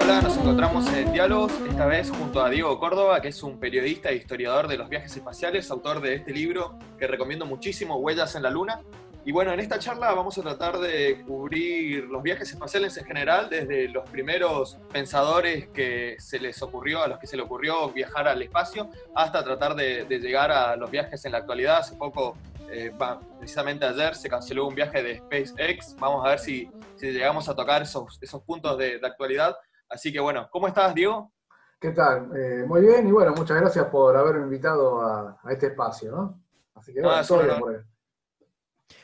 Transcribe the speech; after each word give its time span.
Hola, 0.00 0.22
nos 0.22 0.36
encontramos 0.38 0.90
en 0.94 1.12
Diálogos, 1.12 1.52
esta 1.68 1.84
vez 1.84 2.10
junto 2.10 2.42
a 2.42 2.48
Diego 2.48 2.78
Córdoba, 2.78 3.20
que 3.20 3.28
es 3.28 3.42
un 3.42 3.58
periodista 3.58 4.08
e 4.08 4.16
historiador 4.16 4.68
de 4.68 4.78
los 4.78 4.88
viajes 4.88 5.14
espaciales, 5.14 5.70
autor 5.70 6.00
de 6.00 6.14
este 6.14 6.32
libro 6.32 6.78
que 6.98 7.06
recomiendo 7.06 7.44
muchísimo, 7.44 7.96
Huellas 7.96 8.34
en 8.36 8.44
la 8.44 8.50
Luna. 8.50 8.80
Y 9.26 9.32
bueno, 9.32 9.52
en 9.52 9.60
esta 9.60 9.78
charla 9.78 10.14
vamos 10.14 10.38
a 10.38 10.42
tratar 10.42 10.78
de 10.78 11.22
cubrir 11.26 12.04
los 12.04 12.22
viajes 12.22 12.50
espaciales 12.50 12.96
en 12.96 13.04
general, 13.04 13.50
desde 13.50 13.88
los 13.88 14.08
primeros 14.08 14.78
pensadores 14.92 15.68
que 15.68 16.16
se 16.18 16.40
les 16.40 16.62
ocurrió, 16.62 17.02
a 17.02 17.08
los 17.08 17.18
que 17.18 17.26
se 17.26 17.36
les 17.36 17.44
ocurrió 17.44 17.90
viajar 17.90 18.26
al 18.28 18.40
espacio, 18.40 18.88
hasta 19.14 19.44
tratar 19.44 19.76
de, 19.76 20.06
llegar 20.08 20.50
a 20.50 20.74
los 20.74 20.90
viajes 20.90 21.22
en 21.26 21.32
la 21.32 21.38
actualidad. 21.38 21.78
Hace 21.78 21.96
poco, 21.96 22.36
eh, 22.70 22.92
precisamente 23.38 23.84
ayer, 23.84 24.14
se 24.14 24.28
canceló 24.28 24.66
un 24.66 24.74
viaje 24.74 25.02
de 25.02 25.18
SpaceX. 25.18 25.96
Vamos 25.96 26.24
a 26.24 26.30
ver 26.30 26.38
si, 26.38 26.70
llegamos 27.00 27.48
a 27.48 27.54
tocar 27.54 27.82
esos, 27.82 28.18
esos 28.20 28.42
puntos 28.42 28.78
de, 28.78 29.00
actualidad. 29.02 29.56
Así 29.88 30.12
que 30.12 30.20
bueno, 30.20 30.48
¿cómo 30.50 30.68
estás, 30.68 30.94
Diego? 30.94 31.32
¿Qué 31.80 31.90
tal? 31.90 32.30
Eh, 32.36 32.64
muy 32.66 32.80
bien, 32.82 33.06
y 33.08 33.10
bueno, 33.10 33.32
muchas 33.34 33.60
gracias 33.60 33.86
por 33.86 34.16
haberme 34.16 34.44
invitado 34.44 35.00
a, 35.00 35.40
este 35.50 35.66
espacio, 35.66 36.12
¿no? 36.12 36.42
Así 36.74 36.94
que 36.94 37.02
bueno, 37.02 37.26
todo 37.26 37.42
bien 37.42 37.58
por 37.58 37.84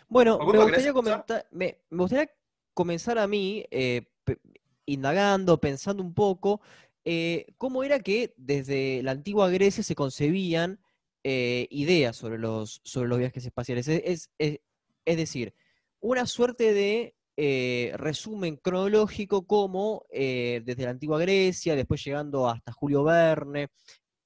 bueno, 0.09 0.39
me 0.39 0.59
gustaría, 0.59 0.93
comentar, 0.93 1.47
me, 1.51 1.81
gustaría 1.91 2.31
comenzar 2.73 3.19
a 3.19 3.27
mí 3.27 3.67
eh, 3.71 4.07
indagando, 4.87 5.61
pensando 5.61 6.03
un 6.03 6.15
poco, 6.15 6.63
eh, 7.05 7.47
cómo 7.59 7.85
era 7.85 8.01
que 8.01 8.35
desde 8.37 9.03
la 9.03 9.13
antigua 9.13 9.51
Grecia 9.51 9.83
se 9.83 9.95
concebían 9.95 10.81
eh, 11.31 11.67
ideas 11.71 12.17
sobre 12.17 12.39
los, 12.39 12.81
sobre 12.85 13.09
los 13.09 13.19
viajes 13.19 13.45
espaciales. 13.45 13.89
Es, 13.89 14.31
decir, 15.05 15.55
una 16.01 16.27
suerte 16.27 16.73
de 16.73 17.15
resumen 17.97 18.57
cronológico 18.57 19.47
como 19.47 20.07
desde 20.11 20.85
la 20.85 20.91
antigua 20.91 21.21
Grecia, 21.21 21.77
después 21.77 22.05
llegando 22.05 22.49
hasta 22.49 22.73
Julio 22.73 23.05
Verne, 23.05 23.69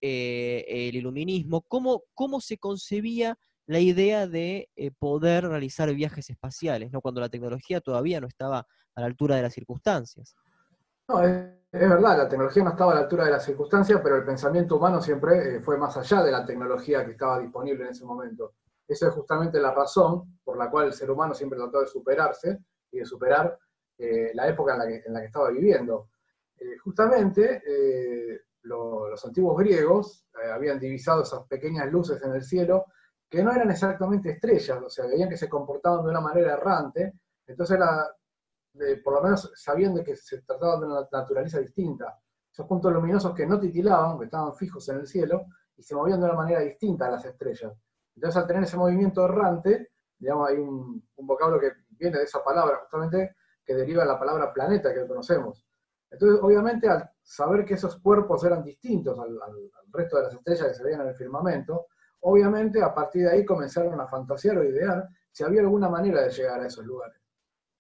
el 0.01 0.95
iluminismo, 0.95 1.63
cómo, 1.63 2.05
cómo 2.15 2.41
se 2.41 2.57
concebía 2.57 3.39
la 3.67 3.81
idea 3.81 4.27
de 4.27 4.69
eh, 4.77 4.91
poder 4.91 5.49
realizar 5.49 5.93
viajes 5.95 6.31
espaciales, 6.31 6.91
¿no? 6.93 7.01
cuando 7.01 7.21
la 7.21 7.29
tecnología 7.29 7.81
todavía 7.81 8.21
no 8.21 8.27
estaba 8.27 8.67
a 8.95 9.01
la 9.01 9.07
altura 9.07 9.37
de 9.37 9.43
las 9.43 9.55
circunstancias. 9.55 10.35
No, 11.09 11.23
es, 11.73 11.89
verdad, 11.89 12.19
la 12.19 12.29
tecnología 12.29 12.63
no 12.63 12.71
estaba 12.71 12.93
a 12.93 12.95
la 12.97 13.01
altura 13.01 13.25
de 13.25 13.31
las 13.31 13.45
circunstancias, 13.45 14.01
pero 14.03 14.17
el 14.17 14.25
pensamiento 14.25 14.77
humano 14.77 15.01
siempre 15.01 15.57
eh, 15.57 15.61
fue 15.61 15.79
más 15.79 15.97
allá 15.97 16.23
de 16.23 16.31
la 16.31 16.45
tecnología 16.45 17.05
que 17.05 17.13
estaba 17.13 17.39
disponible 17.39 17.85
en 17.85 17.91
ese 17.91 18.05
momento. 18.05 18.55
Esa 18.87 19.09
es 19.09 19.15
justamente 19.15 19.59
la 19.59 19.73
razón 19.73 20.39
por 20.45 20.59
la 20.59 20.71
cual 20.71 20.89
el 20.89 20.93
ser 20.93 21.11
humano 21.11 21.35
siempre 21.35 21.59
trató 21.59 21.81
de 21.81 21.87
superarse 21.87 22.59
y 22.91 22.99
de 22.99 23.07
superar 23.07 23.59
eh, 23.97 24.33
la 24.35 24.49
época 24.49 24.75
en 24.75 24.79
la, 24.81 24.87
que, 24.87 25.03
en 25.07 25.13
la, 25.15 25.25
estaba 25.25 25.49
viviendo. 25.51 26.11
justamente 26.85 27.63
los 28.63 29.25
antiguos 29.25 29.59
griegos 29.59 30.27
habían 30.55 30.79
divisado 30.79 31.23
esas 31.23 31.45
pequeñas 31.49 31.91
luces 31.91 32.23
en 32.23 32.33
el 32.35 32.43
cielo 32.43 32.85
que 33.29 33.43
no 33.43 33.51
eran 33.51 33.71
exactamente 33.71 34.31
estrellas, 34.31 34.79
o 34.85 34.91
sea, 34.91 35.07
veían 35.07 35.31
que 35.31 35.39
se 35.39 35.49
comportaban 35.49 36.05
de 36.05 36.11
una 36.11 36.21
manera 36.21 36.53
errante, 36.53 37.15
entonces 37.47 37.79
por 39.03 39.15
lo 39.15 39.23
menos 39.23 39.53
sabían 39.55 39.95
de 39.95 40.03
que 40.03 40.17
se 40.17 40.43
trataba 40.43 40.81
de 40.81 40.87
una 40.87 41.09
naturaleza 41.11 41.59
distinta. 41.61 42.19
Esos 42.51 42.67
puntos 42.67 42.93
luminosos 42.93 43.35
que 43.35 43.47
no 43.47 43.59
titilaban, 43.59 44.19
que 44.19 44.27
estaban 44.27 44.55
fijos 44.55 44.89
en 44.89 45.01
el 45.01 45.07
cielo, 45.07 45.47
y 45.77 45.83
se 45.83 45.95
movían 45.95 46.21
de 46.21 46.27
una 46.27 46.35
manera 46.35 46.61
distinta 46.61 47.07
a 47.07 47.11
las 47.13 47.25
estrellas. 47.25 47.73
Entonces 48.15 48.41
al 48.41 48.47
tener 48.47 48.65
ese 48.65 48.77
movimiento 48.77 49.25
errante, 49.25 49.93
digamos, 50.19 50.49
hay 50.49 50.57
un, 50.59 51.03
vocablo 51.17 51.59
que 51.59 51.73
viene 51.91 52.19
de 52.19 52.25
esa 52.25 52.43
palabra 52.45 52.79
justamente, 52.83 53.37
que 53.65 53.75
deriva 53.75 54.03
de 54.03 54.09
la 54.09 54.19
palabra 54.19 54.53
planeta 54.53 54.93
que 54.93 55.07
conocemos. 55.07 55.67
Entonces, 56.11 56.41
obviamente, 56.43 56.89
al 56.89 57.11
saber 57.23 57.65
que 57.65 57.75
esos 57.75 57.97
cuerpos 58.01 58.45
eran 58.45 58.63
distintos 58.63 59.19
al, 59.19 59.41
al 59.41 59.71
resto 59.91 60.17
de 60.17 60.25
las 60.25 60.35
estrellas 60.35 60.69
que 60.69 60.75
se 60.75 60.83
veían 60.83 61.01
en 61.03 61.09
el 61.09 61.15
firmamento, 61.15 61.87
Obviamente, 62.25 62.81
a 62.83 62.95
partir 62.95 63.25
de 63.25 63.31
ahí 63.31 63.45
comenzaron 63.45 64.01
a 64.01 64.07
fantasear 64.07 64.59
o 64.59 64.65
idear 64.65 65.09
si 65.31 65.43
había 65.43 65.61
alguna 65.61 65.89
manera 65.89 66.23
de 66.23 66.31
llegar 66.31 66.61
a 66.61 66.67
esos 66.67 66.85
lugares. 66.85 67.21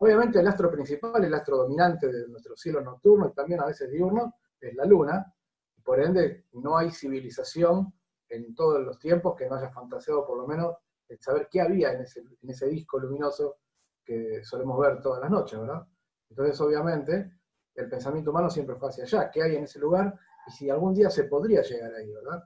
Obviamente, 0.02 0.40
el 0.40 0.48
astro 0.48 0.68
principal, 0.68 1.24
el 1.24 1.32
astro 1.32 1.58
dominante 1.58 2.08
de 2.08 2.26
nuestro 2.26 2.56
cielo 2.56 2.80
nocturno 2.80 3.28
y 3.28 3.34
también 3.34 3.60
a 3.60 3.66
veces 3.66 3.88
diurno, 3.88 4.34
es 4.60 4.74
la 4.74 4.84
luna. 4.84 5.32
Por 5.80 6.02
ende, 6.02 6.46
no 6.54 6.76
hay 6.76 6.90
civilización 6.90 7.94
en 8.28 8.52
todos 8.52 8.80
los 8.80 8.98
tiempos 8.98 9.36
que 9.36 9.48
no 9.48 9.54
haya 9.54 9.70
fantaseado 9.70 10.26
por 10.26 10.38
lo 10.38 10.48
menos 10.48 10.74
en 11.08 11.20
saber 11.20 11.46
qué 11.48 11.60
había 11.60 11.92
en 11.92 12.00
ese, 12.00 12.18
en 12.18 12.50
ese 12.50 12.66
disco 12.66 12.98
luminoso 12.98 13.58
que 14.04 14.42
solemos 14.42 14.76
ver 14.80 15.00
todas 15.00 15.20
las 15.20 15.30
noches, 15.30 15.60
¿verdad? 15.60 15.86
Entonces, 16.30 16.60
obviamente, 16.60 17.38
el 17.76 17.88
pensamiento 17.88 18.32
humano 18.32 18.50
siempre 18.50 18.74
fue 18.74 18.88
hacia 18.88 19.04
allá, 19.04 19.30
qué 19.30 19.44
hay 19.44 19.54
en 19.54 19.62
ese 19.62 19.78
lugar 19.78 20.18
y 20.48 20.50
si 20.50 20.68
algún 20.68 20.94
día 20.94 21.10
se 21.10 21.24
podría 21.24 21.62
llegar 21.62 21.94
ahí, 21.94 22.10
¿verdad? 22.10 22.42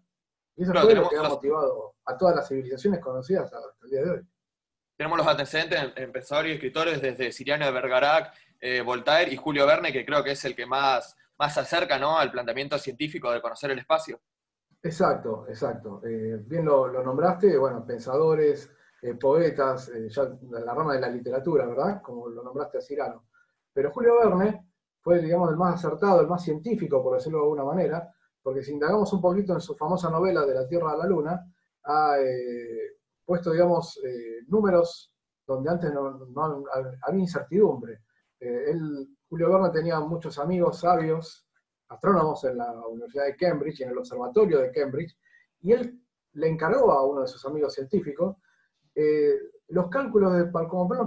Y 0.57 0.63
eso 0.63 0.75
fue 0.75 0.95
lo 0.95 1.09
que 1.09 1.17
ha 1.17 1.23
motivado 1.23 1.95
a 2.05 2.19
todas 2.19 2.37
las 2.37 2.49
civilizaciones 2.49 3.01
conocidas 3.01 3.45
hasta 3.45 3.59
el 3.83 3.91
día 3.91 4.03
de 4.03 4.11
hoy. 4.11 4.29
Tenemos 4.97 5.19
los 5.19 5.27
antecedentes 5.27 5.93
en, 5.97 6.13
pensadores 6.13 6.53
y 6.53 6.55
escritores 6.55 7.03
desde 7.03 7.31
Siriano 7.31 7.67
de 7.67 7.73
Bergerac, 7.73 8.33
eh, 8.61 8.81
Voltaire 8.81 9.33
y 9.33 9.37
Julio 9.37 9.67
Verne, 9.67 9.93
que 9.93 10.07
creo 10.07 10.25
que 10.25 10.33
es 10.33 10.45
el 10.45 10.57
que 10.57 10.65
más, 10.65 11.17
más 11.39 11.55
se 11.55 11.61
acerca 11.61 11.99
¿no? 11.99 12.19
al 12.19 12.31
planteamiento 12.31 12.79
científico 12.79 13.31
de 13.31 13.43
conocer 13.43 13.71
el 13.71 13.79
espacio. 13.79 14.21
Exacto, 14.83 15.47
exacto. 15.49 16.01
Eh, 16.05 16.39
bien 16.47 16.65
lo, 16.65 16.89
nombraste, 17.03 17.59
bueno, 17.59 17.85
pensadores, 17.85 18.71
eh, 19.03 19.15
poetas, 19.15 19.93
ya 20.09 20.31
la 20.51 20.75
rama 20.75 20.95
de 20.95 21.01
la 21.01 21.09
literatura, 21.09 21.67
¿verdad? 21.67 22.01
Como 22.01 22.29
lo 22.29 22.43
nombraste 22.43 22.79
a 22.79 22.81
Cirano. 22.81 23.27
Pero 23.73 23.91
Julio 23.91 24.19
Verne 24.19 24.67
fue, 25.01 25.21
digamos, 25.21 25.51
el 25.51 25.57
más 25.57 25.75
acertado, 25.75 26.21
el 26.23 26.27
más 26.27 26.43
científico, 26.43 27.03
por 27.03 27.17
decirlo 27.17 27.39
de 27.39 27.45
alguna 27.45 27.65
manera, 27.65 28.13
porque 28.43 28.63
si 28.63 28.73
indagamos 28.73 29.13
un 29.13 29.21
poquito 29.21 29.53
en 29.53 29.61
su 29.61 29.77
famosa 29.77 30.09
novela 30.09 30.47
de 30.47 30.55
la 30.55 30.67
Tierra 30.67 30.93
a 30.93 30.97
la 30.97 31.07
Luna, 31.07 31.53
ha 31.85 32.17
eh, 32.21 32.76
puesto, 33.27 33.53
digamos, 33.53 33.99
eh, 34.05 34.43
números 34.47 35.13
donde 35.47 35.71
antes 35.71 35.93
no, 35.93 36.65
había 37.03 37.21
incertidumbre. 37.21 38.01
Eh, 38.41 38.73
Julio 39.29 39.51
Verne 39.51 39.71
tenía 39.71 40.01
muchos 40.01 40.39
amigos 40.39 40.81
sabios, 40.81 41.47
astrónomos 41.89 42.45
en 42.45 42.59
la 42.59 42.73
Universidad 42.87 43.27
de 43.27 43.37
Cambridge, 43.37 43.81
en 43.83 43.91
el 43.91 43.99
Observatorio 43.99 44.61
de 44.61 44.73
Cambridge, 44.73 45.17
y 45.61 45.73
él 45.73 46.01
le 46.33 46.49
encargó 46.49 46.93
a 46.93 47.07
uno 47.07 47.23
de 47.23 47.29
sus 47.29 47.45
amigos 47.45 47.75
científicos 47.75 48.37
los 49.69 49.89
cálculos 49.89 50.33
de, 50.33 50.51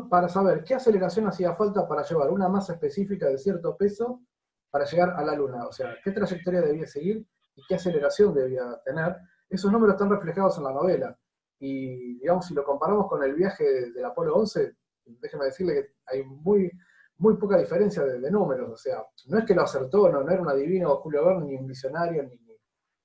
para 0.09 0.27
saber 0.27 0.63
qué 0.63 0.75
aceleración 0.75 1.27
hacía 1.27 1.55
falta 1.55 1.87
para 1.87 2.03
llevar 2.03 2.29
una 2.29 2.49
masa 2.49 2.73
específica 2.73 3.27
de 3.27 3.37
cierto 3.37 3.75
peso 3.77 4.21
para 4.69 4.85
llegar 4.85 5.11
a 5.11 5.23
la 5.23 5.35
Luna, 5.35 5.65
o 5.65 5.71
sea, 5.71 5.95
qué 6.03 6.11
trayectoria 6.11 6.61
debía 6.61 6.85
seguir 6.85 7.25
y 7.55 7.63
qué 7.67 7.75
aceleración 7.75 8.33
debía 8.33 8.63
tener. 8.85 9.15
Esos 9.49 9.71
números 9.71 9.95
están 9.95 10.09
reflejados 10.09 10.57
en 10.57 10.65
la 10.65 10.73
novela. 10.73 11.17
Y, 11.59 12.19
digamos, 12.19 12.47
si 12.47 12.53
lo 12.53 12.63
comparamos 12.63 13.07
con 13.07 13.23
el 13.23 13.35
viaje 13.35 13.91
del 13.91 14.05
Apolo 14.05 14.35
11, 14.35 14.75
déjeme 15.05 15.45
decirle 15.45 15.73
que 15.73 15.95
hay 16.05 16.23
muy, 16.23 16.71
muy 17.17 17.37
poca 17.37 17.57
diferencia 17.57 18.03
de, 18.03 18.31
números. 18.31 18.71
O 18.71 18.77
sea, 18.77 19.03
no 19.27 19.39
es 19.39 19.45
que 19.45 19.55
lo 19.55 19.63
acertó, 19.63 20.09
no, 20.09 20.21
era 20.29 20.41
un 20.41 20.49
adivino 20.49 20.95
Julio 20.97 21.25
Verne, 21.25 21.45
ni 21.45 21.55
un 21.55 21.67
visionario, 21.67 22.23
ni, 22.23 22.39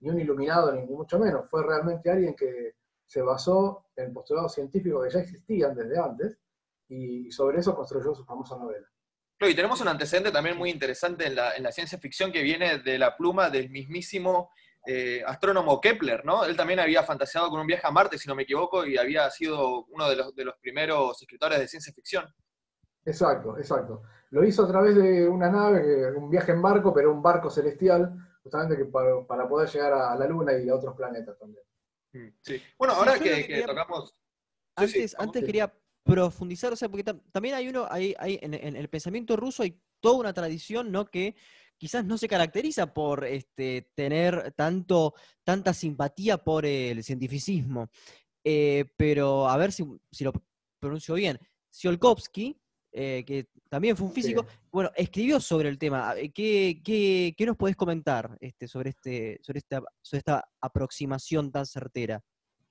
ni 0.01 0.11
un 0.11 0.21
iluminado, 0.21 0.73
ni, 0.73 0.87
mucho 0.87 1.19
menos. 1.19 1.49
Fue 1.51 1.65
realmente 1.65 2.11
alguien 2.11 2.35
que 2.35 2.77
se 3.05 3.23
basó 3.23 3.87
en 3.97 4.13
postulados 4.13 4.55
científicos 4.55 5.05
que 5.05 5.13
ya 5.13 5.21
existían 5.21 5.75
desde 5.75 5.99
antes 5.99 6.39
y 6.89 7.31
sobre 7.31 7.59
eso 7.59 7.75
construyó 7.75 8.15
su 8.15 8.25
famosa 8.25 8.57
novela 8.57 8.87
y 9.49 9.55
tenemos 9.55 9.81
un 9.81 9.89
antecedente 9.89 10.31
también 10.31 10.57
muy 10.57 10.71
interesante 10.71 11.27
en 11.27 11.35
la, 11.35 11.73
ciencia 11.73 11.99
ficción 11.99 12.33
que 12.33 12.43
viene 12.43 12.79
de 12.79 12.99
la 12.99 13.17
pluma 13.17 13.51
del 13.51 13.71
mismísimo 13.71 14.51
eh, 14.87 15.23
astrónomo 15.27 15.81
Kepler, 15.81 16.25
¿no? 16.25 16.45
Él 16.45 16.57
también 16.57 16.81
había 16.81 17.03
fantaseado 17.03 17.49
con 17.51 17.61
un 17.61 17.67
viaje 17.67 17.87
a 17.87 17.91
Marte, 17.91 18.19
si 18.19 18.29
no 18.29 18.35
me 18.35 18.43
equivoco, 18.43 18.87
y 18.87 18.97
había 18.97 19.31
sido 19.31 19.85
uno 19.87 20.09
de 20.09 20.17
los, 20.17 20.35
de 20.35 20.45
los 20.45 20.57
primeros 20.59 21.21
escritores 21.21 21.59
de 21.59 21.69
ciencia 21.69 21.93
ficción. 21.93 22.27
Exacto, 23.05 23.59
exacto. 23.59 24.03
Lo 24.31 24.45
hizo 24.45 24.65
a 24.65 24.69
través 24.69 24.95
de 24.97 25.29
una 25.29 25.51
nave, 25.51 26.17
un 26.17 26.31
viaje 26.31 26.53
en 26.53 26.63
barco, 26.63 26.93
pero 26.93 27.13
un 27.13 27.23
barco 27.23 27.51
celestial, 27.51 28.15
justamente 28.43 28.77
que 28.77 28.85
para, 28.87 29.49
poder 29.49 29.69
llegar 29.69 29.93
a 29.93 30.17
la 30.17 30.27
Luna 30.27 30.59
y 30.59 30.69
a 30.69 30.75
otros 30.75 30.97
planetas 30.97 31.39
también. 31.39 31.65
Mm, 32.13 32.37
sí. 32.41 32.63
Bueno, 32.79 32.95
ahora 32.95 33.19
que, 33.19 33.65
tocamos... 33.67 34.15
Antes, 34.77 35.15
antes 35.19 35.45
quería 35.45 35.73
profundizar, 36.03 36.73
o 36.73 36.77
sea, 36.77 36.89
porque 36.89 37.05
también 37.05 37.55
hay 37.55 37.69
uno, 37.69 37.87
hay, 37.89 38.15
en, 38.21 38.55
el 38.55 38.89
pensamiento 38.89 39.37
ruso 39.37 39.63
hay 39.63 39.81
toda 40.01 40.19
una 40.19 40.35
tradición, 40.35 40.91
¿no? 40.93 41.07
Que 41.07 41.37
quizás 41.85 42.03
no 42.07 42.17
se 42.17 42.29
caracteriza 42.29 42.95
por 42.95 43.27
este, 43.27 43.91
tener 43.95 44.55
tanto, 44.57 45.13
tanta 45.43 45.75
simpatía 45.75 46.39
por 46.39 46.65
el 46.65 47.05
cientificismo. 47.05 47.91
Eh, 48.43 48.87
pero 48.97 49.47
a 49.47 49.59
ver 49.59 49.71
si, 49.71 49.85
lo 50.21 50.33
pronuncio 50.81 51.15
bien. 51.15 51.39
Tsiolkovsky, 51.71 52.59
eh, 52.91 53.23
que 53.27 53.51
también 53.69 53.99
fue 53.99 54.07
un 54.07 54.15
físico, 54.15 54.47
bueno, 54.73 54.91
escribió 54.97 55.39
sobre 55.41 55.69
el 55.69 55.79
tema. 55.79 56.15
¿Qué, 56.35 56.81
qué, 56.83 57.35
qué 57.37 57.45
nos 57.45 57.59
podés 57.59 57.77
comentar 57.77 58.35
este, 58.41 58.67
sobre, 58.67 58.89
este, 58.89 59.39
sobre, 59.43 59.59
esta, 59.59 59.83
sobre 60.01 60.21
esta 60.21 60.43
aproximación 60.63 61.53
tan 61.53 61.67
certera? 61.67 62.25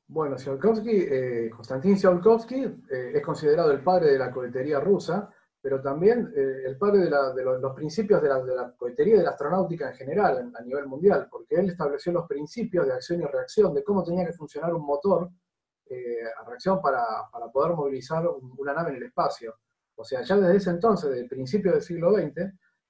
Bueno, 0.08 0.38
Tsiolkovsky, 0.38 0.90
eh, 0.92 1.52
Konstantin 1.56 1.98
Tsiolkovsky 1.98 2.56
eh, 2.56 3.12
es 3.14 3.22
considerado 3.22 3.72
el 3.72 3.84
padre 3.84 4.14
de 4.14 4.18
la 4.18 4.32
cohetería 4.32 4.80
rusa, 4.80 5.30
pero 5.64 5.82
también 5.82 6.34
eh, 6.36 6.64
el 6.66 6.78
padre 6.78 7.06
de, 7.06 7.10
los, 7.10 7.74
principios 7.74 8.22
de 8.22 8.28
la, 8.28 8.74
cohetería 8.76 9.16
y 9.16 9.18
de 9.20 9.24
la 9.24 9.30
astronáutica 9.30 9.92
en 9.92 9.96
general 9.96 10.52
a 10.54 10.62
nivel 10.62 10.88
mundial, 10.88 11.30
porque 11.32 11.56
él 11.56 11.70
estableció 11.70 12.12
los 12.12 12.28
principios 12.28 12.86
de 12.86 12.92
acción 12.92 13.22
y 13.22 13.24
reacción, 13.24 13.74
de 13.74 13.82
cómo 13.82 14.04
tenía 14.04 14.26
que 14.26 14.34
funcionar 14.34 14.74
un 14.74 14.86
motor 14.86 15.30
eh, 15.86 16.18
a 16.38 16.44
reacción 16.44 16.82
para, 16.82 17.06
poder 17.54 17.78
movilizar 17.78 18.28
una 18.58 18.74
nave 18.74 18.90
en 18.90 18.98
el 18.98 19.04
espacio. 19.04 19.56
O 19.96 20.04
sea, 20.04 20.22
ya 20.22 20.36
desde 20.36 20.58
ese 20.58 20.70
entonces, 20.72 21.10
desde 21.10 21.24
el 21.24 21.30
principio 21.30 21.72
del 21.72 21.82
siglo 21.82 22.14
XX, 22.14 22.42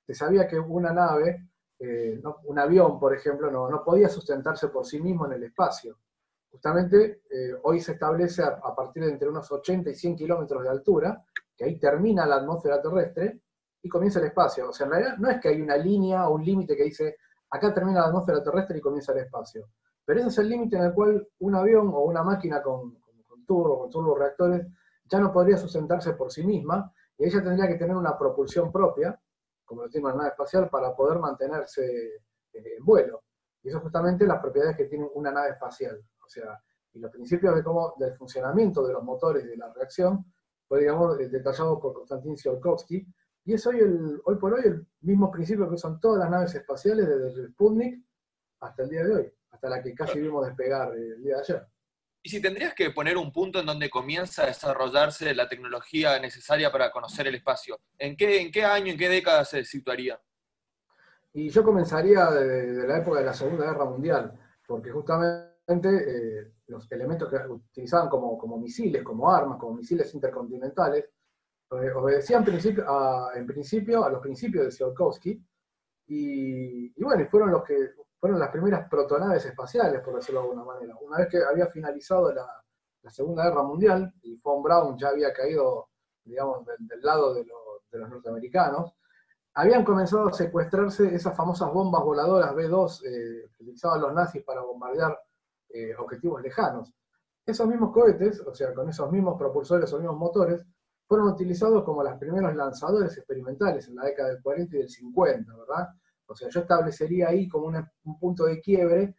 se 0.08 0.16
sabía 0.16 0.48
que 0.48 0.58
una 0.58 0.92
nave, 0.92 1.50
eh, 1.78 2.20
un 2.46 2.58
avión, 2.58 3.00
por 3.00 3.14
ejemplo, 3.14 3.52
no, 3.52 3.70
no, 3.70 3.84
podía 3.84 4.10
sustentarse 4.10 4.70
por 4.70 4.88
sí 4.88 5.00
mismo 5.00 5.28
en 5.28 5.34
el 5.34 5.44
espacio. 5.44 6.00
Justamente 6.50 7.22
hoy 7.64 7.82
se 7.82 7.94
establece 7.94 8.42
a, 8.42 8.60
a, 8.64 8.76
partir 8.76 9.04
de 9.04 9.12
entre 9.12 9.28
unos 9.28 9.52
80 9.52 9.90
y 9.90 9.96
100 9.96 10.16
kilómetros 10.16 10.64
de 10.64 10.70
altura, 10.70 11.24
que 11.56 11.66
ahí 11.66 11.78
termina 11.78 12.26
la 12.26 12.38
atmósfera 12.38 12.82
terrestre 12.82 13.42
y 13.82 13.90
comienza 13.90 14.20
el 14.20 14.26
espacio. 14.26 14.70
O 14.70 14.74
sea, 14.74 14.86
en 14.86 14.92
realidad 14.92 15.18
no 15.18 15.30
es 15.30 15.40
que 15.40 15.50
hay 15.50 15.62
una 15.62 15.78
línea 15.78 16.28
o 16.28 16.36
un 16.36 16.44
límite 16.44 16.76
que 16.76 16.84
dice, 16.84 17.18
acá 17.50 17.74
termina 17.74 18.02
la 18.02 18.08
atmósfera 18.08 18.44
terrestre 18.44 18.78
y 18.78 18.82
comienza 18.82 19.12
el 19.12 19.20
espacio. 19.20 19.70
Pero 20.06 20.20
ese 20.20 20.30
es 20.30 20.38
el 20.40 20.50
límite 20.50 20.78
en 20.78 20.84
el 20.84 20.94
cual 20.94 21.28
un 21.40 21.56
avión 21.56 21.90
o 21.90 22.02
una 22.02 22.24
máquina 22.24 22.62
con, 22.62 23.00
con, 23.28 23.46
turbo, 23.46 23.80
con 23.80 23.90
turboreactores, 23.90 24.68
ya 25.06 25.20
no 25.20 25.32
podría 25.32 25.58
sustentarse 25.58 26.14
por 26.14 26.32
sí 26.32 26.46
misma, 26.46 26.92
y 27.18 27.26
ella 27.26 27.44
tendría 27.44 27.68
que 27.68 27.76
tener 27.76 27.96
una 27.96 28.18
propulsión 28.18 28.72
propia, 28.72 29.20
como 29.64 29.84
lo 29.84 29.90
tiene 29.90 30.08
una 30.08 30.16
nave 30.16 30.30
espacial, 30.30 30.70
para 30.70 30.96
poder 30.96 31.20
mantenerse 31.20 31.84
en 32.54 32.86
vuelo. 32.86 33.24
Y 33.62 33.70
eso 33.70 33.78
es 33.78 33.84
justamente 33.84 34.26
las 34.26 34.42
propiedades 34.42 34.76
que 34.76 34.86
tiene 34.86 35.08
una 35.14 35.32
nave 35.32 35.52
espacial. 35.52 36.02
O 36.26 36.30
sea, 36.30 36.60
y 36.94 37.00
los 37.00 37.12
principios 37.12 37.56
de 37.56 37.64
cómo, 37.64 37.94
del 37.98 38.16
funcionamiento 38.16 38.86
de 38.86 38.94
los 38.94 39.04
motores 39.04 39.46
y 39.46 39.48
de 39.48 39.58
la 39.58 39.72
reacción 39.74 40.33
digamos, 40.78 41.20
eh, 41.20 41.30
detallado 41.30 41.80
por 41.80 41.94
Konstantin 41.94 42.36
Tsiolkovsky, 42.36 43.06
y 43.46 43.54
es 43.54 43.68
hoy, 43.68 43.80
el, 43.80 44.22
hoy 44.24 44.36
por 44.38 44.54
hoy 44.54 44.62
el 44.66 44.88
mismo 45.02 45.30
principio 45.30 45.68
que 45.68 45.76
usan 45.76 46.00
todas 46.00 46.20
las 46.20 46.30
naves 46.30 46.56
espaciales 46.56 47.08
desde 47.08 47.42
el 47.42 47.50
Sputnik 47.50 48.02
hasta 48.62 48.84
el 48.84 48.90
día 48.90 49.04
de 49.04 49.14
hoy, 49.14 49.34
hasta 49.52 49.70
la 49.70 49.84
que 49.84 49.94
casi 49.94 50.20
vimos 50.20 50.46
despegar 50.46 50.94
el 50.96 51.22
día 51.22 51.36
de 51.36 51.42
ayer. 51.42 51.68
Y 52.26 52.30
si 52.30 52.42
tendrías 52.42 52.74
que 52.74 52.92
poner 52.92 53.18
un 53.18 53.34
punto 53.34 53.60
en 53.60 53.66
donde 53.66 53.90
comienza 53.90 54.44
a 54.44 54.46
desarrollarse 54.46 55.36
la 55.36 55.50
tecnología 55.50 56.18
necesaria 56.20 56.72
para 56.72 56.90
conocer 56.90 57.28
el 57.28 57.36
espacio, 57.36 57.82
¿en 57.98 58.16
qué, 58.16 58.40
en 58.42 58.50
qué 58.50 58.64
año, 58.64 58.94
en 58.94 58.98
qué 58.98 59.10
década 59.10 59.44
se 59.44 59.66
situaría? 59.66 60.18
Y 61.34 61.50
yo 61.50 61.64
comenzaría 61.66 62.30
de, 62.32 62.88
la 62.88 63.00
época 63.00 63.20
de 63.20 63.26
la 63.26 63.34
Segunda 63.34 63.66
Guerra 63.66 63.84
Mundial, 63.84 64.40
porque 64.66 64.90
justamente 64.90 65.90
eh, 65.90 66.54
los 66.68 66.92
elementos 66.92 67.30
que 67.30 67.38
utilizaban 67.50 68.10
como, 68.10 68.38
como, 68.38 68.58
misiles, 68.58 69.04
como 69.04 69.30
armas, 69.30 69.58
como 69.60 69.76
misiles 69.76 70.14
intercontinentales, 70.14 71.06
obedecían 71.70 72.44
principio, 72.44 72.86
a, 72.88 73.32
en 73.36 73.46
principio 73.46 74.06
a 74.06 74.10
los 74.10 74.22
principios 74.22 74.66
de 74.66 74.70
Tsiolkovsky, 74.70 75.44
y, 76.06 77.00
y, 77.00 77.04
bueno, 77.04 77.26
fueron 77.30 77.52
los 77.52 77.64
que 77.64 77.94
fueron 78.24 78.40
las 78.40 78.52
primeras 78.52 78.88
protonaves 78.88 79.46
espaciales, 79.46 80.00
por 80.02 80.16
decirlo 80.16 80.40
de 80.40 80.48
alguna 80.48 80.64
manera. 80.64 80.96
Una 81.02 81.18
vez 81.18 81.28
que 81.28 81.44
había 81.44 81.68
finalizado 81.68 82.32
la, 82.32 82.48
la 83.02 83.12
Segunda 83.12 83.44
Guerra 83.44 83.64
Mundial, 83.64 84.14
y 84.22 84.38
von 84.38 84.64
Braun 84.64 84.98
ya 84.98 85.10
había 85.10 85.34
caído, 85.34 85.90
digamos, 86.24 86.66
del, 86.66 87.02
lado 87.02 87.34
de, 87.34 87.44
de, 87.44 88.00
los 88.00 88.10
norteamericanos, 88.10 88.94
habían 89.56 89.84
comenzado 89.84 90.30
a 90.30 90.32
secuestrarse 90.32 91.14
esas 91.14 91.36
famosas 91.36 91.72
bombas 91.74 92.02
voladoras 92.02 92.56
B-2 92.56 93.02
eh, 93.06 93.50
que 93.58 93.64
utilizaban 93.64 94.00
los 94.00 94.14
nazis 94.14 94.42
para 94.44 94.62
bombardear 94.62 95.20
eh, 95.74 95.94
objetivos 95.98 96.42
lejanos. 96.42 96.94
Esos 97.46 97.68
mismos 97.68 97.92
cohetes, 97.92 98.40
o 98.42 98.54
sea, 98.54 98.74
con 98.74 98.88
esos 98.88 99.12
mismos 99.12 99.38
propulsores 99.38 99.92
o 99.92 99.98
mismos 100.00 100.18
motores, 100.18 100.64
fueron 101.08 101.28
utilizados 101.28 101.84
como 101.84 102.04
los 102.04 102.18
primeros 102.18 102.56
lanzadores 102.56 103.18
experimentales 103.18 103.88
en 103.88 103.96
la 103.96 104.06
década 104.06 104.30
del 104.30 104.42
40 104.42 104.76
y 104.76 104.80
del 104.80 104.90
50, 104.90 105.58
¿verdad? 105.58 105.90
O 106.28 106.36
sea, 106.36 106.48
yo 106.50 106.62
establecería 106.62 107.30
ahí 107.30 107.50
como 107.50 107.68
un 107.68 108.20
punto 108.20 108.46
de 108.46 108.62
quiebre 108.62 109.16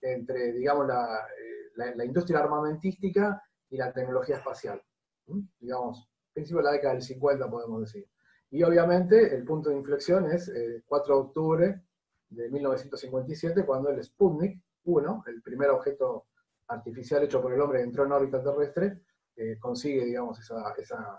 entre, 0.00 0.52
digamos, 0.52 0.88
eh, 0.90 1.92
la, 1.94 2.04
industria 2.04 2.40
armamentística 2.40 3.42
y 3.68 3.76
la 3.76 3.92
tecnología 3.92 4.36
espacial. 4.36 4.82
Digamos, 5.60 6.08
principio 6.32 6.58
de 6.58 6.64
la 6.64 6.72
década 6.72 6.94
del 6.94 7.02
50, 7.02 7.50
podemos 7.50 7.80
decir. 7.82 8.08
Y 8.50 8.62
obviamente 8.62 9.34
el 9.34 9.44
punto 9.44 9.70
de 9.70 9.76
inflexión 9.76 10.30
es 10.30 10.48
el 10.48 10.82
4 10.86 11.14
de 11.14 11.20
octubre 11.20 11.82
de 12.30 12.50
1957, 12.50 13.64
cuando 13.64 13.90
el 13.90 14.02
Sputnik 14.02 14.60
uno, 14.88 15.22
el 15.26 15.42
primer 15.42 15.70
objeto 15.70 16.28
artificial 16.68 17.22
hecho 17.22 17.40
por 17.40 17.52
el 17.52 17.60
hombre 17.60 17.78
que 17.78 17.84
entró 17.84 18.04
en 18.04 18.12
órbita 18.12 18.42
terrestre, 18.42 19.02
eh, 19.36 19.58
consigue, 19.58 20.04
digamos, 20.04 20.38
esa, 20.40 20.56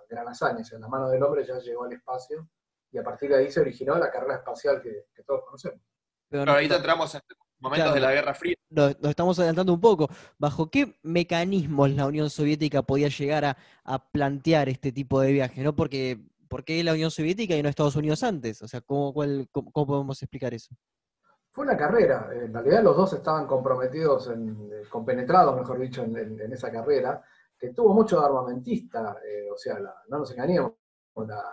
gran 0.09 0.27
hazaña. 0.27 0.61
O 0.61 0.63
sea, 0.63 0.79
la 0.79 0.87
mano 0.87 1.09
del 1.09 1.23
hombre 1.23 1.45
ya 1.45 1.57
llegó 1.59 1.85
al 1.85 1.93
espacio 1.93 2.49
y 2.91 2.97
a 2.97 3.03
partir 3.03 3.29
de 3.29 3.37
ahí 3.37 3.51
se 3.51 3.61
originó 3.61 3.97
la 3.97 4.11
carrera 4.11 4.35
espacial 4.35 4.81
que, 4.81 5.05
todos 5.25 5.43
conocemos. 5.45 5.81
Pero 6.29 6.51
ahorita 6.51 6.77
entramos 6.77 7.13
en 7.15 7.21
momentos 7.59 7.93
de 7.93 7.99
la 7.99 8.11
Guerra 8.11 8.33
Fría. 8.33 8.55
Nos, 8.69 8.95
estamos 9.03 9.37
adelantando 9.39 9.73
un 9.73 9.81
poco. 9.81 10.09
¿Bajo 10.37 10.69
qué 10.69 10.99
mecanismos 11.03 11.91
la 11.91 12.07
Unión 12.07 12.29
Soviética 12.29 12.81
podía 12.81 13.09
llegar 13.09 13.45
a, 13.45 14.11
plantear 14.11 14.69
este 14.69 14.91
tipo 14.91 15.21
de 15.21 15.31
viaje? 15.31 15.61
¿no? 15.63 15.75
Porque, 15.75 16.19
¿Por 16.47 16.65
qué 16.65 16.83
la 16.83 16.93
Unión 16.93 17.11
Soviética 17.11 17.55
y 17.55 17.63
no 17.63 17.69
Estados 17.69 17.95
Unidos 17.95 18.23
antes? 18.23 18.61
O 18.61 18.67
sea, 18.67 18.81
¿cómo, 18.81 19.13
cómo 19.51 19.87
podemos 19.87 20.21
explicar 20.21 20.53
eso? 20.53 20.75
Fue 21.51 21.65
una 21.65 21.75
carrera, 21.75 22.29
en 22.31 22.53
realidad 22.53 22.83
los 22.83 22.95
dos 22.95 23.13
estaban 23.13 23.47
comprometidos, 23.47 24.27
en, 24.29 24.69
eh, 24.71 24.83
compenetrados, 24.89 25.57
mejor 25.57 25.79
dicho, 25.79 26.03
en, 26.03 26.39
esa 26.51 26.71
carrera, 26.71 27.23
que 27.57 27.73
tuvo 27.73 27.93
mucho 27.93 28.19
de 28.19 28.25
armamentista, 28.25 29.17
eh, 29.25 29.49
o 29.51 29.57
sea, 29.57 29.79
no 29.79 30.19
nos 30.19 30.31
engañemos, 30.31 30.73
la, 31.27 31.43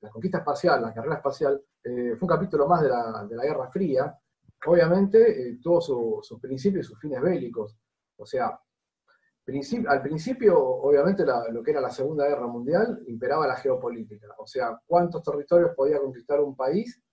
la, 0.00 0.10
conquista 0.10 0.38
espacial, 0.38 0.82
la 0.82 0.92
carrera 0.92 1.16
espacial, 1.16 1.62
eh, 1.82 2.14
fue 2.16 2.26
un 2.26 2.28
capítulo 2.28 2.66
más 2.66 2.82
de 2.82 2.88
la, 2.88 3.26
Guerra 3.42 3.70
Fría, 3.70 4.18
obviamente 4.66 5.58
tuvo 5.62 5.80
sus 5.80 6.40
principios 6.40 6.86
y 6.86 6.88
sus 6.88 6.98
fines 6.98 7.22
bélicos, 7.22 7.78
o 8.16 8.26
sea, 8.26 8.58
al 9.88 10.02
principio, 10.02 10.58
obviamente, 10.58 11.24
lo 11.52 11.62
que 11.62 11.70
era 11.70 11.80
la 11.80 11.90
Segunda 11.90 12.26
Guerra 12.26 12.46
Mundial 12.46 13.02
imperaba 13.06 13.46
la 13.46 13.56
geopolítica, 13.56 14.28
o 14.38 14.46
sea, 14.46 14.80
cuántos 14.86 15.22
territorios 15.22 15.72
podía 15.76 16.00
conquistar 16.00 16.40
un 16.40 16.56
país 16.56 17.03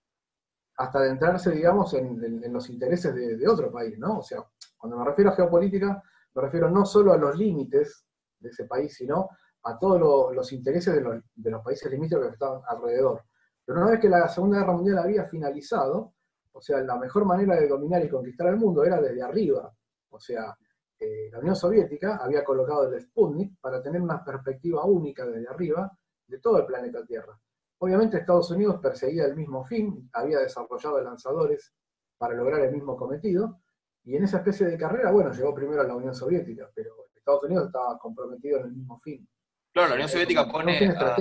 hasta 0.76 0.98
adentrarse, 0.98 1.50
digamos, 1.50 1.92
en, 1.94 2.52
los 2.52 2.68
intereses 2.70 3.14
de, 3.14 3.48
otro 3.48 3.70
país, 3.70 3.98
¿no? 3.98 4.18
O 4.18 4.22
sea, 4.22 4.44
cuando 4.76 4.98
me 4.98 5.04
refiero 5.04 5.30
a 5.30 5.34
geopolítica, 5.34 6.02
me 6.34 6.42
refiero 6.42 6.70
no 6.70 6.84
solo 6.84 7.12
a 7.12 7.18
los 7.18 7.36
límites 7.36 8.06
de 8.38 8.48
ese 8.48 8.64
país, 8.64 8.94
sino 8.94 9.28
a 9.64 9.78
todos 9.78 10.34
los 10.34 10.52
intereses 10.52 10.94
de 10.94 11.02
los, 11.50 11.62
países 11.62 11.90
limítrofes 11.90 12.28
que 12.28 12.34
estaban 12.34 12.62
alrededor. 12.66 13.22
Pero 13.64 13.80
una 13.80 13.90
vez 13.92 14.00
que 14.00 14.08
la 14.08 14.28
Segunda 14.28 14.58
Guerra 14.58 14.72
Mundial 14.72 14.98
había 14.98 15.24
finalizado, 15.26 16.14
o 16.52 16.60
sea, 16.60 16.80
la 16.80 16.96
mejor 16.96 17.24
manera 17.24 17.56
de 17.56 17.68
dominar 17.68 18.04
y 18.04 18.08
conquistar 18.08 18.48
el 18.48 18.56
mundo 18.56 18.84
era 18.84 19.00
desde 19.00 19.22
arriba. 19.22 19.72
O 20.10 20.18
sea, 20.18 20.56
eh, 20.98 21.30
la 21.30 21.38
Unión 21.38 21.54
Soviética 21.54 22.16
había 22.16 22.44
colocado 22.44 22.92
el 22.92 23.00
Sputnik 23.00 23.58
para 23.60 23.82
tener 23.82 24.00
una 24.00 24.24
perspectiva 24.24 24.84
única 24.84 25.24
desde 25.26 25.48
arriba 25.48 25.90
de 26.26 26.38
todo 26.38 26.58
el 26.58 26.66
planeta 26.66 27.04
Tierra. 27.04 27.38
Obviamente 27.82 28.16
Estados 28.16 28.48
Unidos 28.52 28.78
perseguía 28.80 29.24
el 29.24 29.34
mismo 29.34 29.64
fin, 29.64 30.08
había 30.12 30.38
desarrollado 30.38 31.02
lanzadores 31.02 31.74
para 32.16 32.32
lograr 32.32 32.60
el 32.60 32.70
mismo 32.70 32.96
cometido, 32.96 33.60
y 34.04 34.14
en 34.14 34.22
esa 34.22 34.36
especie 34.36 34.68
de 34.68 34.78
carrera, 34.78 35.10
bueno, 35.10 35.32
llegó 35.32 35.52
primero 35.52 35.80
a 35.80 35.84
la 35.84 35.96
Unión 35.96 36.14
Soviética, 36.14 36.70
pero 36.72 37.08
Estados 37.12 37.42
Unidos 37.42 37.66
estaba 37.66 37.98
comprometido 37.98 38.60
en 38.60 38.66
el 38.66 38.72
mismo 38.72 39.00
fin. 39.00 39.28
Claro, 39.72 39.88
la 39.88 39.94
Unión 39.96 40.08
Soviética 40.08 40.46
pone, 40.46 40.90
a, 40.90 41.16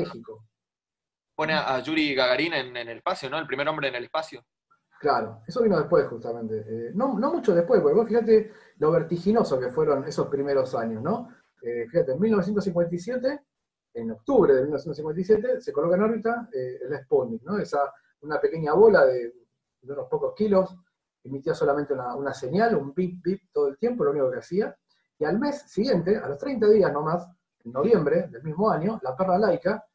pone 1.33 1.53
a 1.53 1.79
Yuri 1.79 2.13
Gagarin 2.13 2.53
en, 2.53 2.77
el 2.77 2.89
espacio, 2.89 3.27
¿no? 3.27 3.39
El 3.39 3.47
primer 3.47 3.67
hombre 3.67 3.87
en 3.87 3.95
el 3.95 4.03
espacio. 4.03 4.45
Claro, 4.99 5.41
eso 5.47 5.63
vino 5.63 5.79
después 5.79 6.07
justamente. 6.09 6.59
Eh, 6.59 6.91
no, 6.93 7.07
mucho 7.07 7.55
después, 7.55 7.81
porque 7.81 7.95
vos 7.95 8.07
fíjate 8.07 8.51
lo 8.77 8.91
vertiginoso 8.91 9.59
que 9.59 9.71
fueron 9.71 10.07
esos 10.07 10.27
primeros 10.27 10.75
años, 10.75 11.01
¿no? 11.01 11.27
Eh, 11.63 11.87
fíjate, 11.89 12.11
en 12.11 12.19
1957 12.19 13.39
en 13.93 14.11
octubre 14.11 14.53
de 14.53 14.61
1957, 14.61 15.61
se 15.61 15.73
coloca 15.73 15.95
en 15.95 16.03
órbita 16.03 16.49
eh, 16.53 16.79
el 16.81 16.97
Sputnik, 17.03 17.43
¿no? 17.43 17.57
Esa, 17.57 17.93
una 18.21 18.39
pequeña 18.39 18.73
bola 18.73 19.05
de, 19.05 19.33
unos 19.83 20.07
pocos 20.07 20.33
kilos, 20.35 20.75
emitía 21.23 21.53
solamente 21.53 21.93
una, 21.93 22.33
señal, 22.33 22.75
un 22.75 22.93
bip 22.93 23.21
bip 23.23 23.43
todo 23.51 23.67
el 23.67 23.77
tiempo, 23.77 24.03
lo 24.03 24.11
único 24.11 24.31
que 24.31 24.39
hacía, 24.39 24.75
y 25.17 25.25
al 25.25 25.39
mes 25.39 25.63
siguiente, 25.63 26.17
a 26.17 26.27
los 26.27 26.37
30 26.37 26.67
días 26.69 26.91
nomás, 26.91 27.27
en 27.63 27.71
noviembre 27.71 28.27
del 28.27 28.43
mismo 28.43 28.69
año, 28.69 28.99
la 29.03 29.15
perra 29.15 29.37
laica 29.37 29.85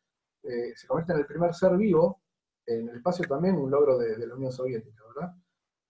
eh, 0.42 0.72
se 0.76 0.86
convierte 0.86 1.12
en 1.12 1.18
el 1.18 1.26
primer 1.26 1.52
ser 1.54 1.76
vivo 1.76 2.22
en 2.66 2.88
el 2.88 2.96
espacio 2.96 3.24
también, 3.28 3.56
un 3.56 3.70
logro 3.70 3.96
de, 3.98 4.16
de 4.16 4.26
la 4.26 4.34
Unión 4.34 4.52
Soviética, 4.52 5.02
¿verdad? 5.14 5.34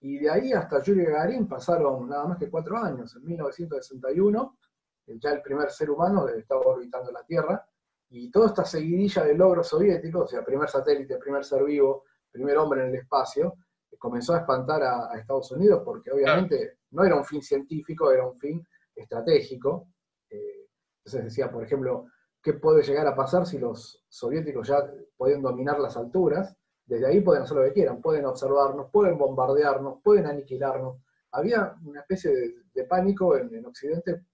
Y 0.01 0.19
de 0.19 0.31
ahí 0.31 0.53
hasta 0.53 0.83
Yuri 0.83 1.05
Gagarin 1.05 1.49
pasaron 1.49 2.09
nada 2.09 2.27
más 2.27 2.39
que 2.39 2.51
cuatro 2.51 2.77
años. 2.77 3.17
En 3.17 3.25
1961, 3.25 4.59
ya 5.07 5.31
el 5.31 5.43
primer 5.43 5.71
ser 5.71 5.91
humano 5.91 6.29
estaba 6.29 6.61
orbitando 6.63 7.11
la 7.13 7.25
Tierra, 7.25 7.67
y 8.09 8.31
toda 8.31 8.47
esta 8.47 8.65
seguidilla 8.65 9.25
de 9.25 9.35
logros 9.35 9.69
soviéticos, 9.69 10.25
o 10.25 10.27
sea, 10.29 10.45
primer 10.45 10.69
satélite, 10.69 11.19
primer 11.19 11.45
ser 11.45 11.65
vivo, 11.65 12.05
primer 12.31 12.57
hombre 12.59 12.83
en 12.83 12.89
el 12.89 12.95
espacio, 12.97 13.57
comenzó 13.99 14.35
a 14.35 14.39
espantar 14.39 14.83
a, 14.83 15.19
Estados 15.19 15.51
Unidos 15.53 15.83
porque 15.85 16.11
obviamente 16.13 16.79
no 16.91 17.05
era 17.05 17.17
un 17.17 17.25
fin 17.25 17.43
científico, 17.43 18.11
era 18.11 18.27
un 18.27 18.39
fin 18.39 18.67
estratégico. 18.95 19.89
Eh, 20.31 20.69
entonces 20.99 21.25
decía, 21.25 21.51
por 21.51 21.65
ejemplo, 21.65 22.07
qué 22.43 22.55
puede 22.55 22.83
llegar 22.83 23.07
a 23.07 23.17
pasar 23.17 23.47
si 23.47 23.59
los 23.59 24.05
soviéticos 24.09 24.69
ya 24.69 24.79
pueden 25.17 25.43
dominar 25.43 25.79
las 25.81 25.97
alturas. 25.97 26.57
Desde 26.85 27.07
ahí 27.07 27.21
pueden 27.21 27.43
hacer 27.43 27.57
lo 27.57 27.65
que 27.65 27.73
quieran, 27.73 28.01
pueden 28.01 28.25
observarnos, 28.27 28.91
pueden 28.93 29.19
bombardearnos, 29.19 30.01
pueden 30.03 30.27
aniquilarnos. 30.27 30.99
Había 31.33 31.75
una 31.85 32.01
especie 32.01 32.31
de, 32.73 32.85
pánico 32.85 33.37
en, 33.37 33.67
Occidente 33.67 34.27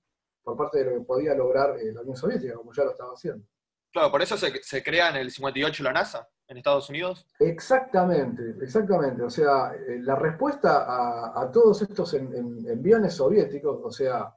por 0.43 0.57
parte 0.57 0.79
de 0.79 0.85
lo 0.85 0.99
que 0.99 1.07
podía 1.07 1.35
lograr 1.35 1.79
eh, 1.79 1.93
la 1.93 2.03
Unión 2.03 2.17
Soviética, 2.17 2.55
como 2.55 2.73
ya 2.73 2.85
lo 2.85 2.91
estaba 2.91 3.13
haciendo. 3.13 3.47
Claro, 3.93 4.11
por 4.11 4.23
eso 4.23 4.37
se, 4.39 4.83
crea 4.83 5.11
en 5.11 5.17
el 5.17 5.31
58 5.31 5.83
la 5.83 5.93
NASA, 5.93 6.27
en 6.49 6.57
Estados 6.57 6.89
Unidos. 6.89 7.27
Exactamente, 7.39 8.57
exactamente. 8.63 9.23
O 9.23 9.29
sea, 9.29 9.75
eh, 9.75 9.99
la 10.01 10.17
respuesta 10.17 11.39
a, 11.39 11.51
todos 11.53 11.83
estos 11.83 12.15
enviones 12.15 13.13
soviéticos, 13.15 13.81
o 13.85 13.91
sea, 13.91 14.35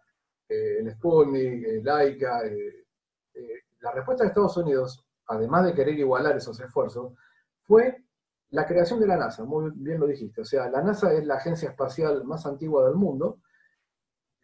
eh, 0.49 0.79
el 0.79 0.91
Sputnik, 0.91 1.65
el 1.67 1.83
Laika, 1.85 2.45
eh, 2.45 2.85
la 3.79 3.91
respuesta 3.91 4.23
de 4.23 4.29
Estados 4.29 4.57
Unidos, 4.57 5.05
además 5.27 5.65
de 5.65 5.73
querer 5.73 5.97
igualar 5.97 6.35
esos 6.35 6.59
esfuerzos, 6.59 7.13
fue 7.63 8.03
la 8.49 8.65
creación 8.65 8.99
de 8.99 9.07
la 9.07 9.15
NASA, 9.15 9.45
muy 9.45 9.71
bien 9.73 10.01
lo 10.01 10.07
dijiste. 10.07 10.41
O 10.41 10.45
sea, 10.45 10.69
la 10.69 10.81
NASA 10.81 11.13
es 11.13 11.25
la 11.25 11.35
agencia 11.35 11.69
espacial 11.69 12.25
más 12.25 12.45
antigua 12.45 12.85
del 12.85 12.95
mundo, 12.95 13.39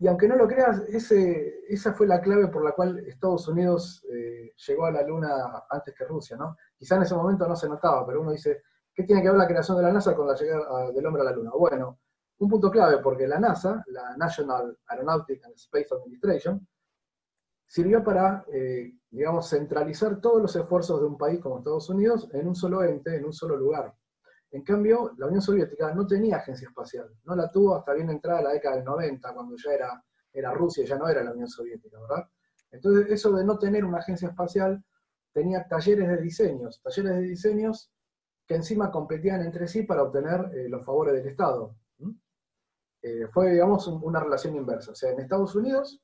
y 0.01 0.07
aunque 0.07 0.27
no 0.27 0.35
lo 0.35 0.47
creas, 0.47 0.81
esa 0.89 1.93
fue 1.93 2.07
la 2.07 2.19
clave 2.19 2.47
por 2.47 2.65
la 2.65 2.71
cual 2.71 2.97
Estados 3.07 3.47
Unidos 3.47 4.03
eh, 4.11 4.51
llegó 4.67 4.85
a 4.85 4.91
la 4.91 5.03
Luna 5.03 5.63
antes 5.69 5.93
que 5.93 6.05
Rusia, 6.05 6.35
¿no? 6.35 6.57
Quizá 6.75 6.95
en 6.95 7.03
ese 7.03 7.13
momento 7.13 7.47
no 7.47 7.55
se 7.55 7.69
notaba, 7.69 8.03
pero 8.03 8.21
uno 8.21 8.31
dice, 8.31 8.63
¿qué 8.95 9.03
tiene 9.03 9.21
que 9.21 9.29
ver 9.29 9.37
la 9.37 9.45
creación 9.45 9.77
de 9.77 9.83
la 9.83 9.93
NASA 9.93 10.15
con 10.15 10.25
la 10.25 10.33
llegada 10.33 10.91
del 10.91 11.05
hombre 11.05 11.21
a 11.21 11.25
la 11.25 11.33
Luna? 11.33 11.51
Bueno, 11.55 11.99
un 12.39 12.49
punto 12.49 12.71
clave, 12.71 12.97
porque 12.97 13.27
la 13.27 13.39
NASA, 13.39 13.83
la 13.89 14.17
National 14.17 14.75
Aeronautic 14.87 15.45
and 15.45 15.53
Space 15.53 15.93
Administration, 15.93 16.67
sirvió 17.67 18.03
para, 18.03 18.43
eh, 18.51 18.97
digamos, 19.11 19.51
centralizar 19.51 20.19
todos 20.19 20.41
los 20.41 20.55
esfuerzos 20.55 20.99
de 20.99 21.05
un 21.05 21.17
país 21.19 21.39
como 21.39 21.59
Estados 21.59 21.87
Unidos 21.91 22.27
en 22.33 22.47
un 22.47 22.55
solo 22.55 22.83
ente, 22.83 23.15
en 23.15 23.23
un 23.23 23.33
solo 23.33 23.55
lugar. 23.55 23.93
En 24.51 24.63
cambio, 24.63 25.13
la 25.17 25.27
Unión 25.27 25.41
Soviética 25.41 25.93
no 25.93 26.05
tenía 26.05 26.37
agencia 26.37 26.67
espacial, 26.67 27.09
no 27.23 27.35
la 27.35 27.49
tuvo 27.49 27.75
hasta 27.75 27.93
bien 27.93 28.09
entrada 28.09 28.41
la 28.41 28.51
década 28.51 28.75
del 28.75 28.85
90, 28.85 29.33
cuando 29.33 29.55
ya 29.55 29.71
era, 29.71 30.03
era 30.33 30.53
Rusia, 30.53 30.85
ya 30.85 30.97
no 30.97 31.07
era 31.07 31.23
la 31.23 31.31
Unión 31.31 31.47
Soviética, 31.47 31.99
¿verdad? 31.99 32.27
Entonces, 32.69 33.11
eso 33.11 33.31
de 33.31 33.45
no 33.45 33.57
tener 33.57 33.85
una 33.85 33.99
agencia 33.99 34.27
espacial 34.27 34.83
tenía 35.33 35.65
talleres 35.67 36.07
de 36.07 36.17
diseños, 36.17 36.81
talleres 36.81 37.13
de 37.13 37.21
diseños 37.21 37.91
que 38.45 38.55
encima 38.55 38.91
competían 38.91 39.41
entre 39.41 39.67
sí 39.67 39.83
para 39.83 40.03
obtener 40.03 40.51
eh, 40.53 40.67
los 40.67 40.85
favores 40.85 41.13
del 41.13 41.27
Estado. 41.27 41.75
Eh, 43.01 43.27
fue, 43.31 43.51
digamos, 43.51 43.87
una 43.87 44.19
relación 44.19 44.55
inversa. 44.55 44.91
O 44.91 44.95
sea, 44.95 45.11
en 45.11 45.21
Estados 45.21 45.55
Unidos 45.55 46.01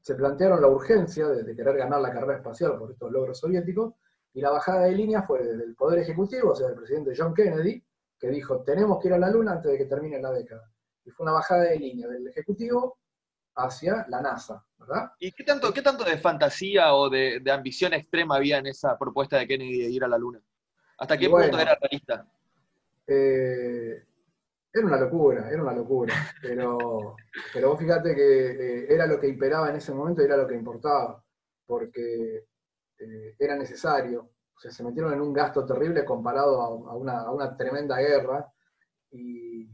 se 0.00 0.14
plantearon 0.14 0.60
la 0.60 0.68
urgencia 0.68 1.28
de, 1.28 1.42
de, 1.42 1.54
querer 1.54 1.76
ganar 1.76 2.00
la 2.00 2.12
carrera 2.12 2.38
espacial 2.38 2.78
por 2.78 2.90
estos 2.90 3.12
logros 3.12 3.38
soviéticos, 3.38 3.94
y 4.36 4.42
la 4.42 4.50
bajada 4.50 4.84
de 4.84 4.92
línea 4.92 5.22
fue 5.22 5.42
del 5.42 5.74
Poder 5.74 6.00
Ejecutivo, 6.00 6.50
o 6.50 6.54
sea, 6.54 6.66
del 6.66 6.76
presidente 6.76 7.14
John 7.16 7.32
Kennedy, 7.32 7.82
que 8.20 8.28
dijo, 8.28 8.62
tenemos 8.64 9.00
que 9.00 9.08
ir 9.08 9.14
a 9.14 9.18
la 9.18 9.30
Luna 9.30 9.52
antes 9.52 9.72
de 9.72 9.78
que 9.78 9.86
termine 9.86 10.20
la 10.20 10.30
década. 10.30 10.70
Y 11.06 11.10
fue 11.10 11.24
una 11.24 11.32
bajada 11.32 11.62
de 11.62 11.78
línea 11.78 12.06
del 12.06 12.28
Ejecutivo 12.28 12.98
hacia 13.54 14.04
la 14.10 14.20
NASA, 14.20 14.62
¿verdad? 14.78 15.12
¿Y 15.18 15.32
qué 15.32 15.42
tanto, 15.42 15.72
qué 15.72 15.80
tanto 15.80 16.04
de 16.04 16.18
fantasía 16.18 16.92
o 16.92 17.08
de, 17.08 17.42
ambición 17.50 17.94
extrema 17.94 18.36
había 18.36 18.58
en 18.58 18.66
esa 18.66 18.98
propuesta 18.98 19.38
de 19.38 19.46
Kennedy 19.46 19.78
de 19.78 19.90
ir 19.90 20.04
a 20.04 20.08
la 20.08 20.18
Luna? 20.18 20.42
¿Hasta 20.98 21.16
qué 21.16 21.30
punto 21.30 21.58
era 21.58 21.78
realista? 21.80 22.28
Eh, 23.06 24.04
era 24.70 24.86
una 24.86 24.98
locura, 24.98 25.48
era 25.50 25.62
una 25.62 25.72
locura. 25.72 26.12
Pero, 26.42 27.16
pero 27.54 27.70
vos 27.70 27.78
fíjate 27.78 28.14
que 28.14 28.50
eh, 28.50 28.86
era 28.90 29.06
lo 29.06 29.18
que 29.18 29.28
imperaba 29.28 29.70
en 29.70 29.76
ese 29.76 29.94
momento 29.94 30.20
y 30.20 30.26
era 30.26 30.36
lo 30.36 30.46
que 30.46 30.56
importaba. 30.56 31.24
Porque 31.64 32.44
eh, 32.98 33.36
era 33.38 33.56
necesario. 33.56 34.30
O 34.56 34.60
sea, 34.60 34.70
se 34.70 34.82
metieron 34.82 35.12
en 35.12 35.20
un 35.20 35.32
gasto 35.32 35.64
terrible 35.66 36.04
comparado 36.04 36.60
a, 36.62 36.96
una, 36.96 37.56
tremenda 37.56 37.98
guerra 37.98 38.50
y, 39.10 39.70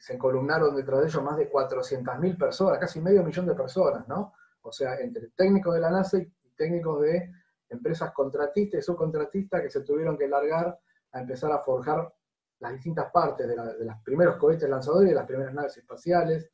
se 0.00 0.14
encolumnaron 0.14 0.76
detrás 0.76 1.00
de 1.00 1.06
ellos 1.08 1.22
más 1.24 1.36
de 1.36 1.50
400.000 1.50 2.38
personas, 2.38 2.78
casi 2.78 3.00
medio 3.00 3.24
millón 3.24 3.46
de 3.46 3.54
personas, 3.54 4.06
¿no? 4.06 4.32
O 4.60 4.70
sea, 4.70 5.00
entre 5.00 5.30
técnicos 5.30 5.74
de 5.74 5.80
la 5.80 5.90
NASA 5.90 6.18
y 6.18 6.32
técnicos 6.56 7.02
de 7.02 7.32
empresas 7.68 8.12
contratistas 8.12 8.78
y 8.78 8.82
subcontratistas 8.82 9.60
que 9.60 9.70
se 9.70 9.80
tuvieron 9.80 10.16
que 10.16 10.28
largar 10.28 10.78
a 11.10 11.20
empezar 11.20 11.50
a 11.50 11.58
forjar 11.58 12.14
las 12.60 12.72
distintas 12.74 13.10
partes 13.10 13.48
de, 13.48 13.56
los 13.56 13.96
primeros 14.04 14.36
cohetes 14.36 14.68
lanzadores 14.68 15.06
y 15.06 15.10
de 15.10 15.16
las 15.16 15.26
primeras 15.26 15.52
naves 15.52 15.76
espaciales, 15.76 16.48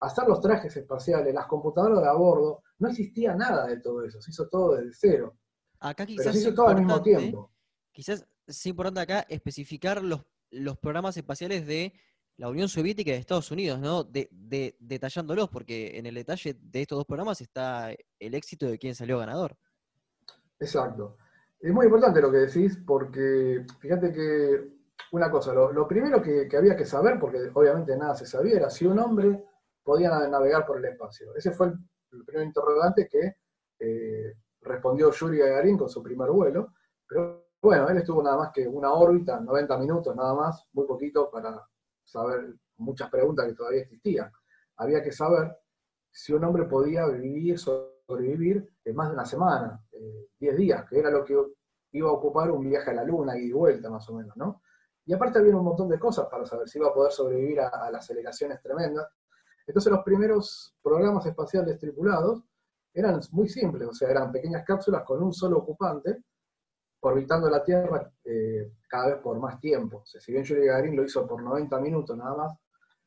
hacer 0.00 0.28
los 0.28 0.40
trajes 0.40 0.76
espaciales, 0.76 1.34
las 1.34 1.46
computadoras 1.46 2.02
de 2.02 2.08
a 2.08 2.12
bordo, 2.12 2.62
no 2.78 2.88
existía 2.88 3.34
nada 3.34 3.66
de 3.66 3.80
todo 3.80 4.04
eso, 4.04 4.20
se 4.20 4.30
hizo 4.30 4.46
todo 4.48 4.76
desde 4.76 4.92
cero. 4.92 5.36
Acá 5.84 6.06
quizás 6.06 6.34
es 6.34 6.54
todo 6.54 6.68
al 6.68 6.78
mismo 6.78 7.02
tiempo. 7.02 7.50
Quizás 7.92 8.26
es 8.46 8.66
importante 8.66 9.00
acá 9.00 9.26
especificar 9.28 10.02
los, 10.02 10.22
los 10.50 10.78
programas 10.78 11.14
espaciales 11.16 11.66
de 11.66 11.92
la 12.38 12.48
Unión 12.48 12.70
Soviética 12.70 13.10
y 13.10 13.14
de 13.14 13.20
Estados 13.20 13.50
Unidos, 13.50 13.78
¿no? 13.78 14.02
De, 14.02 14.28
detallándolos, 14.80 15.50
porque 15.50 15.98
en 15.98 16.06
el 16.06 16.14
detalle 16.14 16.56
de 16.58 16.80
estos 16.80 16.96
dos 16.96 17.06
programas 17.06 17.42
está 17.42 17.94
el 18.18 18.34
éxito 18.34 18.66
de 18.66 18.78
quien 18.78 18.94
salió 18.94 19.18
ganador. 19.18 19.58
Exacto. 20.58 21.18
Es 21.60 21.70
muy 21.70 21.84
importante 21.84 22.22
lo 22.22 22.32
que 22.32 22.38
decís, 22.38 22.78
porque 22.86 23.66
fíjate 23.78 24.10
que 24.10 24.68
una 25.12 25.30
cosa, 25.30 25.52
lo, 25.52 25.86
primero 25.86 26.22
que, 26.22 26.48
había 26.56 26.76
que 26.76 26.86
saber, 26.86 27.18
porque 27.20 27.50
obviamente 27.52 27.94
nada 27.96 28.14
se 28.14 28.24
sabía, 28.24 28.56
era 28.56 28.70
si 28.70 28.86
un 28.86 28.98
hombre 28.98 29.44
podía 29.82 30.08
navegar 30.28 30.64
por 30.64 30.78
el 30.78 30.86
espacio. 30.86 31.34
Ese 31.36 31.52
fue 31.52 31.66
el, 31.66 32.24
primer 32.24 32.46
interrogante 32.46 33.06
que 33.06 33.36
eh, 33.78 34.34
respondió 34.64 35.10
Yuri 35.10 35.38
Gagarin 35.38 35.78
con 35.78 35.88
su 35.88 36.02
primer 36.02 36.30
vuelo, 36.30 36.72
pero 37.06 37.44
bueno, 37.60 37.88
él 37.88 37.98
estuvo 37.98 38.22
nada 38.22 38.36
más 38.36 38.50
que 38.52 38.66
una 38.66 38.92
órbita, 38.92 39.40
90 39.40 39.78
minutos 39.78 40.14
nada 40.14 40.34
más, 40.34 40.66
muy 40.72 40.86
poquito 40.86 41.30
para 41.30 41.66
saber 42.02 42.54
muchas 42.76 43.10
preguntas 43.10 43.46
que 43.46 43.54
todavía 43.54 43.82
existían. 43.82 44.30
Había 44.76 45.02
que 45.02 45.12
saber 45.12 45.56
si 46.10 46.32
un 46.32 46.44
hombre 46.44 46.64
podía 46.64 47.06
vivir, 47.06 47.58
sobrevivir 47.58 48.68
en 48.84 48.94
más 48.96 49.08
de 49.08 49.14
una 49.14 49.24
semana, 49.24 49.82
10 50.38 50.54
eh, 50.54 50.56
días, 50.56 50.84
que 50.88 50.98
era 50.98 51.10
lo 51.10 51.24
que 51.24 51.36
iba 51.92 52.08
a 52.08 52.12
ocupar 52.12 52.50
un 52.50 52.68
viaje 52.68 52.90
a 52.90 52.94
la 52.94 53.04
Luna 53.04 53.36
y 53.38 53.50
vuelta 53.52 53.88
más 53.88 54.08
o 54.08 54.14
menos, 54.14 54.36
¿no? 54.36 54.62
Y 55.06 55.12
aparte 55.12 55.38
había 55.38 55.56
un 55.56 55.64
montón 55.64 55.88
de 55.88 55.98
cosas 55.98 56.26
para 56.30 56.46
saber 56.46 56.68
si 56.68 56.78
iba 56.78 56.88
a 56.88 56.94
poder 56.94 57.12
sobrevivir 57.12 57.60
a, 57.60 57.68
a 57.68 57.90
las 57.90 58.04
aceleraciones 58.04 58.60
tremendas. 58.62 59.06
Entonces 59.66 59.92
los 59.92 60.02
primeros 60.02 60.74
programas 60.82 61.24
espaciales 61.26 61.78
tripulados 61.78 62.42
eran 62.94 63.20
muy 63.32 63.48
simples, 63.48 63.88
o 63.88 63.92
sea, 63.92 64.08
eran 64.08 64.30
pequeñas 64.30 64.64
cápsulas 64.64 65.02
con 65.04 65.22
un 65.22 65.32
solo 65.32 65.58
ocupante, 65.58 66.22
orbitando 67.00 67.50
la 67.50 67.62
Tierra 67.62 68.10
eh, 68.24 68.72
cada 68.88 69.08
vez 69.08 69.22
por 69.22 69.38
más 69.38 69.60
tiempo. 69.60 69.98
O 69.98 70.06
sea, 70.06 70.20
si 70.20 70.32
bien 70.32 70.44
Yuri 70.44 70.66
Gagarin 70.66 70.96
lo 70.96 71.04
hizo 71.04 71.26
por 71.26 71.42
90 71.42 71.78
minutos 71.80 72.16
nada 72.16 72.34
más, 72.36 72.58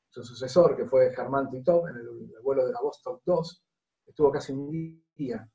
su 0.09 0.23
sucesor, 0.23 0.75
que 0.75 0.85
fue 0.85 1.13
Germán 1.13 1.49
Titov, 1.49 1.87
en 1.87 1.95
el, 1.95 2.33
vuelo 2.43 2.65
de 2.65 2.73
la 2.73 2.81
Vostok 2.81 3.21
2, 3.25 3.63
estuvo 4.07 4.31
casi 4.31 4.51
un 4.51 5.01
día. 5.15 5.49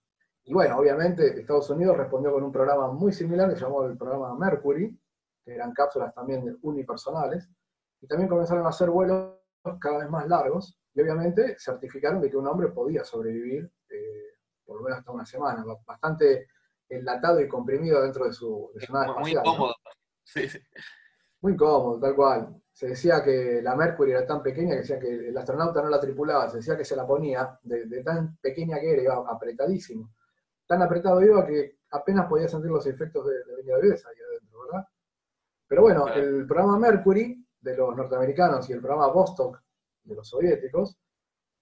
Y 0.45 0.53
bueno, 0.53 0.79
obviamente 0.79 1.41
Estados 1.41 1.71
Unidos 1.71 1.97
respondió 1.97 2.33
con 2.33 2.43
un 2.43 2.53
programa 2.53 2.91
muy 2.91 3.12
similar 3.12 3.53
que 3.53 3.61
llamó 3.61 3.85
el 3.85 3.97
programa 3.97 4.35
Mercury, 4.37 4.99
que 5.45 5.55
eran 5.55 5.73
cápsulas 5.73 6.15
también 6.15 6.59
unipersonales, 6.62 7.49
y 8.01 8.07
también 8.07 8.29
comenzaron 8.29 8.67
a 8.67 8.71
hacer 8.71 8.91
vuelos 8.91 9.37
cada 9.81 9.99
vez 9.99 10.11
más 10.11 10.27
largos, 10.27 10.79
y 10.95 11.01
obviamente 11.01 11.57
certificaron 11.59 12.21
de 12.21 12.31
que 12.31 12.37
un 12.37 12.47
hombre 12.47 12.69
podía 12.69 13.05
sobrevivir 13.05 13.71
por 14.73 14.81
lo 14.81 14.85
menos 14.85 14.99
hasta 15.00 15.12
una 15.12 15.26
semana, 15.26 15.64
bastante 15.87 16.49
enlatado 16.88 17.41
y 17.41 17.49
comprimido 17.49 18.02
dentro 18.02 18.25
de 18.25 18.33
su, 18.33 18.71
de 18.75 18.87
nave 18.88 19.07
espacial. 19.07 19.43
Muy 19.45 19.52
incómodo. 19.52 19.75
Sí, 20.25 20.49
sí. 20.49 20.59
Muy 21.41 21.52
incómodo, 21.52 22.00
tal 22.00 22.14
cual. 22.14 22.62
Se 22.73 22.88
decía 22.88 23.23
que 23.23 23.61
la 23.62 23.76
Mercury 23.76 24.12
era 24.12 24.26
tan 24.26 24.43
pequeña 24.43 24.71
que 24.71 24.81
decía 24.81 24.99
que 24.99 25.29
el 25.29 25.37
astronauta 25.37 25.83
no 25.83 25.91
la 25.91 26.00
tripulaba, 26.00 26.49
se 26.49 26.59
decía 26.59 26.76
que 26.76 26.85
se 26.85 26.97
la 26.97 27.07
ponía, 27.07 27.59
de, 27.62 28.02
tan 28.02 28.37
pequeña 28.38 28.81
que 28.81 28.93
era, 28.93 29.02
iba 29.02 29.25
apretadísimo. 29.29 30.14
Tan 30.67 30.81
apretado 30.83 31.23
iba 31.23 31.45
que 31.45 31.79
apenas 31.91 32.26
podía 32.26 32.49
sentir 32.49 32.71
los 32.71 32.87
efectos 32.87 33.26
de, 33.26 33.33
de 33.33 33.62
de 33.62 33.73
ahí 33.73 33.91
adentro, 33.91 34.62
¿verdad? 34.64 34.88
Pero 35.67 35.83
bueno, 35.83 36.09
el 36.09 36.47
programa 36.47 36.79
Mercury 36.79 37.47
de 37.61 37.76
los 37.76 37.97
norteamericanos 37.97 38.69
y 38.71 38.73
el 38.73 38.81
programa 38.81 39.09
Vostok 39.09 39.61
de 40.05 40.14
los 40.14 40.29
soviéticos 40.29 40.99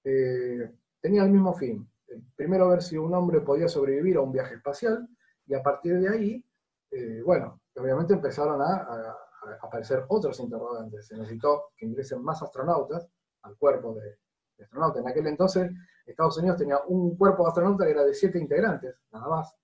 eh, 0.05 0.71
tenía 1.01 1.25
el 1.25 1.31
mismo 1.31 1.55
fin, 1.55 1.89
primero 2.37 2.69
ver 2.69 2.83
si 2.83 2.97
un 2.97 3.15
hombre 3.15 3.41
podía 3.41 3.69
sobrevivir 3.69 4.17
a 4.17 4.21
un 4.21 4.33
viaje 4.33 4.55
espacial, 4.55 5.09
y 5.47 5.55
a 5.55 5.63
partir 5.63 5.99
de 5.99 6.09
ahí, 6.09 6.45
eh, 6.91 7.23
bueno, 7.25 7.61
obviamente 7.77 8.15
empezaron 8.15 8.61
a, 8.63 9.17
aparecer 9.63 10.05
otros 10.09 10.39
interrogantes. 10.39 11.07
Se 11.07 11.17
necesitó 11.17 11.71
que 11.77 11.87
ingresen 11.87 12.23
más 12.23 12.43
astronautas 12.43 13.09
al 13.43 13.57
cuerpo 13.57 13.95
de, 13.95 14.19
astronautas. 14.63 15.03
En 15.03 15.09
aquel 15.09 15.27
entonces, 15.27 15.71
Estados 16.05 16.37
Unidos 16.39 16.59
tenía 16.59 16.79
un 16.87 17.17
cuerpo 17.17 17.45
de 17.45 17.49
astronautas 17.49 17.87
que 17.87 17.93
era 17.93 18.05
de 18.05 18.15
siete 18.15 18.39
integrantes, 18.39 18.95
nada 19.11 19.29
más. 19.29 19.57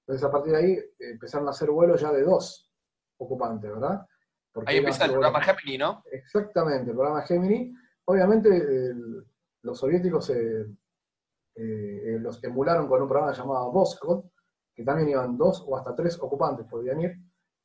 Entonces, 0.00 0.22
a 0.22 0.30
partir 0.30 0.52
de 0.52 0.58
ahí, 0.58 0.78
empezaron 0.98 1.48
a 1.48 1.50
hacer 1.50 1.70
vuelos 1.70 2.00
ya 2.00 2.12
de 2.12 2.22
dos 2.22 2.70
ocupantes, 3.18 3.70
¿verdad? 3.70 4.06
ahí 4.66 4.78
empieza 4.78 5.06
el 5.06 5.12
programa 5.12 5.40
Gemini, 5.40 5.78
¿no? 5.78 6.02
Exactamente, 6.10 6.90
el 6.90 6.96
programa 6.96 7.22
Gemini. 7.22 7.74
Obviamente, 8.04 8.94
los 9.62 9.78
soviéticos 9.78 10.26
se 10.26 10.66
eh, 11.56 12.18
los 12.20 12.42
emularon 12.44 12.86
con 12.86 13.00
un 13.02 13.08
programa 13.08 13.32
llamado 13.32 13.72
Voskhod, 13.72 14.24
que 14.74 14.84
también 14.84 15.08
iban 15.08 15.38
dos 15.38 15.64
o 15.66 15.76
hasta 15.76 15.94
tres 15.94 16.18
ocupantes, 16.20 16.66
podían 16.66 17.00
ir. 17.00 17.16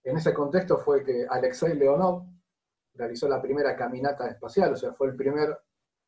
En 0.04 0.18
ese 0.18 0.34
contexto 0.34 0.78
fue 0.78 1.04
que 1.04 1.28
Alexei 1.30 1.76
Leonov 1.76 2.26
realizó 2.94 3.28
la 3.28 3.42
primera 3.42 3.76
caminata 3.76 4.28
espacial, 4.28 4.74
o 4.74 4.76
sea, 4.76 4.94
fue 4.94 5.08
el 5.08 5.16
primer 5.16 5.58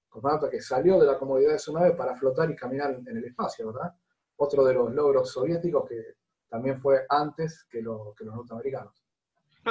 cosmonauta 0.09 0.49
que 0.49 0.61
salió 0.61 0.99
de 0.99 1.07
la 1.07 1.17
comodidad 1.17 1.51
de 1.53 1.59
su 1.59 1.73
nave 1.73 1.91
para 1.91 2.15
flotar 2.15 2.49
y 2.49 2.55
caminar 2.55 2.91
en 3.05 3.17
el 3.17 3.25
espacio, 3.25 3.73
¿verdad? 3.73 3.93
Otro 4.37 4.63
de 4.63 4.73
los 4.73 4.93
logros 4.93 5.31
soviéticos 5.31 5.87
que 5.89 6.15
también 6.49 6.79
fue 6.79 7.05
antes 7.09 7.65
que, 7.69 7.81
los 7.81 8.15
norteamericanos. 8.21 9.03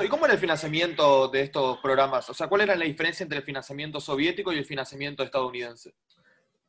¿Y 0.02 0.08
cómo 0.08 0.24
era 0.24 0.34
el 0.34 0.40
financiamiento 0.40 1.28
de 1.28 1.42
estos 1.42 1.78
programas? 1.78 2.28
O 2.30 2.34
sea, 2.34 2.48
¿cuál 2.48 2.62
era 2.62 2.74
la 2.74 2.84
diferencia 2.84 3.22
entre 3.24 3.38
el 3.38 3.44
financiamiento 3.44 4.00
soviético 4.00 4.52
y 4.52 4.58
el 4.58 4.64
financiamiento 4.64 5.22
estadounidense? 5.22 5.94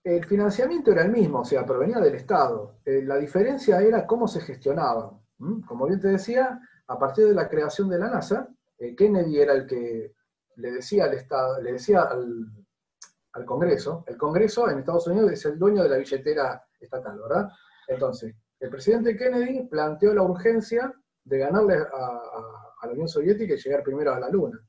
El 0.03 0.25
financiamiento 0.25 0.91
era 0.91 1.03
el 1.03 1.11
mismo, 1.11 1.39
o 1.39 1.45
sea, 1.45 1.65
provenía 1.65 1.99
del 1.99 2.15
Estado. 2.15 2.79
Eh, 2.83 3.01
la 3.03 3.17
diferencia 3.17 3.81
era 3.81 4.05
cómo 4.05 4.27
se 4.27 4.41
gestionaba. 4.41 5.19
Como 5.65 5.87
bien 5.87 5.99
te 5.99 6.09
decía, 6.09 6.59
a 6.87 6.99
partir 6.99 7.27
de 7.27 7.33
la 7.33 7.49
creación 7.49 7.89
de 7.89 7.99
la 7.99 8.09
NASA, 8.09 8.47
eh, 8.77 8.95
Kennedy 8.95 9.39
era 9.39 9.53
el 9.53 9.65
que 9.65 10.13
le 10.57 10.71
decía 10.71 11.05
al 11.05 11.13
Estado, 11.13 11.61
le 11.61 11.73
decía 11.73 12.01
al, 12.03 12.45
al 13.33 13.45
Congreso, 13.45 14.03
el 14.07 14.17
Congreso 14.17 14.69
en 14.69 14.79
Estados 14.79 15.07
Unidos 15.07 15.31
es 15.31 15.45
el 15.45 15.57
dueño 15.57 15.83
de 15.83 15.89
la 15.89 15.97
billetera 15.97 16.63
estatal, 16.79 17.19
¿verdad? 17.19 17.49
Entonces, 17.87 18.35
el 18.59 18.69
presidente 18.69 19.17
Kennedy 19.17 19.67
planteó 19.67 20.13
la 20.13 20.21
urgencia 20.21 20.93
de 21.23 21.37
ganarle 21.37 21.75
a, 21.75 22.85
la 22.85 22.91
Unión 22.91 23.07
Soviética 23.07 23.53
y 23.53 23.57
llegar 23.57 23.81
primero 23.81 24.13
a 24.13 24.19
la 24.19 24.29
Luna, 24.29 24.59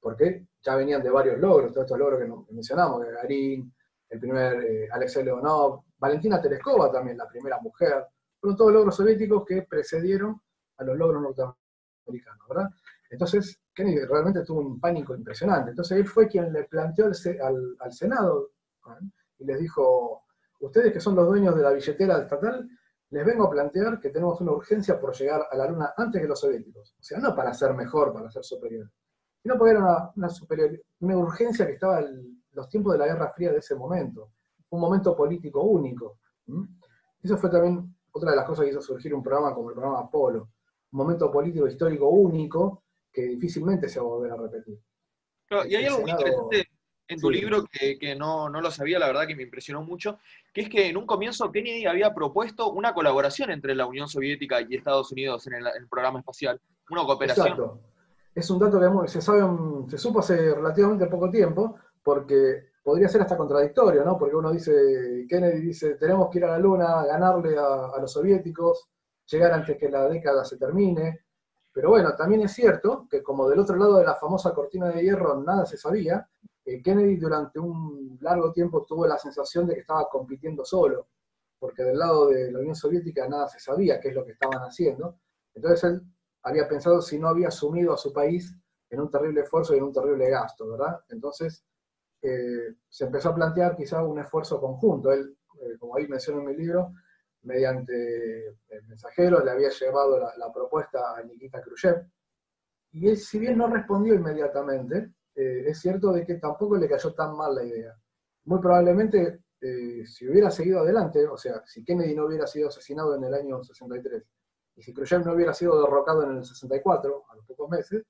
porque 0.00 0.46
ya 0.62 0.76
venían 0.76 1.02
de 1.02 1.10
varios 1.10 1.38
logros, 1.40 1.72
todos 1.72 1.86
estos 1.86 1.98
logros 1.98 2.20
que 2.20 2.54
mencionamos, 2.54 3.04
Gagarin, 3.04 3.73
el 4.10 4.20
primer 4.20 4.64
eh, 4.64 4.88
Alexei 4.90 5.24
Leonov, 5.24 5.82
Valentina 5.98 6.40
Tereskova 6.40 6.90
también, 6.90 7.18
la 7.18 7.28
primera 7.28 7.58
mujer, 7.60 8.06
fueron 8.40 8.56
todos 8.56 8.72
logros 8.72 8.96
soviéticos 8.96 9.44
que 9.44 9.62
precedieron 9.62 10.40
a 10.76 10.84
los 10.84 10.96
logros 10.96 11.22
norteamericanos, 11.22 12.48
¿verdad? 12.48 12.70
Entonces, 13.10 13.60
Kennedy 13.74 14.04
realmente 14.04 14.44
tuvo 14.44 14.60
un 14.60 14.80
pánico 14.80 15.14
impresionante. 15.14 15.70
Entonces, 15.70 15.98
él 15.98 16.06
fue 16.06 16.28
quien 16.28 16.52
le 16.52 16.64
planteó 16.64 17.06
al, 17.06 17.92
Senado 17.92 18.50
y 19.38 19.44
les 19.44 19.58
dijo, 19.60 20.24
ustedes 20.60 20.92
que 20.92 21.00
son 21.00 21.14
los 21.14 21.26
dueños 21.26 21.54
de 21.54 21.62
la 21.62 21.70
billetera 21.70 22.18
estatal, 22.18 22.68
les 23.10 23.24
vengo 23.24 23.44
a 23.44 23.50
plantear 23.50 24.00
que 24.00 24.10
tenemos 24.10 24.40
una 24.40 24.52
urgencia 24.52 24.98
por 24.98 25.14
llegar 25.14 25.46
a 25.50 25.56
la 25.56 25.68
Luna 25.68 25.94
antes 25.96 26.20
que 26.20 26.28
los 26.28 26.40
soviéticos. 26.40 26.96
O 26.98 27.02
sea, 27.02 27.18
no 27.18 27.34
para 27.34 27.54
ser 27.54 27.72
mejor, 27.74 28.12
para 28.12 28.30
ser 28.30 28.42
superior, 28.42 28.90
sino 29.40 29.56
porque 29.56 29.72
era 29.72 30.12
una, 30.16 30.28
una 31.00 31.16
urgencia 31.16 31.66
que 31.66 31.74
estaba 31.74 32.00
en 32.00 32.33
los 32.54 32.68
tiempos 32.68 32.92
de 32.92 32.98
la 32.98 33.06
Guerra 33.06 33.32
Fría 33.34 33.52
de 33.52 33.58
ese 33.58 33.74
momento. 33.74 34.30
Un 34.70 34.80
momento 34.80 35.16
político 35.16 35.62
único. 35.62 36.18
Eso 37.22 37.36
fue 37.36 37.50
también 37.50 37.94
otra 38.12 38.30
de 38.30 38.36
las 38.36 38.46
cosas 38.46 38.64
que 38.64 38.70
hizo 38.70 38.80
surgir 38.80 39.14
un 39.14 39.22
programa 39.22 39.54
como 39.54 39.70
el 39.70 39.74
programa 39.74 40.00
Apolo. 40.00 40.50
Un 40.92 40.98
momento 40.98 41.30
político 41.30 41.66
histórico 41.66 42.08
único 42.08 42.84
que 43.12 43.22
difícilmente 43.22 43.88
se 43.88 44.00
va 44.00 44.06
a 44.06 44.08
volver 44.08 44.32
a 44.32 44.36
repetir. 44.36 44.78
y 45.68 45.74
hay 45.74 45.84
algo 45.84 46.00
muy 46.00 46.10
interesante 46.10 46.68
en 47.08 47.20
tu 47.20 47.30
libro 47.30 47.64
que, 47.70 48.14
no, 48.16 48.48
lo 48.48 48.70
sabía, 48.70 48.98
la 48.98 49.06
verdad 49.06 49.26
que 49.26 49.36
me 49.36 49.42
impresionó 49.42 49.82
mucho, 49.82 50.18
que 50.52 50.62
es 50.62 50.68
que 50.68 50.88
en 50.88 50.96
un 50.96 51.06
comienzo 51.06 51.50
Kennedy 51.52 51.86
había 51.86 52.14
propuesto 52.14 52.70
una 52.70 52.94
colaboración 52.94 53.50
entre 53.50 53.74
la 53.74 53.86
Unión 53.86 54.08
Soviética 54.08 54.60
y 54.62 54.74
Estados 54.74 55.12
Unidos 55.12 55.46
en 55.46 55.54
el, 55.54 55.88
programa 55.88 56.20
espacial, 56.20 56.60
una 56.90 57.04
cooperación. 57.04 57.48
Exacto. 57.48 57.80
Es 58.34 58.50
un 58.50 58.58
dato 58.58 58.80
que 58.80 59.08
se, 59.08 59.20
sabe, 59.20 59.42
se 59.88 59.98
supo 59.98 60.20
hace 60.20 60.54
relativamente 60.54 61.06
poco 61.06 61.30
tiempo, 61.30 61.76
porque 62.04 62.74
podría 62.82 63.08
ser 63.08 63.22
hasta 63.22 63.36
contradictorio, 63.36 64.04
¿no? 64.04 64.18
Porque 64.18 64.36
uno 64.36 64.52
dice, 64.52 65.26
Kennedy 65.28 65.60
dice, 65.60 65.94
tenemos 65.94 66.28
que 66.30 66.38
ir 66.38 66.44
a 66.44 66.50
la 66.50 66.58
Luna, 66.58 67.04
ganarle 67.06 67.56
a 67.58 67.98
los 67.98 68.12
soviéticos, 68.12 68.88
llegar 69.26 69.52
antes 69.52 69.78
que 69.78 69.88
la 69.88 70.06
década 70.06 70.44
se 70.44 70.58
termine. 70.58 71.24
Pero 71.72 71.88
bueno, 71.88 72.14
también 72.14 72.42
es 72.42 72.52
cierto 72.52 73.08
que 73.10 73.22
como 73.22 73.48
del 73.48 73.58
otro 73.58 73.76
lado 73.76 73.96
de 73.96 74.04
la 74.04 74.14
famosa 74.14 74.52
cortina 74.54 74.90
de 74.90 75.02
hierro 75.02 75.42
nada 75.42 75.64
se 75.66 75.78
sabía, 75.78 76.28
Kennedy 76.64 77.16
durante 77.16 77.58
un 77.58 78.18
largo 78.20 78.52
tiempo 78.52 78.84
tuvo 78.86 79.06
la 79.06 79.18
sensación 79.18 79.66
de 79.66 79.74
que 79.74 79.80
estaba 79.80 80.08
compitiendo 80.08 80.64
solo, 80.64 81.08
porque 81.58 81.82
del 81.82 81.98
lado 81.98 82.28
de 82.28 82.52
la 82.52 82.58
Unión 82.58 82.74
Soviética 82.74 83.26
nada 83.28 83.48
se 83.48 83.58
sabía 83.58 83.98
qué 83.98 84.08
es 84.08 84.14
lo 84.14 84.24
que 84.24 84.32
estaban 84.32 84.60
haciendo. 84.60 85.18
Entonces 85.54 85.84
él 85.84 86.02
había 86.42 86.68
pensado 86.68 87.00
si 87.00 87.18
no 87.18 87.28
había 87.28 87.50
sumido 87.50 87.94
a 87.94 87.96
su 87.96 88.12
país 88.12 88.54
en 88.90 89.00
un 89.00 89.10
terrible 89.10 89.40
esfuerzo 89.40 89.74
y 89.74 89.78
en 89.78 89.84
un 89.84 89.92
terrible 89.92 90.28
gasto, 90.30 90.68
¿verdad? 90.68 91.00
Entonces 91.08 91.64
eh, 92.24 92.76
se 92.88 93.04
empezó 93.04 93.28
a 93.28 93.34
plantear 93.34 93.76
quizá 93.76 94.02
un 94.02 94.18
esfuerzo 94.18 94.60
conjunto. 94.60 95.12
Él, 95.12 95.36
eh, 95.60 95.76
como 95.78 95.96
ahí 95.96 96.08
menciono 96.08 96.40
en 96.40 96.46
mi 96.46 96.56
libro, 96.56 96.94
mediante 97.42 98.48
el 98.68 98.86
mensajero 98.88 99.44
le 99.44 99.50
había 99.50 99.68
llevado 99.68 100.18
la, 100.18 100.52
propuesta 100.52 101.16
a 101.16 101.22
Nikita 101.22 101.60
Khrushchev, 101.60 102.06
y 102.92 103.08
él, 103.08 103.16
si 103.16 103.38
bien 103.38 103.58
no 103.58 103.66
respondió 103.68 104.14
inmediatamente, 104.14 105.12
eh, 105.34 105.64
es 105.66 105.78
cierto 105.80 106.12
de 106.12 106.24
que 106.24 106.36
tampoco 106.36 106.76
le 106.76 106.88
cayó 106.88 107.12
tan 107.12 107.36
mal 107.36 107.54
la 107.54 107.64
idea. 107.64 107.94
Muy 108.44 108.60
probablemente, 108.60 109.40
eh, 109.60 110.06
si 110.06 110.28
hubiera 110.28 110.50
seguido 110.50 110.80
adelante, 110.80 111.26
o 111.26 111.36
sea, 111.36 111.62
si 111.66 111.84
Kennedy 111.84 112.14
no 112.14 112.26
hubiera 112.26 112.46
sido 112.46 112.68
asesinado 112.68 113.16
en 113.16 113.24
el 113.24 113.34
año 113.34 113.62
63, 113.62 114.22
y 114.76 114.82
si 114.82 114.94
Khrushchev 114.94 115.24
no 115.24 115.32
hubiera 115.34 115.52
sido 115.52 115.80
derrocado 115.82 116.22
en 116.22 116.38
el 116.38 116.44
64, 116.44 117.24
a 117.28 117.36
los 117.36 117.44
pocos 117.46 117.68
meses, 117.68 118.02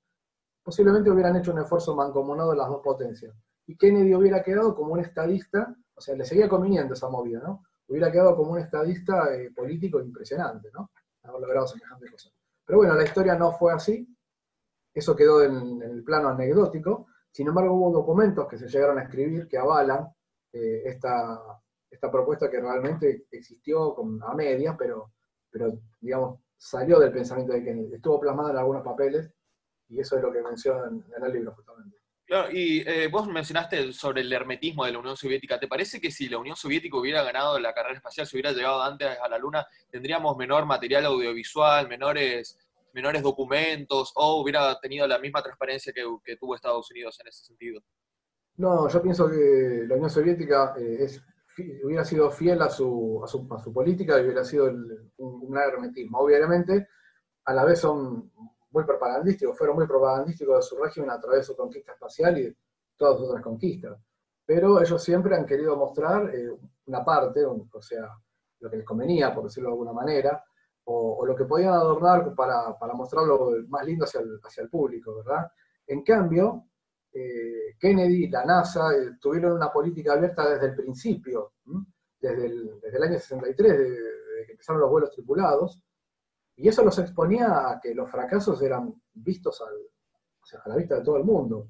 posiblemente 0.63 1.09
hubieran 1.11 1.35
hecho 1.35 1.51
un 1.51 1.59
esfuerzo 1.59 1.95
mancomunado 1.95 2.51
de 2.51 2.57
las 2.57 2.69
dos 2.69 2.81
potencias. 2.83 3.35
Y 3.67 3.77
Kennedy 3.77 4.13
hubiera 4.13 4.43
quedado 4.43 4.75
como 4.75 4.93
un 4.93 4.99
estadista, 4.99 5.75
o 5.95 6.01
sea, 6.01 6.15
le 6.15 6.25
seguía 6.25 6.47
conviniendo 6.47 6.93
esa 6.93 7.09
movida, 7.09 7.39
¿no? 7.39 7.63
Hubiera 7.87 8.11
quedado 8.11 8.35
como 8.35 8.51
un 8.51 8.59
estadista 8.59 9.33
eh, 9.35 9.51
político 9.55 9.99
impresionante, 9.99 10.69
¿no? 10.73 10.91
Haber 11.23 11.41
logrado 11.41 11.67
semejante 11.67 12.09
cosa. 12.09 12.29
Pero 12.65 12.79
bueno, 12.79 12.95
la 12.95 13.03
historia 13.03 13.35
no 13.35 13.51
fue 13.51 13.73
así, 13.73 14.07
eso 14.93 15.15
quedó 15.15 15.43
en 15.43 15.81
el 15.81 16.03
plano 16.03 16.29
anecdótico, 16.29 17.07
sin 17.35 17.49
embargo, 17.49 17.73
hubo 17.73 17.91
documentos 17.91 18.47
que 18.47 18.57
se 18.57 18.69
llegaron 18.69 18.97
a 18.97 19.03
escribir 19.03 19.49
que 19.49 19.57
avalan 19.57 20.07
eh, 20.53 20.83
esta, 20.85 21.37
esta, 21.91 22.09
propuesta 22.09 22.49
que 22.49 22.61
realmente 22.61 23.27
existió 23.29 23.93
a 24.23 24.33
medias, 24.33 24.73
pero, 24.79 25.11
pero, 25.51 25.73
digamos, 25.99 26.39
salió 26.55 26.97
del 26.97 27.11
pensamiento 27.11 27.51
de 27.51 27.61
Kennedy. 27.61 27.95
Estuvo 27.95 28.21
plasmada 28.21 28.51
en 28.51 28.57
algunos 28.59 28.83
papeles 28.83 29.29
y 29.89 29.99
eso 29.99 30.15
es 30.15 30.21
lo 30.21 30.31
que 30.31 30.41
mencionan 30.41 31.03
en 31.13 31.25
el 31.25 31.33
libro 31.33 31.53
justamente. 31.55 31.97
Claro, 32.25 32.51
y 32.51 32.83
eh, 32.87 33.07
vos 33.07 33.27
mencionaste 33.27 33.93
sobre 33.93 34.21
el 34.21 34.33
hermetismo 34.33 34.85
de 34.85 34.91
la 34.91 34.99
Unión 34.99 35.15
Soviética. 35.15 35.59
¿Te 35.59 35.67
parece 35.67 36.01
que 36.01 36.09
si 36.09 36.27
la 36.27 36.39
Unión 36.39 36.55
Soviética 36.55 36.97
hubiera 36.97 37.23
ganado 37.23 37.59
la 37.59 37.73
carrera 37.73 37.95
espacial, 37.95 38.25
si 38.25 38.35
hubiera 38.35 38.51
llegado 38.51 38.81
antes 38.81 39.07
a 39.23 39.29
la 39.29 39.37
Luna, 39.37 39.67
tendríamos 39.91 40.35
menor 40.35 40.65
material 40.65 41.05
audiovisual, 41.05 41.87
menores 41.87 42.57
menores 42.95 43.21
documentos 43.21 44.13
o 44.15 44.41
hubiera 44.41 44.79
tenido 44.79 45.05
la 45.05 45.19
misma 45.19 45.43
transparencia 45.43 45.93
que, 45.93 46.37
tuvo 46.37 46.55
Estados 46.55 46.89
Unidos 46.89 47.19
en 47.19 47.27
ese 47.27 47.43
sentido? 47.43 47.81
No, 48.55 48.87
yo 48.87 49.01
pienso 49.01 49.29
que 49.29 49.83
la 49.85 49.95
Unión 49.95 50.09
Soviética 50.09 50.73
eh, 50.77 51.05
hubiera 51.83 52.05
sido 52.05 52.31
fiel 52.31 52.61
a 52.61 52.69
su, 52.69 53.21
a 53.23 53.27
su, 53.27 53.73
política 53.73 54.17
y 54.17 54.23
hubiera 54.23 54.45
sido 54.45 54.71
un, 55.17 55.57
hermetismo. 55.57 56.19
Obviamente, 56.19 56.87
a 57.43 57.53
la 57.53 57.65
vez 57.65 57.79
son 57.79 58.31
muy 58.75 58.83
propagandísticos, 58.83 59.57
fueron 59.57 59.77
muy 59.77 59.87
propagandísticos 59.87 60.57
de 60.57 60.61
su 60.61 60.75
régimen 60.75 61.09
a 61.09 61.19
través 61.19 61.39
de 61.39 61.43
su 61.45 61.55
conquista 61.55 61.93
espacial 61.93 62.37
y 62.37 62.43
de 62.43 62.57
todas 62.97 63.17
sus 63.17 63.29
otras 63.29 63.41
conquistas. 63.41 63.97
Pero 64.45 64.81
ellos 64.81 65.01
siempre 65.01 65.35
han 65.35 65.45
querido 65.45 65.77
mostrar 65.77 66.29
eh, 66.35 66.51
una 66.87 67.03
parte, 67.03 67.45
o 67.45 67.81
sea, 67.81 68.09
lo 68.59 68.69
que 68.69 68.77
les 68.77 68.85
convenía, 68.85 69.33
por 69.33 69.45
decirlo 69.45 69.69
de 69.69 69.73
alguna 69.73 69.93
manera, 69.93 70.43
o, 70.87 71.25
lo 71.25 71.35
que 71.35 71.45
podían 71.45 71.73
adornar 71.73 72.35
para, 72.35 72.77
para, 72.77 72.93
mostrarlo 72.93 73.53
más 73.69 73.85
lindo 73.85 74.03
hacia 74.03 74.19
el, 74.19 74.39
hacia 74.43 74.63
el 74.63 74.69
público, 74.69 75.15
¿verdad? 75.15 75.47
En 75.87 76.03
cambio, 76.03 76.65
eh, 77.13 77.75
Kennedy 77.79 78.27
la 78.27 78.43
NASA 78.43 78.93
eh, 78.93 79.11
tuvieron 79.21 79.53
una 79.53 79.71
política 79.71 80.13
abierta 80.13 80.47
desde 80.49 80.67
el 80.67 80.75
principio, 80.75 81.53
desde 82.19 82.45
el, 82.45 82.79
desde 82.81 82.97
el, 82.97 83.03
año 83.03 83.19
63, 83.19 83.71
desde, 83.79 84.45
que 84.45 84.51
empezaron 84.51 84.81
los 84.81 84.91
vuelos 84.91 85.11
tripulados, 85.11 85.81
y 86.57 86.67
eso 86.67 86.83
los 86.83 86.97
exponía 86.99 87.69
a 87.69 87.79
que 87.81 87.93
los 87.93 88.09
fracasos 88.09 88.61
eran 88.61 88.93
vistos 89.13 89.61
al, 89.61 89.75
o 89.75 90.45
sea, 90.45 90.61
a 90.63 90.69
la 90.69 90.75
vista 90.75 90.95
de 90.95 91.03
todo 91.03 91.17
el 91.17 91.23
mundo. 91.23 91.69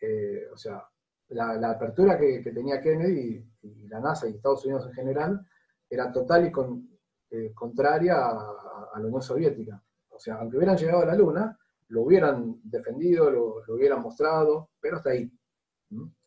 Eh, 0.00 0.46
o 0.52 0.56
sea, 0.56 0.82
la, 1.28 1.70
apertura 1.70 2.18
que, 2.18 2.42
que, 2.42 2.52
tenía 2.52 2.80
Kennedy 2.80 3.44
y, 3.62 3.88
la 3.88 4.00
NASA 4.00 4.28
y 4.28 4.34
Estados 4.34 4.64
Unidos 4.64 4.86
en 4.86 4.92
general 4.94 5.46
era 5.88 6.12
total 6.12 6.46
y 6.46 6.52
con, 6.52 6.88
eh, 7.30 7.52
contraria 7.54 8.16
a, 8.16 8.98
la 8.98 9.06
Unión 9.06 9.22
Soviética. 9.22 9.80
O 10.08 10.18
sea, 10.18 10.36
aunque 10.36 10.56
hubieran 10.56 10.76
llegado 10.76 11.02
a 11.02 11.06
la 11.06 11.14
Luna, 11.14 11.58
lo 11.88 12.02
hubieran 12.02 12.60
defendido, 12.64 13.30
lo, 13.30 13.62
hubieran 13.68 14.02
mostrado, 14.02 14.70
pero 14.80 14.96
hasta 14.96 15.10
ahí. 15.10 15.30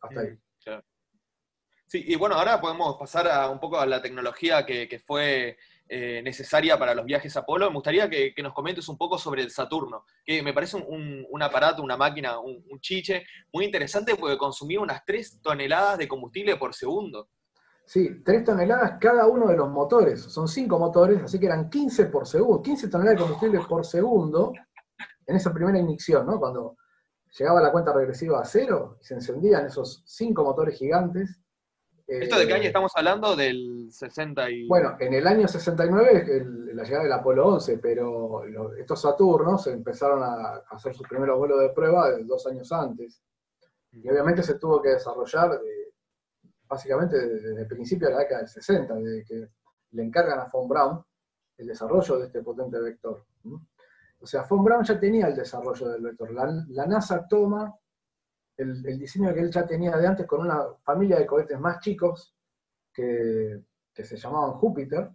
Hasta 0.02 0.21
ahí. 0.21 0.39
Sí, 1.86 2.04
y 2.08 2.15
bueno, 2.15 2.36
ahora 2.36 2.60
podemos 2.60 2.97
pasar 2.97 3.28
a 3.28 3.49
un 3.49 3.60
poco 3.60 3.80
a 3.80 3.86
la 3.86 4.02
tecnología 4.02 4.65
que, 4.65 4.99
fue 5.06 5.58
eh, 5.89 6.21
necesaria 6.23 6.77
para 6.79 6.95
los 6.95 7.05
viajes 7.05 7.35
a 7.35 7.41
Apolo. 7.41 7.67
Me 7.69 7.75
gustaría 7.75 8.09
que, 8.09 8.33
nos 8.41 8.53
comentes 8.53 8.87
un 8.87 8.97
poco 8.97 9.17
sobre 9.17 9.43
el 9.43 9.51
Saturno, 9.51 10.05
que 10.25 10.41
me 10.41 10.53
parece 10.53 10.77
un, 10.77 11.43
aparato, 11.43 11.83
una 11.83 11.97
máquina, 11.97 12.39
un, 12.39 12.79
chiche 12.79 13.25
muy 13.51 13.65
interesante 13.65 14.15
porque 14.15 14.37
consumía 14.37 14.79
unas 14.79 15.03
3 15.05 15.41
toneladas 15.41 15.97
de 15.97 16.07
combustible 16.07 16.55
por 16.57 16.73
segundo. 16.73 17.29
Sí, 17.85 18.23
3 18.23 18.43
toneladas 18.43 18.97
cada 18.99 19.27
uno 19.27 19.47
de 19.47 19.57
los 19.57 19.69
motores. 19.69 20.21
Son 20.21 20.47
5 20.47 20.79
motores, 20.79 21.21
así 21.21 21.39
que 21.39 21.45
eran 21.47 21.69
15 21.69 22.05
por 22.05 22.27
segundo, 22.27 22.61
15 22.61 22.87
toneladas 22.87 23.19
de 23.19 23.23
combustible 23.23 23.59
por 23.67 23.85
segundo 23.85 24.53
en 25.25 25.35
esa 25.35 25.53
primera 25.53 25.77
inyección, 25.77 26.25
¿no? 26.25 26.39
Cuando 26.39 26.77
llegaba 27.37 27.61
la 27.61 27.71
cuenta 27.71 27.93
regresiva 27.93 28.41
a 28.41 28.45
cero 28.45 28.97
y 29.01 29.05
se 29.05 29.15
encendían 29.15 29.65
esos 29.65 30.03
5 30.05 30.43
motores 30.43 30.77
gigantes. 30.77 31.39
¿Esto 32.05 32.37
de 32.37 32.47
qué 32.47 32.53
año 32.53 32.63
eh, 32.63 32.67
estamos 32.67 32.91
hablando? 32.95 33.35
Del 33.35 33.87
60 33.91 34.49
y... 34.51 34.67
Bueno, 34.67 34.97
en 34.99 35.13
el 35.13 35.25
año 35.25 35.47
69 35.47 36.25
es 36.27 36.45
la 36.75 36.83
llegada 36.83 37.03
del 37.03 37.13
Apolo 37.13 37.47
11, 37.55 37.77
pero 37.77 38.43
estos 38.77 39.01
Saturnos 39.01 39.67
empezaron 39.67 40.21
a 40.21 40.63
hacer 40.69 40.93
sus 40.93 41.07
primeros 41.07 41.37
vuelos 41.37 41.61
de 41.61 41.69
prueba 41.69 42.11
dos 42.23 42.45
años 42.47 42.71
antes. 42.71 43.21
Y 43.91 44.09
obviamente 44.09 44.43
se 44.43 44.55
tuvo 44.55 44.81
que 44.81 44.89
desarrollar 44.89 45.59
básicamente 46.67 47.17
desde 47.27 47.61
el 47.61 47.67
principio 47.67 48.07
de 48.07 48.13
la 48.13 48.19
década 48.21 48.39
del 48.39 48.49
60, 48.49 48.95
desde 48.95 49.25
que 49.25 49.47
le 49.91 50.03
encargan 50.03 50.39
a 50.39 50.49
Von 50.51 50.67
Braun 50.67 51.03
el 51.57 51.67
desarrollo 51.67 52.17
de 52.17 52.25
este 52.25 52.41
potente 52.41 52.79
vector. 52.79 53.25
O 54.19 54.25
sea, 54.25 54.43
Von 54.43 54.63
Braun 54.63 54.83
ya 54.83 54.99
tenía 54.99 55.27
el 55.27 55.35
desarrollo 55.35 55.89
del 55.89 56.01
vector. 56.01 56.31
La, 56.31 56.85
NASA 56.85 57.27
toma 57.27 57.73
el, 58.57 58.99
diseño 58.99 59.33
que 59.33 59.39
él 59.39 59.51
ya 59.51 59.65
tenía 59.65 59.97
de 59.97 60.07
antes 60.07 60.27
con 60.27 60.41
una 60.41 60.63
familia 60.83 61.17
de 61.17 61.25
cohetes 61.25 61.59
más 61.59 61.79
chicos 61.79 62.35
que, 62.93 63.63
se 63.93 64.17
llamaban 64.17 64.53
Júpiter, 64.53 65.09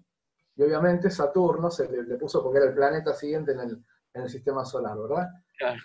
y 0.57 0.63
obviamente 0.63 1.11
Saturno 1.11 1.71
se 1.71 1.89
le, 1.89 2.17
puso 2.17 2.43
porque 2.43 2.59
era 2.59 2.69
el 2.69 2.75
planeta 2.75 3.13
siguiente 3.13 3.53
en 3.53 3.61
el, 3.61 4.29
sistema 4.29 4.65
solar, 4.65 4.99
¿verdad? 4.99 5.29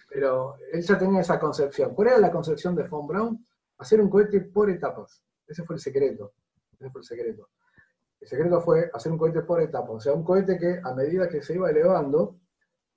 Pero 0.10 0.56
él 0.72 0.82
ya 0.82 0.98
tenía 0.98 1.22
esa 1.22 1.40
concepción. 1.40 1.94
¿Cuál 1.94 2.08
era 2.08 2.18
la 2.18 2.32
concepción 2.32 2.76
de 2.76 2.88
Von 2.88 3.06
Braun? 3.06 3.46
Hacer 3.78 4.02
un 4.02 4.10
cohete 4.10 4.42
por 4.42 4.72
etapas. 4.72 5.24
Ese 5.46 5.64
fue 5.64 5.76
el 5.76 5.80
secreto. 5.80 6.34
Ese 6.80 6.90
fue 6.90 7.02
el 7.02 7.06
secreto. 7.06 7.50
El 8.20 8.28
secreto 8.28 8.62
fue 8.62 8.90
hacer 8.92 9.12
un 9.12 9.20
cohete 9.20 9.42
por 9.42 9.62
etapas. 9.62 9.92
O 9.92 10.00
sea, 10.00 10.14
un 10.14 10.24
cohete 10.24 10.58
que 10.58 10.80
a 10.84 10.96
medida 10.96 11.30
que 11.30 11.44
se 11.44 11.54
iba 11.54 11.70
elevando, 11.70 12.40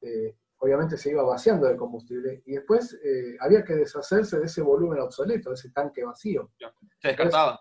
eh, 0.01 0.37
obviamente 0.59 0.97
se 0.97 1.11
iba 1.11 1.23
vaciando 1.23 1.66
de 1.66 1.77
combustible 1.77 2.42
y 2.47 2.55
después 2.55 2.99
eh, 3.03 3.37
había 3.40 3.64
que 3.64 3.75
deshacerse 3.75 4.38
de 4.38 4.47
ese 4.47 4.62
volumen 4.62 5.01
obsoleto, 5.01 5.51
de 5.51 5.55
ese 5.55 5.71
tanque 5.71 6.05
vacío. 6.05 6.51
Se 6.99 7.09
descartaba. 7.09 7.61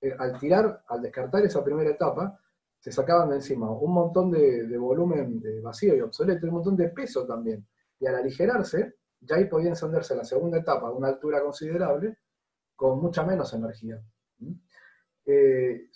Eh, 0.00 0.14
al 0.18 0.38
tirar, 0.38 0.84
al 0.88 1.02
descartar 1.02 1.44
esa 1.44 1.62
primera 1.62 1.90
etapa, 1.90 2.38
se 2.78 2.92
sacaban 2.92 3.30
de 3.30 3.36
encima 3.36 3.70
un 3.70 3.92
montón 3.92 4.30
de, 4.30 4.66
de 4.66 4.76
volumen 4.76 5.40
de 5.40 5.60
vacío 5.60 5.96
y 5.96 6.00
obsoleto 6.00 6.44
y 6.44 6.48
un 6.48 6.56
montón 6.56 6.76
de 6.76 6.88
peso 6.88 7.26
también. 7.26 7.66
Y 7.98 8.06
al 8.06 8.16
aligerarse, 8.16 8.96
ya 9.20 9.36
ahí 9.36 9.46
podía 9.46 9.70
encenderse 9.70 10.14
la 10.14 10.24
segunda 10.24 10.58
etapa 10.58 10.88
a 10.88 10.92
una 10.92 11.08
altura 11.08 11.42
considerable 11.42 12.18
con 12.76 13.00
mucha 13.00 13.24
menos 13.24 13.52
energía. 13.54 14.02
Eh, 15.26 15.88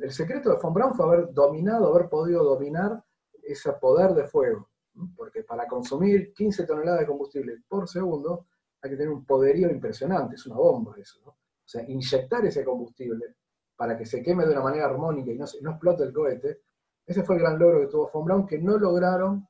el 0.00 0.10
secreto 0.10 0.50
de 0.50 0.56
Von 0.60 0.74
Braun 0.74 0.94
fue 0.94 1.06
haber 1.06 1.32
dominado, 1.32 1.94
haber 1.94 2.08
podido 2.08 2.42
dominar 2.42 3.04
ese 3.42 3.72
poder 3.74 4.14
de 4.14 4.24
fuego, 4.24 4.70
porque 5.16 5.42
para 5.44 5.66
consumir 5.66 6.32
15 6.32 6.66
toneladas 6.66 7.00
de 7.00 7.06
combustible 7.06 7.62
por 7.68 7.88
segundo 7.88 8.46
hay 8.80 8.90
que 8.90 8.96
tener 8.96 9.12
un 9.12 9.24
poderío 9.24 9.70
impresionante, 9.70 10.34
es 10.34 10.46
una 10.46 10.56
bomba 10.56 10.94
eso. 10.98 11.20
O 11.24 11.36
sea, 11.64 11.88
inyectar 11.88 12.44
ese 12.44 12.64
combustible 12.64 13.36
para 13.76 13.96
que 13.96 14.04
se 14.04 14.22
queme 14.22 14.44
de 14.44 14.52
una 14.52 14.62
manera 14.62 14.86
armónica 14.86 15.30
y 15.30 15.38
no, 15.38 15.46
no 15.62 15.70
explote 15.70 16.04
el 16.04 16.12
cohete, 16.12 16.62
ese 17.06 17.22
fue 17.22 17.36
el 17.36 17.42
gran 17.42 17.58
logro 17.58 17.80
que 17.80 17.86
tuvo 17.86 18.10
Von 18.12 18.24
Braun, 18.24 18.46
que 18.46 18.58
no 18.58 18.78
lograron 18.78 19.46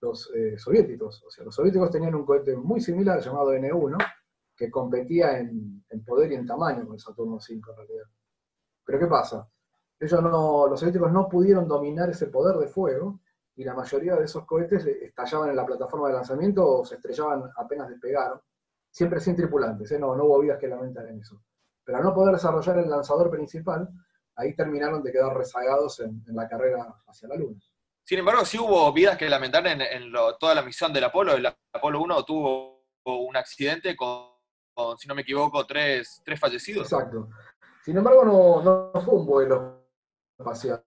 los 0.00 0.30
eh, 0.34 0.58
soviéticos. 0.58 1.22
O 1.24 1.30
sea, 1.30 1.44
los 1.44 1.54
soviéticos 1.54 1.90
tenían 1.90 2.14
un 2.14 2.24
cohete 2.24 2.56
muy 2.56 2.80
similar 2.80 3.20
llamado 3.20 3.52
N1, 3.54 3.98
que 4.56 4.70
competía 4.70 5.38
en, 5.38 5.84
poder 6.04 6.32
y 6.32 6.34
en 6.34 6.46
tamaño 6.46 6.84
con 6.84 6.94
el 6.94 7.00
Saturno 7.00 7.36
V 7.36 7.54
en 7.54 7.76
realidad. 7.76 8.04
Pero 8.84 8.98
¿qué 8.98 9.06
pasa? 9.06 9.48
Ellos 9.98 10.22
no, 10.22 10.66
los 10.66 10.80
soviéticos 10.80 11.12
no 11.12 11.28
pudieron 11.28 11.68
dominar 11.68 12.10
ese 12.10 12.26
poder 12.26 12.56
de 12.56 12.68
fuego 12.68 13.20
y 13.60 13.64
la 13.64 13.74
mayoría 13.74 14.16
de 14.16 14.24
esos 14.24 14.46
cohetes 14.46 14.86
estallaban 14.86 15.50
en 15.50 15.56
la 15.56 15.66
plataforma 15.66 16.08
de 16.08 16.14
lanzamiento 16.14 16.66
o 16.66 16.82
se 16.82 16.94
estrellaban 16.94 17.42
apenas 17.58 17.90
despegaron, 17.90 18.40
siempre 18.90 19.20
sin 19.20 19.36
tripulantes, 19.36 19.92
¿eh? 19.92 19.98
no, 19.98 20.16
no 20.16 20.24
hubo 20.24 20.40
vidas 20.40 20.58
que 20.58 20.66
lamentar 20.66 21.06
en 21.08 21.20
eso. 21.20 21.42
Pero 21.84 21.98
al 21.98 22.04
no 22.04 22.14
poder 22.14 22.36
desarrollar 22.36 22.78
el 22.78 22.88
lanzador 22.88 23.30
principal, 23.30 23.86
ahí 24.36 24.56
terminaron 24.56 25.02
de 25.02 25.12
quedar 25.12 25.36
rezagados 25.36 26.00
en, 26.00 26.24
la 26.28 26.48
carrera 26.48 27.02
hacia 27.06 27.28
la 27.28 27.36
Luna. 27.36 27.60
Sin 28.02 28.20
embargo, 28.20 28.46
sí 28.46 28.58
hubo 28.58 28.90
vidas 28.94 29.18
que 29.18 29.28
lamentar 29.28 29.66
en, 29.66 30.10
toda 30.38 30.54
la 30.54 30.62
misión 30.62 30.90
del 30.94 31.04
Apolo. 31.04 31.34
El 31.34 31.44
Apolo 31.44 32.00
1 32.00 32.24
tuvo 32.24 32.86
un 33.04 33.36
accidente 33.36 33.94
con 33.94 34.30
si 34.96 35.06
no 35.06 35.14
me 35.14 35.20
equivoco, 35.20 35.66
tres, 35.66 36.22
tres 36.24 36.40
fallecidos. 36.40 36.90
Exacto. 36.90 37.28
Sin 37.84 37.94
embargo, 37.98 38.24
no, 38.24 39.02
fue 39.02 39.14
un 39.16 39.26
vuelo 39.26 39.86
espacial. 40.38 40.82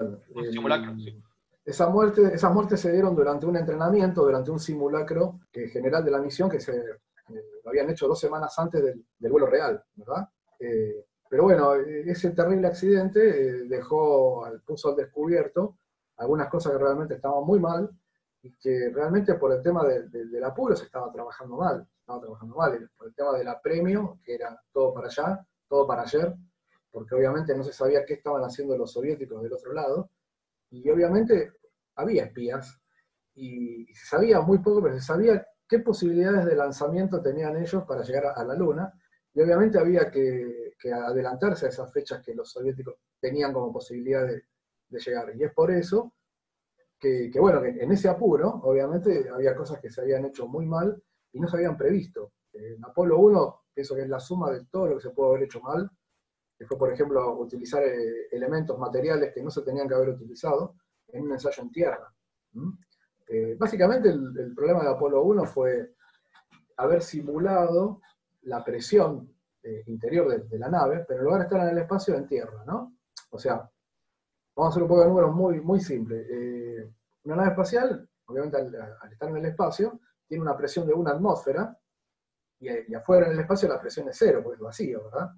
Un 0.00 0.50
simulacro, 0.50 0.96
sí. 0.98 1.22
Esa 1.64 1.88
muerte, 1.88 2.34
esas 2.34 2.52
muertes 2.52 2.80
se 2.80 2.92
dieron 2.92 3.14
durante 3.14 3.46
un 3.46 3.56
entrenamiento, 3.56 4.22
durante 4.22 4.50
un 4.50 4.58
simulacro 4.58 5.40
que, 5.50 5.68
general 5.68 6.04
de 6.04 6.10
la 6.10 6.18
misión 6.18 6.50
que 6.50 6.60
se 6.60 6.76
eh, 6.76 7.44
lo 7.62 7.70
habían 7.70 7.88
hecho 7.90 8.08
dos 8.08 8.18
semanas 8.18 8.58
antes 8.58 8.82
del, 8.82 9.04
vuelo 9.30 9.46
real, 9.46 9.82
¿verdad? 9.94 10.28
Eh, 10.58 11.06
pero 11.28 11.44
bueno, 11.44 11.74
ese 11.74 12.30
terrible 12.30 12.66
accidente 12.66 13.20
eh, 13.20 13.52
dejó, 13.68 14.44
puso 14.66 14.90
al 14.90 14.96
descubierto 14.96 15.78
algunas 16.16 16.48
cosas 16.48 16.72
que 16.72 16.78
realmente 16.78 17.14
estaban 17.14 17.44
muy 17.44 17.58
mal 17.58 17.88
y 18.42 18.52
que 18.56 18.90
realmente 18.92 19.34
por 19.34 19.52
el 19.52 19.62
tema 19.62 19.84
del 19.84 20.44
apuro 20.44 20.76
se 20.76 20.84
estaba 20.84 21.10
trabajando 21.12 21.56
mal 21.56 21.86
estaba 22.02 22.20
trabajando 22.20 22.56
mal, 22.56 22.90
por 22.96 23.06
el 23.06 23.14
tema 23.14 23.32
del 23.38 23.48
apremio, 23.48 24.18
que 24.24 24.34
era 24.34 24.60
todo 24.72 24.92
para 24.92 25.06
allá, 25.06 25.46
todo 25.68 25.86
para 25.86 26.02
ayer, 26.02 26.34
porque 26.90 27.14
obviamente 27.14 27.56
no 27.56 27.62
se 27.62 27.72
sabía 27.72 28.04
qué 28.04 28.14
estaban 28.14 28.42
haciendo 28.42 28.76
los 28.76 28.92
soviéticos 28.92 29.42
del 29.42 29.52
otro 29.52 29.72
lado, 29.72 30.10
y 30.72 30.88
obviamente 30.88 31.52
había 31.96 32.24
espías, 32.24 32.80
y, 33.34 33.86
se 33.94 34.06
sabía 34.06 34.40
muy 34.40 34.58
poco, 34.58 34.82
pero 34.82 34.94
se 34.94 35.02
sabía 35.02 35.46
qué 35.68 35.78
posibilidades 35.80 36.46
de 36.46 36.56
lanzamiento 36.56 37.20
tenían 37.20 37.56
ellos 37.56 37.84
para 37.84 38.02
llegar 38.02 38.32
a, 38.34 38.44
la 38.44 38.54
Luna, 38.54 38.92
y 39.34 39.40
obviamente 39.40 39.78
había 39.78 40.10
que, 40.10 40.72
adelantarse 40.92 41.66
a 41.66 41.68
esas 41.68 41.92
fechas 41.92 42.20
que 42.24 42.34
los 42.34 42.50
soviéticos 42.50 42.96
tenían 43.20 43.52
como 43.52 43.72
posibilidad 43.72 44.26
de, 44.26 44.42
llegar, 44.90 45.34
y 45.34 45.44
es 45.44 45.52
por 45.54 45.70
eso 45.70 46.12
que, 46.98 47.30
bueno, 47.38 47.62
que 47.62 47.70
en 47.70 47.92
ese 47.92 48.08
apuro, 48.08 48.60
obviamente, 48.62 49.28
había 49.32 49.56
cosas 49.56 49.80
que 49.80 49.90
se 49.90 50.00
habían 50.00 50.24
hecho 50.26 50.46
muy 50.46 50.66
mal, 50.66 51.02
y 51.32 51.40
no 51.40 51.48
se 51.48 51.56
habían 51.56 51.76
previsto. 51.76 52.32
En 52.52 52.84
Apolo 52.84 53.18
1 53.18 53.62
pienso 53.74 53.94
que 53.94 54.02
es 54.02 54.08
la 54.08 54.20
suma 54.20 54.50
de 54.50 54.66
todo 54.66 54.88
lo 54.88 54.96
que 54.96 55.02
se 55.02 55.10
pudo 55.10 55.30
haber 55.30 55.44
hecho 55.44 55.60
mal, 55.60 55.90
fue, 56.66 56.78
por 56.78 56.92
ejemplo, 56.92 57.38
utilizar 57.38 57.82
eh, 57.82 58.28
elementos 58.30 58.78
materiales 58.78 59.32
que 59.32 59.42
no 59.42 59.50
se 59.50 59.62
tenían 59.62 59.88
que 59.88 59.94
haber 59.94 60.10
utilizado 60.10 60.76
en 61.08 61.24
un 61.24 61.32
ensayo 61.32 61.62
en 61.62 61.70
tierra. 61.70 62.12
Eh, 63.26 63.56
básicamente 63.58 64.08
el, 64.08 64.52
problema 64.54 64.82
de 64.82 64.90
Apolo 64.90 65.22
1 65.22 65.44
fue 65.44 65.94
haber 66.76 67.02
simulado 67.02 68.00
la 68.42 68.64
presión 68.64 69.32
eh, 69.62 69.84
interior 69.86 70.48
de, 70.48 70.58
la 70.58 70.68
nave, 70.68 71.04
pero 71.06 71.20
en 71.20 71.24
lugar 71.24 71.40
de 71.40 71.46
estar 71.46 71.60
en 71.60 71.68
el 71.76 71.78
espacio, 71.78 72.14
en 72.14 72.26
tierra, 72.26 72.64
¿no? 72.66 72.96
O 73.30 73.38
sea, 73.38 73.68
vamos 74.56 74.68
a 74.68 74.68
hacer 74.70 74.82
un 74.82 74.88
poco 74.88 75.02
de 75.02 75.08
números 75.08 75.34
muy, 75.34 75.60
muy 75.60 75.80
simple. 75.80 76.26
una 77.24 77.36
nave 77.36 77.50
espacial, 77.50 78.08
obviamente 78.26 78.56
al 78.56 79.12
estar 79.12 79.28
en 79.28 79.36
el 79.36 79.46
espacio, 79.46 80.00
tiene 80.26 80.42
una 80.42 80.56
presión 80.56 80.86
de 80.86 80.94
una 80.94 81.12
atmósfera, 81.12 81.76
y, 82.62 82.94
afuera 82.94 83.26
en 83.26 83.32
el 83.32 83.40
espacio 83.40 83.68
la 83.68 83.80
presión 83.80 84.08
es 84.08 84.16
cero, 84.16 84.40
porque 84.42 84.56
es 84.56 84.60
vacío, 84.60 85.04
¿verdad? 85.04 85.30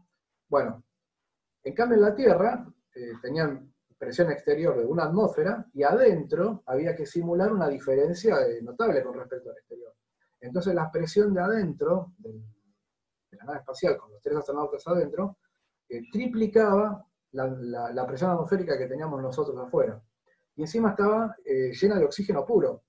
Bueno, 0.48 0.84
en 1.64 1.74
cambio 1.74 1.96
en 1.96 2.02
la 2.02 2.14
Tierra 2.14 2.66
eh, 2.94 3.12
tenían 3.20 3.72
presión 3.98 4.30
exterior 4.30 4.78
de 4.78 4.84
una 4.84 5.04
atmósfera 5.04 5.66
y 5.72 5.82
adentro 5.82 6.62
había 6.66 6.94
que 6.94 7.06
simular 7.06 7.52
una 7.52 7.68
diferencia 7.68 8.36
notable 8.62 9.02
con 9.02 9.14
respecto 9.14 9.50
al 9.50 9.56
exterior. 9.56 9.94
Entonces 10.40 10.74
la 10.74 10.90
presión 10.90 11.32
de 11.32 11.40
adentro, 11.40 12.12
de, 12.18 12.38
la 13.32 13.44
nave 13.44 13.58
espacial, 13.60 13.96
con 13.96 14.12
los 14.12 14.20
tres 14.20 14.36
astronautas 14.36 14.86
adentro, 14.86 15.38
eh, 15.88 16.02
triplicaba 16.12 17.04
la, 17.32 18.06
presión 18.06 18.30
atmosférica 18.30 18.76
que 18.76 18.86
teníamos 18.86 19.22
nosotros 19.22 19.56
afuera. 19.58 20.00
Y 20.56 20.62
encima 20.62 20.90
estaba 20.90 21.34
eh, 21.44 21.72
llena 21.72 21.98
de 21.98 22.04
oxígeno 22.04 22.44
puro. 22.44 22.82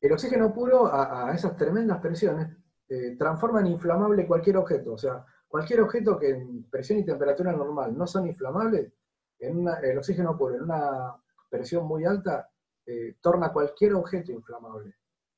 El 0.00 0.12
oxígeno 0.12 0.52
puro 0.52 0.86
a, 0.92 1.32
esas 1.34 1.56
tremendas 1.56 2.00
presiones 2.00 2.56
eh, 2.88 3.14
transforma 3.16 3.60
en 3.60 3.66
inflamable 3.66 4.26
cualquier 4.26 4.56
objeto. 4.56 4.94
O 4.94 4.98
sea, 4.98 5.24
cualquier 5.48 5.80
objeto 5.80 6.18
que 6.18 6.30
en 6.30 6.64
presión 6.70 6.98
y 6.98 7.04
temperatura 7.04 7.52
normal 7.52 7.96
no 7.96 8.06
son 8.06 8.26
inflamables, 8.26 8.92
el 9.38 9.98
oxígeno 9.98 10.36
puro 10.36 10.56
en 10.56 10.62
una 10.62 11.14
presión 11.50 11.86
muy 11.86 12.04
alta 12.04 12.48
eh, 12.86 13.16
torna 13.20 13.52
cualquier 13.52 13.94
objeto 13.94 14.32
inflamable. 14.32 14.94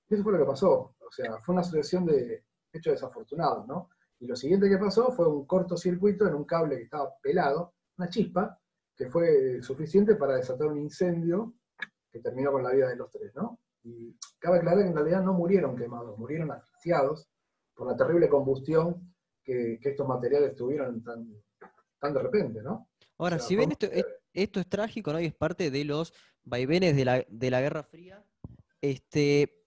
Y 0.08 0.14
eso 0.14 0.22
fue 0.22 0.32
lo 0.32 0.38
que 0.38 0.44
pasó. 0.44 0.94
O 0.98 1.10
sea, 1.10 1.38
fue 1.38 1.54
una 1.54 1.64
sucesión 1.64 2.04
de 2.06 2.44
hechos 2.72 2.92
desafortunados, 2.92 3.66
¿no? 3.66 3.90
Y 4.20 4.26
lo 4.26 4.36
siguiente 4.36 4.68
que 4.68 4.78
pasó 4.78 5.10
fue 5.12 5.28
un 5.28 5.46
cortocircuito 5.46 6.26
en 6.26 6.34
un 6.34 6.44
cable 6.44 6.76
que 6.76 6.84
estaba 6.84 7.14
pelado, 7.22 7.74
una 7.96 8.08
chispa, 8.08 8.58
que 8.96 9.08
fue 9.08 9.62
suficiente 9.62 10.16
para 10.16 10.36
desatar 10.36 10.66
un 10.66 10.78
incendio 10.78 11.54
que 12.10 12.18
terminó 12.18 12.52
con 12.52 12.64
la 12.64 12.72
vida 12.72 12.88
de 12.88 12.96
los 12.96 13.10
tres, 13.10 13.34
¿no? 13.34 13.60
Y 13.84 14.18
cabe 14.38 14.58
aclarar 14.58 14.82
que 14.82 14.88
en 14.88 14.96
realidad 14.96 15.22
no 15.22 15.34
murieron 15.34 15.76
quemados, 15.76 16.18
murieron 16.18 16.50
asfixiados 16.50 17.28
por 17.74 17.86
la 17.86 17.96
terrible 17.96 18.28
combustión 18.28 19.14
que, 19.48 19.78
estos 19.82 20.06
materiales 20.06 20.54
tuvieron 20.54 21.02
tan, 21.02 21.26
tan 21.98 22.14
de 22.14 22.20
repente, 22.20 22.62
¿no? 22.62 22.90
Ahora, 23.18 23.38
si 23.38 23.56
ven 23.56 23.72
esto, 23.72 23.88
esto 24.32 24.60
es 24.60 24.68
trágico, 24.68 25.12
¿no? 25.12 25.20
Y 25.20 25.26
es 25.26 25.34
parte 25.34 25.70
de 25.70 25.84
los 25.84 26.12
vaivenes 26.44 26.94
de 26.94 27.04
la, 27.04 27.24
de 27.28 27.50
la 27.50 27.60
Guerra 27.60 27.82
Fría. 27.82 28.24
Este, 28.80 29.64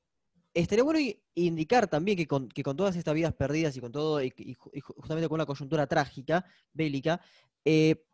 estaría 0.53 0.83
bueno 0.83 0.99
indicar 1.35 1.87
también 1.87 2.17
que 2.17 2.27
con, 2.27 2.49
todas 2.77 2.95
estas 2.95 3.13
vidas 3.13 3.33
perdidas 3.33 3.75
y 3.75 3.81
con 3.81 3.91
todo, 3.91 4.23
y, 4.23 4.31
justamente 4.55 5.27
con 5.27 5.35
una 5.35 5.45
coyuntura 5.45 5.87
trágica, 5.87 6.45
bélica, 6.73 7.21
eh, 7.65 8.05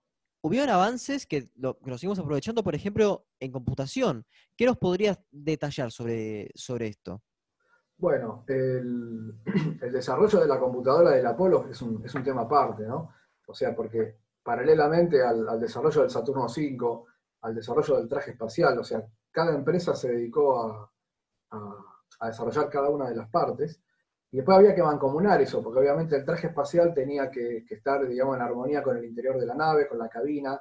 hubieron 0.42 0.70
avances 0.70 1.26
que, 1.26 1.50
lo, 1.56 1.78
que, 1.80 1.90
nos 1.90 2.00
seguimos 2.00 2.20
aprovechando, 2.20 2.64
por 2.64 2.76
ejemplo, 2.76 3.28
en 3.40 3.52
computación. 3.52 4.26
¿Qué 4.56 4.66
nos 4.66 4.78
podrías 4.78 5.20
detallar 5.32 5.92
sobre, 5.92 6.50
sobre 6.56 6.88
esto? 6.88 7.22
Bueno, 7.98 8.44
el, 8.48 9.34
desarrollo 9.92 10.40
de 10.40 10.48
la 10.48 10.60
computadora 10.60 11.12
del 11.12 11.26
Apolo 11.26 11.68
es 11.70 11.82
un, 11.82 11.96
un 11.96 12.24
tema 12.24 12.42
aparte, 12.42 12.84
¿no? 12.84 13.12
O 13.48 13.54
sea, 13.54 13.76
porque 13.76 14.18
paralelamente 14.48 15.22
al, 15.22 15.60
desarrollo 15.60 16.02
del 16.04 16.10
Saturno 16.10 16.46
V, 16.46 17.04
al 17.42 17.54
desarrollo 17.54 17.98
del 17.98 18.08
traje 18.08 18.32
espacial, 18.32 18.80
o 18.80 18.84
sea, 18.86 19.04
cada 19.30 19.54
empresa 19.54 19.94
se 19.94 20.10
dedicó 20.10 20.90
a, 21.52 22.28
desarrollar 22.28 22.70
cada 22.70 22.90
una 22.90 23.10
de 23.10 23.16
las 23.18 23.30
partes, 23.30 23.82
y 24.32 24.38
después 24.38 24.58
había 24.58 24.74
que 24.74 24.82
mancomunar 24.82 25.42
eso, 25.42 25.62
porque 25.62 25.82
obviamente 25.82 26.16
el 26.16 26.24
traje 26.24 26.48
espacial 26.48 26.94
tenía 26.94 27.30
que, 27.30 27.66
estar, 27.70 28.08
digamos, 28.08 28.38
en 28.38 28.42
armonía 28.42 28.82
con 28.82 28.96
el 28.96 29.04
interior 29.04 29.38
de 29.38 29.48
la 29.48 29.54
nave, 29.54 29.86
con 29.86 29.98
la 30.00 30.08
cabina, 30.08 30.58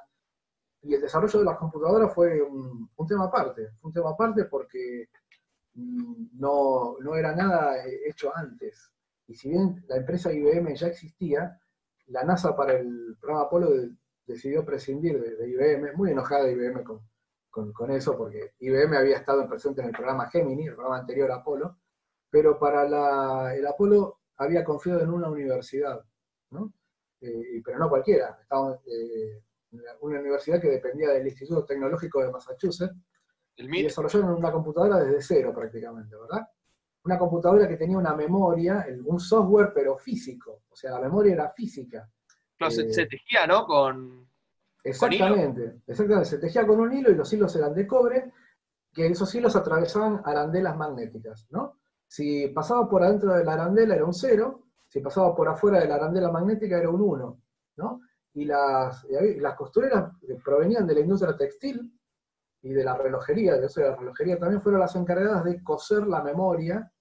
y 0.81 0.93
el 0.93 0.99
desarrollo 0.99 1.39
de 1.39 1.45
las 1.45 1.57
computadoras 1.57 2.13
fue 2.13 2.41
un, 2.41 2.89
tema 3.07 3.25
aparte, 3.25 3.69
un 3.83 3.93
tema 3.93 4.09
aparte 4.09 4.43
porque 4.45 5.07
no, 5.77 6.97
no 6.99 7.15
era 7.15 7.35
nada 7.35 7.75
hecho 8.05 8.35
antes. 8.35 8.91
Y 9.27 9.35
si 9.35 9.49
bien 9.49 9.83
la 9.87 9.97
empresa 9.97 10.33
IBM 10.33 10.75
ya 10.75 10.87
existía, 10.87 11.59
la 12.07 12.23
NASA 12.23 12.55
para 12.55 12.73
el 12.73 13.17
programa 13.19 13.45
Apolo 13.45 13.69
decidió 14.25 14.65
prescindir 14.65 15.19
de, 15.19 15.49
IBM, 15.49 15.95
muy 15.95 16.11
enojada 16.11 16.49
IBM 16.49 16.83
con, 16.83 17.01
eso, 17.91 18.15
porque 18.15 18.53
IBM 18.59 18.95
había 18.95 19.17
estado 19.17 19.47
presente 19.47 19.81
en 19.81 19.87
el 19.87 19.93
programa 19.93 20.29
Gemini, 20.29 20.67
el 20.67 20.75
programa 20.75 20.99
anterior 20.99 21.31
a 21.31 21.37
Apolo, 21.37 21.77
pero 22.29 22.59
para 22.59 23.55
el 23.55 23.65
Apolo 23.65 24.19
había 24.37 24.63
confiado 24.63 25.01
en 25.01 25.09
una 25.09 25.29
universidad, 25.29 26.03
¿no? 26.51 26.71
Eh, 27.19 27.61
pero 27.65 27.79
no 27.79 27.89
cualquiera, 27.89 28.37
estaba, 28.39 28.79
eh, 28.85 29.41
una 30.01 30.19
universidad 30.19 30.61
que 30.61 30.69
dependía 30.69 31.09
del 31.09 31.25
Instituto 31.25 31.65
Tecnológico 31.65 32.21
de 32.21 32.31
Massachusetts, 32.31 32.95
y 33.57 33.83
desarrollaron 33.83 34.35
una 34.35 34.51
computadora 34.51 34.99
desde 34.99 35.21
cero 35.21 35.51
prácticamente, 35.53 36.15
¿verdad? 36.15 36.47
una 37.07 37.17
computadora 37.17 37.67
que 37.67 37.77
tenía 37.77 37.97
una 37.97 38.13
memoria, 38.13 38.85
un 39.05 39.19
software 39.19 39.71
pero 39.73 39.97
físico, 39.97 40.63
o 40.69 40.75
sea, 40.75 40.91
la 40.91 40.99
memoria 40.99 41.33
era 41.33 41.49
física. 41.51 42.07
Claro, 42.57 42.71
se, 42.71 42.81
eh, 42.81 43.07
tejía, 43.07 43.47
¿no? 43.47 43.65
Con. 43.65 44.27
Exactamente, 44.83 45.81
exactamente, 45.87 46.29
se 46.29 46.37
tejía 46.37 46.67
con 46.67 46.79
un 46.79 46.93
hilo 46.93 47.09
y 47.09 47.15
los 47.15 47.31
hilos 47.31 47.55
eran 47.55 47.73
de 47.73 47.87
cobre, 47.87 48.31
que 48.93 49.07
esos 49.07 49.33
hilos 49.33 49.55
atravesaban 49.55 50.21
arandelas 50.23 50.75
magnéticas, 50.75 51.47
¿no? 51.49 51.79
Si 52.05 52.47
pasaba 52.49 52.87
por 52.89 53.03
adentro 53.03 53.33
de 53.33 53.43
la 53.43 53.53
arandela 53.53 53.95
era 53.95 54.05
un 54.05 54.13
cero, 54.13 54.63
si 54.87 54.99
pasaba 54.99 55.33
por 55.35 55.47
afuera 55.47 55.79
de 55.79 55.87
la 55.87 55.95
arandela 55.95 56.31
magnética 56.31 56.77
era 56.77 56.89
un 56.89 57.01
1, 57.01 57.41
¿no? 57.77 58.01
Y 58.33 58.45
las, 58.45 59.05
las 59.09 59.55
costureras 59.55 60.11
provenían 60.43 60.85
de 60.85 60.93
la 60.93 60.99
industria 61.01 61.35
textil 61.35 61.96
y 62.61 62.73
de 62.73 62.83
la 62.83 62.95
relojería, 62.97 63.57
de 63.57 63.67
eso 63.67 63.81
de 63.81 63.89
la 63.89 63.95
relojería 63.95 64.37
también 64.37 64.61
fueron 64.61 64.81
las 64.81 64.95
encargadas 64.95 65.43
de 65.43 65.63
coser 65.63 66.07
la 66.07 66.23
memoria 66.23 66.91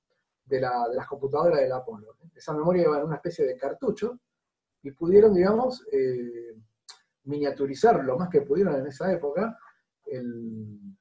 de, 0.44 0.60
las 0.60 1.06
computadoras 1.08 1.60
del 1.60 1.72
Apolo. 1.72 2.16
Esa 2.34 2.52
memoria 2.52 2.84
iba 2.84 2.98
en 2.98 3.04
una 3.04 3.16
especie 3.16 3.44
de 3.46 3.56
cartucho 3.56 4.18
y 4.82 4.90
pudieron, 4.92 5.34
digamos, 5.34 5.84
eh, 5.90 6.54
miniaturizar 7.24 8.04
lo 8.04 8.16
más 8.16 8.28
que 8.28 8.42
pudieron 8.42 8.76
en 8.76 8.86
esa 8.86 9.12
época 9.12 9.58
el, 10.06 10.96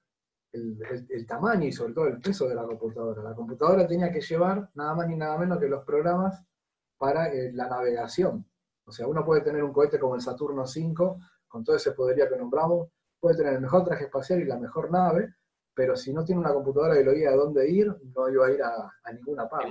tamaño 1.28 1.68
y 1.68 1.72
sobre 1.72 1.94
todo 1.94 2.08
el 2.08 2.20
peso 2.20 2.48
de 2.48 2.56
la 2.56 2.64
computadora. 2.64 3.24
La 3.24 3.36
computadora 3.36 3.86
tenía 3.86 4.12
que 4.12 4.22
llevar 4.22 4.70
nada 4.74 4.96
más 4.96 5.08
ni 5.08 5.16
nada 5.16 5.38
menos 5.38 5.60
que 5.60 5.68
los 5.68 5.84
programas 5.84 6.42
para 6.98 7.28
eh, 7.32 7.52
la 7.54 7.68
navegación. 7.68 8.46
O 8.86 8.92
sea, 8.92 9.08
uno 9.08 9.26
puede 9.26 9.42
tener 9.42 9.64
un 9.64 9.74
cohete 9.74 10.00
como 10.00 10.16
el 10.16 10.22
Saturno 10.22 10.64
V, 10.64 11.18
con 11.48 11.64
todo 11.64 11.76
ese 11.76 11.92
poderío 11.92 12.30
que 12.30 12.38
nombramos, 12.38 12.90
puede 13.20 13.38
tener 13.38 13.54
el 13.54 13.62
mejor 13.62 13.86
traje 13.86 14.06
espacial 14.06 14.42
y 14.42 14.46
la 14.46 14.58
mejor 14.58 14.92
nave, 14.92 15.34
pero 15.74 15.96
si 15.96 16.14
no 16.14 16.24
tiene 16.24 16.42
una 16.42 16.54
computadora 16.54 16.96
que 16.96 17.04
lo 17.04 17.14
guía 17.14 17.30
a 17.30 17.36
dónde 17.36 17.70
ir, 17.70 17.88
no 18.16 18.30
iba 18.30 18.48
a 18.48 18.52
ir 18.52 18.62
a, 18.64 19.12
ninguna 19.14 19.48
parte. 19.48 19.70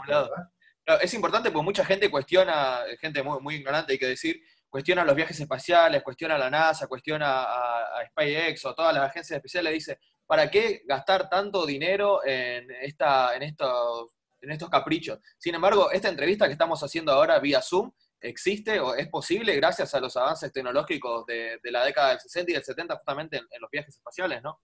es 1.03 1.15
importante 1.15 1.51
porque 1.51 1.65
mucha 1.65 1.85
gente 1.85 2.11
cuestiona, 2.11 2.81
gente 3.01 3.23
muy, 3.23 3.41
muy 3.41 3.55
ignorante 3.57 3.93
hay 3.93 3.99
que 3.99 4.09
decir, 4.09 4.41
cuestiona 4.75 5.05
los 5.05 5.15
viajes 5.15 5.39
espaciales, 5.39 6.03
cuestiona 6.03 6.35
a 6.35 6.39
la 6.39 6.51
NASA, 6.51 6.89
cuestiona 6.89 7.45
a, 7.45 8.07
SpaceX 8.09 8.65
o 8.67 8.75
todas 8.75 8.93
las 8.93 9.05
agencias 9.09 9.37
especiales, 9.37 9.73
dice, 9.73 10.01
¿para 10.27 10.51
qué 10.51 10.83
gastar 10.85 11.29
tanto 11.31 11.65
dinero 11.65 12.21
en, 12.25 12.69
esta, 12.83 13.37
en, 13.37 13.45
estos, 13.45 14.11
en 14.41 14.51
estos 14.51 14.69
caprichos? 14.69 15.21
Sin 15.39 15.55
embargo, 15.55 15.93
esta 15.93 16.09
entrevista 16.09 16.47
que 16.47 16.53
estamos 16.53 16.83
haciendo 16.83 17.13
ahora 17.13 17.39
vía 17.39 17.63
Zoom 17.63 17.93
existe 18.21 18.81
o 18.81 18.95
es 18.95 19.09
posible 19.09 19.55
gracias 19.57 19.95
a 19.95 20.01
los 20.01 20.17
avances 20.17 20.53
tecnológicos 20.53 21.27
de, 21.27 21.59
la 21.65 21.85
década 21.85 22.11
del 22.11 22.21
60 22.21 22.51
y 22.51 22.55
del 22.55 22.65
70 22.65 22.97
justamente 22.97 23.37
en 23.37 23.61
los 23.61 23.71
viajes 23.71 23.95
espaciales, 23.97 24.43
¿no? 24.43 24.59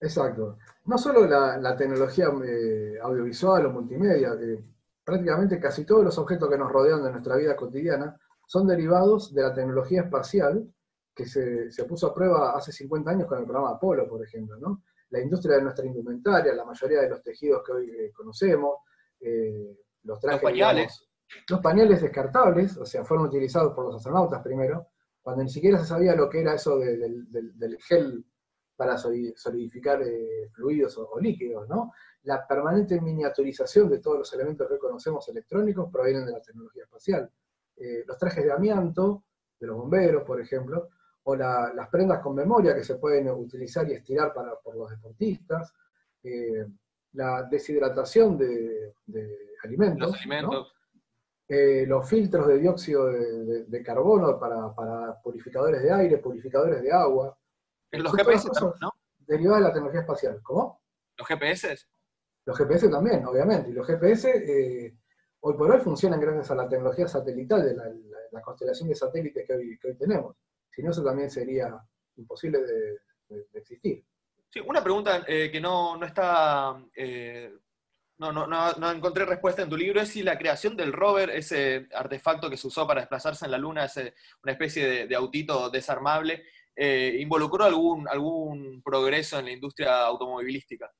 Exacto. 0.00 0.58
No 0.84 0.98
solo 0.98 1.26
la, 1.26 1.76
tecnología 1.76 2.26
eh, 2.44 2.98
audiovisual 3.02 3.66
o 3.66 3.72
multimedia, 3.72 4.32
prácticamente 5.04 5.58
casi 5.58 5.84
todos 5.84 6.04
los 6.04 6.18
objetos 6.18 6.50
que 6.50 6.58
nos 6.58 6.70
rodean 6.70 7.02
de 7.02 7.10
nuestra 7.10 7.36
vida 7.36 7.56
cotidiana 7.56 8.18
son 8.46 8.66
derivados 8.66 9.34
de 9.34 9.42
la 9.42 9.54
tecnología 9.54 10.02
espacial 10.02 10.68
que 11.14 11.24
se, 11.24 11.84
puso 11.88 12.08
a 12.08 12.14
prueba 12.14 12.56
hace 12.56 12.72
50 12.72 13.10
años 13.10 13.26
con 13.26 13.38
el 13.38 13.44
programa 13.44 13.70
Apolo, 13.70 14.06
por 14.06 14.22
ejemplo. 14.22 14.56
¿no? 14.58 14.82
La 15.10 15.20
industria 15.20 15.56
de 15.56 15.62
nuestra 15.62 15.86
indumentaria, 15.86 16.54
la 16.54 16.64
mayoría 16.64 17.00
de 17.00 17.08
los 17.08 17.22
tejidos 17.22 17.62
que 17.64 17.72
hoy 17.72 17.90
eh, 17.90 18.12
conocemos, 18.12 18.80
eh, 19.20 19.78
los 20.02 20.20
trajes. 20.20 20.42
Los 20.42 20.52
pañales. 20.52 21.05
Los 21.48 21.60
pañales 21.60 22.02
descartables, 22.02 22.76
o 22.76 22.86
sea, 22.86 23.04
fueron 23.04 23.26
utilizados 23.26 23.72
por 23.74 23.86
los 23.86 23.96
astronautas 23.96 24.42
primero, 24.42 24.88
cuando 25.22 25.42
ni 25.42 25.50
siquiera 25.50 25.78
se 25.78 25.86
sabía 25.86 26.14
lo 26.14 26.28
que 26.28 26.40
era 26.40 26.54
eso 26.54 26.78
del 26.78 27.78
gel 27.80 28.24
para 28.76 28.96
solidificar 28.98 30.02
eh, 30.02 30.50
fluidos 30.52 30.96
o, 30.98 31.18
líquidos, 31.18 31.68
¿no? 31.68 31.92
La 32.24 32.46
permanente 32.46 33.00
miniaturización 33.00 33.88
de 33.88 33.98
todos 34.00 34.18
los 34.18 34.32
elementos 34.34 34.68
que 34.68 34.78
conocemos 34.78 35.26
electrónicos 35.28 35.90
provienen 35.90 36.26
de 36.26 36.32
la 36.32 36.42
tecnología 36.42 36.84
espacial. 36.84 37.30
Eh, 37.76 38.04
los 38.06 38.18
trajes 38.18 38.44
de 38.44 38.52
amianto, 38.52 39.24
de 39.58 39.66
los 39.66 39.76
bomberos, 39.76 40.24
por 40.24 40.40
ejemplo, 40.40 40.90
o 41.24 41.34
las 41.34 41.88
prendas 41.90 42.20
con 42.20 42.36
memoria 42.36 42.74
que 42.74 42.84
se 42.84 42.96
pueden 42.96 43.28
utilizar 43.30 43.88
y 43.88 43.94
estirar 43.94 44.32
para, 44.32 44.54
por 44.56 44.76
los 44.76 44.90
deportistas, 44.90 45.74
eh, 46.22 46.66
la 47.14 47.42
deshidratación 47.44 48.36
de, 48.38 48.94
alimentos, 49.64 50.24
los, 50.24 50.75
filtros 51.48 52.48
de 52.48 52.58
dióxido 52.58 53.06
de, 53.06 53.82
carbono 53.82 54.38
para, 54.38 54.74
para, 54.74 55.20
purificadores 55.22 55.82
de 55.82 55.92
aire, 55.92 56.18
purificadores 56.18 56.82
de 56.82 56.92
agua, 56.92 57.36
los 57.98 58.12
GPS 58.12 58.50
también, 58.50 58.74
¿no? 58.80 58.92
Derivadas 59.18 59.60
de 59.60 59.68
la 59.68 59.72
tecnología 59.72 60.00
espacial. 60.00 60.40
¿Cómo? 60.42 60.80
¿Los 61.16 61.26
GPS? 61.26 61.76
Los 62.44 62.58
GPS 62.58 62.88
también, 62.88 63.24
obviamente. 63.24 63.70
Y 63.70 63.72
los 63.72 63.86
GPS 63.86 64.30
eh, 64.30 64.96
hoy 65.40 65.54
por 65.54 65.70
hoy 65.70 65.80
funcionan 65.80 66.20
gracias 66.20 66.50
a 66.50 66.54
la 66.54 66.68
tecnología 66.68 67.08
satelital 67.08 67.64
de 67.64 67.74
la, 67.74 68.42
constelación 68.42 68.88
de 68.88 68.94
satélites 68.94 69.46
que 69.46 69.54
hoy, 69.54 69.78
tenemos. 69.98 70.36
Si 70.70 70.82
no, 70.82 70.90
eso 70.90 71.02
también 71.02 71.30
sería 71.30 71.74
imposible 72.16 72.60
de, 72.60 72.98
existir. 73.54 74.04
Sí, 74.50 74.60
una 74.60 74.82
pregunta 74.82 75.24
eh, 75.26 75.50
que 75.50 75.60
no, 75.60 76.02
está. 76.04 76.76
Eh, 76.94 77.52
no, 78.18 78.32
no, 78.32 78.46
no, 78.46 78.90
encontré 78.90 79.24
respuesta 79.24 79.62
en 79.62 79.68
tu 79.68 79.76
libro, 79.76 80.00
es 80.00 80.08
si 80.08 80.22
la 80.22 80.38
creación 80.38 80.76
del 80.76 80.92
rover, 80.92 81.30
ese 81.30 81.88
artefacto 81.94 82.48
que 82.48 82.56
se 82.56 82.66
usó 82.66 82.86
para 82.86 83.00
desplazarse 83.00 83.44
en 83.44 83.50
la 83.50 83.58
Luna, 83.58 83.84
es 83.84 83.96
una 84.42 84.52
especie 84.52 85.06
de 85.06 85.16
autito 85.16 85.68
desarmable, 85.70 86.44
eh, 86.74 87.16
¿involucró 87.18 87.64
algún, 87.64 88.06
algún 88.08 88.82
progreso 88.82 89.38
en 89.38 89.46
la 89.46 89.52
industria 89.52 90.00
automovilística? 90.06 90.90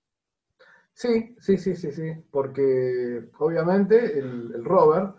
Sí, 0.93 1.37
sí, 1.39 1.59
sí, 1.59 1.77
sí, 1.77 1.93
sí, 1.93 2.13
porque 2.31 3.29
obviamente 3.39 4.19
el, 4.19 4.65
rover 4.65 5.13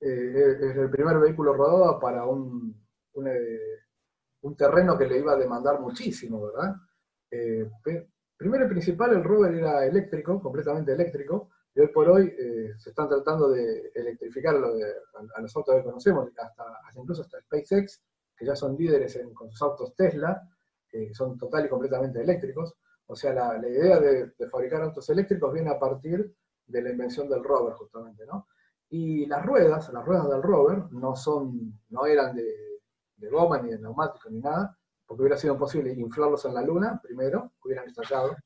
eh, 0.00 0.56
es 0.60 0.76
el 0.76 0.88
primer 0.90 1.18
vehículo 1.18 1.54
rodado 1.54 1.98
para 1.98 2.24
un, 2.24 2.80
eh, 3.26 3.80
un, 4.42 4.56
terreno 4.56 4.96
que 4.96 5.06
le 5.06 5.18
iba 5.18 5.32
a 5.32 5.36
demandar 5.36 5.80
muchísimo, 5.80 6.46
¿verdad? 6.46 6.76
Primero 8.44 8.66
y 8.66 8.68
principal, 8.68 9.10
el 9.14 9.24
rover 9.24 9.54
era 9.54 9.86
eléctrico, 9.86 10.38
completamente 10.38 10.92
eléctrico, 10.92 11.48
y 11.74 11.80
hoy 11.80 11.88
por 11.88 12.10
hoy 12.10 12.30
se 12.76 12.90
están 12.90 13.08
tratando 13.08 13.48
de 13.48 13.90
electrificar 13.94 14.54
a, 14.56 15.40
los 15.40 15.56
autos 15.56 15.76
que 15.76 15.82
conocemos, 15.82 16.28
hasta, 16.36 16.64
incluso 16.94 17.22
hasta 17.22 17.40
SpaceX, 17.40 18.02
que 18.36 18.44
ya 18.44 18.54
son 18.54 18.76
líderes 18.76 19.18
con 19.32 19.50
sus 19.50 19.62
autos 19.62 19.94
Tesla, 19.96 20.46
que 20.86 21.14
son 21.14 21.38
total 21.38 21.64
y 21.64 21.68
completamente 21.70 22.20
eléctricos. 22.20 22.74
O 23.06 23.16
sea, 23.16 23.32
la, 23.32 23.66
idea 23.66 23.98
de, 23.98 24.30
fabricar 24.50 24.82
autos 24.82 25.08
eléctricos 25.08 25.50
viene 25.50 25.70
a 25.70 25.78
partir 25.78 26.36
de 26.66 26.82
la 26.82 26.90
invención 26.90 27.26
del 27.30 27.42
rover, 27.42 27.72
justamente, 27.72 28.26
¿no? 28.26 28.46
Y 28.90 29.24
las 29.24 29.42
ruedas, 29.46 29.90
las 29.90 30.04
ruedas 30.04 30.28
del 30.28 30.42
rover, 30.42 30.92
no, 30.92 31.16
son, 31.16 31.80
no 31.88 32.04
eran 32.04 32.36
de, 32.36 32.52
goma, 33.30 33.58
ni 33.62 33.70
de 33.70 33.78
neumáticos, 33.78 34.30
ni 34.30 34.40
nada, 34.40 34.76
porque 35.06 35.22
hubiera 35.22 35.36
sido 35.36 35.54
imposible 35.54 35.92
inflarlos 35.92 36.44
en 36.44 36.54
la 36.54 36.62
luna, 36.62 37.00
primero, 37.02 37.52
hubieran 37.64 37.86
estallado. 37.86 38.36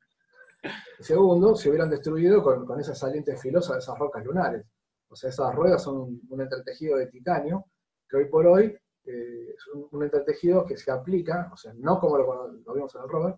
Y 0.99 1.03
segundo, 1.03 1.55
se 1.55 1.69
hubieran 1.69 1.91
destruido 1.91 2.43
con, 2.43 2.67
con 2.67 2.81
esas 2.81 2.99
salientes 2.99 3.41
filosas 3.41 3.75
de 3.75 3.79
esas 3.79 3.99
rocas 3.99 4.25
lunares. 4.25 4.67
O 5.09 5.17
sea, 5.17 5.31
esas 5.31 5.55
ruedas 5.55 5.83
son 5.83 6.21
un, 6.29 6.41
entretejido 6.41 6.99
de 6.99 7.07
titanio, 7.07 7.65
que 8.09 8.17
hoy 8.17 8.25
por 8.27 8.47
hoy 8.47 8.77
eh, 9.05 9.55
es 9.55 9.67
un, 9.93 10.03
entretejido 10.03 10.65
que 10.65 10.77
se 10.77 10.91
aplica, 10.91 11.51
o 11.53 11.57
sea, 11.57 11.73
no 11.77 11.99
como 12.01 12.19
lo, 12.19 12.49
lo 12.49 12.75
vimos 12.75 12.95
en 12.95 13.03
el 13.03 13.09
rover, 13.09 13.37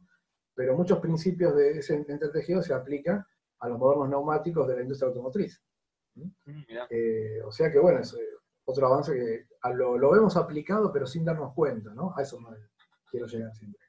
pero 0.54 0.76
muchos 0.76 0.98
principios 0.98 1.54
de 1.54 1.78
ese 1.78 1.94
entretejido 1.94 2.62
se 2.62 2.74
aplican 2.74 3.24
a 3.60 3.68
los 3.68 3.78
modernos 3.78 4.08
neumáticos 4.08 4.66
de 4.66 4.76
la 4.76 4.82
industria 4.82 5.08
automotriz. 5.08 5.62
¿Mm? 6.14 6.22
Mm, 6.46 6.64
eh, 6.90 7.40
o 7.44 7.52
sea 7.52 7.70
que, 7.70 7.78
bueno, 7.78 8.00
es 8.00 8.12
eh, 8.14 8.18
otro 8.64 8.86
avance 8.86 9.12
que 9.12 9.46
lo, 9.74 10.10
vemos 10.10 10.36
aplicado, 10.36 10.92
pero 10.92 11.06
sin 11.06 11.24
darnos 11.24 11.54
cuenta, 11.54 11.94
¿no? 11.94 12.12
A 12.16 12.22
eso 12.22 12.38
quiero 13.10 13.26
llegar 13.26 13.54
siempre. 13.54 13.80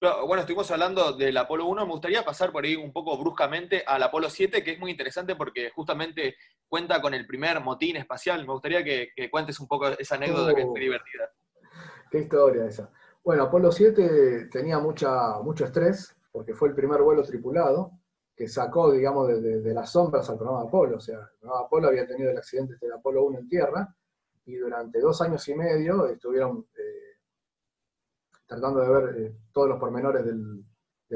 Bueno, 0.00 0.42
estuvimos 0.42 0.70
hablando 0.70 1.12
del 1.12 1.36
Apolo 1.36 1.66
1, 1.66 1.84
me 1.84 1.90
gustaría 1.90 2.24
pasar 2.24 2.52
por 2.52 2.64
ahí 2.64 2.76
un 2.76 2.92
poco 2.92 3.18
bruscamente 3.18 3.82
al 3.84 4.00
Apolo 4.04 4.30
7, 4.30 4.62
que 4.62 4.72
es 4.72 4.78
muy 4.78 4.92
interesante 4.92 5.34
porque 5.34 5.70
justamente 5.70 6.36
cuenta 6.68 7.02
con 7.02 7.14
el 7.14 7.26
primer 7.26 7.60
motín 7.60 7.96
espacial. 7.96 8.46
Me 8.46 8.52
gustaría 8.52 8.84
que, 8.84 9.10
cuentes 9.28 9.58
un 9.58 9.66
poco 9.66 9.88
esa 9.88 10.14
anécdota 10.14 10.54
que 10.54 10.60
es 10.60 10.66
muy 10.66 10.80
oh. 10.80 10.82
divertida. 10.82 11.30
Qué 12.12 12.18
historia 12.20 12.66
esa. 12.66 12.92
Bueno, 13.24 13.44
Apolo 13.44 13.72
7 13.72 14.48
tenía 14.52 14.78
mucha, 14.78 15.40
mucho 15.40 15.64
estrés 15.64 16.14
porque 16.30 16.54
fue 16.54 16.68
el 16.68 16.74
primer 16.76 17.02
vuelo 17.02 17.22
tripulado 17.24 17.90
que 18.36 18.46
sacó, 18.46 18.92
digamos, 18.92 19.26
de, 19.42 19.74
las 19.74 19.90
sombras 19.90 20.30
al 20.30 20.36
programa 20.36 20.62
Apolo. 20.62 20.98
O 20.98 21.00
sea, 21.00 21.18
el 21.18 21.38
programa 21.40 21.66
Apolo 21.66 21.88
había 21.88 22.06
tenido 22.06 22.30
el 22.30 22.38
accidente 22.38 22.76
del 22.80 22.92
Apolo 22.92 23.24
1 23.24 23.40
en 23.40 23.48
tierra 23.48 23.96
y 24.44 24.54
durante 24.54 25.00
dos 25.00 25.20
años 25.20 25.46
y 25.48 25.54
medio 25.56 26.06
estuvieron 26.06 26.68
tratando 28.48 28.80
de 28.80 28.88
ver 28.88 29.16
eh, 29.16 29.36
todos 29.52 29.68
los 29.68 29.78
pormenores 29.78 30.24
del, 30.24 30.64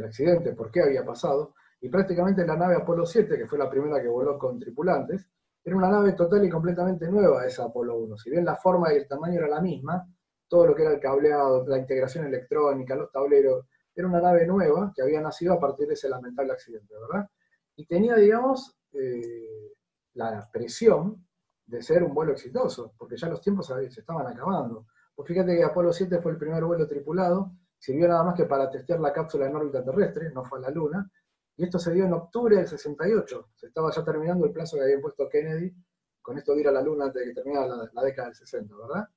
accidente, 0.05 0.53
por 0.53 0.71
qué 0.71 0.83
había 0.83 1.05
pasado. 1.05 1.55
Y 1.81 1.89
prácticamente 1.89 2.47
la 2.47 2.57
nave 2.57 2.77
Apolo 2.77 3.05
7, 3.05 3.37
que 3.37 3.47
fue 3.47 3.59
la 3.59 3.69
primera 3.69 4.01
que 4.01 4.09
voló 4.09 4.39
con 4.39 4.59
tripulantes, 4.59 5.29
era 5.65 5.77
una 5.77 5.89
nave 5.89 6.13
total 6.13 6.45
y 6.45 6.51
completamente 6.51 7.11
nueva 7.11 7.45
esa 7.47 7.65
Apolo 7.65 7.97
1. 7.99 8.17
Si 8.19 8.31
bien 8.31 8.45
la 8.45 8.57
forma 8.57 8.93
y 8.93 8.99
el 8.99 9.09
tamaño 9.09 9.39
era 9.41 9.49
la 9.49 9.61
misma, 9.61 10.07
todo 10.49 10.67
lo 10.67 10.75
que 10.75 10.83
era 10.83 10.93
el 10.93 11.01
cableado, 11.01 11.67
la 11.67 11.79
integración 11.79 12.27
electrónica, 12.27 12.95
los 12.95 13.11
tableros, 13.11 13.67
era 13.95 14.07
una 14.07 14.21
nave 14.21 14.47
nueva 14.47 14.93
que 14.95 15.03
había 15.03 15.21
nacido 15.21 15.55
a 15.55 15.61
partir 15.61 15.87
de 15.87 15.95
ese 15.95 16.09
lamentable 16.09 16.53
accidente, 16.53 16.95
¿verdad? 16.95 17.29
Y 17.77 17.87
tenía, 17.87 18.17
digamos, 18.17 18.77
eh, 18.93 19.73
la 20.15 20.49
presión 20.51 21.27
de 21.67 21.83
ser 21.83 22.03
un 22.03 22.15
vuelo 22.15 22.33
exitoso, 22.33 22.95
porque 22.97 23.17
ya 23.17 23.29
los 23.29 23.41
tiempos 23.41 23.67
se 23.67 24.01
estaban 24.01 24.27
acabando. 24.27 24.87
Pues 25.15 25.29
fíjate 25.29 25.57
que 25.57 25.65
Apolo 25.65 25.93
7 25.93 26.21
fue 26.21 26.33
el 26.33 26.39
primer 26.39 26.65
vuelo 26.65 26.87
tripulado, 26.87 27.53
sirvió 27.79 28.09
nada 28.09 28.25
más 28.25 28.35
que 28.35 28.45
para 28.45 28.71
testear 28.71 29.01
la 29.01 29.13
cápsula 29.13 29.47
en 29.47 29.57
órbita 29.57 29.85
terrestre, 29.85 30.31
no 30.33 30.45
fue 30.45 30.59
a 30.59 30.63
la 30.63 30.71
Luna, 30.71 31.11
y 31.57 31.65
esto 31.65 31.79
se 31.79 31.93
dio 31.93 32.05
en 32.05 32.13
octubre 32.13 32.57
del 32.57 32.67
68. 32.67 33.51
Se 33.55 33.67
estaba 33.67 33.91
ya 33.91 34.05
terminando 34.05 34.47
el 34.47 34.53
plazo 34.53 34.77
que 34.77 34.85
había 34.85 34.95
impuesto 34.97 35.29
Kennedy 35.29 35.75
con 36.21 36.39
esto 36.39 36.55
de 36.55 36.61
ir 36.61 36.69
a 36.69 36.73
la 36.73 36.83
Luna 36.83 37.07
antes 37.07 37.21
de 37.21 37.29
que 37.29 37.35
terminara 37.35 37.91
la 37.93 38.03
década 38.03 38.29
del 38.29 38.37
60, 38.37 38.75
¿verdad? 38.77 39.09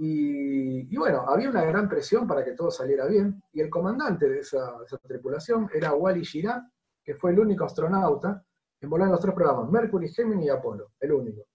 Y, 0.00 0.96
bueno, 0.96 1.24
había 1.28 1.50
una 1.50 1.64
gran 1.64 1.88
presión 1.88 2.26
para 2.26 2.44
que 2.44 2.52
todo 2.52 2.70
saliera 2.70 3.06
bien, 3.06 3.42
y 3.52 3.60
el 3.60 3.68
comandante 3.68 4.28
de 4.28 4.40
esa, 4.40 4.76
tripulación 5.06 5.68
era 5.74 5.92
Wally 5.92 6.24
Girard, 6.24 6.62
que 7.02 7.16
fue 7.16 7.32
el 7.32 7.40
único 7.40 7.64
astronauta 7.64 8.44
en 8.80 8.88
volar 8.88 9.06
en 9.06 9.12
los 9.12 9.20
tres 9.20 9.34
programas, 9.34 9.68
Mercury, 9.68 10.08
Gemini 10.08 10.46
y 10.46 10.50
Apolo, 10.50 10.92
el 11.00 11.12
único. 11.12 11.46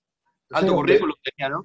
alto 0.51 0.75
currículum 0.75 1.15
tenía, 1.23 1.49
¿no? 1.49 1.63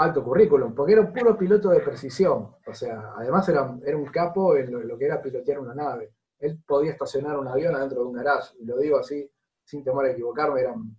Alto 0.00 0.22
currículum, 0.22 0.74
porque 0.76 0.92
era 0.92 1.02
un 1.02 1.12
puro 1.12 1.36
piloto 1.36 1.70
de 1.70 1.80
precisión, 1.80 2.54
o 2.64 2.72
sea, 2.72 3.14
además 3.16 3.48
era, 3.48 3.76
era 3.84 3.96
un 3.96 4.06
capo 4.06 4.56
en 4.56 4.70
lo, 4.86 4.96
que 4.96 5.06
era 5.06 5.20
pilotear 5.20 5.58
una 5.58 5.74
nave. 5.74 6.12
Él 6.38 6.62
podía 6.64 6.92
estacionar 6.92 7.36
un 7.36 7.48
avión 7.48 7.74
adentro 7.74 8.02
de 8.02 8.06
un 8.06 8.12
garage, 8.12 8.54
y 8.60 8.64
lo 8.64 8.78
digo 8.78 8.98
así, 8.98 9.28
sin 9.64 9.82
temor 9.82 10.06
a 10.06 10.12
equivocarme, 10.12 10.60
eran 10.60 10.96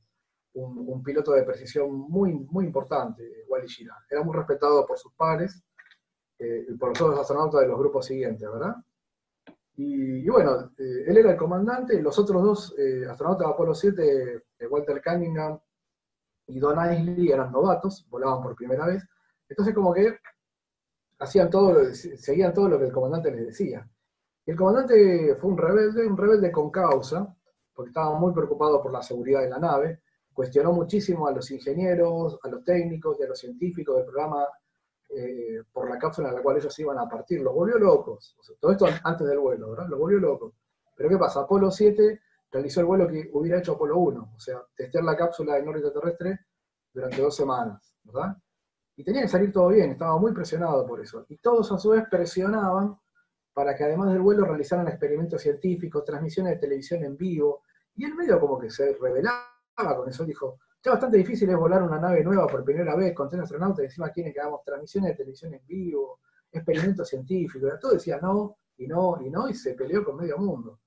un, 0.54 1.02
piloto 1.02 1.32
de 1.32 1.44
precisión 1.44 1.92
muy, 2.10 2.34
muy 2.34 2.66
importante, 2.66 3.46
Wally 3.48 3.70
Girard. 3.70 4.04
Era 4.10 4.22
muy 4.22 4.36
respetado 4.36 4.86
por 4.86 4.98
sus 4.98 5.14
pares 5.14 5.64
eh, 6.38 6.66
y 6.68 6.74
por 6.74 6.90
los 6.90 7.02
otros 7.02 7.20
astronautas 7.20 7.62
de 7.62 7.68
los 7.68 7.80
grupos 7.80 8.06
siguientes, 8.06 8.52
¿verdad? 8.52 8.76
Y, 9.78 10.28
bueno, 10.28 10.74
eh, 10.78 11.06
él 11.08 11.18
era 11.18 11.32
el 11.32 11.38
comandante, 11.38 12.02
los 12.02 12.20
otros 12.20 12.44
dos 12.44 12.76
eh, 12.78 13.06
astronautas 13.10 13.48
de 13.48 13.54
Apolo 13.54 13.74
7, 13.74 14.44
Walter 14.70 15.02
Cunningham 15.02 15.58
y 16.50 16.60
Don 16.60 16.78
Isley, 16.92 17.32
eran 17.32 17.52
novatos, 17.52 18.08
volaban 18.10 18.42
por 18.42 18.56
primera 18.56 18.86
vez. 18.86 19.08
Entonces 19.48 19.74
como 19.74 19.94
que 19.94 20.18
hacían 21.20 21.50
todo, 21.50 21.94
seguían 21.94 22.54
todo 22.54 22.70
lo 22.70 22.80
que 22.80 22.86
el 22.86 22.92
comandante 22.92 23.32
les 23.32 23.48
decía. 23.48 23.88
Y 24.46 24.52
el 24.52 24.58
comandante 24.58 25.36
fue 25.36 25.52
un 25.52 25.58
rebelde, 25.58 26.08
un 26.08 26.18
rebelde 26.18 26.52
con 26.52 26.72
causa, 26.72 27.36
porque 27.74 27.90
estaba 27.90 28.18
muy 28.18 28.34
preocupado 28.34 28.82
por 28.82 28.92
la 28.92 29.02
seguridad 29.02 29.42
de 29.42 29.50
la 29.50 29.60
nave, 29.60 30.02
cuestionó 30.34 30.72
muchísimo 30.72 31.28
a 31.28 31.32
los 31.32 31.52
ingenieros, 31.52 32.40
a 32.42 32.48
los 32.48 32.64
técnicos 32.64 33.18
y 33.20 33.24
a 33.24 33.28
los 33.28 33.40
científicos 33.40 33.98
del 33.98 34.06
programa 34.06 34.48
eh, 35.10 35.64
por 35.72 35.90
la 35.90 35.98
cápsula 35.98 36.30
en 36.30 36.36
la 36.36 36.42
cual 36.42 36.58
ellos 36.58 36.78
iban 36.80 36.98
a 36.98 37.08
partir. 37.08 37.42
Los 37.42 37.54
volvió 37.54 37.78
locos. 37.78 38.36
todo 38.60 38.72
esto 38.72 38.86
antes 39.04 39.28
del 39.28 39.40
vuelo, 39.40 39.72
¿verdad? 39.72 39.88
Los 39.88 40.00
volvió 40.00 40.20
locos. 40.20 40.54
Pero 40.96 41.10
¿qué 41.10 41.18
pasa? 41.18 41.42
Apolo 41.42 41.70
7 41.70 42.22
realizó 42.52 42.80
el 42.82 42.86
vuelo 42.88 43.08
que 43.08 43.30
hubiera 43.34 43.60
hecho 43.60 43.74
Apolo 43.74 43.98
1, 43.98 44.34
o 44.36 44.40
sea, 44.40 44.62
testear 44.76 45.04
la 45.04 45.16
cápsula 45.16 45.58
en 45.58 45.68
órbita 45.68 45.92
terrestre 45.92 46.40
durante 46.94 47.22
dos 47.22 47.36
semanas, 47.36 47.96
¿verdad? 48.04 48.36
Y 48.96 49.04
tenía 49.04 49.22
que 49.22 49.28
salir 49.28 49.52
todo 49.52 49.70
bien, 49.70 49.92
estaba 49.92 50.18
muy 50.18 50.34
presionado 50.34 50.86
por 50.86 51.00
eso. 51.00 51.26
Y 51.30 51.38
todos 51.38 51.72
a 51.72 51.78
su 51.78 51.92
vez 51.92 52.04
presionaban 52.10 52.98
para 53.54 53.76
que 53.76 53.84
además 53.84 54.12
del 54.12 54.22
vuelo 54.22 54.46
realizaran 54.46 54.88
experimentos 54.88 55.42
científicos, 55.42 56.04
transmisiones 56.04 56.54
de 56.54 56.60
televisión 56.60 57.04
en 57.04 57.16
vivo, 57.16 57.64
y 57.96 58.06
el 58.06 58.16
medio 58.16 58.40
como 58.40 58.60
que 58.60 58.70
se 58.70 58.94
revelaba 58.94 59.44
con 59.98 60.10
eso, 60.10 60.26
dijo, 60.26 60.60
ya 60.84 60.92
bastante 60.92 61.18
difícil 61.18 61.50
es 61.50 61.58
volar 61.58 61.84
una 61.84 62.00
nave 62.00 62.24
nueva 62.24 62.48
por 62.48 62.64
primera 62.64 62.96
vez 62.96 63.14
con 63.14 63.30
tres 63.30 63.44
astronautas 63.44 63.80
y 63.80 63.86
encima 63.86 64.10
quieren 64.12 64.32
que 64.34 64.40
hagamos 64.40 64.64
transmisiones 64.64 65.12
de 65.12 65.18
televisión 65.18 65.54
en 65.54 65.66
vivo, 65.66 66.22
experimentos 66.52 67.10
científicos, 67.10 67.74
todo 67.82 67.94
decía 67.94 68.18
no, 68.22 68.58
y 68.78 68.88
no, 68.88 69.20
y 69.22 69.30
no, 69.30 69.50
y 69.50 69.54
se 69.54 69.74
peleó 69.74 70.04
con 70.04 70.16
medio 70.16 70.38
mundo. 70.38 70.80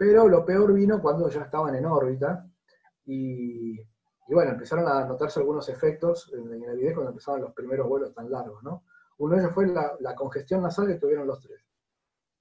Pero 0.00 0.26
lo 0.30 0.46
peor 0.46 0.72
vino 0.72 0.98
cuando 0.98 1.28
ya 1.28 1.42
estaban 1.42 1.74
en 1.74 1.84
órbita 1.84 2.48
y, 3.04 3.76
bueno, 4.28 4.52
empezaron 4.52 4.88
a 4.88 5.04
notarse 5.04 5.40
algunos 5.40 5.68
efectos 5.68 6.32
en, 6.32 6.64
el 6.64 6.78
video 6.78 6.94
cuando 6.94 7.10
empezaban 7.10 7.42
los 7.42 7.52
primeros 7.52 7.86
vuelos 7.86 8.14
tan 8.14 8.30
largos, 8.30 8.62
¿no? 8.62 8.84
Uno 9.18 9.34
de 9.36 9.42
ellos 9.42 9.52
fue 9.52 9.66
la, 9.66 9.92
la 10.00 10.14
congestión 10.14 10.62
nasal 10.62 10.86
que 10.86 10.94
tuvieron 10.94 11.26
los 11.26 11.38
tres. 11.42 11.60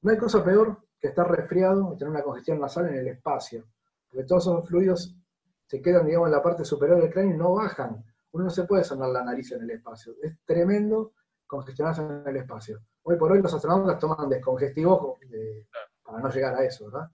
No 0.04 0.10
hay 0.10 0.18
cosa 0.18 0.42
peor 0.42 0.86
que 1.02 1.10
estar 1.10 1.30
resfriado 1.30 1.94
y 1.94 1.98
tener 1.98 2.12
una 2.12 2.24
congestión 2.24 2.62
nasal 2.62 2.88
en 2.88 2.96
el 2.96 3.10
espacio, 3.10 3.66
porque 4.10 4.26
todos 4.26 4.44
esos 4.44 4.66
fluidos 4.66 5.18
se 5.66 5.82
quedan, 5.82 6.06
digamos, 6.06 6.30
en 6.30 6.36
la 6.36 6.42
parte 6.42 6.64
superior 6.64 7.02
del 7.02 7.12
cráneo 7.12 7.36
y 7.36 7.38
no 7.38 7.56
bajan. 7.56 8.06
Uno 8.32 8.46
no 8.46 8.50
se 8.52 8.64
puede 8.64 8.86
sonar 8.86 9.10
la 9.10 9.26
nariz 9.26 9.52
en 9.52 9.64
el 9.64 9.72
espacio. 9.72 10.14
Es 10.22 10.34
tremendo 10.46 11.12
congestionarse 11.46 12.04
en 12.04 12.24
el 12.26 12.38
espacio. 12.38 12.80
Hoy 13.04 13.18
por 13.18 13.34
hoy 13.34 13.42
los 13.42 13.54
astronautas 13.54 14.00
toman 14.00 14.30
descongestivos 14.30 15.18
para 16.02 16.20
no 16.20 16.30
llegar 16.30 16.56
a 16.56 16.64
eso, 16.64 16.86
¿verdad? 16.86 17.10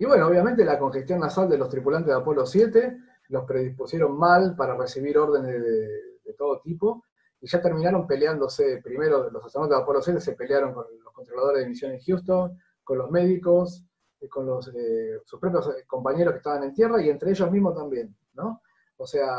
Y 0.00 0.06
bueno, 0.06 0.26
obviamente 0.26 0.64
la 0.64 0.78
congestión 0.78 1.20
nasal 1.20 1.46
de 1.46 1.58
los 1.58 1.68
tripulantes 1.68 2.06
de 2.06 2.18
Apolo 2.18 2.46
7 2.46 2.96
los 3.28 3.44
predispusieron 3.44 4.16
mal 4.16 4.56
para 4.56 4.74
recibir 4.74 5.18
órdenes 5.18 5.62
de, 5.62 6.32
todo 6.38 6.58
tipo, 6.60 7.04
y 7.38 7.46
ya 7.46 7.60
terminaron 7.60 8.06
peleándose, 8.06 8.80
primero 8.82 9.28
los 9.30 9.44
astronautas 9.44 9.76
de 9.76 9.82
Apolo 9.82 10.00
7 10.00 10.18
se 10.18 10.32
pelearon 10.32 10.72
con 10.72 10.86
controladores 11.12 11.62
de 11.62 11.68
misión 11.68 11.92
en 11.92 12.00
Houston, 12.00 12.58
con 12.82 12.96
los 12.96 13.10
médicos, 13.10 13.84
eh, 14.20 14.28
con 14.28 14.46
los, 14.46 14.68
eh, 14.74 15.20
sus 15.26 15.38
propios 15.38 15.68
eh, 15.68 15.84
compañeros 15.86 16.32
que 16.32 16.38
estaban 16.38 16.62
en 16.62 16.72
tierra 16.72 17.02
y 17.02 17.10
entre 17.10 17.32
ellos 17.32 17.50
mismos 17.50 17.74
también, 17.74 18.16
¿no? 18.32 18.62
O 18.96 19.06
sea, 19.06 19.38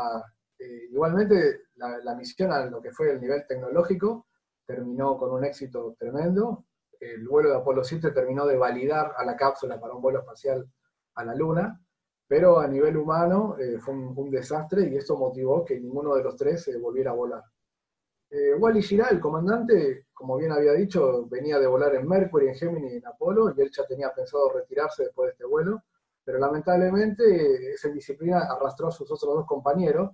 igualmente 0.92 1.62
la, 1.74 2.14
misión 2.14 2.52
a 2.52 2.66
lo 2.66 2.80
que 2.80 2.92
fue 2.92 3.10
el 3.10 3.20
nivel 3.20 3.44
tecnológico 3.48 4.28
terminó 4.64 5.18
con 5.18 5.32
un 5.32 5.44
éxito 5.44 5.96
tremendo. 5.98 6.66
El 7.02 7.26
vuelo 7.26 7.50
de 7.50 7.56
Apolo 7.56 7.82
7 7.82 8.12
terminó 8.12 8.46
de 8.46 8.56
validar 8.56 9.12
a 9.16 9.24
la 9.24 9.34
cápsula 9.34 9.80
para 9.80 9.92
un 9.92 10.00
vuelo 10.00 10.20
espacial 10.20 10.70
a 11.16 11.24
la 11.24 11.34
Luna, 11.34 11.84
pero 12.28 12.60
a 12.60 12.68
nivel 12.68 12.96
humano 12.96 13.56
fue 13.80 13.92
un, 13.92 14.30
desastre 14.30 14.88
y 14.88 14.96
esto 14.96 15.16
motivó 15.16 15.64
que 15.64 15.80
ninguno 15.80 16.14
de 16.14 16.22
los 16.22 16.36
tres 16.36 16.70
volviera 16.80 17.10
a 17.10 17.14
volar. 17.14 17.42
Eh, 18.30 18.54
Wally 18.54 18.82
Girard, 18.82 19.14
el 19.14 19.20
comandante, 19.20 20.06
como 20.14 20.36
bien 20.36 20.52
había 20.52 20.74
dicho, 20.74 21.26
venía 21.26 21.58
de 21.58 21.66
volar 21.66 21.92
en 21.96 22.08
Mercury, 22.08 22.48
en 22.48 22.54
Gemini 22.54 22.92
y 22.92 22.96
en 22.98 23.06
Apolo, 23.06 23.52
y 23.54 23.60
él 23.60 23.70
ya 23.70 23.84
tenía 23.84 24.14
pensado 24.14 24.48
retirarse 24.50 25.02
después 25.02 25.26
de 25.26 25.32
este 25.32 25.44
vuelo, 25.44 25.82
pero 26.24 26.38
lamentablemente 26.38 27.72
esa 27.74 27.88
disciplina 27.88 28.46
arrastró 28.48 28.86
a 28.88 28.92
sus 28.92 29.10
otros 29.10 29.34
dos 29.34 29.46
compañeros, 29.46 30.12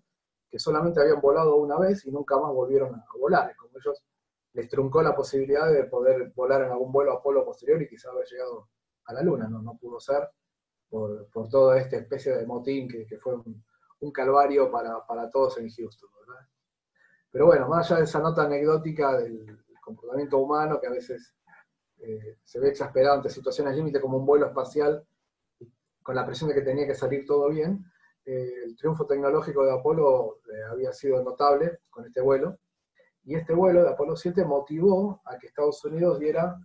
que 0.50 0.58
solamente 0.58 1.02
habían 1.02 1.20
volado 1.20 1.56
una 1.56 1.78
vez 1.78 2.06
y 2.06 2.10
nunca 2.10 2.38
más 2.38 2.50
volvieron 2.52 2.94
a 2.94 3.04
volar. 3.18 3.54
Como 3.56 3.76
ellos 3.76 4.02
les 4.58 4.68
truncó 4.68 5.00
la 5.02 5.14
posibilidad 5.14 5.72
de 5.72 5.84
poder 5.84 6.32
volar 6.34 6.62
en 6.62 6.72
algún 6.72 6.90
vuelo 6.90 7.12
Apolo 7.12 7.44
posterior 7.44 7.80
y 7.80 7.86
quizá 7.86 8.10
haber 8.10 8.26
llegado 8.26 8.70
a 9.04 9.12
la 9.12 9.22
Luna, 9.22 9.48
no, 9.48 9.78
pudo 9.80 10.00
ser. 10.00 10.28
por, 10.88 11.28
toda 11.48 11.78
esta 11.78 11.96
especie 11.96 12.36
de 12.36 12.44
motín 12.44 12.88
que, 12.88 13.06
fue 13.18 13.36
un, 13.36 14.12
calvario 14.12 14.68
para, 14.68 15.30
todos 15.30 15.58
en 15.58 15.70
Houston. 15.70 16.10
Pero 17.30 17.46
bueno, 17.46 17.68
más 17.68 17.88
allá 17.88 17.98
de 17.98 18.04
esa 18.04 18.18
nota 18.18 18.42
anecdótica 18.42 19.16
del 19.18 19.64
comportamiento 19.80 20.38
humano 20.38 20.80
que 20.80 20.88
a 20.88 20.90
veces 20.90 21.36
eh, 22.00 22.38
se 22.42 22.58
ve 22.58 22.70
exasperado 22.70 23.14
ante 23.14 23.30
situaciones 23.30 23.76
límite 23.76 24.00
como 24.00 24.18
un 24.18 24.26
vuelo 24.26 24.46
espacial, 24.46 25.06
con 26.02 26.16
la 26.16 26.26
presión 26.26 26.48
de 26.48 26.56
que 26.56 26.62
tenía 26.62 26.84
que 26.84 26.96
salir 26.96 27.24
todo 27.24 27.48
bien, 27.48 27.84
eh, 28.24 28.54
el 28.64 28.76
triunfo 28.76 29.06
tecnológico 29.06 29.64
de 29.64 29.72
Apolo 29.72 30.40
eh, 30.52 30.64
había 30.68 30.92
sido 30.92 31.22
notable 31.22 31.78
con 31.88 32.04
este 32.06 32.20
vuelo, 32.20 32.58
y 33.28 33.34
este 33.34 33.52
vuelo 33.52 33.82
de 33.82 33.90
Apolo 33.90 34.16
7 34.16 34.42
motivó 34.46 35.20
a 35.26 35.36
que 35.36 35.48
Estados 35.48 35.84
Unidos 35.84 36.18
diera, 36.18 36.58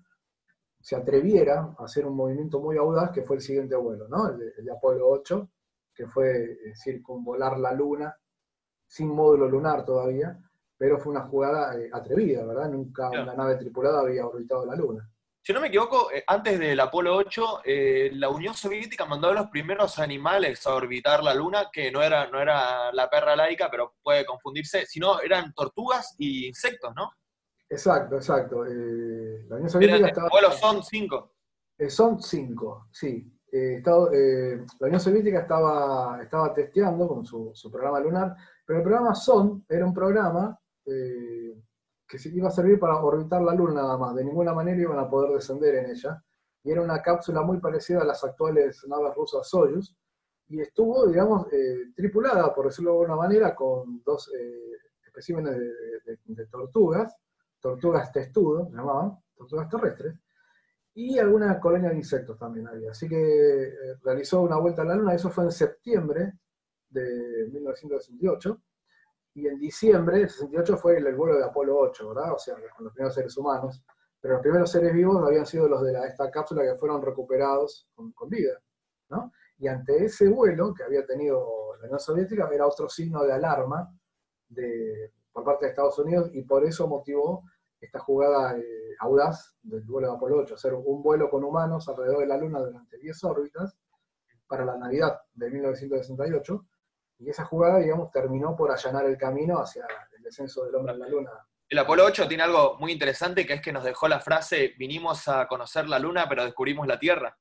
se 0.80 0.96
atreviera 0.96 1.76
a 1.78 1.84
hacer 1.84 2.06
un 2.06 2.16
movimiento 2.16 2.62
muy 2.62 2.78
audaz, 2.78 3.12
que 3.12 3.22
fue 3.22 3.36
el 3.36 3.42
siguiente 3.42 3.76
vuelo, 3.76 4.08
¿no? 4.08 4.30
el, 4.30 4.64
de, 4.64 4.72
Apolo 4.72 5.10
8, 5.10 5.50
que 5.94 6.08
fue 6.08 6.58
circunvolar 6.74 7.60
la 7.60 7.74
Luna, 7.74 8.18
sin 8.88 9.10
módulo 9.10 9.50
lunar 9.50 9.84
todavía, 9.84 10.40
pero 10.78 10.98
fue 11.00 11.12
una 11.12 11.28
jugada 11.28 11.76
atrevida, 11.92 12.46
¿verdad? 12.46 12.70
Nunca 12.70 13.10
una 13.10 13.34
nave 13.34 13.58
tripulada 13.58 14.00
había 14.00 14.26
orbitado 14.26 14.66
la 14.66 14.76
Luna 14.76 15.13
si 15.46 15.52
no 15.52 15.60
me 15.60 15.68
equivoco, 15.68 16.10
eh, 16.10 16.24
antes 16.26 16.58
del 16.58 16.80
Apolo 16.80 17.18
8, 17.18 17.64
eh, 17.66 18.12
la 18.14 18.30
Unión 18.30 18.54
Soviética 18.54 19.04
mandó 19.04 19.28
a 19.28 19.34
los 19.34 19.48
primeros 19.48 20.00
animales 20.00 20.66
a 20.66 20.74
orbitar 20.74 21.22
la 21.22 21.34
Luna, 21.34 21.68
que 21.70 21.92
no 21.92 22.02
era, 22.02 22.28
no 22.28 22.40
era 22.40 22.94
la 22.94 23.10
perra 23.10 23.36
laica, 23.36 23.68
pero 23.70 23.96
puede 24.02 24.26
confundirse, 24.26 24.86
sino 24.86 25.20
eran 25.20 25.54
tortugas 25.54 26.16
y 26.18 26.48
insectos, 26.48 26.94
¿no? 26.96 27.12
Exacto, 27.70 28.16
exacto. 28.16 28.66
Eh, 28.66 29.44
la 29.50 29.56
Unión 29.58 29.70
Soviética 29.70 30.08
estaba... 30.08 30.30
Vuelos 30.30 30.58
son 30.58 30.82
cinco. 30.82 31.34
son 31.90 32.22
cinco, 32.22 32.88
sí. 32.94 33.30
la 33.52 34.88
Unión 34.88 35.02
Soviética 35.02 35.42
estaba, 35.42 36.22
estaba 36.24 36.54
testeando 36.54 37.06
con 37.06 37.26
su, 37.26 37.52
su, 37.54 37.70
programa 37.70 38.00
lunar, 38.00 38.34
pero 38.66 38.80
el 38.80 38.84
programa 38.84 39.14
SON 39.14 39.66
era 39.68 39.86
un 39.86 39.94
programa 39.94 40.58
que 42.08 42.18
iba 42.30 42.48
a 42.48 42.52
servir 42.52 42.80
para 42.80 42.98
orbitar 43.02 43.42
la 43.42 43.54
Luna 43.54 43.82
nada 43.82 43.98
más, 43.98 44.16
de 44.16 44.24
ninguna 44.24 44.54
manera 44.54 44.82
iban 44.82 45.00
a 45.00 45.10
poder 45.10 45.32
descender 45.32 45.76
en 45.76 45.92
ella, 45.92 46.24
y 46.64 46.72
era 46.72 46.82
una 46.82 47.02
cápsula 47.02 47.42
muy 47.42 47.60
parecida 47.60 48.02
a 48.02 48.06
las 48.06 48.24
actuales 48.24 48.86
naves 48.88 49.16
rusas 49.16 49.48
Soyuz, 49.48 49.96
y 50.48 50.62
estuvo, 50.62 51.08
digamos, 51.08 51.52
eh, 51.52 51.92
tripulada, 51.96 52.54
por 52.54 52.66
decirlo 52.66 52.92
de 52.92 52.98
alguna 52.98 53.16
manera, 53.16 53.56
con 53.56 54.04
dos 54.04 54.32
eh, 54.38 54.78
especímenes 55.06 55.56
de, 55.56 56.46
tortugas, 56.48 57.16
tortugas 57.60 58.12
testudo, 58.12 58.70
llamaban, 58.72 59.18
tortugas 59.36 59.70
terrestres, 59.70 60.16
y 60.96 61.18
alguna 61.18 61.60
colonia 61.60 61.90
de 61.90 61.96
insectos 61.96 62.38
también 62.38 62.68
había. 62.68 62.92
Así 62.92 63.08
que 63.08 63.64
eh, 63.64 63.96
realizó 64.04 64.42
una 64.42 64.58
vuelta 64.58 64.84
a 64.84 64.86
la 64.86 64.96
Luna, 64.96 65.16
eso 65.16 65.30
fue 65.30 65.46
en 65.46 65.52
septiembre 65.52 66.34
de 66.90 67.50
1968, 67.52 68.62
y 69.36 69.48
en 69.48 69.58
diciembre 69.58 70.20
del 70.20 70.30
68 70.30 70.78
fue 70.78 70.98
el, 70.98 71.16
vuelo 71.16 71.38
de 71.38 71.46
Apolo 71.46 71.78
8, 71.80 72.10
¿verdad? 72.10 72.34
O 72.34 72.38
sea, 72.38 72.56
con 72.76 72.86
los 72.86 72.94
primeros 72.94 73.16
seres 73.16 73.36
humanos. 73.38 73.84
Pero 74.22 74.36
los 74.36 74.42
primeros 74.42 74.72
seres 74.72 74.94
vivos 74.94 75.26
habían 75.26 75.46
sido 75.46 75.68
los 75.68 75.84
de 75.84 75.94
esta 76.08 76.30
cápsula 76.32 76.64
que 76.64 76.76
fueron 76.78 77.02
recuperados 77.02 77.90
con, 77.94 78.30
vida, 78.30 78.58
¿no? 79.10 79.32
Y 79.58 79.68
ante 79.68 80.06
ese 80.06 80.30
vuelo 80.30 80.74
que 80.74 80.84
había 80.84 81.06
tenido 81.06 81.76
la 81.78 81.86
Unión 81.86 82.00
Soviética, 82.00 82.48
era 82.52 82.68
otro 82.68 82.88
signo 82.88 83.24
de 83.24 83.34
alarma 83.34 83.92
de, 84.48 85.12
por 85.32 85.44
parte 85.44 85.66
de 85.66 85.72
Estados 85.72 86.00
Unidos 86.00 86.30
y 86.32 86.44
por 86.44 86.64
eso 86.64 86.88
motivó 86.88 87.44
esta 87.82 88.00
jugada 88.00 88.58
eh, 88.58 88.64
audaz 89.00 89.58
del 89.62 89.84
vuelo 89.84 90.10
de 90.10 90.16
Apolo 90.16 90.38
8, 90.38 90.56
hacer 90.56 90.74
un 90.74 91.04
vuelo 91.04 91.30
con 91.30 91.44
humanos 91.44 91.90
alrededor 91.90 92.20
de 92.20 92.28
la 92.28 92.38
Luna 92.38 92.60
durante 92.60 92.98
10 92.98 93.24
órbitas 93.26 93.78
para 94.48 94.64
la 94.64 94.78
Navidad 94.78 95.20
de 95.34 95.50
1968 95.50 96.66
y 97.20 97.30
esa 97.30 97.46
jugada, 97.46 97.80
digamos, 97.80 98.12
terminó 98.12 98.56
por 98.56 98.72
allanar 98.72 99.06
el 99.06 99.18
camino 99.18 99.60
hacia 99.60 99.86
el 100.16 100.24
descenso 100.24 100.66
del 100.66 100.76
hombre 100.76 100.94
en 100.94 101.00
la 101.00 101.08
Luna. 101.08 101.32
El 101.70 101.80
Apolo 101.80 102.06
8 102.06 102.28
tiene 102.28 102.44
algo 102.44 102.78
muy 102.80 102.92
interesante 102.92 103.46
que 103.46 103.54
es 103.54 103.62
que 103.62 103.72
nos 103.72 103.84
dejó 103.84 104.08
la 104.08 104.20
frase, 104.20 104.74
vinimos 104.78 105.28
a 105.28 105.48
conocer 105.48 105.88
la 105.88 106.00
Luna, 106.00 106.28
pero 106.28 106.44
descubrimos 106.44 106.86
la 106.86 107.00
Tierra. 107.00 107.36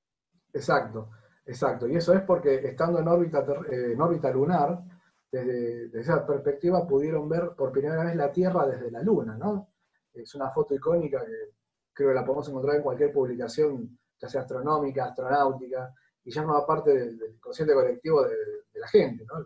Exacto, 0.53 1.11
exacto. 1.45 1.89
Y 1.89 1.97
eso 1.97 2.15
es 2.15 2.23
porque 2.23 2.55
estando 2.67 3.01
en 3.01 3.09
órbita, 3.09 3.45
eh, 3.71 3.93
en 3.93 4.01
órbita 4.01 4.31
lunar, 4.31 4.83
desde, 5.31 5.99
esa 5.99 6.27
perspectiva 6.27 6.87
pudieron 6.87 7.29
ver 7.29 7.51
por 7.57 7.73
primera 7.73 8.05
vez 8.05 8.15
la 8.15 8.31
Tierra 8.31 8.67
desde 8.67 8.91
la 8.91 9.03
Luna, 9.03 9.37
¿no? 9.37 9.75
Es 10.13 10.35
una 10.35 10.51
foto 10.51 10.75
icónica 10.75 11.25
que 11.25 11.53
creo 11.93 12.11
que 12.11 12.15
la 12.15 12.25
podemos 12.25 12.49
encontrar 12.49 12.77
en 12.77 12.83
cualquier 12.83 13.13
publicación, 13.13 13.99
ya 14.19 14.29
sea 14.29 14.43
astronómica, 14.43 15.07
astronáutica, 15.07 15.93
y 16.25 16.31
ya 16.31 16.43
no 16.43 16.65
parte 16.67 16.95
del, 16.95 17.19
del 17.19 17.41
consciente 17.41 17.75
colectivo 17.75 18.23
de, 18.23 18.37
de 18.73 18.81
la 18.81 18.89
gente, 18.89 19.25
¿no? 19.25 19.45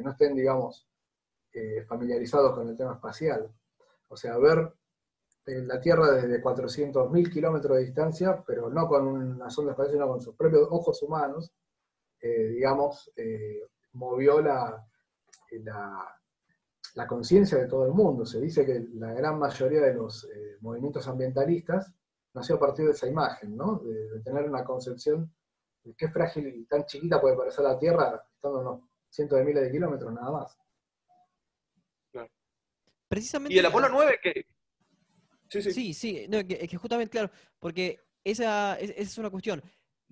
No 0.00 0.10
estén, 0.10 0.34
digamos, 0.34 0.86
eh, 1.52 1.84
familiarizados 1.84 2.54
con 2.54 2.68
el 2.68 2.76
tema 2.76 2.94
espacial. 2.94 3.52
O 4.08 4.16
sea, 4.16 4.38
ver 4.38 4.72
eh, 5.46 5.62
la 5.62 5.80
Tierra 5.80 6.12
desde 6.12 6.40
400.000 6.40 7.32
kilómetros 7.32 7.76
de 7.76 7.84
distancia, 7.84 8.42
pero 8.46 8.70
no 8.70 8.86
con 8.86 9.06
una 9.06 9.50
sonda 9.50 9.72
espacial, 9.72 9.94
sino 9.94 10.08
con 10.08 10.20
sus 10.20 10.36
propios 10.36 10.68
ojos 10.70 11.02
humanos, 11.02 11.52
eh, 12.20 12.48
digamos, 12.48 13.10
movió 13.92 14.40
la, 14.40 14.86
la, 16.94 17.06
conciencia 17.08 17.58
de 17.58 17.66
todo 17.66 17.86
el 17.86 17.92
mundo. 17.92 18.24
Se 18.26 18.40
dice 18.40 18.64
que 18.64 18.86
la 18.94 19.12
gran 19.14 19.38
mayoría 19.38 19.80
de 19.80 19.94
los 19.94 20.28
movimientos 20.60 21.08
ambientalistas 21.08 21.92
nació 22.34 22.56
a 22.56 22.60
partir 22.60 22.84
de 22.86 22.92
esa 22.92 23.08
imagen, 23.08 23.56
¿no? 23.56 23.80
De, 23.80 24.20
tener 24.20 24.48
una 24.48 24.64
concepción 24.64 25.34
de 25.82 25.94
qué 25.94 26.08
frágil 26.08 26.46
y 26.46 26.64
tan 26.66 26.84
chiquita 26.84 27.20
puede 27.20 27.36
parecer 27.36 27.64
la 27.64 27.78
Tierra, 27.78 28.22
estando 28.34 28.89
cientos 29.10 29.38
de 29.38 29.44
miles 29.44 29.62
de 29.64 29.70
kilómetros 29.70 30.12
nada 30.12 30.30
más. 30.30 30.56
Precisamente. 33.08 33.54
Y 33.54 33.58
el 33.58 33.66
Apolo 33.66 33.88
9 33.88 34.18
que... 34.22 34.46
Sí, 35.48 35.62
sí. 35.62 35.72
Sí, 35.72 35.94
sí, 35.94 36.28
es 36.30 36.68
que 36.68 36.76
justamente, 36.76 37.10
claro, 37.10 37.28
porque 37.58 37.98
esa, 38.22 38.78
es 38.78 39.18
una 39.18 39.30
cuestión. 39.30 39.60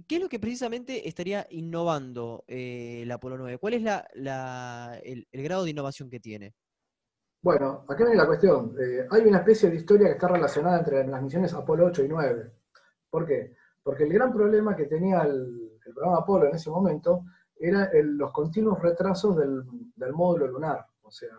¿Qué 0.07 0.17
es 0.17 0.21
lo 0.21 0.29
que 0.29 0.41
precisamente 0.41 1.09
estaría 1.09 1.47
innovando 1.51 2.45
eh, 2.49 3.03
el 3.03 3.11
Apolo 3.13 3.39
9? 3.39 3.59
¿Cuál 3.59 3.75
es 3.75 3.83
la, 3.83 5.01
el, 5.05 5.27
grado 5.33 5.63
de 5.63 5.71
innovación 5.71 6.11
que 6.11 6.19
tiene? 6.19 6.55
Bueno, 7.41 7.85
acá 7.89 8.05
viene 8.05 8.17
la 8.17 8.27
cuestión. 8.27 8.75
Eh, 8.81 9.07
hay 9.11 9.23
una 9.23 9.39
especie 9.39 9.71
de 9.71 9.77
historia 9.77 10.09
que 10.09 10.15
está 10.15 10.27
relacionada 10.27 10.81
entre 10.81 11.07
las 11.07 11.23
misiones 11.23 11.55
Apolo 11.55 11.87
8 11.87 12.05
y 12.05 12.09
9. 12.09 12.53
¿Por 13.09 13.27
qué? 13.27 13.55
Porque 13.81 14.05
el 14.05 14.13
gran 14.13 14.33
problema 14.33 14.75
que 14.75 14.87
tenía 14.87 15.23
el, 15.23 15.79
el 15.87 15.95
programa 15.95 16.19
Apolo 16.19 16.49
en 16.49 16.57
ese 16.57 16.71
momento 16.71 17.25
eran 17.61 17.89
los 18.17 18.33
continuos 18.33 18.81
retrasos 18.81 19.37
del, 19.37 20.13
módulo 20.13 20.47
lunar. 20.47 20.87
O 21.03 21.11
sea, 21.11 21.31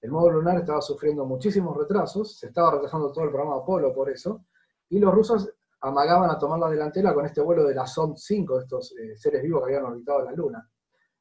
el 0.00 0.10
módulo 0.10 0.38
lunar 0.38 0.58
estaba 0.58 0.80
sufriendo 0.82 1.24
muchísimos 1.24 1.76
retrasos, 1.76 2.38
se 2.38 2.48
estaba 2.48 2.72
retrasando 2.72 3.10
todo 3.12 3.24
el 3.24 3.30
programa 3.30 3.56
Apolo 3.56 3.92
por 3.92 4.10
eso, 4.10 4.44
y 4.88 4.98
los 4.98 5.14
rusos 5.14 5.50
amagaban 5.80 6.30
a 6.30 6.38
tomar 6.38 6.58
la 6.58 6.70
delantera 6.70 7.12
con 7.12 7.26
este 7.26 7.40
vuelo 7.40 7.64
de 7.64 7.74
la 7.74 7.86
Sond 7.86 8.16
5, 8.16 8.60
estos 8.60 8.94
eh, 8.96 9.16
seres 9.16 9.42
vivos 9.42 9.60
que 9.60 9.74
habían 9.74 9.90
orbitado 9.90 10.22
la 10.24 10.32
Luna. 10.32 10.70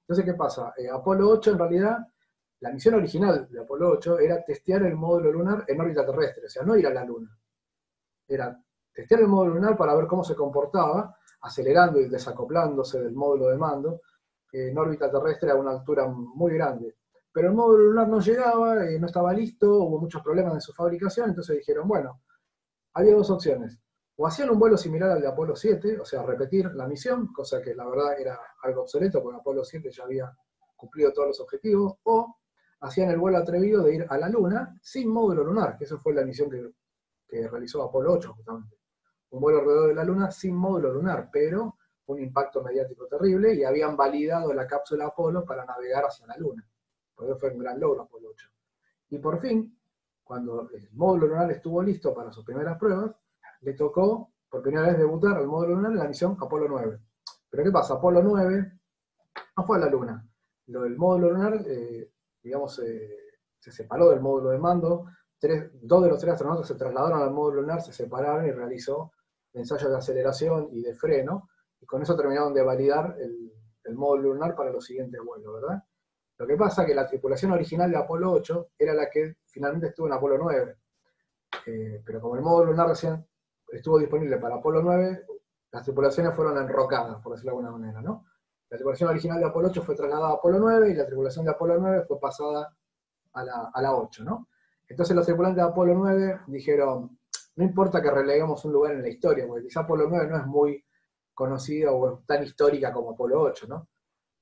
Entonces, 0.01 0.25
¿qué 0.25 0.33
pasa? 0.33 0.73
Eh, 0.77 0.89
Apolo 0.89 1.29
8, 1.29 1.51
en 1.51 1.59
realidad, 1.59 1.97
la 2.59 2.71
misión 2.71 2.95
original 2.95 3.47
de 3.49 3.59
Apolo 3.59 3.91
8 3.91 4.19
era 4.19 4.43
testear 4.43 4.83
el 4.83 4.95
módulo 4.95 5.31
lunar 5.31 5.65
en 5.67 5.79
órbita 5.79 6.05
terrestre, 6.05 6.45
o 6.45 6.49
sea, 6.49 6.63
no 6.63 6.77
ir 6.77 6.87
a 6.87 6.93
la 6.93 7.03
Luna. 7.03 7.37
Era 8.27 8.57
testear 8.93 9.21
el 9.21 9.27
módulo 9.27 9.55
lunar 9.55 9.77
para 9.77 9.95
ver 9.95 10.07
cómo 10.07 10.23
se 10.23 10.35
comportaba, 10.35 11.15
acelerando 11.41 11.99
y 11.99 12.07
desacoplándose 12.07 13.01
del 13.01 13.13
módulo 13.13 13.49
de 13.49 13.57
mando, 13.57 14.01
en 14.53 14.77
órbita 14.77 15.11
terrestre 15.11 15.51
a 15.51 15.55
una 15.55 15.71
altura 15.71 16.07
muy 16.07 16.53
grande. 16.53 16.95
Pero 17.31 17.47
el 17.47 17.55
módulo 17.55 17.85
lunar 17.85 18.07
no 18.07 18.19
llegaba, 18.19 18.85
eh, 18.85 18.99
no 18.99 19.07
estaba 19.07 19.33
listo, 19.33 19.79
hubo 19.79 19.99
muchos 19.99 20.21
problemas 20.21 20.53
en 20.53 20.61
su 20.61 20.71
fabricación, 20.73 21.29
entonces 21.29 21.57
dijeron, 21.57 21.87
bueno, 21.87 22.21
había 22.93 23.15
dos 23.15 23.31
opciones. 23.31 23.79
O 24.15 24.27
hacían 24.27 24.51
un 24.51 24.59
vuelo 24.59 24.77
similar 24.77 25.09
al 25.09 25.21
de 25.21 25.27
Apolo 25.27 25.55
7, 25.55 25.99
o 25.99 26.05
sea, 26.05 26.21
repetir 26.21 26.71
la 26.75 26.87
misión, 26.87 27.33
cosa 27.33 27.59
que 27.59 27.73
la 27.73 27.89
verdad 27.89 28.19
era 28.19 28.39
algo 28.61 28.83
obsoleto, 28.83 29.23
porque 29.23 29.39
Apolo 29.39 29.63
7 29.63 29.89
ya 29.89 30.03
había 30.03 30.31
cumplido 30.75 31.11
todos 31.11 31.29
los 31.29 31.39
objetivos, 31.39 31.95
o 32.03 32.37
hacían 32.81 33.09
el 33.09 33.17
vuelo 33.17 33.39
atrevido 33.39 33.81
de 33.81 33.95
ir 33.95 34.05
a 34.07 34.17
la 34.19 34.29
Luna 34.29 34.77
sin 34.83 35.09
módulo 35.09 35.43
lunar, 35.43 35.75
que 35.75 35.85
esa 35.85 35.97
fue 35.97 36.13
la 36.13 36.23
misión 36.23 36.51
que, 36.51 36.69
que 37.27 37.47
realizó 37.47 37.81
Apolo 37.81 38.13
8 38.13 38.33
justamente. 38.35 38.77
Un 39.31 39.41
vuelo 39.41 39.59
alrededor 39.61 39.87
de 39.87 39.95
la 39.95 40.03
Luna 40.03 40.29
sin 40.29 40.55
módulo 40.55 40.93
lunar, 40.93 41.29
pero 41.33 41.77
un 42.07 42.19
impacto 42.19 42.61
mediático 42.61 43.07
terrible 43.07 43.53
y 43.53 43.63
habían 43.63 43.95
validado 43.95 44.53
la 44.53 44.67
cápsula 44.67 45.07
Apolo 45.07 45.45
para 45.45 45.65
navegar 45.65 46.05
hacia 46.05 46.27
la 46.27 46.37
Luna. 46.37 46.67
Por 47.15 47.25
eso 47.25 47.37
fue 47.37 47.51
un 47.51 47.59
gran 47.59 47.79
logro 47.79 48.03
Apolo 48.03 48.29
8. 48.31 48.49
Y 49.09 49.19
por 49.19 49.39
fin, 49.39 49.77
cuando 50.23 50.69
el 50.71 50.89
módulo 50.93 51.27
lunar 51.27 51.51
estuvo 51.51 51.81
listo 51.81 52.13
para 52.13 52.31
sus 52.31 52.43
primeras 52.43 52.77
pruebas, 52.77 53.11
le 53.61 53.73
tocó 53.73 54.31
por 54.49 54.61
primera 54.61 54.87
vez 54.87 54.97
debutar 54.97 55.37
al 55.37 55.47
módulo 55.47 55.75
lunar 55.75 55.91
en 55.91 55.99
la 55.99 56.07
misión 56.07 56.37
Apolo 56.39 56.67
9. 56.67 56.99
Pero 57.49 57.63
¿qué 57.63 57.71
pasa? 57.71 57.95
Apolo 57.95 58.21
9 58.21 58.79
no 59.57 59.63
fue 59.63 59.77
a 59.77 59.79
la 59.81 59.89
Luna. 59.89 60.27
Lo 60.67 60.81
del 60.81 60.97
módulo 60.97 61.31
lunar, 61.31 61.61
eh, 61.65 62.11
digamos, 62.41 62.79
eh, 62.79 63.17
se 63.59 63.71
separó 63.71 64.09
del 64.09 64.21
módulo 64.21 64.49
de 64.49 64.57
mando. 64.57 65.05
dos 65.81 66.03
de 66.03 66.09
los 66.09 66.19
tres 66.19 66.33
astronautas 66.33 66.67
se 66.67 66.75
trasladaron 66.75 67.21
al 67.21 67.31
módulo 67.31 67.61
lunar, 67.61 67.81
se 67.81 67.91
separaron 67.91 68.45
y 68.45 68.51
realizó 68.51 69.11
ensayos 69.53 69.91
de 69.91 69.97
aceleración 69.97 70.69
y 70.71 70.81
de 70.81 70.95
freno 70.95 71.49
y 71.83 71.85
con 71.85 72.01
eso 72.01 72.15
terminaron 72.15 72.53
de 72.53 72.63
validar 72.63 73.17
el, 73.19 73.51
módulo 73.95 74.33
lunar 74.33 74.55
para 74.55 74.71
los 74.71 74.85
siguientes 74.85 75.19
vuelos, 75.21 75.53
¿verdad? 75.53 75.83
Lo 76.37 76.47
que 76.47 76.55
pasa 76.55 76.81
es 76.81 76.87
que 76.87 76.95
la 76.95 77.05
tripulación 77.05 77.51
original 77.51 77.91
de 77.91 77.97
Apolo 77.97 78.31
8 78.31 78.69
era 78.79 78.93
la 78.93 79.09
que 79.09 79.35
finalmente 79.45 79.87
estuvo 79.87 80.07
en 80.07 80.13
Apolo 80.13 80.37
9. 80.37 80.77
Eh, 81.67 82.01
pero 82.03 82.21
como 82.21 82.35
el 82.35 82.41
módulo 82.41 82.71
lunar 82.71 82.87
recién 82.87 83.23
estuvo 83.67 83.99
disponible 83.99 84.37
para 84.37 84.55
Apolo 84.55 84.81
9, 84.81 85.25
las 85.71 85.83
tripulaciones 85.83 86.33
fueron 86.33 86.57
enrocadas, 86.57 87.21
por 87.21 87.33
decirlo 87.33 87.51
de 87.51 87.57
alguna 87.57 87.77
manera, 87.77 88.01
¿no? 88.01 88.25
La 88.69 88.77
tripulación 88.77 89.09
original 89.09 89.39
de 89.39 89.45
Apolo 89.45 89.67
8 89.67 89.81
fue 89.83 89.95
trasladada 89.95 90.29
a 90.29 90.33
Apolo 90.35 90.59
9 90.59 90.89
y 90.89 90.93
la 90.95 91.05
tripulación 91.05 91.43
de 91.43 91.51
Apolo 91.51 91.77
9 91.77 92.05
fue 92.07 92.19
pasada 92.19 92.73
a 93.33 93.43
la, 93.43 93.69
a 93.73 93.81
la 93.81 93.95
8, 93.95 94.23
¿no? 94.23 94.47
Entonces 94.87 95.13
los 95.13 95.25
tripulantes 95.25 95.57
de 95.57 95.69
Apolo 95.69 95.93
9 95.95 96.39
dijeron, 96.47 97.19
no 97.57 97.63
importa 97.63 98.01
que 98.01 98.09
releguemos 98.09 98.63
un 98.63 98.71
lugar 98.71 98.93
en 98.93 99.01
la 99.01 99.09
historia, 99.09 99.45
porque 99.45 99.63
quizá 99.63 99.81
Apolo 99.81 100.07
9 100.09 100.27
no 100.29 100.37
es 100.37 100.45
muy 100.45 100.83
conocida 101.33 101.91
o 101.91 102.19
tan 102.25 102.43
histórica 102.43 102.91
como 102.93 103.11
Apolo 103.11 103.41
8, 103.41 103.67
¿no? 103.67 103.89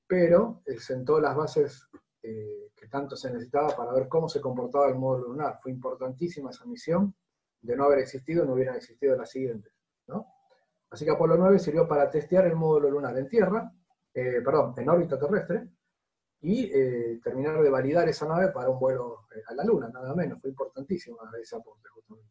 Pero 0.06 0.62
sentó 0.78 1.20
las 1.20 1.36
bases 1.36 1.88
eh, 2.22 2.70
que 2.76 2.88
tanto 2.88 3.16
se 3.16 3.32
necesitaba 3.32 3.74
para 3.76 3.92
ver 3.92 4.08
cómo 4.08 4.28
se 4.28 4.40
comportaba 4.40 4.88
el 4.88 4.96
módulo 4.96 5.28
lunar. 5.28 5.58
Fue 5.62 5.72
importantísima 5.72 6.50
esa 6.50 6.66
misión, 6.66 7.14
de 7.60 7.76
no 7.76 7.84
haber 7.84 8.00
existido 8.00 8.44
no 8.44 8.54
hubieran 8.54 8.76
existido 8.76 9.16
las 9.16 9.30
siguientes, 9.30 9.72
¿no? 10.08 10.26
Así 10.90 11.04
que 11.04 11.10
Apolo 11.10 11.36
9 11.36 11.58
sirvió 11.58 11.88
para 11.88 12.10
testear 12.10 12.46
el 12.46 12.56
módulo 12.56 12.90
lunar 12.90 13.16
en 13.16 13.28
tierra, 13.28 13.72
eh, 14.12 14.42
perdón, 14.44 14.74
en 14.76 14.88
órbita 14.88 15.18
terrestre, 15.18 15.68
y 16.42 16.70
eh, 16.74 17.20
terminar 17.22 17.62
de 17.62 17.70
validar 17.70 18.08
esa 18.08 18.26
nave 18.26 18.48
para 18.48 18.68
un 18.68 18.78
vuelo 18.78 19.26
a 19.46 19.54
la 19.54 19.64
Luna, 19.64 19.88
nada 19.88 20.14
menos. 20.14 20.40
Fue 20.40 20.50
importantísimo 20.50 21.18
ese 21.40 21.56
aporte, 21.56 21.88
justamente. 21.88 22.30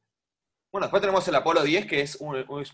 Bueno, 0.71 0.85
después 0.85 1.01
tenemos 1.01 1.27
el 1.27 1.35
Apolo 1.35 1.63
10, 1.63 1.85
que 1.85 1.99
es, 2.01 2.17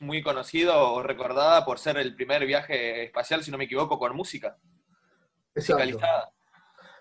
muy 0.01 0.21
conocido 0.21 0.93
o 0.93 1.01
recordada 1.01 1.65
por 1.65 1.79
ser 1.79 1.97
el 1.97 2.13
primer 2.13 2.45
viaje 2.45 3.05
espacial, 3.05 3.43
si 3.43 3.49
no 3.49 3.57
me 3.57 3.63
equivoco, 3.63 3.97
con 3.97 4.15
música. 4.15 4.55
Musicalizada. 5.55 6.31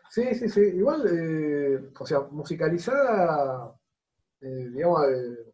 Sí, 0.09 0.35
sí, 0.35 0.49
sí. 0.49 0.61
Igual, 0.61 1.05
eh, 1.07 1.91
o 1.99 2.07
sea, 2.07 2.21
musicalizada, 2.31 3.75
eh, 4.41 4.69
digamos, 4.73 5.03
eh, 5.11 5.53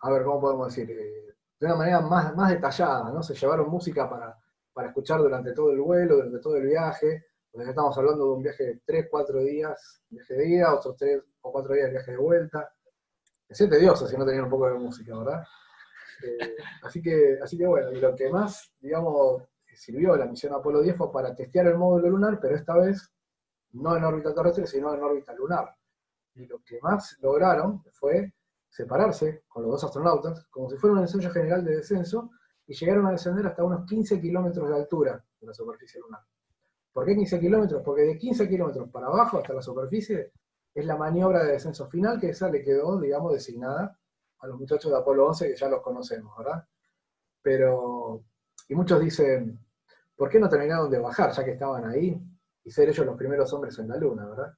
a 0.00 0.10
ver, 0.10 0.24
¿cómo 0.24 0.40
podemos 0.42 0.74
decir? 0.74 0.94
de 1.58 1.66
una 1.66 1.76
manera 1.76 2.00
más, 2.02 2.36
más 2.36 2.50
detallada, 2.50 3.10
¿no? 3.10 3.22
Se 3.22 3.34
llevaron 3.34 3.70
música 3.70 4.10
para, 4.10 4.38
para 4.74 4.88
escuchar 4.88 5.20
durante 5.20 5.54
todo 5.54 5.72
el 5.72 5.80
vuelo, 5.80 6.16
durante 6.16 6.38
todo 6.40 6.56
el 6.56 6.66
viaje. 6.66 7.24
Porque 7.50 7.70
estamos 7.70 7.96
hablando 7.96 8.26
de 8.26 8.30
un 8.32 8.42
viaje 8.42 8.64
de 8.64 8.80
3, 8.84 9.06
4 9.10 9.42
días, 9.42 10.02
viaje 10.10 10.34
de 10.34 10.48
ida, 10.48 10.74
otros 10.74 10.96
3 10.98 11.22
o 11.40 11.50
4 11.50 11.72
días 11.72 11.86
de 11.86 11.92
viaje 11.92 12.10
de 12.10 12.18
vuelta 12.18 12.75
es 13.48 13.58
tedioso 13.58 14.06
si 14.06 14.16
no 14.16 14.24
tenían 14.24 14.44
un 14.44 14.50
poco 14.50 14.68
de 14.68 14.74
música, 14.74 15.16
¿verdad? 15.16 15.44
Eh, 16.24 16.56
así, 16.82 17.02
que, 17.02 17.38
así 17.42 17.56
que 17.56 17.66
bueno, 17.66 17.92
y 17.92 18.00
lo 18.00 18.14
que 18.14 18.30
más, 18.30 18.72
digamos, 18.80 19.42
sirvió 19.74 20.16
la 20.16 20.26
misión 20.26 20.54
Apolo 20.54 20.80
10 20.80 20.96
fue 20.96 21.12
para 21.12 21.34
testear 21.34 21.66
el 21.66 21.76
módulo 21.76 22.08
lunar, 22.08 22.38
pero 22.40 22.56
esta 22.56 22.74
vez 22.76 23.12
no 23.72 23.96
en 23.96 24.04
órbita 24.04 24.34
terrestre, 24.34 24.66
sino 24.66 24.94
en 24.94 25.02
órbita 25.02 25.34
lunar. 25.34 25.74
Y 26.34 26.46
lo 26.46 26.62
que 26.64 26.78
más 26.82 27.16
lograron 27.20 27.82
fue 27.92 28.32
separarse 28.68 29.44
con 29.48 29.62
los 29.62 29.72
dos 29.72 29.84
astronautas, 29.84 30.46
como 30.50 30.70
si 30.70 30.76
fuera 30.76 30.96
un 30.96 31.02
ensayo 31.02 31.30
general 31.30 31.64
de 31.64 31.76
descenso, 31.76 32.30
y 32.66 32.74
llegaron 32.74 33.06
a 33.06 33.12
descender 33.12 33.46
hasta 33.46 33.62
unos 33.62 33.86
15 33.86 34.20
kilómetros 34.20 34.68
de 34.68 34.74
altura 34.74 35.24
de 35.40 35.46
la 35.46 35.54
superficie 35.54 36.00
lunar. 36.00 36.20
¿Por 36.92 37.04
qué 37.04 37.14
15 37.14 37.38
kilómetros? 37.40 37.82
Porque 37.84 38.02
de 38.02 38.18
15 38.18 38.48
kilómetros 38.48 38.90
para 38.90 39.06
abajo 39.06 39.38
hasta 39.38 39.52
la 39.52 39.62
superficie 39.62 40.32
es 40.76 40.84
la 40.84 40.96
maniobra 40.98 41.42
de 41.42 41.52
descenso 41.52 41.88
final, 41.88 42.20
que 42.20 42.28
esa 42.28 42.50
le 42.50 42.62
quedó, 42.62 43.00
digamos, 43.00 43.32
designada 43.32 43.98
a 44.40 44.46
los 44.46 44.58
muchachos 44.60 44.92
de 44.92 44.98
Apolo 44.98 45.28
11, 45.28 45.48
que 45.48 45.56
ya 45.56 45.70
los 45.70 45.80
conocemos, 45.80 46.36
¿verdad? 46.36 46.66
Pero, 47.40 48.22
y 48.68 48.74
muchos 48.74 49.00
dicen, 49.00 49.58
¿por 50.14 50.28
qué 50.28 50.38
no 50.38 50.50
terminaron 50.50 50.90
de 50.90 50.98
bajar, 50.98 51.32
ya 51.32 51.42
que 51.46 51.52
estaban 51.52 51.86
ahí, 51.86 52.20
y 52.62 52.70
ser 52.70 52.90
ellos 52.90 53.06
los 53.06 53.16
primeros 53.16 53.50
hombres 53.54 53.78
en 53.78 53.88
la 53.88 53.96
Luna, 53.96 54.26
¿verdad? 54.26 54.52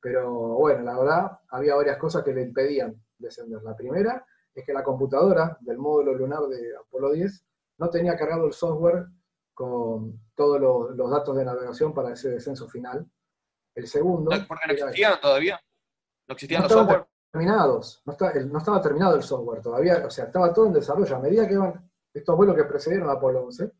Pero 0.00 0.32
bueno, 0.32 0.82
la 0.82 0.98
verdad, 0.98 1.38
había 1.50 1.76
varias 1.76 1.96
cosas 1.96 2.24
que 2.24 2.34
le 2.34 2.42
impedían 2.42 3.00
descender. 3.16 3.62
La 3.62 3.76
primera 3.76 4.26
es 4.52 4.66
que 4.66 4.72
la 4.72 4.82
computadora 4.82 5.56
del 5.60 5.78
módulo 5.78 6.12
lunar 6.12 6.42
de 6.48 6.76
Apolo 6.76 7.12
10 7.12 7.46
no 7.78 7.88
tenía 7.88 8.16
cargado 8.16 8.46
el 8.46 8.52
software 8.52 9.06
con 9.54 10.18
todos 10.34 10.60
los, 10.60 10.96
los 10.96 11.08
datos 11.08 11.36
de 11.36 11.44
navegación 11.44 11.94
para 11.94 12.14
ese 12.14 12.30
descenso 12.30 12.68
final, 12.68 13.08
el 13.74 13.86
segundo. 13.86 14.30
porque 14.46 14.66
no 14.66 14.72
existían 14.72 15.20
todavía. 15.20 15.60
No 16.28 16.32
existían 16.34 16.62
los 16.62 16.72
software. 16.72 17.06
Terminados. 17.30 18.02
No, 18.04 18.12
estaba 18.12 18.82
terminado 18.82 19.16
el 19.16 19.22
software 19.22 19.62
todavía. 19.62 20.04
O 20.06 20.10
sea, 20.10 20.26
estaba 20.26 20.52
todo 20.52 20.66
en 20.66 20.74
desarrollo. 20.74 21.16
A 21.16 21.20
medida 21.20 21.46
que 21.46 21.54
iban 21.54 21.90
estos 22.12 22.36
vuelos 22.36 22.54
que 22.54 22.64
precedieron 22.64 23.08
a 23.08 23.12
Apolo 23.12 23.44
11, 23.44 23.72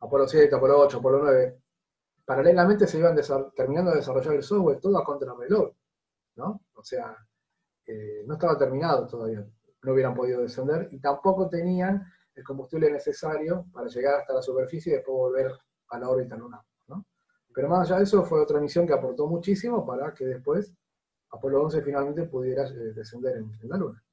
Apolo 0.00 0.28
7, 0.28 0.54
Apolo 0.54 0.78
8, 0.80 0.98
Apolo 0.98 1.18
9, 1.22 1.62
paralelamente 2.24 2.86
se 2.86 2.98
iban 2.98 3.18
terminando 3.56 3.90
de 3.90 3.96
desarrollar 3.96 4.34
el 4.34 4.42
software 4.42 4.80
todo 4.80 4.98
a 4.98 5.04
contrarreloj. 5.04 5.72
¿no? 6.36 6.62
O 6.74 6.84
sea, 6.84 7.16
eh, 7.86 8.22
no 8.26 8.34
estaba 8.34 8.58
terminado 8.58 9.06
todavía. 9.06 9.44
No 9.82 9.92
hubieran 9.92 10.14
podido 10.14 10.42
descender 10.42 10.88
y 10.92 11.00
tampoco 11.00 11.48
tenían 11.48 12.04
el 12.34 12.44
combustible 12.44 12.90
necesario 12.90 13.66
para 13.72 13.88
llegar 13.88 14.20
hasta 14.20 14.34
la 14.34 14.42
superficie 14.42 14.92
y 14.92 14.96
después 14.96 15.16
volver 15.16 15.52
a 15.88 15.98
la 15.98 16.08
órbita 16.08 16.36
lunar. 16.36 16.60
Pero 17.54 17.68
más 17.68 17.88
allá 17.88 17.98
de 17.98 18.04
eso, 18.04 18.24
fue 18.24 18.40
otra 18.40 18.60
misión 18.60 18.86
que 18.86 18.92
aportó 18.92 19.26
muchísimo 19.26 19.84
para 19.86 20.14
que 20.14 20.24
después 20.26 20.72
Apolo 21.30 21.62
11 21.64 21.82
finalmente 21.82 22.24
pudiera 22.24 22.66
eh, 22.68 22.92
descender 22.94 23.36
en, 23.36 23.68
la 23.68 23.76
Luna. 23.76 24.04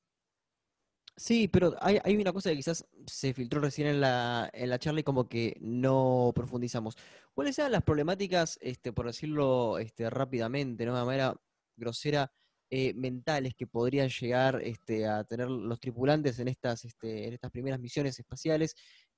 Sí, 1.17 1.47
pero 1.47 1.73
hay, 1.79 1.99
una 2.15 2.33
cosa 2.33 2.49
que 2.49 2.57
quizás 2.57 2.85
se 3.07 3.33
filtró 3.33 3.61
recién 3.61 3.87
en 3.87 4.01
la, 4.01 4.51
charla 4.79 4.99
y 4.99 5.03
como 5.03 5.29
que 5.29 5.55
no 5.61 6.33
profundizamos. 6.35 6.97
¿Cuáles 7.33 7.57
eran 7.57 7.71
las 7.71 7.83
problemáticas, 7.83 8.57
este, 8.61 8.91
por 8.91 9.05
decirlo 9.05 9.79
este, 9.79 10.09
rápidamente, 10.09 10.85
¿no? 10.85 10.97
de 10.97 11.05
manera 11.05 11.35
grosera, 11.77 12.29
eh, 12.69 12.93
mentales 12.95 13.53
que 13.55 13.67
podrían 13.67 14.09
llegar 14.09 14.59
este, 14.61 15.07
a 15.07 15.23
tener 15.23 15.49
los 15.49 15.79
tripulantes 15.79 16.39
en 16.39 16.49
estas, 16.49 16.83
este, 16.83 17.27
en 17.27 17.33
estas 17.33 17.51
primeras 17.51 17.79
misiones 17.79 18.19
espaciales 18.19 18.75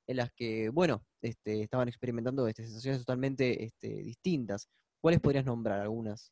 en 0.08 0.18
las 0.18 0.32
que, 0.32 0.70
bueno, 0.70 1.03
este, 1.22 1.62
estaban 1.62 1.88
experimentando 1.89 2.47
este, 2.47 2.66
sensaciones 2.66 3.01
totalmente 3.01 3.66
este, 3.66 3.88
distintas. 3.88 4.70
¿Cuáles 5.01 5.20
podrías 5.20 5.45
nombrar 5.45 5.82
algunas? 5.82 6.32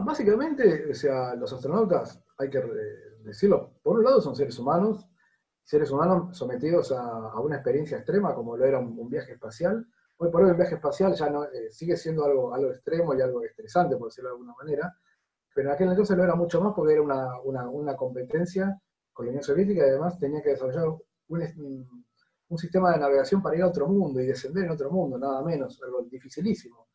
básicamente, 0.00 0.90
o 0.90 0.94
sea, 0.94 1.34
los 1.34 1.52
astronautas, 1.52 2.18
hay 2.38 2.48
que 2.48 2.62
decirlo, 3.24 3.74
por 3.82 3.98
un 3.98 4.04
lado 4.04 4.22
son 4.22 4.34
seres 4.34 4.58
humanos, 4.58 5.06
seres 5.62 5.90
humanos 5.90 6.34
sometidos 6.36 6.92
a, 6.92 7.38
una 7.40 7.56
experiencia 7.56 7.98
extrema 7.98 8.34
como 8.34 8.56
lo 8.56 8.64
era 8.64 8.78
un, 8.78 9.10
viaje 9.10 9.32
espacial. 9.32 9.86
Hoy 10.16 10.30
por 10.30 10.42
hoy 10.42 10.50
el 10.50 10.56
viaje 10.56 10.76
espacial 10.76 11.14
ya 11.14 11.28
no 11.28 11.44
eh, 11.44 11.70
sigue 11.70 11.96
siendo 11.96 12.24
algo, 12.24 12.54
algo 12.54 12.70
extremo 12.70 13.14
y 13.14 13.20
algo 13.20 13.44
estresante, 13.44 13.96
por 13.96 14.08
decirlo 14.08 14.30
de 14.30 14.34
alguna 14.36 14.54
manera, 14.54 14.96
pero 15.54 15.68
en 15.68 15.74
aquel 15.74 15.90
entonces 15.90 16.16
lo 16.16 16.24
era 16.24 16.34
mucho 16.34 16.60
más 16.62 16.72
porque 16.74 16.94
era 16.94 17.02
una, 17.02 17.38
una 17.68 17.96
competencia 17.96 18.80
con 19.12 19.26
la 19.26 19.30
Unión 19.30 19.44
Soviética 19.44 19.86
y 19.86 19.90
además 19.90 20.18
tenía 20.18 20.42
que 20.42 20.50
desarrollar 20.50 20.86
un, 21.28 22.58
sistema 22.58 22.92
de 22.92 22.98
navegación 22.98 23.42
para 23.42 23.56
ir 23.56 23.62
a 23.62 23.68
otro 23.68 23.88
mundo 23.88 24.20
y 24.20 24.26
descender 24.26 24.64
en 24.64 24.70
otro 24.70 24.90
mundo, 24.90 25.18
nada 25.18 25.42
menos, 25.42 25.82
algo 25.82 26.02
dificilísimo. 26.02 26.88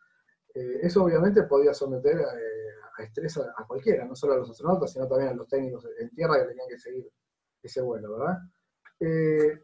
Eh, 0.53 0.79
eso 0.83 1.03
obviamente 1.03 1.43
podía 1.43 1.73
someter 1.73 2.19
eh, 2.19 2.23
a 2.97 3.03
estrés 3.03 3.37
a, 3.37 3.65
cualquiera, 3.67 4.05
no 4.05 4.15
solo 4.15 4.33
a 4.33 4.37
los 4.37 4.49
astronautas, 4.51 4.91
sino 4.91 5.07
también 5.07 5.31
a 5.31 5.33
los 5.33 5.47
técnicos 5.47 5.87
en 5.99 6.09
tierra 6.11 6.39
que 6.39 6.49
tenían 6.49 6.67
que 6.67 6.77
seguir 6.77 7.11
ese 7.61 7.81
vuelo, 7.81 8.17
¿verdad? 8.17 8.37
Eh, 8.99 9.63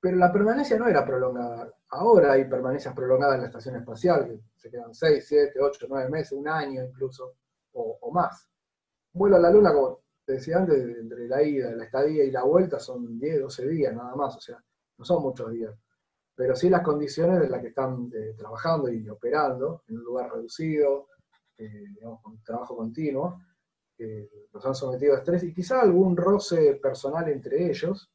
pero 0.00 0.16
la 0.16 0.32
permanencia 0.32 0.78
no 0.78 0.88
era 0.88 1.04
prolongada. 1.04 1.72
Ahora 1.90 2.32
hay 2.32 2.46
permanencias 2.46 2.94
prolongadas 2.94 3.36
en 3.36 3.40
la 3.42 3.46
estación 3.48 3.76
espacial, 3.76 4.26
que 4.26 4.40
se 4.58 4.70
quedan 4.70 4.94
6, 4.94 5.24
7, 5.26 5.60
8, 5.60 5.86
9 5.88 6.10
meses, 6.10 6.32
un 6.32 6.48
año 6.48 6.82
incluso, 6.82 7.36
o, 7.72 7.98
o 8.00 8.12
más. 8.12 8.48
vuelo 9.12 9.36
a 9.36 9.40
la 9.40 9.50
Luna, 9.50 9.72
como 9.72 10.03
decía 10.26 10.58
antes, 10.58 10.82
entre 10.96 11.28
la 11.28 11.42
ida, 11.42 11.72
la 11.72 11.84
estadía 11.84 12.24
y 12.24 12.30
la 12.30 12.44
vuelta 12.44 12.78
son 12.78 13.18
10, 13.18 13.42
12 13.42 13.68
días 13.68 13.94
nada 13.94 14.14
más, 14.14 14.36
o 14.36 14.40
sea, 14.40 14.62
no 14.98 15.04
son 15.04 15.22
muchos 15.22 15.50
días. 15.50 15.74
Pero 16.34 16.56
sí 16.56 16.68
las 16.68 16.82
condiciones 16.82 17.44
en 17.44 17.50
las 17.50 17.60
que 17.60 17.68
están 17.68 18.10
eh, 18.14 18.34
trabajando 18.36 18.90
y 18.90 19.08
operando, 19.08 19.82
en 19.88 19.98
un 19.98 20.04
lugar 20.04 20.32
reducido, 20.32 21.08
eh, 21.56 21.84
digamos, 21.94 22.20
con 22.22 22.42
trabajo 22.42 22.76
continuo, 22.76 23.40
eh, 23.98 24.48
los 24.52 24.66
han 24.66 24.74
sometido 24.74 25.14
a 25.14 25.18
estrés 25.18 25.44
y 25.44 25.54
quizá 25.54 25.80
algún 25.80 26.16
roce 26.16 26.74
personal 26.82 27.28
entre 27.28 27.70
ellos, 27.70 28.10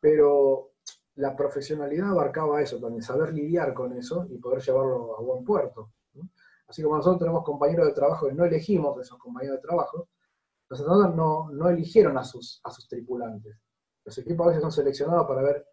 pero 0.00 0.72
la 1.16 1.36
profesionalidad 1.36 2.10
abarcaba 2.10 2.62
eso 2.62 2.80
también, 2.80 3.02
saber 3.02 3.34
lidiar 3.34 3.74
con 3.74 3.92
eso 3.92 4.26
y 4.30 4.38
poder 4.38 4.62
llevarlo 4.62 5.18
a 5.18 5.22
buen 5.22 5.44
puerto. 5.44 5.92
Así 6.66 6.82
como 6.82 6.96
nosotros 6.96 7.18
tenemos 7.18 7.44
compañeros 7.44 7.86
de 7.86 7.92
trabajo 7.92 8.28
que 8.28 8.34
no 8.34 8.46
elegimos 8.46 8.98
esos 8.98 9.18
compañeros 9.18 9.58
de 9.58 9.68
trabajo, 9.68 10.08
los 10.72 10.80
astronautas 10.80 11.14
no, 11.14 11.68
eligieron 11.68 12.16
a 12.16 12.24
sus, 12.24 12.58
a 12.64 12.70
sus 12.70 12.88
tripulantes. 12.88 13.58
Los 14.06 14.16
equipos 14.16 14.46
a 14.46 14.48
veces 14.48 14.62
son 14.62 14.72
seleccionados 14.72 15.26
para 15.26 15.42
ver 15.42 15.66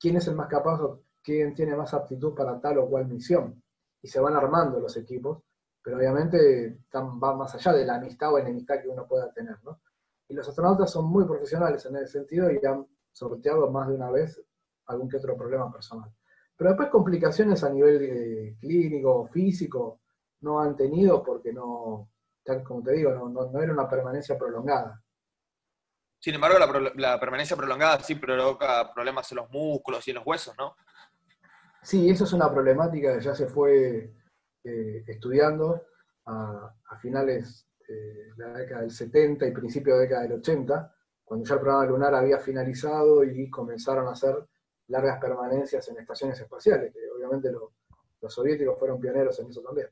quién 0.00 0.16
es 0.16 0.26
el 0.26 0.34
más 0.34 0.48
capaz 0.48 0.80
o 0.80 1.02
quién 1.22 1.52
tiene 1.52 1.76
más 1.76 1.92
aptitud 1.92 2.34
para 2.34 2.58
tal 2.58 2.78
o 2.78 2.88
cual 2.88 3.06
misión. 3.08 3.62
Y 4.00 4.08
se 4.08 4.18
van 4.18 4.34
armando 4.34 4.80
los 4.80 4.96
equipos, 4.96 5.42
pero 5.82 5.98
obviamente 5.98 6.78
van 6.94 7.36
más 7.36 7.54
allá 7.56 7.74
de 7.74 7.84
la 7.84 7.96
amistad 7.96 8.32
o 8.32 8.38
enemistad 8.38 8.80
que 8.80 8.88
uno 8.88 9.06
pueda 9.06 9.30
tener. 9.34 9.58
Y 10.28 10.32
los 10.32 10.48
astronautas 10.48 10.90
son 10.90 11.04
muy 11.04 11.26
profesionales 11.26 11.84
en 11.84 11.96
ese 11.96 12.12
sentido 12.12 12.50
y 12.50 12.64
han 12.64 12.86
sorteado 13.12 13.70
más 13.70 13.86
de 13.86 13.96
una 13.96 14.10
vez 14.10 14.42
algún 14.86 15.10
que 15.10 15.18
otro 15.18 15.36
problema 15.36 15.70
personal. 15.70 16.10
Pero 16.56 16.70
después 16.70 16.88
complicaciones 16.88 17.62
a 17.62 17.68
nivel 17.68 18.02
eh, 18.02 18.56
clínico, 18.58 19.26
físico, 19.26 20.00
no 20.40 20.58
han 20.58 20.74
tenido 20.74 21.22
porque 21.22 21.52
no, 21.52 22.08
como 22.64 22.82
te 22.82 22.92
digo, 22.92 23.12
no, 23.12 23.60
era 23.60 23.72
una 23.72 23.88
permanencia 23.88 24.38
prolongada. 24.38 25.02
Sin 26.18 26.34
embargo, 26.34 26.58
la, 26.94 27.20
permanencia 27.20 27.56
prolongada 27.56 28.00
sí 28.00 28.14
provoca 28.14 28.92
problemas 28.92 29.30
en 29.32 29.36
los 29.36 29.50
músculos 29.50 30.06
y 30.06 30.10
en 30.10 30.16
los 30.16 30.26
huesos, 30.26 30.54
¿no? 30.58 30.76
Sí, 31.82 32.08
eso 32.08 32.24
es 32.24 32.32
una 32.32 32.50
problemática 32.50 33.14
que 33.14 33.24
ya 33.24 33.34
se 33.34 33.46
fue 33.46 34.12
eh, 34.64 35.04
estudiando 35.06 35.86
a, 36.26 36.74
finales 37.00 37.68
de 37.86 38.32
la 38.36 38.54
década 38.54 38.80
del 38.80 38.90
70 38.90 39.46
y 39.46 39.52
principio 39.52 39.94
de 39.94 39.98
la 39.98 40.02
década 40.02 40.22
del 40.22 40.32
80, 40.40 40.96
cuando 41.24 41.46
ya 41.46 41.54
el 41.54 41.60
programa 41.60 41.86
lunar 41.86 42.14
había 42.14 42.38
finalizado 42.38 43.22
y 43.22 43.48
comenzaron 43.50 44.08
a 44.08 44.12
hacer 44.12 44.34
largas 44.88 45.20
permanencias 45.20 45.86
en 45.88 45.98
estaciones 45.98 46.40
espaciales, 46.40 46.92
que 46.92 47.00
obviamente 47.16 47.50
los 47.52 48.34
soviéticos 48.34 48.78
fueron 48.78 48.98
pioneros 48.98 49.38
en 49.38 49.48
eso 49.48 49.62
también. 49.62 49.88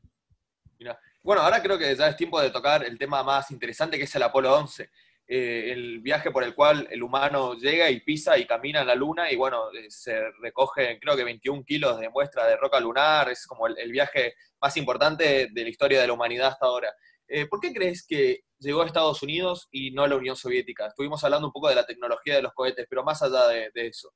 Bueno, 1.24 1.40
ahora 1.40 1.62
creo 1.62 1.78
que 1.78 1.96
ya 1.96 2.08
es 2.08 2.16
tiempo 2.18 2.38
de 2.38 2.50
tocar 2.50 2.84
el 2.84 2.98
tema 2.98 3.22
más 3.22 3.50
interesante 3.50 3.96
que 3.96 4.04
es 4.04 4.14
el 4.14 4.22
Apolo 4.22 4.54
11. 4.58 4.90
Eh, 5.26 5.72
el 5.72 6.00
viaje 6.00 6.30
por 6.30 6.44
el 6.44 6.54
cual 6.54 6.86
el 6.90 7.02
humano 7.02 7.54
llega 7.54 7.90
y 7.90 8.00
pisa 8.00 8.36
y 8.36 8.46
camina 8.46 8.82
en 8.82 8.88
la 8.88 8.94
Luna 8.94 9.32
y 9.32 9.36
bueno, 9.36 9.72
eh, 9.72 9.86
se 9.88 10.30
recoge 10.42 11.00
creo 11.00 11.16
que 11.16 11.24
21 11.24 11.64
kilos 11.64 11.98
de 11.98 12.10
muestra 12.10 12.46
de 12.46 12.58
roca 12.58 12.78
lunar, 12.78 13.30
es 13.30 13.46
como 13.46 13.66
el, 13.66 13.90
viaje 13.90 14.34
más 14.60 14.76
importante 14.76 15.48
de 15.50 15.62
la 15.62 15.70
historia 15.70 15.98
de 15.98 16.06
la 16.06 16.12
humanidad 16.12 16.48
hasta 16.48 16.66
ahora. 16.66 16.92
Eh, 17.26 17.46
¿Por 17.46 17.58
qué 17.58 17.72
crees 17.72 18.06
que 18.06 18.42
llegó 18.58 18.82
a 18.82 18.86
Estados 18.86 19.22
Unidos 19.22 19.68
y 19.72 19.92
no 19.92 20.02
a 20.02 20.08
la 20.08 20.16
Unión 20.16 20.36
Soviética? 20.36 20.88
Estuvimos 20.88 21.24
hablando 21.24 21.46
un 21.46 21.54
poco 21.54 21.70
de 21.70 21.76
la 21.76 21.86
tecnología 21.86 22.36
de 22.36 22.42
los 22.42 22.52
cohetes, 22.52 22.86
pero 22.86 23.02
más 23.02 23.22
allá 23.22 23.48
de, 23.48 23.70
eso. 23.74 24.12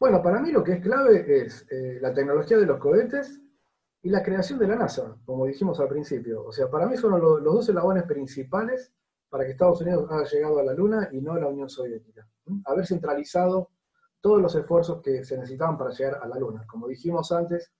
Bueno, 0.00 0.22
para 0.22 0.40
mí 0.40 0.52
lo 0.52 0.64
que 0.64 0.72
es 0.72 0.80
clave 0.80 1.22
es 1.44 1.66
la 2.00 2.14
tecnología 2.14 2.56
de 2.56 2.64
los 2.64 2.78
cohetes 2.78 3.41
y 4.02 4.10
la 4.10 4.22
creación 4.22 4.58
de 4.58 4.66
la 4.66 4.76
NASA, 4.76 5.16
como 5.24 5.46
dijimos 5.46 5.78
al 5.78 5.88
principio. 5.88 6.44
O 6.44 6.52
sea, 6.52 6.68
para 6.68 6.86
mí 6.86 6.96
son 6.96 7.20
los, 7.20 7.42
dos 7.42 7.68
eslabones 7.68 8.02
principales 8.02 8.92
para 9.28 9.44
que 9.44 9.52
Estados 9.52 9.80
Unidos 9.80 10.10
haya 10.10 10.28
llegado 10.28 10.58
a 10.58 10.64
la 10.64 10.74
Luna 10.74 11.08
y 11.12 11.20
no 11.20 11.32
a 11.32 11.38
la 11.38 11.46
Unión 11.46 11.68
Soviética. 11.68 12.28
Haber 12.64 12.86
centralizado 12.86 13.70
todos 14.20 14.42
los 14.42 14.54
esfuerzos 14.54 15.00
que 15.02 15.24
se 15.24 15.36
necesitaban 15.36 15.78
para 15.78 15.90
llegar 15.90 16.18
a 16.20 16.26
la 16.26 16.36
Luna. 16.36 16.64
Como 16.66 16.88
dijimos 16.88 17.30
antes, 17.30 17.72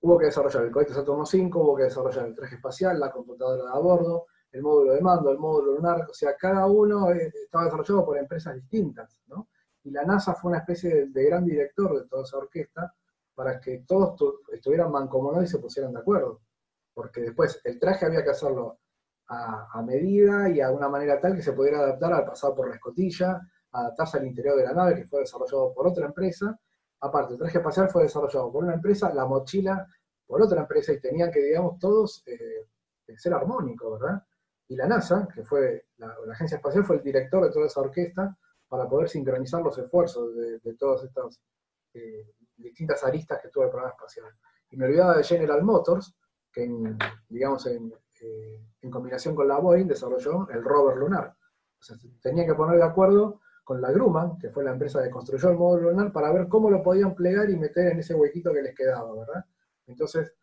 hubo 0.00 0.18
que 0.18 0.26
desarrollar 0.26 0.64
el 0.64 0.70
cohete 0.70 0.94
Saturno 0.94 1.24
V, 1.24 1.50
hubo 1.54 1.76
que 1.76 1.84
desarrollar 1.84 2.26
el 2.26 2.34
traje 2.34 2.54
espacial, 2.54 2.98
la 2.98 3.10
computadora 3.10 3.64
de 3.64 3.70
a 3.70 3.78
bordo, 3.80 4.26
el 4.52 4.62
módulo 4.62 4.92
de 4.94 5.00
mando, 5.00 5.30
el 5.30 5.38
módulo 5.38 5.74
lunar, 5.74 6.06
o 6.08 6.14
sea, 6.14 6.36
cada 6.36 6.66
uno 6.66 7.12
eh, 7.12 7.32
estaba 7.44 7.64
desarrollado 7.64 8.04
por 8.04 8.18
empresas 8.18 8.54
distintas, 8.54 9.20
¿no? 9.26 9.48
Y 9.82 9.90
la 9.90 10.04
NASA 10.04 10.34
fue 10.34 10.50
una 10.50 10.58
especie 10.58 11.06
de 11.06 11.24
gran 11.24 11.44
director 11.44 12.00
de 12.00 12.08
toda 12.08 12.22
esa 12.22 12.38
orquesta, 12.38 12.94
para 13.40 13.58
que 13.58 13.84
todos 13.86 14.20
estuvieran 14.52 14.92
mancomunados 14.92 15.48
y 15.48 15.50
se 15.50 15.58
pusieran 15.58 15.94
de 15.94 16.00
acuerdo. 16.00 16.42
Porque 16.92 17.22
después 17.22 17.58
el 17.64 17.80
traje 17.80 18.04
había 18.04 18.22
que 18.22 18.28
hacerlo 18.28 18.80
a, 19.28 19.80
medida 19.82 20.50
y 20.50 20.60
a 20.60 20.70
una 20.70 20.90
manera 20.90 21.18
tal 21.18 21.34
que 21.36 21.40
se 21.40 21.54
pudiera 21.54 21.78
adaptar 21.78 22.12
al 22.12 22.26
pasar 22.26 22.54
por 22.54 22.68
la 22.68 22.74
escotilla, 22.74 23.40
adaptarse 23.72 24.18
al 24.18 24.26
interior 24.26 24.58
de 24.58 24.64
la 24.64 24.74
nave 24.74 24.94
que 24.94 25.06
fue 25.06 25.20
desarrollado 25.20 25.72
por 25.72 25.86
otra 25.86 26.04
empresa. 26.04 26.54
Aparte, 27.00 27.32
el 27.32 27.38
traje 27.38 27.56
espacial 27.56 27.88
fue 27.88 28.02
desarrollado 28.02 28.52
por 28.52 28.62
una 28.62 28.74
empresa, 28.74 29.10
la 29.14 29.24
mochila 29.24 29.86
por 30.26 30.42
otra 30.42 30.60
empresa 30.60 30.92
y 30.92 31.00
tenían 31.00 31.30
que, 31.30 31.40
digamos, 31.40 31.78
todos 31.78 32.22
eh, 32.26 33.16
ser 33.16 33.32
armónicos, 33.32 33.98
¿verdad? 33.98 34.22
Y 34.68 34.76
la 34.76 34.86
NASA, 34.86 35.26
que 35.34 35.44
fue 35.44 35.86
la, 35.96 36.14
agencia 36.30 36.56
espacial, 36.56 36.84
fue 36.84 36.96
el 36.96 37.02
director 37.02 37.42
de 37.42 37.50
toda 37.50 37.64
esa 37.64 37.80
orquesta 37.80 38.36
para 38.68 38.86
poder 38.86 39.08
sincronizar 39.08 39.62
los 39.62 39.78
esfuerzos 39.78 40.36
de, 40.36 40.74
todos 40.74 41.04
estos 41.04 41.40
eh, 41.94 42.34
distintas 42.60 43.02
aristas 43.04 43.40
que 43.42 43.48
tuvo 43.48 43.64
el 43.64 43.70
programa 43.70 43.94
espacial. 43.94 44.26
Y 44.70 44.76
me 44.76 44.86
olvidaba 44.86 45.16
de 45.16 45.24
General 45.24 45.62
Motors, 45.62 46.14
que 46.52 46.64
en, 46.64 46.98
digamos 47.28 47.66
en, 47.66 47.92
eh, 48.22 48.60
en 48.82 48.90
combinación 48.90 49.34
con 49.34 49.48
la 49.48 49.58
Boeing 49.58 49.86
desarrolló 49.86 50.48
el 50.50 50.62
rover 50.62 50.96
lunar. 50.96 51.34
Tenía 52.20 52.46
que 52.46 52.54
poner 52.54 52.76
de 52.76 52.84
acuerdo 52.84 53.40
con 53.64 53.80
la 53.80 53.92
Grumman, 53.92 54.36
que 54.38 54.50
fue 54.50 54.64
la 54.64 54.72
empresa 54.72 55.02
que 55.02 55.10
construyó 55.10 55.50
el 55.50 55.56
módulo 55.56 55.90
lunar, 55.90 56.12
para 56.12 56.32
ver 56.32 56.48
cómo 56.48 56.70
lo 56.70 56.82
podían 56.82 57.14
plegar 57.14 57.48
y 57.50 57.56
meter 57.56 57.92
en 57.92 58.00
ese 58.00 58.14
huequito 58.14 58.52
que 58.52 58.62
les 58.62 58.74
quedaba, 58.74 59.14
¿verdad? 59.14 59.44
Entonces, 59.86 60.34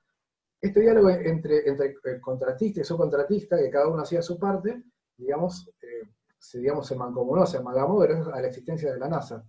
este 0.60 0.80
diálogo 0.80 1.10
entre, 1.10 1.68
entre 1.68 1.96
el 2.06 2.22
contratista 2.22 2.82
y 2.82 2.84
subcontratista, 2.84 3.58
que 3.58 3.70
cada 3.70 3.88
uno 3.88 4.02
hacía 4.02 4.22
su 4.22 4.40
parte, 4.40 4.84
digamos, 5.16 5.70
eh, 5.82 6.10
se, 6.40 6.60
digamos, 6.60 6.88
se 6.88 6.96
mancomunó, 6.96 7.46
se 7.46 7.58
amalgamó 7.58 8.02
a 8.02 8.42
la 8.42 8.48
existencia 8.48 8.92
de 8.92 9.00
la 9.00 9.08
NASA. 9.08 9.46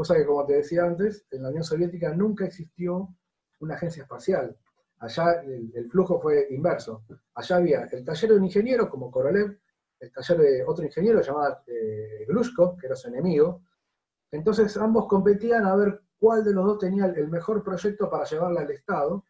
Cosa 0.00 0.14
que, 0.14 0.24
como 0.24 0.46
te 0.46 0.54
decía 0.54 0.84
antes, 0.84 1.26
en 1.30 1.42
la 1.42 1.50
Unión 1.50 1.62
Soviética 1.62 2.14
nunca 2.14 2.46
existió 2.46 3.14
una 3.58 3.74
agencia 3.74 4.04
espacial. 4.04 4.56
Allá 4.98 5.42
el, 5.42 5.90
flujo 5.90 6.18
fue 6.18 6.46
inverso. 6.48 7.04
Allá 7.34 7.56
había 7.56 7.82
el 7.82 8.02
taller 8.02 8.30
de 8.30 8.36
un 8.38 8.44
ingeniero 8.46 8.88
como 8.88 9.10
Korolev, 9.10 9.58
el 9.98 10.10
taller 10.10 10.38
de 10.38 10.64
otro 10.64 10.86
ingeniero 10.86 11.20
llamado 11.20 11.58
eh, 11.66 12.24
Glushko, 12.26 12.78
que 12.78 12.86
era 12.86 12.96
su 12.96 13.08
enemigo. 13.08 13.60
Entonces 14.30 14.74
ambos 14.78 15.06
competían 15.06 15.66
a 15.66 15.76
ver 15.76 16.00
cuál 16.18 16.44
de 16.44 16.54
los 16.54 16.64
dos 16.64 16.78
tenía 16.78 17.04
el 17.04 17.28
mejor 17.28 17.62
proyecto 17.62 18.08
para 18.08 18.24
llevarla 18.24 18.62
al 18.62 18.70
Estado. 18.70 19.26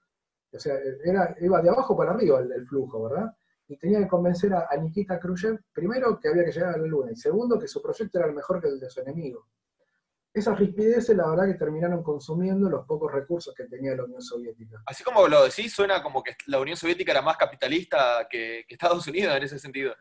O 0.52 0.58
sea, 0.60 0.76
era, 1.04 1.34
iba 1.40 1.60
de 1.60 1.68
abajo 1.68 1.96
para 1.96 2.12
arriba 2.12 2.38
el, 2.38 2.64
flujo, 2.68 3.08
¿verdad? 3.08 3.34
Y 3.66 3.76
tenía 3.76 3.98
que 3.98 4.06
convencer 4.06 4.54
a, 4.54 4.68
a 4.70 4.76
Nikita 4.76 5.18
Khrushchev, 5.18 5.58
primero, 5.72 6.20
que 6.20 6.28
había 6.28 6.44
que 6.44 6.52
llegar 6.52 6.74
a 6.74 6.78
la 6.78 6.86
Luna, 6.86 7.10
y 7.10 7.16
segundo, 7.16 7.58
que 7.58 7.66
su 7.66 7.82
proyecto 7.82 8.20
era 8.20 8.28
el 8.28 8.36
mejor 8.36 8.60
que 8.60 8.68
el 8.68 8.78
de 8.78 8.88
su 8.88 9.00
enemigo. 9.00 9.48
Esas 10.32 10.58
rispideces, 10.58 11.16
la 11.16 11.28
verdad, 11.28 11.46
que 11.46 11.58
terminaron 11.58 12.04
consumiendo 12.04 12.70
los 12.70 12.86
pocos 12.86 13.12
recursos 13.12 13.52
que 13.52 13.64
tenía 13.64 13.96
la 13.96 14.04
Unión 14.04 14.22
Soviética. 14.22 14.80
Así 14.86 15.02
como 15.02 15.26
lo 15.26 15.44
decís, 15.44 15.72
suena 15.72 16.02
como 16.02 16.22
que 16.22 16.36
la 16.46 16.60
Unión 16.60 16.76
Soviética 16.76 17.10
era 17.10 17.22
más 17.22 17.36
capitalista 17.36 18.28
que, 18.30 18.64
Estados 18.68 19.06
Unidos 19.08 19.34
en 19.36 19.42
ese 19.42 19.58
sentido. 19.58 19.92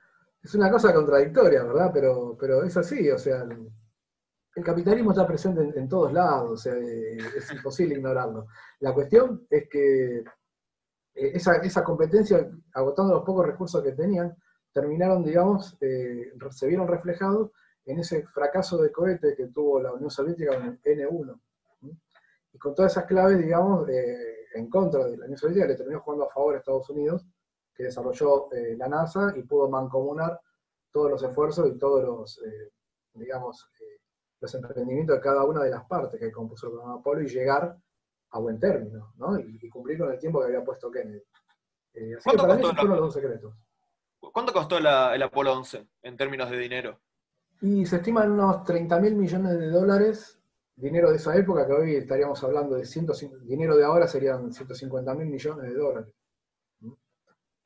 Es 0.43 0.53
una 0.53 0.69
cosa 0.69 0.93
contradictoria, 0.93 1.63
¿verdad? 1.63 1.89
Pero, 1.91 2.37
pero 2.39 2.63
es 2.63 2.77
así, 2.77 3.09
o 3.09 3.17
sea, 3.17 3.41
el, 3.41 4.63
capitalismo 4.63 5.11
está 5.11 5.25
presente 5.25 5.61
en, 5.61 5.87
todos 5.87 6.11
lados, 6.11 6.51
o 6.51 6.57
sea, 6.57 6.73
eh, 6.73 7.17
es 7.35 7.51
imposible 7.51 7.95
ignorarlo. 7.95 8.45
La 8.81 8.93
cuestión 8.93 9.47
es 9.49 9.69
que 9.69 10.17
eh, 10.17 10.23
esa, 11.33 11.55
esa, 11.57 11.83
competencia, 11.83 12.45
agotando 12.73 13.15
los 13.15 13.23
pocos 13.23 13.45
recursos 13.45 13.81
que 13.81 13.93
tenían, 13.93 14.35
terminaron, 14.71 15.23
digamos, 15.23 15.77
eh, 15.81 16.33
se 16.51 16.67
vieron 16.67 16.87
reflejados 16.87 17.51
en 17.91 17.99
ese 17.99 18.25
fracaso 18.27 18.77
de 18.77 18.91
cohete 18.91 19.35
que 19.35 19.47
tuvo 19.47 19.81
la 19.81 19.91
Unión 19.93 20.11
Soviética 20.11 20.55
con 20.55 20.67
el 20.67 20.81
N1. 20.81 21.39
Y 22.51 22.57
con 22.57 22.75
todas 22.75 22.91
esas 22.91 23.05
claves, 23.05 23.39
digamos, 23.39 23.87
en 23.89 24.69
contra 24.69 25.05
de 25.05 25.17
la 25.17 25.25
Unión 25.25 25.37
Soviética, 25.37 25.67
le 25.67 25.75
terminó 25.75 26.01
jugando 26.01 26.25
a 26.25 26.29
favor 26.29 26.55
a 26.55 26.59
Estados 26.59 26.89
Unidos, 26.89 27.25
que 27.73 27.85
desarrolló 27.85 28.51
eh, 28.51 28.75
la 28.77 28.87
NASA 28.87 29.33
y 29.35 29.43
pudo 29.43 29.69
mancomunar 29.69 30.39
todos 30.91 31.09
los 31.09 31.23
esfuerzos 31.23 31.67
y 31.67 31.79
todos 31.79 32.03
los, 32.03 32.41
eh, 32.45 32.73
digamos, 33.13 33.71
eh, 33.79 34.01
los 34.41 34.53
emprendimientos 34.53 35.15
de 35.15 35.21
cada 35.21 35.43
una 35.45 35.63
de 35.63 35.69
las 35.69 35.85
partes 35.85 36.19
que 36.19 36.31
compuso 36.31 36.67
el 36.67 36.73
programa 36.73 36.99
Apolo 36.99 37.21
y 37.21 37.27
llegar 37.27 37.75
a 38.31 38.39
buen 38.39 38.59
término, 38.59 39.13
¿no? 39.17 39.39
Y, 39.39 39.67
cumplir 39.69 39.97
con 39.97 40.11
el 40.11 40.19
tiempo 40.19 40.39
que 40.39 40.47
había 40.47 40.63
puesto 40.63 40.91
Kennedy. 40.91 41.23
así 42.17 42.29
que 42.29 42.37
para 42.37 42.55
mí 42.55 42.63
fueron 42.63 42.89
los 42.89 42.99
dos 42.99 43.13
secretos. 43.13 43.55
¿Cuánto 44.19 44.53
costó 44.53 44.77
el 44.77 45.23
Apolo 45.23 45.53
11 45.53 45.87
en 46.03 46.17
términos 46.17 46.49
de 46.51 46.57
dinero? 46.57 46.99
Y 47.61 47.85
se 47.85 47.97
estiman 47.97 48.31
unos 48.31 48.63
30 48.63 48.99
mil 48.99 49.15
millones 49.15 49.59
de 49.59 49.69
dólares, 49.69 50.39
dinero 50.75 51.09
de 51.09 51.17
esa 51.17 51.35
época, 51.35 51.67
que 51.67 51.73
hoy 51.73 51.95
estaríamos 51.95 52.41
hablando 52.43 52.75
de 52.75 52.85
150, 52.85 53.45
dinero 53.45 53.75
de 53.75 53.83
ahora 53.83 54.07
serían 54.07 54.53
150 54.53 55.13
mil 55.15 55.27
millones 55.27 55.69
de 55.69 55.75
dólares. 55.75 56.13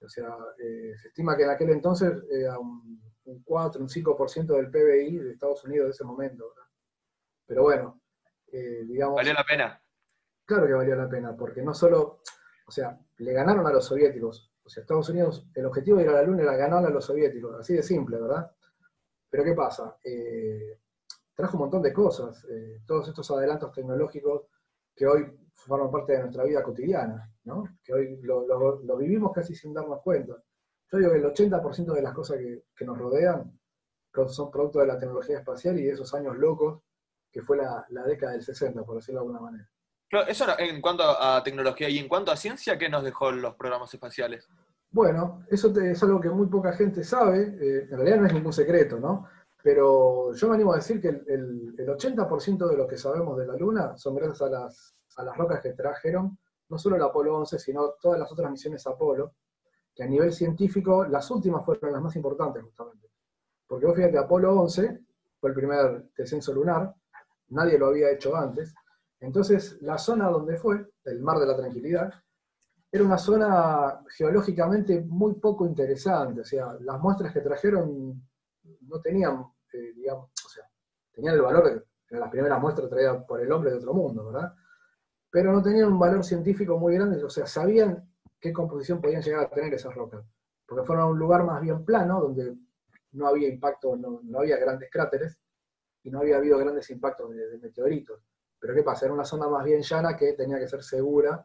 O 0.02 0.10
sea, 0.10 0.36
eh, 0.60 0.94
se 1.02 1.08
estima 1.10 1.38
que 1.38 1.44
en 1.44 1.50
aquel 1.52 1.70
entonces 1.70 2.12
era 2.30 2.60
un, 2.60 3.02
4, 3.46 3.82
un 3.82 3.88
5% 3.88 4.46
del 4.48 4.70
PBI 4.70 5.18
de 5.18 5.32
Estados 5.32 5.64
Unidos 5.64 5.86
de 5.86 5.92
ese 5.92 6.04
momento. 6.04 6.54
Pero 7.46 7.64
bueno, 7.64 8.02
eh, 8.52 8.84
digamos... 8.86 9.16
¿Valió 9.16 9.34
la 9.34 9.46
pena? 9.46 9.82
Claro 10.46 10.68
que 10.68 10.74
valió 10.74 10.96
la 10.96 11.08
pena, 11.08 11.36
porque 11.38 11.62
no 11.62 11.74
solo, 11.74 12.22
o 12.66 12.72
sea, 12.72 13.00
le 13.18 13.32
ganaron 13.32 13.66
a 13.66 13.72
los 13.72 13.86
soviéticos. 13.86 14.52
O 14.64 14.70
sea, 14.70 14.82
Estados 14.82 15.10
Unidos, 15.10 15.48
el 15.54 15.66
objetivo 15.66 15.98
de 15.98 16.04
ir 16.04 16.10
a 16.10 16.14
la 16.14 16.24
Luna 16.24 16.44
era 16.44 16.58
ganar 16.58 16.86
a 16.86 16.90
los 16.90 17.06
soviéticos, 17.06 17.60
así 17.60 17.76
de 17.76 17.84
simple, 17.84 18.20
¿verdad? 18.20 18.52
Pero 19.34 19.46
¿qué 19.46 19.54
pasa? 19.56 19.98
Eh, 20.04 20.78
trajo 21.34 21.58
un 21.58 21.62
montón 21.62 21.82
de 21.82 21.92
cosas, 21.92 22.46
eh, 22.52 22.82
todos 22.86 23.08
estos 23.08 23.32
adelantos 23.32 23.72
tecnológicos 23.72 24.44
que 24.96 25.08
hoy 25.08 25.26
forman 25.56 25.90
parte 25.90 26.14
de 26.14 26.20
nuestra 26.20 26.44
vida 26.44 26.62
cotidiana, 26.62 27.34
¿no? 27.46 27.64
que 27.84 27.96
hoy 27.96 28.20
lo, 28.22 28.96
vivimos 28.96 29.32
casi 29.34 29.56
sin 29.56 29.74
darnos 29.74 30.04
cuenta. 30.04 30.36
Yo 30.92 30.98
digo 31.00 31.12
que 31.12 31.18
el 31.18 31.26
80% 31.26 31.94
de 31.94 32.02
las 32.04 32.14
cosas 32.14 32.38
que, 32.38 32.86
nos 32.86 32.96
rodean 32.96 33.60
son 34.28 34.52
producto 34.52 34.78
de 34.78 34.86
la 34.86 35.00
tecnología 35.00 35.40
espacial 35.40 35.80
y 35.80 35.86
de 35.86 35.94
esos 35.94 36.14
años 36.14 36.38
locos 36.38 36.84
que 37.32 37.42
fue 37.42 37.58
la, 37.58 37.88
década 38.06 38.34
del 38.34 38.44
60, 38.44 38.84
por 38.84 38.98
decirlo 38.98 39.22
de 39.22 39.26
alguna 39.26 39.42
manera. 39.42 39.68
eso 40.28 40.46
en 40.60 40.80
cuanto 40.80 41.02
a 41.04 41.42
tecnología 41.42 41.90
y 41.90 41.98
en 41.98 42.08
cuanto 42.08 42.32
a 42.32 42.38
ciencia, 42.38 42.78
¿qué 42.78 42.88
nos 42.88 43.04
dejó 43.04 43.32
los 43.32 43.56
programas 43.56 43.92
espaciales? 43.92 44.48
Bueno, 44.94 45.44
eso 45.50 45.78
es 45.78 46.02
algo 46.04 46.22
que 46.22 46.30
muy 46.30 46.48
poca 46.48 46.72
gente 46.72 47.04
sabe, 47.04 47.58
eh, 47.60 47.88
en 47.90 47.98
realidad 47.98 48.22
no 48.22 48.28
es 48.28 48.34
ningún 48.34 48.54
secreto, 48.54 49.00
¿no? 49.00 49.28
pero 49.64 50.34
yo 50.34 50.50
me 50.50 50.56
animo 50.56 50.74
a 50.74 50.76
decir 50.76 51.00
que 51.00 51.08
el, 51.08 51.74
80% 51.78 52.68
de 52.68 52.78
lo 52.78 52.86
que 52.86 52.98
sabemos 52.98 53.38
de 53.38 53.48
la 53.48 53.56
Luna 53.56 53.98
son 53.98 54.14
gracias 54.16 54.42
a 54.42 54.50
las, 54.50 54.94
a 55.16 55.24
las 55.24 55.38
rocas 55.38 55.62
que 55.62 55.72
trajeron, 55.72 56.38
no 56.68 56.78
solo 56.78 56.98
el 56.98 57.02
Apolo 57.02 57.38
11, 57.38 57.58
sino 57.60 57.94
todas 58.02 58.20
las 58.20 58.30
otras 58.30 58.52
misiones 58.52 58.86
Apolo, 58.86 59.36
que 59.96 60.04
a 60.04 60.08
nivel 60.08 60.34
científico, 60.34 61.06
las 61.06 61.32
últimas 61.32 61.64
fueron 61.64 61.94
las 61.94 62.02
más 62.02 62.16
importantes 62.18 62.62
justamente. 62.62 63.10
Porque 63.66 63.86
vos 63.86 63.96
fíjate, 63.96 64.18
Apolo 64.18 64.54
11 64.60 65.00
fue 65.40 65.50
el 65.50 65.56
primer 65.56 66.10
descenso 66.18 66.54
lunar, 66.54 66.94
nadie 67.48 67.78
lo 67.78 67.88
había 67.88 68.12
hecho 68.12 68.36
antes, 68.36 68.76
entonces 69.22 69.82
la 69.82 69.98
zona 69.98 70.28
donde 70.28 70.58
fue, 70.58 70.86
el 71.06 71.22
Mar 71.22 71.40
de 71.40 71.46
la 71.46 71.56
Tranquilidad, 71.56 72.14
era 72.94 73.04
una 73.04 73.18
zona 73.18 74.04
geológicamente 74.16 75.02
muy 75.02 75.34
poco 75.34 75.66
interesante, 75.66 76.42
o 76.42 76.46
sea, 76.46 76.78
las 76.80 77.00
muestras 77.02 77.34
que 77.34 77.42
trajeron 77.42 78.22
no 78.82 79.02
tenían, 79.02 79.48
eh, 79.74 79.94
digamos, 79.96 80.30
o 80.46 80.48
sea, 80.48 80.64
tenían 81.12 81.34
el 81.34 81.42
valor 81.42 81.88
de 82.08 82.20
las 82.20 82.30
primeras 82.30 82.62
muestras 82.62 82.88
traídas 82.92 83.26
por 83.26 83.42
el 83.42 83.52
hombre 83.52 83.72
de 83.72 83.78
otro 83.78 83.96
mundo, 83.96 84.32
¿verdad? 84.32 84.54
Pero 85.32 85.52
no 85.52 85.64
tenían 85.64 85.92
un 85.92 85.98
valor 85.98 86.24
científico 86.24 86.78
muy 86.78 86.94
grande, 86.94 87.24
o 87.24 87.32
sea, 87.32 87.48
sabían 87.48 88.08
qué 88.40 88.54
composición 88.54 89.02
podían 89.02 89.24
llegar 89.24 89.46
a 89.46 89.50
tener 89.50 89.74
esas 89.74 89.96
rocas, 89.96 90.24
porque 90.64 90.86
fueron 90.86 91.06
a 91.06 91.08
un 91.08 91.18
lugar 91.18 91.44
más 91.46 91.64
bien 91.64 91.84
plano, 91.84 92.22
donde 92.22 92.56
no 93.14 93.28
había 93.28 93.50
impacto, 93.50 93.96
no, 93.96 94.22
había 94.38 94.58
grandes 94.58 94.92
cráteres, 94.92 95.40
y 96.04 96.12
no 96.12 96.20
había 96.20 96.38
habido 96.38 96.60
grandes 96.60 96.88
impactos 96.92 97.32
de 97.32 97.58
meteoritos. 97.58 98.22
Pero 98.60 98.76
¿qué 98.76 98.84
pasa? 98.84 99.06
Era 99.06 99.16
una 99.16 99.26
zona 99.26 99.48
más 99.48 99.66
bien 99.66 99.82
llana 99.82 100.16
que 100.16 100.34
tenía 100.34 100.60
que 100.60 100.68
ser 100.68 100.84
segura 100.84 101.44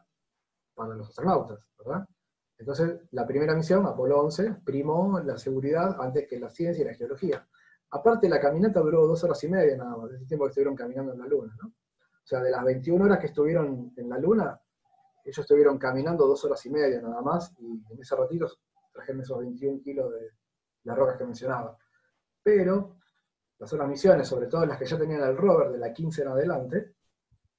para 0.79 0.95
los 0.95 1.09
astronautas, 1.09 1.59
¿verdad? 1.77 2.07
Entonces, 2.57 3.01
la 3.11 3.27
primera 3.27 3.53
misión, 3.53 3.85
Apolo 3.85 4.21
11, 4.21 4.61
primó 4.63 5.19
la 5.19 5.37
seguridad 5.37 5.97
antes 5.99 6.25
que 6.25 6.39
la 6.39 6.49
ciencia 6.49 6.83
y 6.83 6.87
la 6.87 6.93
geología. 6.93 7.45
Aparte, 7.91 8.29
la 8.29 8.39
caminata 8.39 8.79
duró 8.79 9.05
dos 9.05 9.21
horas 9.25 9.43
y 9.43 9.49
media 9.49 9.75
nada 9.75 9.97
más, 9.97 10.11
ese 10.11 10.25
tiempo 10.25 10.45
que 10.45 10.49
estuvieron 10.49 10.75
caminando 10.77 11.11
en 11.11 11.19
la 11.19 11.27
Luna, 11.27 11.53
¿no? 11.61 11.67
O 11.67 12.23
sea, 12.29 12.41
de 12.41 12.51
las 12.51 12.63
21 12.63 13.03
horas 13.03 13.19
que 13.19 13.27
estuvieron 13.27 13.91
en 13.97 14.09
la 14.09 14.17
Luna, 14.19 14.57
ellos 15.25 15.39
estuvieron 15.39 15.77
caminando 15.77 16.25
dos 16.25 16.45
horas 16.45 16.65
y 16.65 16.69
media 16.69 17.01
nada 17.01 17.21
más, 17.21 17.53
y 17.59 17.83
en 17.89 17.99
ese 17.99 18.15
ratito 18.15 18.47
trajeron 18.93 19.21
esos 19.21 19.37
21 19.39 19.81
kilos 19.81 20.13
de, 20.13 20.31
las 20.83 20.97
rocas 20.97 21.17
que 21.17 21.25
mencionaba. 21.25 21.77
Pero 22.41 22.99
las 23.57 23.73
otras 23.73 23.89
misiones, 23.89 24.27
sobre 24.27 24.47
todo 24.47 24.65
las 24.65 24.77
que 24.77 24.85
ya 24.85 24.97
tenían 24.97 25.23
el 25.23 25.35
rover 25.35 25.71
de 25.71 25.77
la 25.77 25.91
15 25.91 26.21
en 26.21 26.27
adelante, 26.29 26.95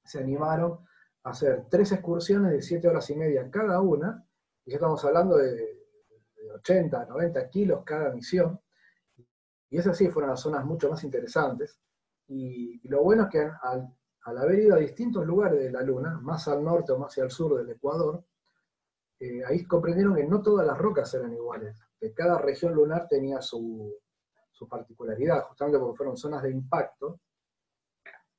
se 0.04 0.20
animaron 0.20 0.86
hacer 1.24 1.66
tres 1.68 1.92
excursiones 1.92 2.52
de 2.52 2.62
siete 2.62 2.88
horas 2.88 3.08
y 3.10 3.16
media 3.16 3.50
cada 3.50 3.80
una, 3.80 4.26
y 4.64 4.70
ya 4.70 4.76
estamos 4.76 5.04
hablando 5.04 5.36
de, 5.36 5.78
80, 6.54 7.04
90 7.06 7.48
kilos 7.48 7.82
cada 7.84 8.10
misión, 8.12 8.60
y 9.68 9.78
esas 9.78 9.96
sí 9.96 10.08
fueron 10.08 10.30
las 10.30 10.40
zonas 10.40 10.64
mucho 10.64 10.90
más 10.90 11.04
interesantes, 11.04 11.78
y, 12.26 12.86
lo 12.88 13.02
bueno 13.02 13.24
es 13.24 13.28
que 13.30 13.40
al, 13.40 13.92
haber 14.24 14.60
ido 14.60 14.74
a 14.74 14.78
distintos 14.78 15.26
lugares 15.26 15.60
de 15.60 15.70
la 15.70 15.82
Luna, 15.82 16.18
más 16.20 16.46
al 16.48 16.62
norte 16.62 16.92
o 16.92 16.98
más 16.98 17.12
hacia 17.12 17.24
el 17.24 17.30
sur 17.30 17.56
del 17.56 17.70
Ecuador, 17.70 18.24
eh, 19.18 19.44
ahí 19.44 19.64
comprendieron 19.64 20.14
que 20.14 20.24
no 20.24 20.40
todas 20.40 20.66
las 20.66 20.78
rocas 20.78 21.12
eran 21.14 21.32
iguales, 21.32 21.78
que 21.98 22.12
cada 22.14 22.38
región 22.38 22.74
lunar 22.74 23.06
tenía 23.08 23.42
su, 23.42 23.94
su 24.50 24.68
particularidad, 24.68 25.44
justamente 25.44 25.78
porque 25.78 25.96
fueron 25.96 26.16
zonas 26.16 26.42
de 26.42 26.50
impacto, 26.50 27.20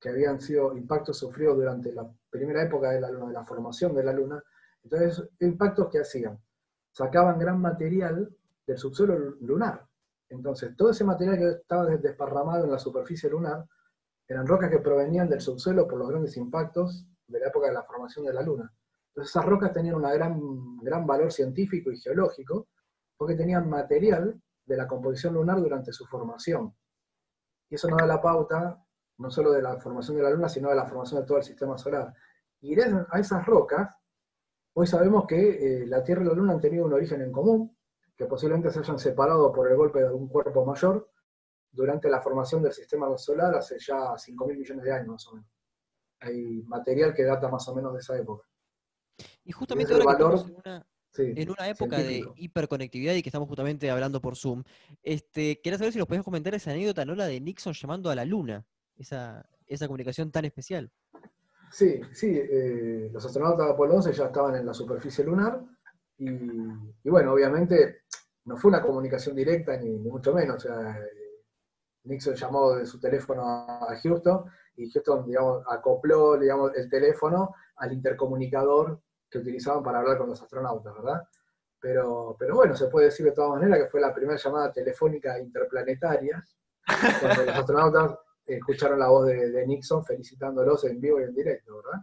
que 0.02 0.10
habían 0.10 0.42
sido 0.42 0.76
impactos 0.76 1.20
sufridos 1.20 1.56
durante 1.56 1.94
la 1.94 2.12
primera 2.28 2.64
época 2.64 2.90
de 2.90 3.00
la 3.00 3.12
Luna, 3.12 3.28
de 3.28 3.34
la 3.34 3.46
formación 3.46 3.94
de 3.94 4.04
la 4.04 4.12
Luna. 4.12 4.44
Entonces, 4.84 5.30
impactos 5.40 5.90
que 5.90 6.00
hacían? 6.00 6.40
Sacaban 6.92 7.38
gran 7.38 7.62
material 7.62 8.36
del 8.66 8.78
subsuelo 8.80 9.16
lunar. 9.42 9.86
Entonces, 10.28 10.76
todo 10.76 10.90
ese 10.90 11.04
material 11.04 11.38
que 11.38 11.50
estaba 11.50 11.86
desparramado 11.86 12.66
en 12.66 12.72
la 12.72 12.80
superficie 12.80 13.30
lunar 13.30 13.64
eran 14.28 14.48
rocas 14.48 14.72
que 14.72 14.80
provenían 14.80 15.30
del 15.30 15.40
subsuelo 15.40 15.88
por 15.88 16.00
los 16.00 16.10
grandes 16.10 16.36
impactos 16.36 17.06
de 17.28 17.40
la 17.40 17.48
época 17.50 17.68
de 17.68 17.74
la 17.74 17.84
formación 17.84 18.26
de 18.26 18.34
la 18.34 18.42
Luna. 18.42 18.74
Entonces, 19.10 19.30
esas 19.30 19.46
rocas 19.46 19.72
tenían 19.72 19.96
un 19.96 20.02
gran, 20.02 20.78
gran 20.78 21.06
valor 21.06 21.32
científico 21.32 21.92
y 21.92 21.98
geológico 21.98 22.70
porque 23.16 23.36
tenían 23.36 23.70
material 23.70 24.42
de 24.66 24.78
la 24.78 24.88
composición 24.88 25.36
lunar 25.36 25.60
durante 25.60 25.94
su 25.94 26.08
formación. 26.08 26.74
Y 27.70 27.76
eso 27.76 27.88
nos 27.88 28.00
da 28.00 28.08
la 28.08 28.20
pauta 28.20 28.84
no 29.22 29.30
solo 29.30 29.52
de 29.52 29.62
la 29.62 29.78
formación 29.80 30.18
de 30.18 30.24
la 30.24 30.32
Luna, 30.32 30.50
sino 30.50 30.70
de 30.70 30.76
la 30.76 30.86
formación 30.86 31.22
de 31.22 31.28
todo 31.28 31.38
el 31.38 31.44
sistema 31.44 31.78
solar. 31.78 32.14
Y 32.60 32.76
gracias 32.76 33.06
a 33.10 33.20
esas 33.20 33.46
rocas, 33.46 33.96
hoy 34.74 34.88
sabemos 34.88 35.26
que 35.28 35.84
eh, 35.84 35.88
la 35.88 36.04
Tierra 36.04 36.24
y 36.24 36.26
la 36.26 36.34
Luna 36.34 36.54
han 36.54 36.62
tenido 36.62 36.86
un 36.86 36.94
origen 36.94 37.22
en 37.22 37.32
común, 37.32 37.78
que 38.16 38.26
posiblemente 38.26 38.72
se 38.72 38.80
hayan 38.80 39.00
separado 39.00 39.52
por 39.52 39.70
el 39.70 39.78
golpe 39.78 40.00
de 40.00 40.08
algún 40.08 40.28
cuerpo 40.28 40.66
mayor 40.66 41.10
durante 41.72 42.10
la 42.10 42.22
formación 42.22 42.62
del 42.62 42.74
sistema 42.74 43.16
solar 43.18 43.56
hace 43.56 43.78
ya 43.80 43.96
5.000 43.96 44.58
millones 44.58 44.84
de 44.84 44.92
años 44.92 45.08
más 45.08 45.28
o 45.28 45.36
menos. 45.36 45.50
Hay 46.20 46.64
material 46.64 47.14
que 47.14 47.24
data 47.24 47.48
más 47.48 47.68
o 47.68 47.76
menos 47.76 47.94
de 47.94 48.00
esa 48.00 48.18
época. 48.18 48.48
Y 49.44 49.52
justamente 49.52 49.94
ahora 49.94 50.06
que 50.06 50.12
estamos 50.12 50.46
en 50.48 50.56
una, 50.56 50.88
en 51.18 51.50
una 51.50 51.70
época 51.70 51.98
de 51.98 52.24
hiperconectividad 52.36 53.14
y 53.14 53.24
que 53.24 53.30
estamos 53.30 53.48
justamente 53.48 53.90
hablando 53.90 54.22
por 54.22 54.36
Zoom, 54.36 54.64
este, 55.02 55.60
quería 55.62 55.78
saber 55.78 55.94
si 55.94 56.00
nos 56.00 56.08
podías 56.08 56.26
comentar 56.26 56.54
esa 56.54 56.72
anécdota, 56.72 57.06
¿no? 57.06 57.16
La 57.16 57.26
de 57.26 57.40
Nixon 57.40 57.74
llamando 57.74 58.10
a 58.10 58.16
la 58.16 58.26
Luna 58.26 58.66
esa, 59.02 59.46
esa 59.68 59.88
comunicación 59.88 60.32
tan 60.32 60.46
especial. 60.46 60.92
Sí, 61.72 62.02
sí, 62.12 62.38
eh, 62.38 63.10
los 63.12 63.26
astronautas 63.26 63.66
de 63.66 63.74
Apolo 63.74 63.96
11 63.96 64.12
ya 64.12 64.26
estaban 64.26 64.56
en 64.56 64.66
la 64.66 64.74
superficie 64.74 65.24
lunar 65.24 65.64
y, 66.18 67.10
bueno, 67.10 67.34
obviamente 67.34 68.02
no 68.46 68.58
fue 68.58 68.70
una 68.70 68.82
comunicación 68.82 69.36
directa 69.36 69.78
ni, 69.78 69.90
mucho 69.98 70.34
menos. 70.34 70.58
O 70.58 70.60
sea, 70.60 71.00
Nixon 72.04 72.36
llamó 72.36 72.74
de 72.76 72.86
su 72.86 73.00
teléfono 73.00 73.44
a 73.44 73.96
Houston 74.04 74.46
y 74.76 74.92
Houston, 74.92 75.26
digamos, 75.26 75.64
acopló, 75.68 76.38
digamos, 76.38 76.76
el 76.76 76.90
teléfono 76.90 77.56
al 77.78 77.94
intercomunicador 77.94 79.02
que 79.30 79.40
utilizaban 79.40 79.82
para 79.82 80.00
hablar 80.00 80.18
con 80.18 80.30
los 80.30 80.42
astronautas, 80.42 80.94
¿verdad? 80.94 81.24
Pero, 81.80 82.36
pero 82.38 82.56
bueno, 82.56 82.76
se 82.76 82.88
puede 82.88 83.06
decir 83.06 83.26
de 83.26 83.32
todas 83.32 83.52
maneras 83.52 83.80
que 83.80 83.90
fue 83.90 84.02
la 84.02 84.14
primera 84.14 84.38
llamada 84.38 84.72
telefónica 84.72 85.40
interplanetaria, 85.40 86.46
cuando 87.22 87.46
los 87.46 87.56
astronautas 87.56 88.20
escucharon 88.46 89.00
la 89.00 89.10
voz 89.10 89.28
de, 89.28 89.66
Nixon 89.68 90.04
felicitándolos 90.04 90.84
en 90.86 91.00
vivo 91.00 91.20
y 91.20 91.24
en 91.24 91.34
directo, 91.34 91.78
¿verdad? 91.78 92.02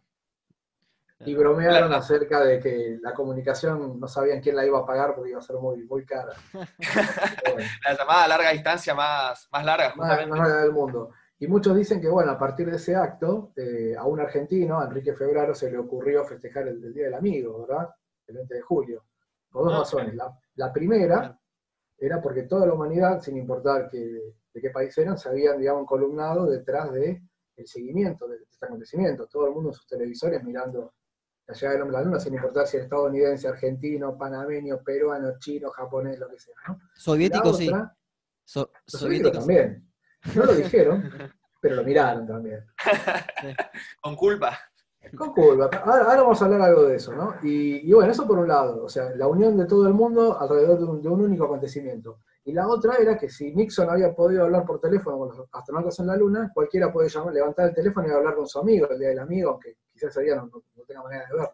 Y 1.26 1.34
bromearon 1.34 1.92
acerca 1.92 2.44
de 2.44 2.60
que 2.60 2.98
la 3.02 3.12
comunicación 3.12 3.98
no 3.98 4.06
sabían 4.06 4.40
quién 4.40 4.54
la 4.54 4.64
iba 4.64 4.78
a 4.78 4.86
pagar 4.86 5.16
porque 5.16 5.30
iba 5.30 5.40
a 5.40 5.42
ser 5.42 5.56
muy, 5.56 5.84
muy 5.84 6.06
cara. 6.06 6.32
La 7.84 7.96
llamada 7.96 8.24
a 8.24 8.28
larga 8.28 8.50
distancia 8.50 8.94
más, 8.94 9.48
más 9.50 9.64
larga, 9.64 9.94
Más, 9.96 10.28
larga 10.28 10.62
del 10.62 10.72
mundo. 10.72 11.10
Y 11.40 11.46
muchos 11.46 11.76
dicen 11.76 12.00
que, 12.00 12.08
bueno, 12.08 12.32
a 12.32 12.38
partir 12.38 12.68
de 12.68 12.76
ese 12.76 12.96
acto, 12.96 13.52
eh, 13.56 13.94
a 13.96 14.04
un 14.04 14.20
argentino, 14.20 14.80
a 14.80 14.86
Enrique 14.86 15.14
Febraro, 15.14 15.54
se 15.54 15.70
le 15.70 15.78
ocurrió 15.78 16.24
festejar 16.24 16.66
el, 16.66 16.92
Día 16.92 17.04
del 17.04 17.14
Amigo, 17.14 17.66
¿verdad? 17.66 17.88
El 18.26 18.36
20 18.36 18.54
de 18.54 18.60
julio. 18.60 19.04
Por 19.50 19.64
dos 19.64 19.74
ah, 19.74 19.78
razones. 19.78 20.14
La, 20.56 20.72
primera 20.72 21.38
era 21.98 22.20
porque 22.20 22.42
toda 22.44 22.66
la 22.66 22.74
humanidad, 22.74 23.20
sin 23.20 23.36
importar 23.36 23.88
que 23.88 23.98
de 23.98 24.60
qué 24.60 24.70
país 24.70 24.96
eran, 24.98 25.18
se 25.18 25.28
habían, 25.28 25.58
digamos, 25.58 25.86
columnado 25.86 26.46
detrás 26.46 26.92
de 26.92 27.22
el 27.56 27.66
seguimiento 27.66 28.28
de 28.28 28.36
este 28.48 28.66
acontecimiento. 28.66 29.26
Todo 29.26 29.48
el 29.48 29.54
mundo 29.54 29.70
en 29.70 29.74
sus 29.74 29.86
televisores 29.86 30.42
mirando 30.44 30.94
la 31.46 31.54
llegada 31.54 31.72
del 31.72 31.82
hombre 31.82 31.96
a 31.96 32.00
la 32.00 32.06
luna, 32.06 32.20
sin 32.20 32.34
importar 32.34 32.66
si 32.66 32.76
era 32.76 32.84
estadounidense, 32.84 33.48
argentino, 33.48 34.16
panameño, 34.16 34.82
peruano, 34.84 35.38
chino, 35.38 35.70
japonés, 35.70 36.18
lo 36.18 36.28
que 36.28 36.38
sea. 36.38 36.54
¿no? 36.68 36.80
Soviético, 36.94 37.52
sí. 37.54 37.70
soviético 38.86 39.32
también. 39.32 39.90
No 40.34 40.44
lo 40.44 40.54
dijeron, 40.54 41.10
pero 41.60 41.76
lo 41.76 41.84
miraron 41.84 42.26
también. 42.26 42.64
Con 44.00 44.14
culpa. 44.14 44.58
Ahora, 45.20 46.22
vamos 46.22 46.42
a 46.42 46.44
hablar 46.44 46.60
algo 46.62 46.84
de 46.84 46.96
eso, 46.96 47.14
¿no? 47.14 47.34
Y, 47.42 47.92
bueno, 47.92 48.10
eso 48.10 48.26
por 48.26 48.38
un 48.38 48.48
lado, 48.48 48.84
o 48.84 48.88
sea, 48.88 49.10
la 49.14 49.26
unión 49.26 49.56
de 49.56 49.66
todo 49.66 49.86
el 49.86 49.94
mundo 49.94 50.38
alrededor 50.38 51.00
de 51.00 51.08
un 51.08 51.20
único 51.22 51.44
acontecimiento. 51.44 52.18
Y 52.44 52.52
la 52.52 52.66
otra 52.66 52.96
era 52.96 53.18
que 53.18 53.28
si 53.28 53.54
Nixon 53.54 53.90
había 53.90 54.14
podido 54.14 54.44
hablar 54.44 54.64
por 54.64 54.80
teléfono 54.80 55.18
con 55.18 55.28
los 55.28 55.46
astronautas 55.52 55.98
en 56.00 56.06
la 56.06 56.16
Luna, 56.16 56.50
cualquiera 56.54 56.90
puede 56.90 57.10
levantar 57.30 57.68
el 57.68 57.74
teléfono 57.74 58.08
y 58.08 58.10
hablar 58.10 58.34
con 58.34 58.46
su 58.46 58.58
amigo, 58.58 58.88
el 58.88 58.98
día 58.98 59.08
del 59.10 59.18
amigo, 59.18 59.50
aunque 59.50 59.76
quizás 59.92 60.16
ese 60.16 60.34
no, 60.34 60.50
tenga 60.86 61.02
manera 61.02 61.26
de 61.26 61.34
verlo. 61.34 61.52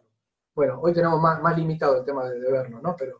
Bueno, 0.53 0.79
hoy 0.81 0.93
tenemos 0.93 1.19
más, 1.21 1.57
limitado 1.57 1.97
el 1.99 2.05
tema 2.05 2.29
de, 2.29 2.39
verlo, 2.39 2.79
¿no? 2.79 2.95
Pero 2.97 3.19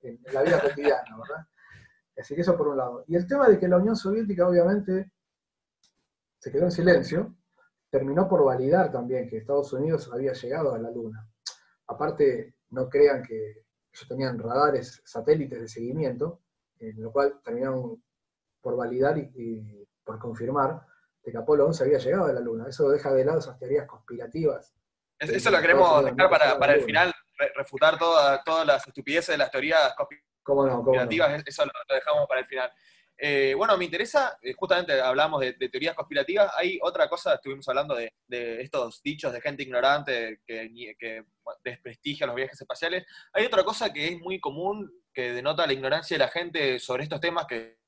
en, 0.00 0.18
la 0.32 0.42
vida 0.42 0.60
cotidiana, 0.60 1.16
¿verdad? 1.16 1.46
Así 2.18 2.34
que 2.34 2.40
eso 2.40 2.56
por 2.56 2.66
un 2.66 2.76
lado. 2.76 3.04
Y 3.06 3.14
el 3.14 3.26
tema 3.26 3.48
de 3.48 3.56
que 3.56 3.68
la 3.68 3.76
Unión 3.76 3.94
Soviética 3.94 4.48
obviamente 4.48 5.12
se 6.38 6.50
quedó 6.50 6.64
en 6.64 6.72
silencio, 6.72 7.36
terminó 7.92 8.26
por 8.26 8.42
validar 8.42 8.90
también 8.90 9.28
que 9.28 9.36
Estados 9.36 9.70
Unidos 9.74 10.08
había 10.10 10.32
llegado 10.32 10.74
a 10.74 10.78
la 10.78 10.90
Luna. 10.90 11.28
Aparte, 11.88 12.54
no 12.70 12.88
crean 12.88 13.22
que 13.22 13.66
ellos 13.92 14.08
tenían 14.08 14.38
radares, 14.38 15.02
satélites 15.04 15.60
de 15.60 15.68
seguimiento, 15.68 16.40
en 16.80 17.02
lo 17.02 17.12
cual 17.12 17.38
terminaron 17.44 18.02
por 18.62 18.78
validar 18.78 19.18
y, 19.18 19.86
por 20.02 20.18
confirmar 20.18 20.80
de 21.22 21.32
que 21.32 21.36
Apolo 21.36 21.66
11 21.66 21.84
había 21.84 21.98
llegado 21.98 22.24
a 22.24 22.32
la 22.32 22.40
Luna. 22.40 22.64
Eso 22.66 22.88
deja 22.88 23.12
de 23.12 23.26
lado 23.26 23.40
esas 23.40 23.58
teorías 23.58 23.86
conspirativas. 23.86 24.74
Eso 25.18 25.50
lo 25.50 25.60
queremos 25.60 26.02
dejar 26.02 26.30
para, 26.58 26.72
el 26.72 26.84
final, 26.84 27.12
refutar 27.54 27.98
todas 27.98 28.66
las 28.66 28.88
estupideces 28.88 29.34
de 29.34 29.38
las 29.38 29.50
teorías 29.50 29.94
conspirativas, 30.42 31.42
eso 31.44 31.66
lo, 31.66 31.72
dejamos 31.94 32.26
para 32.26 32.40
el 32.40 32.46
final. 32.46 32.72
Eh, 33.24 33.54
bueno, 33.56 33.78
me 33.78 33.84
interesa, 33.84 34.36
eh, 34.42 34.52
justamente 34.52 35.00
hablamos 35.00 35.40
de, 35.40 35.52
teorías 35.52 35.94
conspirativas, 35.94 36.52
hay 36.56 36.80
otra 36.82 37.08
cosa, 37.08 37.34
estuvimos 37.34 37.68
hablando 37.68 37.94
de, 37.94 38.12
estos 38.60 39.00
dichos 39.00 39.32
de 39.32 39.40
gente 39.40 39.62
ignorante 39.62 40.40
que, 40.44 40.68
que 40.98 41.24
desprestigia 41.62 42.26
los 42.26 42.34
viajes 42.34 42.60
espaciales, 42.60 43.06
hay 43.32 43.44
otra 43.44 43.62
cosa 43.62 43.92
que 43.92 44.08
es 44.08 44.18
muy 44.18 44.40
común, 44.40 44.90
que 45.14 45.34
denota 45.34 45.68
la 45.68 45.72
ignorancia 45.72 46.16
de 46.16 46.24
la 46.24 46.30
gente 46.32 46.80
sobre 46.80 47.04
estos 47.04 47.20
temas 47.20 47.46
que 47.46 47.78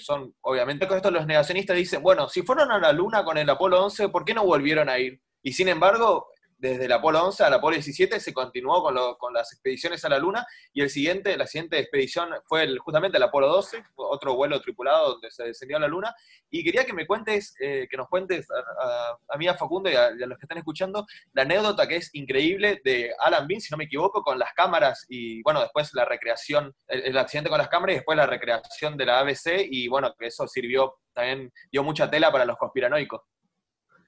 son, 0.00 0.34
obviamente, 0.40 0.88
con 0.88 0.96
esto 0.96 1.12
los 1.12 1.24
negacionistas 1.24 1.76
dicen, 1.76 2.02
bueno, 2.02 2.28
si 2.28 2.42
fueron 2.42 2.72
a 2.72 2.80
la 2.80 2.92
Luna 2.92 3.22
con 3.22 3.38
el 3.38 3.48
Apolo 3.48 3.84
11, 3.84 4.08
¿por 4.08 4.24
qué 4.24 4.34
no 4.34 4.44
volvieron 4.44 4.88
a 4.88 4.98
ir? 4.98 5.20
Y 5.40 5.52
sin 5.52 5.68
embargo, 5.68 6.32
desde 6.60 6.84
el 6.84 6.92
Apolo 6.92 7.24
11 7.24 7.42
al 7.42 7.54
Apolo 7.54 7.74
17 7.74 8.20
se 8.20 8.34
continuó 8.34 8.82
con, 9.18 9.32
las 9.32 9.52
expediciones 9.52 10.04
a 10.04 10.10
la 10.10 10.18
Luna 10.18 10.46
y 10.72 10.82
el 10.82 10.90
siguiente, 10.90 11.36
la 11.36 11.46
siguiente 11.46 11.78
expedición 11.78 12.28
fue 12.44 12.76
justamente 12.78 13.16
el 13.16 13.22
Apolo 13.22 13.48
12, 13.48 13.82
otro 13.94 14.34
vuelo 14.34 14.60
tripulado 14.60 15.12
donde 15.12 15.30
se 15.30 15.44
descendió 15.44 15.78
a 15.78 15.80
la 15.80 15.88
Luna. 15.88 16.14
Y 16.50 16.62
quería 16.62 16.84
que 16.84 16.92
me 16.92 17.06
cuentes, 17.06 17.54
eh, 17.60 17.88
que 17.90 17.96
nos 17.96 18.08
cuentes 18.08 18.46
a, 18.50 19.36
mí, 19.38 19.48
a 19.48 19.54
Facundo 19.54 19.88
y 19.88 19.94
a, 19.94 20.10
los 20.10 20.38
que 20.38 20.44
están 20.44 20.58
escuchando, 20.58 21.06
la 21.32 21.42
anécdota 21.42 21.88
que 21.88 21.96
es 21.96 22.10
increíble 22.14 22.80
de 22.84 23.14
Alan 23.20 23.46
Bean, 23.46 23.60
si 23.60 23.70
no 23.70 23.78
me 23.78 23.84
equivoco, 23.84 24.22
con 24.22 24.38
las 24.38 24.52
cámaras 24.52 25.06
y 25.08 25.42
bueno, 25.42 25.60
después 25.60 25.94
la 25.94 26.04
recreación, 26.04 26.74
el, 26.88 27.16
accidente 27.16 27.48
con 27.48 27.58
las 27.58 27.68
cámaras 27.68 27.94
y 27.94 27.96
después 27.98 28.16
la 28.16 28.26
recreación 28.26 28.96
de 28.98 29.06
la 29.06 29.20
ABC 29.20 29.66
y 29.70 29.88
bueno, 29.88 30.14
que 30.18 30.26
eso 30.26 30.46
sirvió, 30.46 30.98
también 31.14 31.50
dio 31.72 31.82
mucha 31.82 32.10
tela 32.10 32.30
para 32.30 32.44
los 32.44 32.58
conspiranoicos. 32.58 33.22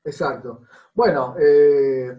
Exacto. 0.05 0.63
Bueno, 0.95 1.37
eh, 1.41 2.13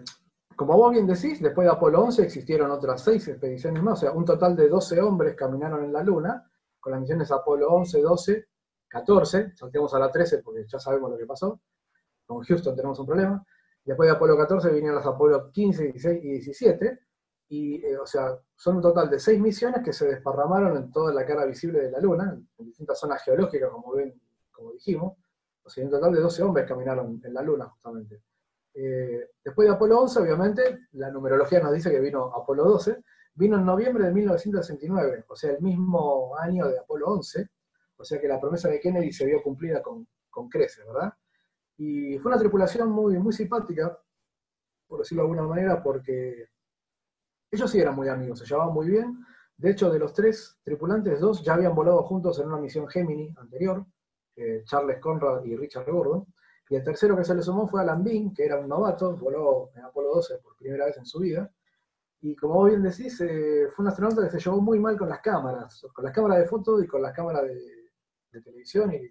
como 0.56 0.76
vos 0.76 0.92
bien 0.92 1.06
decís, 1.06 1.40
después 1.40 1.66
de 1.66 1.72
Apolo 1.72 2.02
11 2.02 2.22
existieron 2.22 2.70
otras 2.70 3.02
seis 3.02 3.26
expediciones 3.28 3.82
más, 3.82 3.98
o 3.98 4.00
sea, 4.02 4.12
un 4.12 4.24
total 4.24 4.56
de 4.56 4.68
12 4.68 5.00
hombres 5.00 5.34
caminaron 5.34 5.84
en 5.84 5.92
la 5.92 6.02
Luna, 6.02 6.50
con 6.80 6.92
las 6.92 7.00
misiones 7.00 7.30
Apolo 7.30 7.68
11, 7.70 8.00
12, 8.00 8.48
14, 8.88 9.52
saltemos 9.56 9.94
a 9.94 9.98
la 9.98 10.10
13 10.10 10.42
porque 10.42 10.64
ya 10.66 10.78
sabemos 10.78 11.10
lo 11.10 11.18
que 11.18 11.26
pasó, 11.26 11.60
con 12.26 12.42
Houston 12.42 12.76
tenemos 12.76 12.98
un 12.98 13.06
problema, 13.06 13.44
después 13.84 14.08
de 14.08 14.14
Apolo 14.14 14.36
14 14.36 14.70
vinieron 14.70 14.96
las 14.96 15.06
Apolo 15.06 15.50
15, 15.50 15.84
16 15.84 16.24
y 16.24 16.28
17, 16.28 17.00
y, 17.48 17.84
eh, 17.84 17.98
o 17.98 18.06
sea, 18.06 18.38
son 18.56 18.76
un 18.76 18.82
total 18.82 19.10
de 19.10 19.18
seis 19.18 19.40
misiones 19.40 19.82
que 19.84 19.92
se 19.92 20.06
desparramaron 20.06 20.76
en 20.76 20.90
toda 20.90 21.12
la 21.12 21.26
cara 21.26 21.44
visible 21.44 21.80
de 21.80 21.90
la 21.90 22.00
Luna, 22.00 22.38
en 22.58 22.66
distintas 22.66 22.98
zonas 22.98 23.22
geológicas, 23.22 23.70
como 23.70 23.92
ven, 23.92 24.20
como 24.50 24.72
dijimos, 24.72 25.14
o 25.62 25.68
sea, 25.68 25.84
un 25.84 25.90
total 25.90 26.12
de 26.12 26.20
12 26.20 26.42
hombres 26.42 26.66
caminaron 26.66 27.20
en 27.22 27.34
la 27.34 27.42
Luna, 27.42 27.66
justamente. 27.66 28.22
Eh, 28.74 29.30
después 29.44 29.68
de 29.68 29.74
Apolo 29.74 30.00
11, 30.00 30.20
obviamente, 30.20 30.80
la 30.92 31.10
numerología 31.10 31.60
nos 31.60 31.72
dice 31.72 31.90
que 31.90 32.00
vino 32.00 32.34
Apolo 32.34 32.64
12, 32.64 33.02
vino 33.34 33.56
en 33.56 33.64
noviembre 33.64 34.04
de 34.04 34.12
1969, 34.12 35.24
o 35.28 35.36
sea, 35.36 35.52
el 35.52 35.62
mismo 35.62 36.36
año 36.36 36.68
de 36.68 36.78
Apolo 36.78 37.06
11, 37.08 37.48
o 37.96 38.04
sea 38.04 38.20
que 38.20 38.28
la 38.28 38.40
promesa 38.40 38.68
de 38.68 38.80
Kennedy 38.80 39.12
se 39.12 39.26
vio 39.26 39.42
cumplida 39.42 39.80
con, 39.80 40.06
con 40.28 40.48
creces, 40.48 40.84
¿verdad? 40.86 41.12
Y 41.76 42.18
fue 42.18 42.30
una 42.30 42.38
tripulación 42.38 42.90
muy, 42.90 43.18
muy 43.18 43.32
simpática, 43.32 43.98
por 44.86 45.00
decirlo 45.00 45.22
de 45.22 45.30
alguna 45.30 45.48
manera, 45.48 45.82
porque 45.82 46.48
ellos 47.50 47.70
sí 47.70 47.78
eran 47.80 47.94
muy 47.94 48.08
amigos, 48.08 48.40
se 48.40 48.46
llevaban 48.46 48.74
muy 48.74 48.88
bien. 48.88 49.24
De 49.56 49.70
hecho, 49.70 49.90
de 49.90 49.98
los 49.98 50.12
tres 50.12 50.58
tripulantes, 50.64 51.20
dos 51.20 51.42
ya 51.42 51.54
habían 51.54 51.74
volado 51.74 52.02
juntos 52.02 52.38
en 52.40 52.48
una 52.48 52.58
misión 52.58 52.88
Gemini 52.88 53.32
anterior, 53.36 53.86
eh, 54.36 54.62
Charles 54.64 54.98
Conrad 55.00 55.44
y 55.44 55.56
Richard 55.56 55.90
Gordon. 55.90 56.26
Y 56.74 56.76
el 56.76 56.82
tercero 56.82 57.16
que 57.16 57.22
se 57.22 57.36
le 57.36 57.40
sumó 57.40 57.68
fue 57.68 57.82
Alan 57.82 58.02
Bean, 58.02 58.34
que 58.34 58.44
era 58.44 58.58
un 58.58 58.68
novato, 58.68 59.16
voló 59.16 59.70
en 59.76 59.84
Apolo 59.84 60.16
12 60.16 60.38
por 60.38 60.56
primera 60.56 60.86
vez 60.86 60.96
en 60.96 61.06
su 61.06 61.20
vida. 61.20 61.48
Y 62.20 62.34
como 62.34 62.54
vos 62.54 62.68
bien 62.68 62.82
decís, 62.82 63.20
eh, 63.20 63.68
fue 63.70 63.84
un 63.84 63.90
astronauta 63.90 64.24
que 64.24 64.30
se 64.30 64.40
llevó 64.40 64.60
muy 64.60 64.80
mal 64.80 64.98
con 64.98 65.08
las 65.08 65.20
cámaras, 65.20 65.86
con 65.94 66.04
las 66.04 66.12
cámaras 66.12 66.38
de 66.38 66.46
foto 66.46 66.82
y 66.82 66.88
con 66.88 67.00
las 67.00 67.12
cámaras 67.12 67.44
de, 67.44 68.40
televisión 68.42 68.92
y 68.92 69.02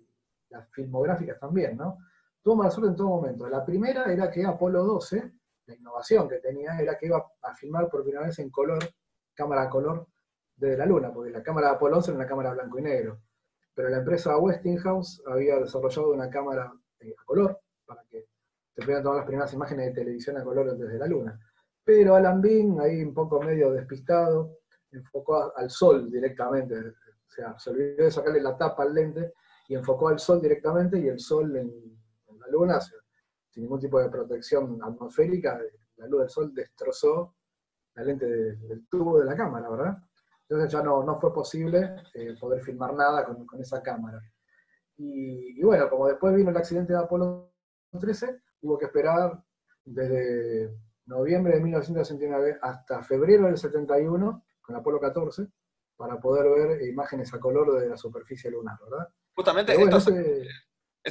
las 0.50 0.70
filmográficas 0.72 1.40
también, 1.40 1.78
¿no? 1.78 2.00
Tuvo 2.42 2.58
mala 2.58 2.70
suerte 2.70 2.90
en 2.90 2.98
todo 2.98 3.08
momento. 3.08 3.48
La 3.48 3.64
primera 3.64 4.12
era 4.12 4.30
que 4.30 4.44
Apolo 4.44 4.84
12, 4.84 5.32
la 5.68 5.74
innovación 5.74 6.28
que 6.28 6.40
tenía, 6.40 6.78
era 6.78 6.98
que 6.98 7.06
iba 7.06 7.26
a 7.44 7.56
filmar 7.56 7.88
por 7.88 8.04
primera 8.04 8.26
vez 8.26 8.40
en 8.40 8.50
color, 8.50 8.84
cámara 9.34 9.62
a 9.62 9.70
color, 9.70 10.06
desde 10.58 10.76
la 10.76 10.86
Luna, 10.86 11.14
porque 11.14 11.32
la 11.32 11.42
cámara 11.42 11.70
de 11.70 11.76
Apolo 11.76 11.96
11 11.96 12.12
era 12.12 12.18
una 12.18 12.28
cámara 12.28 12.52
blanco 12.52 12.78
y 12.78 12.82
negro. 12.82 13.22
Pero 13.74 13.88
la 13.88 14.00
empresa 14.00 14.38
Westinghouse 14.38 15.24
había 15.26 15.60
desarrollado 15.60 16.12
una 16.12 16.30
cámara 16.30 16.74
a 17.12 17.26
color, 17.26 17.60
para 17.86 18.04
que 18.10 18.28
se 18.76 18.84
puedan 18.84 19.04
tomar 19.04 19.18
las 19.18 19.28
primeras 19.28 19.54
imágenes 19.54 19.88
de 19.88 20.02
televisión 20.02 20.38
a 20.38 20.44
color 20.44 20.76
desde 20.78 20.98
la 20.98 21.08
Luna. 21.08 21.40
Pero 21.84 22.16
Alan 22.16 22.42
Bean, 22.42 22.80
ahí 22.80 23.04
un 23.04 23.14
poco 23.14 23.42
medio 23.42 23.72
despistado, 23.72 24.60
enfocó 24.92 25.56
al 25.56 25.70
sol 25.70 26.10
directamente, 26.10 26.76
o 26.78 27.30
sea, 27.30 27.58
se 27.58 27.70
olvidó 27.72 28.06
de 28.06 28.12
sacarle 28.12 28.42
la 28.42 28.58
tapa 28.58 28.84
al 28.84 28.94
lente 28.94 29.34
y 29.68 29.76
enfocó 29.76 30.08
al 30.08 30.20
sol 30.20 30.42
directamente 30.42 31.00
y 31.00 31.08
el 31.08 31.20
sol 31.20 31.56
en, 31.56 31.72
la 32.40 32.48
Luna, 32.48 32.80
sin 32.82 33.64
ningún 33.64 33.80
tipo 33.80 34.00
de 34.00 34.10
protección 34.10 34.82
atmosférica, 34.84 35.60
la 35.98 36.08
luz 36.08 36.22
del 36.22 36.30
sol 36.30 36.54
destrozó 36.54 37.36
la 37.96 38.04
lente 38.04 38.26
del 38.26 38.88
tubo 38.88 39.20
de 39.20 39.26
la 39.26 39.36
cámara, 39.36 39.70
¿verdad? 39.70 39.98
Entonces 40.42 40.72
ya 40.72 40.82
no, 40.82 41.04
no 41.04 41.20
fue 41.20 41.34
posible 41.34 41.96
eh, 42.14 42.36
poder 42.40 42.62
filmar 42.62 42.94
nada 42.94 43.24
con 43.26 43.62
esa 43.62 43.82
cámara. 43.82 44.22
Y, 44.98 45.62
bueno, 45.64 45.90
como 45.90 46.08
después 46.08 46.36
vino 46.36 46.52
el 46.52 46.58
accidente 46.58 46.94
de 46.94 47.00
Apolo 47.00 47.52
13, 48.00 48.42
hubo 48.62 48.78
que 48.78 48.86
esperar 48.86 49.44
desde 49.84 50.72
noviembre 51.06 51.56
de 51.56 51.62
1969 51.62 52.60
hasta 52.62 53.04
febrero 53.04 53.46
del 53.46 53.58
71, 53.58 54.46
con 54.62 54.76
Apolo 54.76 55.00
14, 55.00 55.48
para 55.98 56.20
poder 56.20 56.50
ver 56.50 56.88
imágenes 56.88 57.34
a 57.34 57.40
color 57.40 57.80
de 57.80 57.90
la 57.90 57.98
superficie 57.98 58.50
lunar, 58.52 58.78
¿verdad? 58.84 59.10
Justamente 59.36 59.74
estos, 59.74 60.08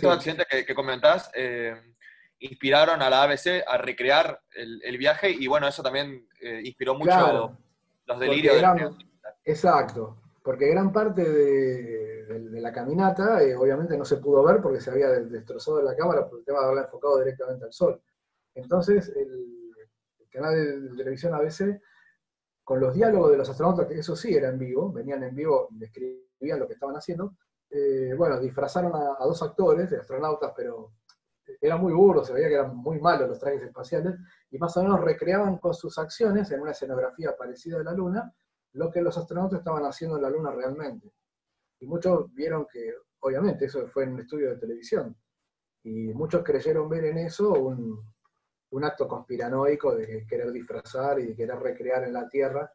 accidentes 0.05 0.47
que, 0.65 0.75
comentás 0.75 1.31
eh, 1.35 1.75
inspiraron 2.39 3.03
a 3.03 3.11
la 3.11 3.25
ABC 3.25 3.63
a 3.67 3.77
recrear 3.79 4.41
el, 4.53 4.97
viaje 4.97 5.31
y 5.31 5.47
bueno, 5.47 5.69
eso 5.69 5.83
también 5.83 6.29
eh, 6.41 6.61
inspiró 6.65 6.95
mucho 6.95 7.59
los 8.07 8.19
delirios. 8.19 8.61
de 8.61 8.91
exacto, 9.45 10.17
porque 10.43 10.69
gran 10.69 10.93
parte 10.93 11.25
de, 11.25 12.12
de, 12.27 12.61
la 12.61 12.73
caminata, 12.73 13.43
eh, 13.43 13.55
obviamente 13.55 13.97
no 13.97 14.05
se 14.05 14.17
pudo 14.17 14.43
ver 14.43 14.61
porque 14.61 14.81
se 14.81 14.91
había 14.91 15.09
destrozado 15.09 15.83
la 15.83 15.97
cámara 15.97 16.29
por 16.29 16.39
el 16.39 16.45
tema 16.45 16.61
de 16.61 16.65
haberla 16.65 16.83
enfocado 16.83 17.19
directamente 17.19 17.65
al 17.65 17.73
sol. 17.73 18.03
Entonces, 18.55 19.13
el, 19.17 19.71
canal 20.31 20.55
de, 20.55 20.97
televisión 20.97 21.35
ABC, 21.35 21.81
con 22.65 22.81
los 22.81 22.95
diálogos 22.95 23.31
de 23.33 23.37
los 23.37 23.49
astronautas, 23.49 23.87
que 23.87 23.99
eso 23.99 24.17
sí 24.17 24.35
era 24.35 24.49
en 24.49 24.59
vivo, 24.59 24.93
venían 24.93 25.23
en 25.23 25.35
vivo, 25.35 25.69
describían 25.73 26.59
lo 26.59 26.67
que 26.67 26.75
estaban 26.75 26.97
haciendo, 26.97 27.37
eh, 27.71 28.15
bueno, 28.17 28.39
disfrazaron 28.41 28.95
a, 28.95 29.25
dos 29.25 29.43
actores, 29.43 29.91
de 29.91 29.99
astronautas, 29.99 30.53
pero 30.57 30.93
era 31.61 31.77
muy 31.77 31.93
burdo, 31.93 32.25
se 32.25 32.33
veía 32.33 32.49
que 32.49 32.55
eran 32.55 32.77
muy 32.77 32.99
malos 33.01 33.29
los 33.29 33.39
trajes 33.39 33.63
espaciales, 33.63 34.15
y 34.51 34.59
más 34.59 34.77
o 34.77 34.83
menos 34.83 35.01
recreaban 35.01 35.59
con 35.59 35.75
sus 35.75 35.99
acciones, 35.99 36.51
en 36.51 36.61
una 36.61 36.71
escenografía 36.71 37.37
parecida 37.37 37.81
a 37.81 37.83
la 37.83 37.93
Luna, 37.93 38.33
lo 38.73 38.91
que 38.91 39.03
los 39.03 39.17
astronautas 39.19 39.59
estaban 39.59 39.85
haciendo 39.85 40.17
en 40.17 40.23
la 40.23 40.31
Luna 40.31 40.51
realmente. 40.51 41.13
Y 41.83 41.87
muchos 41.87 42.33
vieron 42.33 42.65
que, 42.73 42.95
obviamente, 43.21 43.65
eso 43.65 43.89
fue 43.89 44.05
en 44.05 44.13
un 44.13 44.21
estudio 44.21 44.51
de 44.51 44.57
televisión, 44.57 45.17
y 45.83 46.15
muchos 46.15 46.45
creyeron 46.45 46.89
ver 46.89 47.07
en 47.07 47.19
eso 47.19 47.53
un, 47.55 48.85
acto 48.85 49.09
conspiranoico 49.09 49.97
de 49.97 50.25
querer 50.27 50.53
disfrazar 50.53 51.19
y 51.19 51.27
de 51.27 51.35
querer 51.35 51.59
recrear 51.59 52.05
en 52.05 52.13
la 52.13 52.29
Tierra 52.29 52.73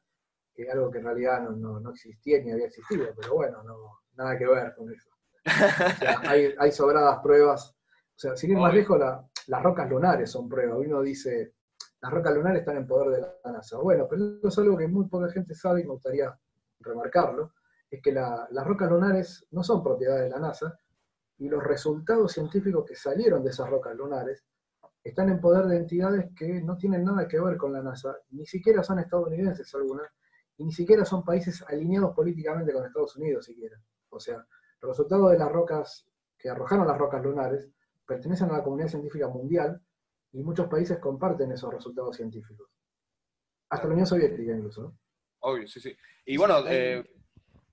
que 0.53 0.70
algo 0.70 0.91
que 0.91 0.97
en 0.97 1.05
realidad 1.05 1.49
no, 1.49 1.89
existía 1.89 2.43
ni 2.43 2.51
había 2.51 2.66
existido, 2.66 3.08
pero 3.16 3.36
bueno, 3.36 3.64
no, 3.64 4.01
nada 4.16 4.38
que 4.38 4.45
ver 4.45 4.76
con 4.76 4.91
eso. 4.91 5.10
hay, 6.60 6.72
sobradas 6.74 7.20
pruebas, 7.20 7.72
o 7.72 8.20
sea, 8.20 8.36
sin 8.36 8.51
ir 8.51 8.58
más 8.58 8.74
lejos, 8.74 8.99
las 8.99 9.64
rocas 9.64 9.89
lunares 9.89 10.30
son 10.30 10.49
pruebas. 10.49 10.80
Uno 10.86 11.01
dice, 11.01 11.53
las 12.01 12.12
rocas 12.12 12.36
lunares 12.36 12.60
están 12.60 12.76
en 12.76 12.88
poder 12.88 13.10
de 13.10 13.22
la 13.22 13.51
NASA. 13.53 13.78
Bueno, 13.78 14.05
pero 14.10 14.38
eso 14.39 14.47
es 14.49 14.58
algo 14.58 14.76
que 14.76 14.88
muy 14.88 15.08
poca 15.08 15.32
gente 15.32 15.55
sabe 15.55 15.82
y 15.82 15.86
me 15.86 15.93
gustaría 15.93 16.38
remarcarlo 16.82 17.53
es 17.90 18.02
que 18.02 18.12
las 18.12 18.66
rocas 18.66 18.90
lunares 18.90 19.46
no 19.52 19.64
son 19.64 19.84
propiedad 19.84 20.20
de 20.22 20.30
la 20.30 20.40
NASA 20.40 20.78
y 21.38 21.48
los 21.48 21.64
resultados 21.64 22.32
científicos 22.32 22.86
que 22.86 22.96
salieron 22.96 23.44
de 23.44 23.52
esas 23.52 23.70
rocas 23.70 23.96
lunares 23.96 24.44
están 25.04 25.30
en 25.30 25.40
poder 25.40 25.66
de 25.66 25.78
entidades 25.78 26.32
que 26.36 26.62
no 26.62 26.76
tienen 26.76 27.04
nada 27.06 27.28
que 27.28 27.40
ver 27.40 27.56
con 27.56 27.72
la 27.72 27.82
NASA, 27.82 28.18
ni 28.32 28.46
siquiera 28.46 28.84
son 28.84 29.00
estadounidenses 29.00 29.74
algunas, 29.76 30.12
y 30.58 30.66
ni 30.66 30.72
siquiera 30.72 31.06
son 31.06 31.24
países 31.24 31.64
alineados 31.68 32.14
políticamente 32.14 32.74
con 32.74 32.86
Estados 32.86 33.16
Unidos 33.16 33.46
siquiera. 33.46 33.80
O 34.10 34.20
sea, 34.20 34.46
los 34.82 34.90
resultados 34.90 35.32
de 35.32 35.38
las 35.38 35.52
rocas 35.52 36.06
que 36.38 36.50
arrojaron 36.50 36.88
las 36.88 36.98
rocas 36.98 37.24
lunares 37.24 37.70
pertenecen 38.06 38.50
a 38.50 38.58
la 38.58 38.64
comunidad 38.64 38.90
científica 38.90 39.28
mundial 39.28 39.82
y 40.34 40.44
muchos 40.44 40.68
países 40.68 40.98
comparten 41.00 41.52
esos 41.52 41.74
resultados 41.74 42.18
científicos. 42.18 42.68
Hasta 43.70 43.88
la 43.88 43.94
Unión 43.94 44.08
Soviética 44.08 44.54
incluso. 44.54 44.94
Obvio, 45.40 45.68
sí, 45.68 45.80
sí. 45.80 45.96
Y 46.26 46.38
bueno, 46.38 46.68
eh, 46.68 47.04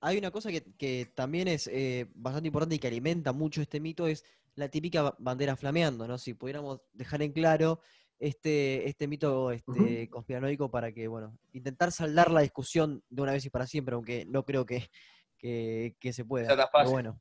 hay 0.05 0.19
una 0.19 0.31
cosa 0.31 0.51
que, 0.51 1.13
también 1.15 1.49
es 1.49 1.67
eh, 1.67 2.07
bastante 2.15 2.49
importante 2.49 2.75
y 2.75 2.79
que 2.79 2.89
alimenta 2.89 3.33
mucho 3.33 3.63
este 3.63 3.81
mito, 3.81 4.07
es 4.07 4.23
la 4.55 4.69
típica 4.69 5.15
bandera 5.19 5.57
flameando, 5.57 6.07
¿no? 6.07 6.19
Si 6.19 6.35
pudiéramos 6.35 6.83
dejar 6.93 7.23
en 7.23 7.33
claro, 7.33 7.81
este, 8.19 8.87
este 8.87 9.09
mito 9.09 9.51
este, 9.51 10.09
conspiranoico 10.11 10.71
para 10.71 10.93
que, 10.93 11.09
bueno, 11.09 11.39
intentar 11.53 11.91
saldar 11.91 12.31
la 12.31 12.43
discusión 12.43 13.03
de 13.09 13.23
una 13.23 13.33
vez 13.33 13.47
y 13.47 13.51
para 13.51 13.67
siempre, 13.67 13.95
aunque 13.95 14.27
no 14.27 14.45
creo 14.45 14.67
que, 14.67 14.91
que, 15.39 16.13
se 16.13 16.25
pueda. 16.27 16.49
Pero 16.49 16.91
bueno. 16.91 17.21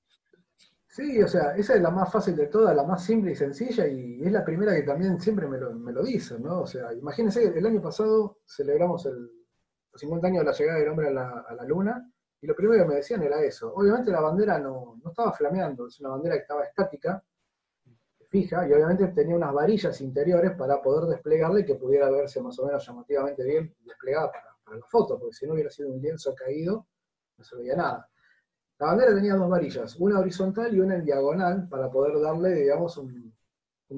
Sí, 0.89 1.21
o 1.23 1.27
sea, 1.27 1.55
esa 1.55 1.75
es 1.75 1.81
la 1.81 1.89
más 1.89 2.11
fácil 2.11 2.35
de 2.35 2.47
todas, 2.47 2.75
la 2.75 2.83
más 2.83 3.03
simple 3.03 3.31
y 3.31 3.35
sencilla, 3.35 3.87
y 3.87 4.21
es 4.21 4.31
la 4.31 4.43
primera 4.43 4.75
que 4.75 4.83
también 4.83 5.19
siempre 5.21 5.47
me 5.47 5.57
lo, 5.57 5.73
me 5.73 5.93
lo 5.93 6.03
dicen, 6.03 6.43
¿no? 6.43 6.61
O 6.61 6.67
sea, 6.67 6.93
imagínense, 6.93 7.45
el 7.45 7.65
año 7.65 7.81
pasado 7.81 8.39
celebramos 8.45 9.05
el, 9.05 9.31
los 9.93 10.01
50 10.01 10.27
años 10.27 10.39
de 10.39 10.51
la 10.51 10.57
llegada 10.57 10.79
del 10.79 10.89
hombre 10.89 11.07
a 11.07 11.11
la, 11.11 11.63
luna, 11.67 12.12
y 12.43 12.45
lo 12.45 12.55
primero 12.55 12.83
que 12.83 12.89
me 12.89 12.95
decían 12.95 13.23
era 13.23 13.41
eso. 13.41 13.73
Obviamente 13.73 14.11
la 14.11 14.19
bandera 14.19 14.59
no, 14.59 14.99
no 15.01 15.09
estaba 15.11 15.31
flameando, 15.31 15.87
es 15.87 15.97
una 16.01 16.09
bandera 16.09 16.35
que 16.35 16.41
estaba 16.41 16.65
estática, 16.65 17.23
fija, 18.27 18.67
y 18.67 18.73
obviamente 18.73 19.07
tenía 19.07 19.37
unas 19.37 19.53
varillas 19.53 20.01
interiores 20.01 20.51
para 20.57 20.81
poder 20.81 21.05
desplegarla 21.07 21.61
y 21.61 21.65
que 21.65 21.75
pudiera 21.75 22.11
verse 22.11 22.41
más 22.41 22.59
o 22.59 22.65
menos 22.65 22.85
llamativamente 22.85 23.45
bien 23.45 23.73
desplegada 23.85 24.29
para, 24.29 24.57
para 24.61 24.77
la 24.77 24.85
foto, 24.87 25.17
porque 25.17 25.35
si 25.35 25.47
no 25.47 25.53
hubiera 25.53 25.69
sido 25.69 25.93
un 25.93 26.01
lienzo 26.01 26.35
caído, 26.35 26.85
no 27.37 27.43
se 27.45 27.55
veía 27.55 27.77
nada. 27.77 28.09
La 28.77 28.87
bandera 28.87 29.15
tenía 29.15 29.35
dos 29.35 29.49
varillas, 29.49 29.95
una 29.95 30.19
horizontal 30.19 30.75
y 30.75 30.81
una 30.81 30.95
en 30.95 31.05
diagonal, 31.05 31.69
para 31.69 31.89
poder 31.89 32.19
darle, 32.19 32.55
digamos, 32.55 32.97
un, 32.97 33.33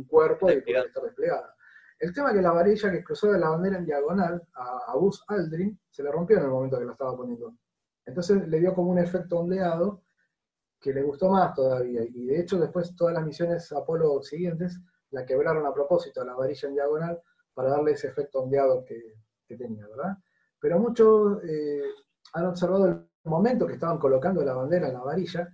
cuerpo 0.07 0.51
y 0.51 0.61
poder 0.61 0.85
estar 0.85 1.01
desplegada. 1.01 1.55
El 1.97 2.13
tema 2.13 2.29
es 2.29 2.35
que 2.35 2.41
la 2.43 2.51
varilla 2.51 2.91
que 2.91 3.03
cruzó 3.03 3.31
de 3.31 3.39
la 3.39 3.49
bandera 3.49 3.79
en 3.79 3.85
diagonal 3.85 4.47
a, 4.53 4.81
a 4.91 4.95
Buzz 4.97 5.23
Aldrin 5.29 5.79
se 5.89 6.03
le 6.03 6.11
rompió 6.11 6.37
en 6.37 6.43
el 6.43 6.49
momento 6.49 6.77
que 6.77 6.85
la 6.85 6.91
estaba 6.91 7.17
poniendo. 7.17 7.55
Entonces 8.05 8.47
le 8.47 8.59
dio 8.59 8.73
como 8.73 8.91
un 8.91 8.99
efecto 8.99 9.39
ondeado 9.39 10.03
que 10.79 10.93
le 10.93 11.01
gustó 11.01 11.29
más 11.29 11.53
todavía. 11.53 12.03
Y 12.03 12.25
de 12.25 12.39
hecho 12.39 12.59
después 12.59 12.95
todas 12.95 13.15
las 13.15 13.25
misiones 13.25 13.71
Apolo 13.71 14.21
siguientes 14.21 14.79
la 15.11 15.25
quebraron 15.25 15.65
a 15.65 15.73
propósito 15.73 16.23
la 16.23 16.35
varilla 16.35 16.67
en 16.67 16.75
diagonal 16.75 17.21
para 17.53 17.69
darle 17.69 17.93
ese 17.93 18.07
efecto 18.07 18.43
ondeado 18.43 18.83
que, 18.85 19.15
tenía, 19.57 19.87
¿verdad? 19.87 20.17
Pero 20.59 20.79
muchos 20.79 21.43
eh, 21.43 21.81
han 22.33 22.45
observado 22.47 22.85
el 22.87 23.07
momento 23.23 23.65
que 23.65 23.73
estaban 23.73 23.97
colocando 23.97 24.43
la 24.43 24.53
bandera 24.53 24.87
en 24.87 24.93
la 24.93 25.01
varilla, 25.01 25.47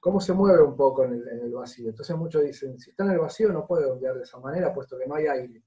cómo 0.00 0.20
se 0.20 0.32
mueve 0.32 0.62
un 0.62 0.76
poco 0.76 1.04
en 1.04 1.14
el, 1.14 1.52
vacío. 1.52 1.90
Entonces 1.90 2.16
muchos 2.16 2.42
dicen, 2.42 2.78
si 2.78 2.90
está 2.90 3.04
en 3.04 3.10
el 3.10 3.18
vacío 3.18 3.52
no 3.52 3.66
puede 3.66 3.90
ondear 3.90 4.14
de 4.16 4.22
esa 4.22 4.38
manera, 4.38 4.72
puesto 4.72 4.96
que 4.96 5.06
no 5.06 5.16
hay 5.16 5.26
aire. 5.26 5.64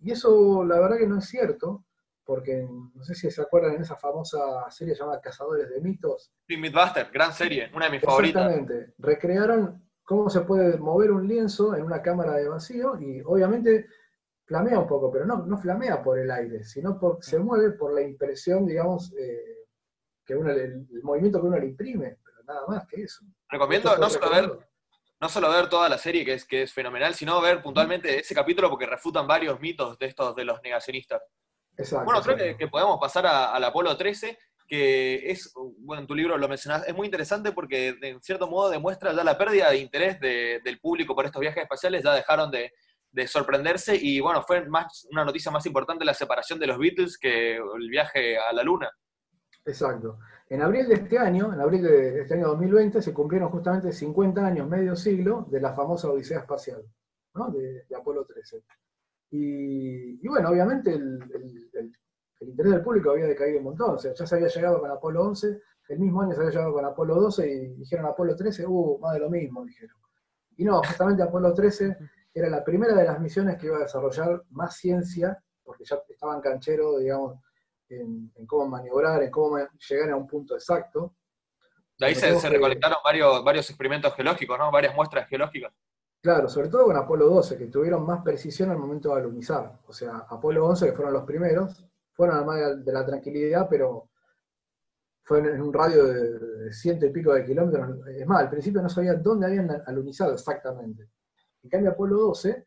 Y 0.00 0.10
eso 0.10 0.64
la 0.64 0.80
verdad 0.80 0.98
que 0.98 1.06
no 1.06 1.18
es 1.18 1.26
cierto, 1.26 1.84
porque 2.24 2.66
no 2.94 3.04
sé 3.04 3.14
si 3.14 3.30
se 3.30 3.42
acuerdan 3.42 3.74
en 3.74 3.82
esa 3.82 3.96
famosa 3.96 4.70
serie 4.70 4.94
llamada 4.94 5.20
Cazadores 5.20 5.68
de 5.68 5.80
Mitos. 5.80 6.32
Sí, 6.46 6.56
Mythbuster, 6.56 7.10
gran 7.12 7.32
serie, 7.32 7.70
una 7.74 7.86
de 7.86 7.92
mis 7.92 8.02
favoritas. 8.02 8.42
Exactamente, 8.42 8.94
recrearon 8.98 9.82
cómo 10.04 10.28
se 10.28 10.40
puede 10.40 10.76
mover 10.78 11.12
un 11.12 11.26
lienzo 11.26 11.74
en 11.74 11.84
una 11.84 12.02
cámara 12.02 12.34
de 12.34 12.48
vacío 12.48 12.98
y 13.00 13.20
obviamente 13.24 13.86
flamea 14.44 14.80
un 14.80 14.88
poco, 14.88 15.10
pero 15.12 15.24
no, 15.24 15.46
no 15.46 15.58
flamea 15.58 16.02
por 16.02 16.18
el 16.18 16.30
aire, 16.30 16.64
sino 16.64 16.98
porque 16.98 17.22
se 17.22 17.38
mueve 17.38 17.70
por 17.70 17.94
la 17.94 18.02
impresión, 18.02 18.66
digamos, 18.66 19.12
eh, 19.16 19.60
el, 20.26 20.86
movimiento 21.02 21.40
que 21.40 21.46
uno 21.46 21.58
le 21.58 21.66
imprime, 21.66 22.18
pero 22.24 22.42
nada 22.44 22.66
más 22.66 22.86
que 22.86 23.02
eso. 23.02 23.24
Recomiendo 23.48 23.96
no 23.96 24.10
solo, 24.10 24.30
ver, 24.30 24.58
no 25.20 25.28
solo 25.28 25.50
ver 25.50 25.68
toda 25.68 25.88
la 25.88 25.98
serie, 25.98 26.24
que 26.24 26.34
es, 26.34 26.44
que 26.44 26.62
es 26.62 26.72
fenomenal, 26.72 27.14
sino 27.14 27.40
ver 27.40 27.62
puntualmente 27.62 28.20
ese 28.20 28.34
capítulo 28.34 28.70
porque 28.70 28.86
refutan 28.86 29.26
varios 29.26 29.60
mitos 29.60 29.98
de 29.98 30.06
estos 30.06 30.34
de 30.34 30.44
los 30.44 30.60
negacionistas. 30.62 31.22
Bueno, 32.04 32.22
creo 32.22 32.56
que, 32.56 32.68
podemos 32.68 32.98
pasar 33.00 33.26
al 33.26 33.64
Apolo 33.64 33.96
13, 33.96 34.38
que 34.66 35.30
es, 35.30 35.52
bueno, 35.78 36.02
en 36.02 36.06
tu 36.06 36.14
libro 36.14 36.36
lo 36.36 36.48
mencionás, 36.48 36.86
es 36.86 36.94
muy 36.94 37.06
interesante 37.06 37.52
porque 37.52 37.96
en 38.00 38.20
cierto 38.22 38.48
modo 38.48 38.70
demuestra 38.70 39.12
ya 39.12 39.24
la 39.24 39.36
pérdida 39.36 39.70
de 39.70 39.78
interés 39.78 40.20
del 40.20 40.80
público 40.80 41.14
por 41.14 41.24
estos 41.24 41.40
viajes 41.40 41.62
espaciales, 41.62 42.04
ya 42.04 42.14
dejaron 42.14 42.50
de, 42.50 42.72
de 43.12 43.26
sorprenderse 43.26 43.96
y 43.96 44.20
bueno, 44.20 44.42
fue 44.42 44.68
más 44.68 45.06
una 45.10 45.24
noticia 45.24 45.50
más 45.50 45.66
importante 45.66 46.04
la 46.04 46.14
separación 46.14 46.58
de 46.58 46.66
los 46.66 46.78
Beatles 46.78 47.18
que 47.18 47.56
el 47.56 47.88
viaje 47.90 48.38
a 48.38 48.52
la 48.52 48.62
Luna. 48.62 48.90
Exacto. 49.64 50.18
En 50.48 50.62
abril 50.62 50.88
de 50.88 50.94
este 50.94 51.18
año, 51.18 51.52
en 51.52 51.60
abril 51.60 51.82
de 51.82 52.22
este 52.22 52.34
año 52.34 52.48
2020, 52.48 53.02
se 53.02 53.14
cumplieron 53.14 53.50
justamente 53.50 53.92
50 53.92 54.44
años, 54.44 54.68
medio 54.68 54.96
siglo, 54.96 55.46
de 55.48 55.60
la 55.60 55.74
famosa 55.74 56.08
Odisea 56.08 56.40
Espacial, 56.40 56.82
¿no? 57.34 57.50
de, 57.50 57.84
Apolo 57.96 58.24
13. 58.24 58.62
Y, 59.30 60.26
bueno, 60.26 60.50
obviamente 60.50 60.92
el, 60.92 61.18
interés 62.40 62.72
del 62.72 62.82
público 62.82 63.10
había 63.10 63.26
decaído 63.26 63.58
un 63.58 63.64
montón. 63.64 63.94
O 63.94 63.98
sea, 63.98 64.12
ya 64.14 64.26
se 64.26 64.34
había 64.34 64.48
llegado 64.48 64.80
con 64.80 64.90
Apolo 64.90 65.24
11, 65.24 65.60
el 65.88 65.98
mismo 65.98 66.22
año 66.22 66.32
se 66.32 66.40
había 66.40 66.50
llegado 66.50 66.72
con 66.72 66.84
Apolo 66.84 67.14
12 67.16 67.48
y 67.48 67.68
dijeron 67.74 68.06
Apolo 68.06 68.34
13, 68.36 68.66
uh, 68.66 68.98
más 68.98 69.14
de 69.14 69.20
lo 69.20 69.30
mismo, 69.30 69.64
dijeron. 69.64 69.96
Y 70.56 70.64
no, 70.64 70.82
justamente 70.82 71.22
Apolo 71.22 71.52
13 71.52 71.96
era 72.34 72.48
la 72.48 72.64
primera 72.64 72.94
de 72.94 73.04
las 73.04 73.20
misiones 73.20 73.56
que 73.58 73.66
iba 73.66 73.76
a 73.76 73.80
desarrollar 73.80 74.44
más 74.50 74.76
ciencia, 74.76 75.42
porque 75.62 75.84
ya 75.84 76.00
estaban 76.08 76.40
canchero, 76.40 76.98
digamos, 76.98 77.38
en, 77.88 78.30
cómo 78.46 78.68
maniobrar, 78.68 79.22
en 79.22 79.30
cómo 79.30 79.58
llegar 79.58 80.10
a 80.10 80.16
un 80.16 80.26
punto 80.26 80.54
exacto. 80.54 81.16
De 81.98 82.06
ahí 82.06 82.14
se, 82.14 82.48
recolectaron 82.48 82.98
varios, 83.04 83.44
varios 83.44 83.68
experimentos 83.68 84.14
geológicos, 84.14 84.58
¿no? 84.58 84.70
Varias 84.70 84.94
muestras 84.94 85.28
geológicas. 85.28 85.72
Claro, 86.22 86.48
sobre 86.48 86.68
todo 86.68 86.84
con 86.84 86.96
Apolo 86.96 87.26
12, 87.30 87.56
que 87.56 87.66
tuvieron 87.66 88.04
más 88.04 88.22
precisión 88.22 88.70
al 88.70 88.78
momento 88.78 89.08
de 89.14 89.20
alunizar. 89.20 89.80
O 89.86 89.92
sea, 89.92 90.26
Apolo 90.28 90.66
11, 90.66 90.86
que 90.86 90.92
fueron 90.92 91.14
los 91.14 91.24
primeros, 91.24 91.84
fueron 92.12 92.36
además 92.36 92.84
de 92.84 92.92
la 92.92 93.06
tranquilidad, 93.06 93.66
pero 93.70 94.10
fue 95.22 95.38
en 95.38 95.62
un 95.62 95.72
radio 95.72 96.04
de 96.04 96.72
ciento 96.72 97.06
y 97.06 97.10
pico 97.10 97.32
de 97.32 97.44
kilómetros. 97.44 98.06
Es 98.08 98.26
más, 98.26 98.40
al 98.40 98.50
principio 98.50 98.82
no 98.82 98.88
sabían 98.90 99.22
dónde 99.22 99.46
habían 99.46 99.70
alunizado 99.86 100.34
exactamente. 100.34 101.08
En 101.62 101.70
cambio, 101.70 101.92
Apolo 101.92 102.16
12 102.18 102.66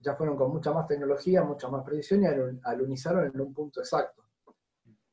ya 0.00 0.14
fueron 0.14 0.36
con 0.36 0.50
mucha 0.50 0.72
más 0.72 0.86
tecnología, 0.86 1.42
mucha 1.42 1.68
más 1.68 1.84
precisión 1.84 2.22
y 2.22 2.26
alunizaron 2.64 3.26
en 3.26 3.40
un 3.40 3.52
punto 3.52 3.80
exacto. 3.80 4.24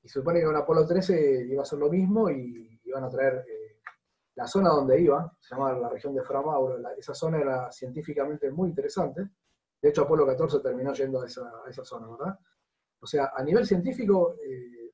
Y 0.02 0.08
supone 0.08 0.40
que 0.40 0.46
con 0.46 0.56
Apolo 0.56 0.86
13 0.88 1.48
iba 1.50 1.64
a 1.64 1.66
ser 1.66 1.80
lo 1.80 1.90
mismo 1.90 2.30
y 2.30 2.80
iban 2.84 3.04
a 3.04 3.10
traer 3.10 3.46
eh, 3.48 3.65
la 4.36 4.48
zona 4.48 4.70
donde 4.70 5.00
iba, 5.00 5.32
se 5.40 5.56
llamaba 5.56 5.80
la 5.80 5.90
región 5.90 6.14
de 6.14 6.22
Framauro, 6.22 6.78
esa 6.98 7.14
zona 7.14 7.40
era 7.40 7.72
científicamente 7.72 8.52
muy 8.52 8.70
interesante. 8.70 9.30
De 9.82 9.90
hecho, 9.90 10.04
Apolo 10.04 10.26
14 10.26 10.60
terminó 10.60 10.94
yendo 10.94 11.22
a 11.22 11.26
esa, 11.26 11.86
zona, 11.86 12.08
¿verdad? 12.10 12.40
O 13.00 13.08
sea, 13.08 13.32
a 13.36 13.44
nivel 13.44 13.66
científico 13.66 14.36
eh, 14.44 14.92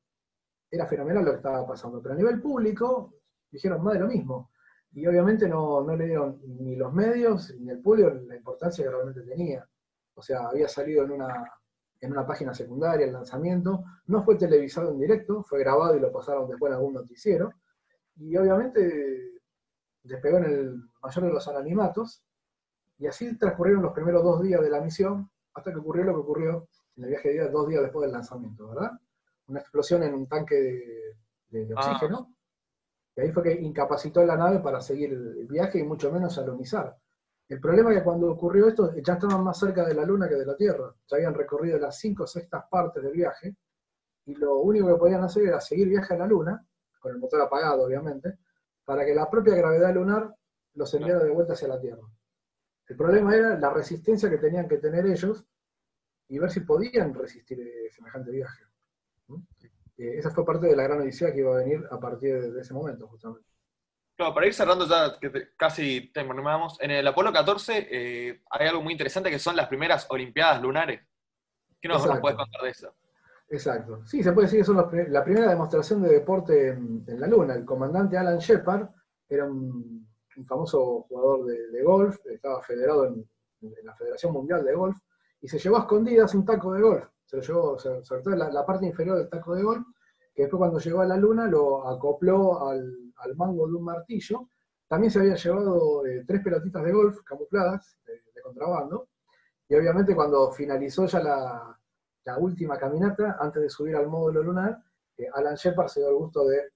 era 0.69 0.85
fenomenal 0.85 1.25
lo 1.25 1.31
que 1.31 1.37
estaba 1.37 1.65
pasando, 1.65 2.01
pero 2.01 2.13
a 2.13 2.17
nivel 2.17 2.41
público 2.41 3.15
dijeron 3.49 3.83
más 3.83 3.93
de 3.95 4.01
lo 4.01 4.07
mismo. 4.07 4.51
Y 4.93 5.07
obviamente 5.07 5.47
no, 5.47 5.81
no 5.81 5.95
le 5.95 6.05
dieron 6.05 6.39
ni 6.43 6.75
los 6.75 6.93
medios 6.93 7.55
ni 7.59 7.69
el 7.69 7.81
público 7.81 8.09
la 8.09 8.35
importancia 8.35 8.83
que 8.83 8.89
realmente 8.91 9.21
tenía. 9.21 9.67
O 10.13 10.21
sea, 10.21 10.49
había 10.49 10.67
salido 10.67 11.03
en 11.05 11.11
una, 11.11 11.49
en 11.99 12.11
una 12.11 12.27
página 12.27 12.53
secundaria 12.53 13.05
el 13.05 13.13
lanzamiento, 13.13 13.83
no 14.07 14.23
fue 14.23 14.35
televisado 14.35 14.91
en 14.91 14.99
directo, 14.99 15.43
fue 15.43 15.59
grabado 15.59 15.95
y 15.95 15.99
lo 15.99 16.11
pasaron 16.11 16.47
después 16.49 16.69
en 16.69 16.75
algún 16.75 16.93
noticiero, 16.93 17.51
y 18.16 18.36
obviamente 18.38 19.39
despegó 20.03 20.38
en 20.38 20.45
el 20.45 20.89
mayor 21.01 21.26
de 21.26 21.34
los 21.34 21.47
anonimatos, 21.47 22.24
y 22.97 23.07
así 23.07 23.38
transcurrieron 23.38 23.84
los 23.84 23.93
primeros 23.93 24.24
dos 24.24 24.41
días 24.41 24.62
de 24.62 24.70
la 24.70 24.82
misión, 24.82 25.30
hasta 25.53 25.72
que 25.72 25.80
ocurrió 25.80 26.03
lo 26.03 26.14
que 26.14 26.20
ocurrió 26.20 26.68
en 26.95 27.03
el 27.03 27.09
viaje 27.09 27.30
de 27.30 27.34
día, 27.34 27.47
dos 27.47 27.68
días 27.68 27.82
después 27.82 28.03
del 28.03 28.14
lanzamiento, 28.14 28.70
¿verdad? 28.70 28.91
Una 29.47 29.59
explosión 29.59 30.03
en 30.03 30.14
un 30.14 30.28
tanque 30.28 30.55
de, 31.49 31.74
ah. 31.76 31.80
oxígeno, 31.80 32.36
y 33.16 33.22
ahí 33.22 33.32
fue 33.32 33.43
que 33.43 33.53
incapacitó 33.53 34.24
la 34.24 34.38
nave 34.38 34.59
para 34.59 34.80
seguir 34.82 35.12
el 35.12 35.47
viaje 35.47 35.80
y 35.80 35.84
mucho 35.84 36.12
menos 36.12 36.38
alunizar. 36.38 36.95
El 37.49 37.59
problema 37.59 37.91
es 37.91 37.97
que 37.97 38.03
cuando 38.05 38.32
ocurrió 38.32 38.70
esto, 38.70 38.93
ya 38.95 39.14
estaban 39.14 39.43
más 39.43 39.59
cerca 39.59 39.86
de 39.86 39.93
la 39.93 40.05
Luna 40.05 40.30
que 40.30 40.36
de 40.36 40.45
la 40.45 40.55
Tierra. 40.55 40.95
Ya 41.07 41.18
habían 41.18 41.34
recorrido 41.34 41.78
las 41.78 41.97
cinco 41.99 42.26
sextas 42.26 42.64
partes 42.70 43.03
del 43.03 43.12
viaje, 43.12 43.57
y 44.26 44.36
lo 44.36 44.59
único 44.59 44.88
que 44.88 44.95
podían 44.95 45.24
hacer 45.24 45.43
era 45.43 45.59
seguir 45.59 45.89
viaje 45.89 46.14
a 46.14 46.18
la 46.20 46.28
Luna, 46.28 46.66
con 47.02 47.12
el 47.12 47.20
motor 47.20 47.41
apagado, 47.41 47.84
obviamente, 47.84 48.38
para 48.86 49.04
que 49.06 49.14
la 49.14 49.30
propia 49.30 49.56
gravedad 49.56 49.93
lunar 49.93 50.34
los 50.76 50.93
enviara 50.93 51.22
de 51.22 51.32
vuelta 51.32 51.52
hacia 51.52 51.68
la 51.68 51.82
Tierra. 51.82 52.08
El 52.88 52.95
problema 52.95 53.36
era 53.36 53.60
la 53.60 53.70
resistencia 53.70 54.30
que 54.30 54.38
tenían 54.38 54.70
que 54.70 54.78
tener 54.78 55.06
ellos 55.06 55.45
y 56.30 56.39
ver 56.39 56.49
si 56.49 56.62
podían 56.62 57.14
resistir 57.14 57.60
eh, 57.60 57.91
semejante 57.91 58.32
viaje. 58.32 58.64
Eh, 59.97 60.18
esa 60.18 60.32
fue 60.32 60.45
parte 60.45 60.68
de 60.68 60.76
la 60.78 60.84
gran 60.84 61.02
odisea 61.02 61.34
que 61.34 61.39
iba 61.39 61.54
a 61.54 61.60
venir 61.60 61.86
a 61.91 61.99
partir 61.99 62.54
de 62.54 62.62
ese 62.62 62.74
momento, 62.74 63.08
justamente 63.10 63.52
para 64.30 64.45
ir 64.45 64.54
cerrando 64.54 64.88
ya, 64.88 65.18
que 65.20 65.49
casi 65.58 66.12
terminamos, 66.14 66.80
en 66.80 66.91
el 66.91 67.08
Apolo 67.08 67.34
14 67.34 67.88
eh, 67.89 68.41
hay 68.49 68.68
algo 68.68 68.82
muy 68.84 68.93
interesante 68.93 69.32
que 69.32 69.39
son 69.39 69.56
las 69.56 69.68
primeras 69.68 70.06
Olimpiadas 70.10 70.62
lunares. 70.62 71.02
¿Qué 71.82 71.88
nos, 71.88 72.06
puedes 72.20 72.38
contar 72.38 72.62
de 72.62 72.70
eso? 72.70 72.93
Exacto. 73.52 74.06
Sí, 74.06 74.24
se 74.24 74.32
puede 74.32 74.47
decir 74.47 74.62
que 74.62 74.66
son 74.66 74.78
la 74.78 75.24
primera 75.24 75.49
demostración 75.49 76.02
de 76.02 76.10
deporte 76.10 76.70
en, 76.70 77.20
la 77.20 77.28
Luna. 77.28 77.54
El 77.54 77.66
comandante 77.66 78.18
Alan 78.18 78.38
Shepard 78.38 78.88
era 79.28 79.45
un, 79.45 80.08
famoso 80.47 81.02
jugador 81.10 81.45
de, 81.45 81.84
golf, 81.84 82.18
estaba 82.28 82.62
federado 82.62 83.06
en, 83.08 83.30
la 83.84 83.93
Federación 83.93 84.32
Mundial 84.32 84.64
de 84.64 84.74
Golf, 84.74 84.97
y 85.41 85.49
se 85.49 85.60
llevó 85.60 85.78
a 85.78 85.82
escondidas 85.82 86.34
un 86.34 86.45
taco 86.45 86.74
de 86.74 86.82
golf. 86.82 87.06
Se 87.26 87.38
lo 87.38 87.43
llevó, 87.43 87.78
sobre 87.78 88.24
todo 88.24 88.36
la, 88.36 88.49
la 88.49 88.66
parte 88.66 88.86
inferior 88.86 89.18
del 89.18 89.30
taco 89.30 89.54
de 89.54 89.64
golf, 89.64 89.86
que 90.34 90.43
después 90.43 90.58
cuando 90.58 90.80
llegó 90.80 91.02
a 91.02 91.06
la 91.06 91.18
Luna 91.18 91.45
lo 91.47 91.88
acopló 91.88 92.70
al 92.70 93.36
mango 93.36 93.68
de 93.68 93.74
un 93.74 93.84
martillo. 93.84 94.49
También 94.88 95.12
se 95.12 95.20
había 95.20 95.36
llevado 95.36 96.06
eh, 96.06 96.24
tres 96.26 96.41
pelotitas 96.41 96.84
de 96.84 96.91
golf 96.93 97.22
camufladas 97.24 97.97
de, 98.06 98.41
contrabando. 98.41 99.10
Y 99.68 99.76
obviamente 99.76 100.16
cuando 100.16 100.52
finalizó 100.52 101.06
ya 101.06 101.20
la, 101.22 101.80
última 102.39 102.78
caminata, 102.78 103.38
antes 103.39 103.61
de 103.61 103.69
subir 103.69 103.95
al 103.95 104.07
módulo 104.07 104.43
lunar, 104.43 104.78
eh, 105.17 105.28
Alan 105.34 105.55
Shepard 105.55 105.88
se 105.88 105.99
dio 105.99 106.09
el 106.09 106.15
gusto 106.15 106.45
de 106.45 106.72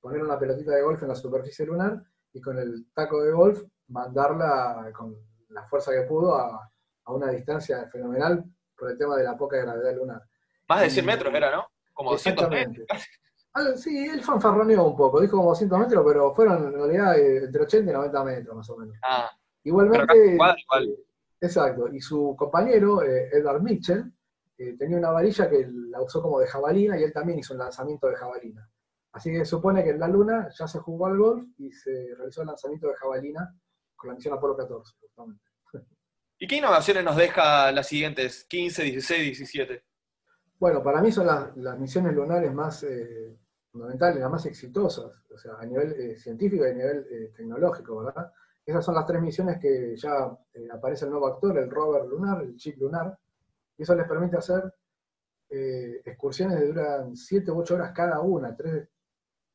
poner 0.00 0.22
una 0.22 0.38
pelotita 0.38 0.72
de 0.72 0.82
golf 0.82 1.02
en 1.02 1.08
la 1.08 1.14
superficie 1.14 1.66
lunar 1.66 2.02
y 2.32 2.40
con 2.40 2.58
el 2.58 2.86
taco 2.92 3.22
de 3.22 3.32
golf 3.32 3.62
mandarla 3.88 4.90
con 4.96 5.16
la 5.48 5.64
fuerza 5.64 5.92
que 5.92 6.02
pudo 6.02 6.34
a, 6.34 6.70
una 7.06 7.30
distancia 7.32 7.88
fenomenal 7.90 8.44
por 8.78 8.90
el 8.90 8.96
tema 8.96 9.16
de 9.16 9.24
la 9.24 9.36
poca 9.36 9.56
gravedad 9.56 9.96
lunar. 9.96 10.22
Más 10.68 10.82
de 10.82 10.90
100 10.90 11.06
metros 11.06 11.34
era, 11.34 11.50
¿no? 11.50 11.66
Como 11.92 12.12
200 12.12 12.48
metros. 12.48 12.86
sí, 13.76 14.08
él 14.08 14.22
fanfarroneó 14.22 14.84
un 14.84 14.96
poco, 14.96 15.20
dijo 15.20 15.38
como 15.38 15.48
200 15.48 15.78
metros, 15.80 16.04
pero 16.06 16.32
fueron 16.32 16.68
en 16.68 16.72
realidad 16.72 17.18
eh, 17.18 17.44
entre 17.46 17.62
80 17.62 17.90
y 17.90 17.94
90 17.94 18.24
metros 18.24 18.56
más 18.56 18.70
o 18.70 18.76
menos. 18.76 18.96
Ah, 19.02 19.28
Igualmente, 19.64 20.38
exacto, 21.40 21.88
y 21.88 22.00
su 22.00 22.34
compañero, 22.36 23.02
eh, 23.02 23.28
Edward 23.32 23.62
Mitchell, 23.62 24.10
eh, 24.60 24.76
tenía 24.78 24.98
una 24.98 25.10
varilla 25.10 25.48
que 25.48 25.66
la 25.70 26.02
usó 26.02 26.20
como 26.20 26.38
de 26.38 26.46
jabalina 26.46 26.98
y 26.98 27.02
él 27.02 27.12
también 27.14 27.38
hizo 27.38 27.54
un 27.54 27.60
lanzamiento 27.60 28.08
de 28.08 28.16
jabalina. 28.16 28.68
Así 29.12 29.30
que 29.32 29.44
supone 29.46 29.82
que 29.82 29.90
en 29.90 30.00
la 30.00 30.06
Luna 30.06 30.50
ya 30.50 30.68
se 30.68 30.78
jugó 30.80 31.06
al 31.06 31.16
golf 31.16 31.48
y 31.56 31.72
se 31.72 32.14
realizó 32.14 32.42
el 32.42 32.48
lanzamiento 32.48 32.88
de 32.88 32.94
jabalina 32.94 33.54
con 33.96 34.08
la 34.08 34.14
misión 34.16 34.34
Apolo 34.34 34.54
14, 34.56 34.94
justamente. 35.00 35.42
¿Y 36.38 36.46
qué 36.46 36.56
innovaciones 36.56 37.04
nos 37.04 37.16
deja 37.16 37.72
las 37.72 37.88
siguientes 37.88 38.44
15, 38.44 38.82
16, 38.82 39.20
17? 39.38 39.84
Bueno, 40.58 40.82
para 40.82 41.00
mí 41.00 41.10
son 41.10 41.26
las, 41.26 41.78
misiones 41.78 42.14
lunares 42.14 42.52
más 42.52 42.82
eh, 42.82 43.34
fundamentales, 43.72 44.20
las 44.20 44.30
más 44.30 44.44
exitosas, 44.44 45.10
o 45.32 45.38
sea, 45.38 45.52
a 45.58 45.64
nivel 45.64 45.92
eh, 45.92 46.16
científico 46.16 46.66
y 46.66 46.70
a 46.70 46.74
nivel 46.74 47.06
eh, 47.10 47.32
tecnológico, 47.34 48.04
¿verdad? 48.04 48.30
Esas 48.64 48.84
son 48.84 48.94
las 48.94 49.06
tres 49.06 49.22
misiones 49.22 49.58
que 49.58 49.96
ya 49.96 50.30
aparece 50.72 51.06
el 51.06 51.12
nuevo 51.12 51.28
actor, 51.28 51.56
el 51.56 51.70
rover 51.70 52.04
lunar, 52.04 52.42
el 52.42 52.56
chip 52.56 52.78
lunar, 52.78 53.18
y 53.80 53.82
eso 53.82 53.94
les 53.94 54.06
permite 54.06 54.36
hacer 54.36 54.74
excursiones 55.48 56.60
que 56.60 56.66
duran 56.66 57.16
7 57.16 57.50
u 57.50 57.60
8 57.60 57.74
horas 57.76 57.92
cada 57.92 58.20
una, 58.20 58.54
tres, 58.54 58.86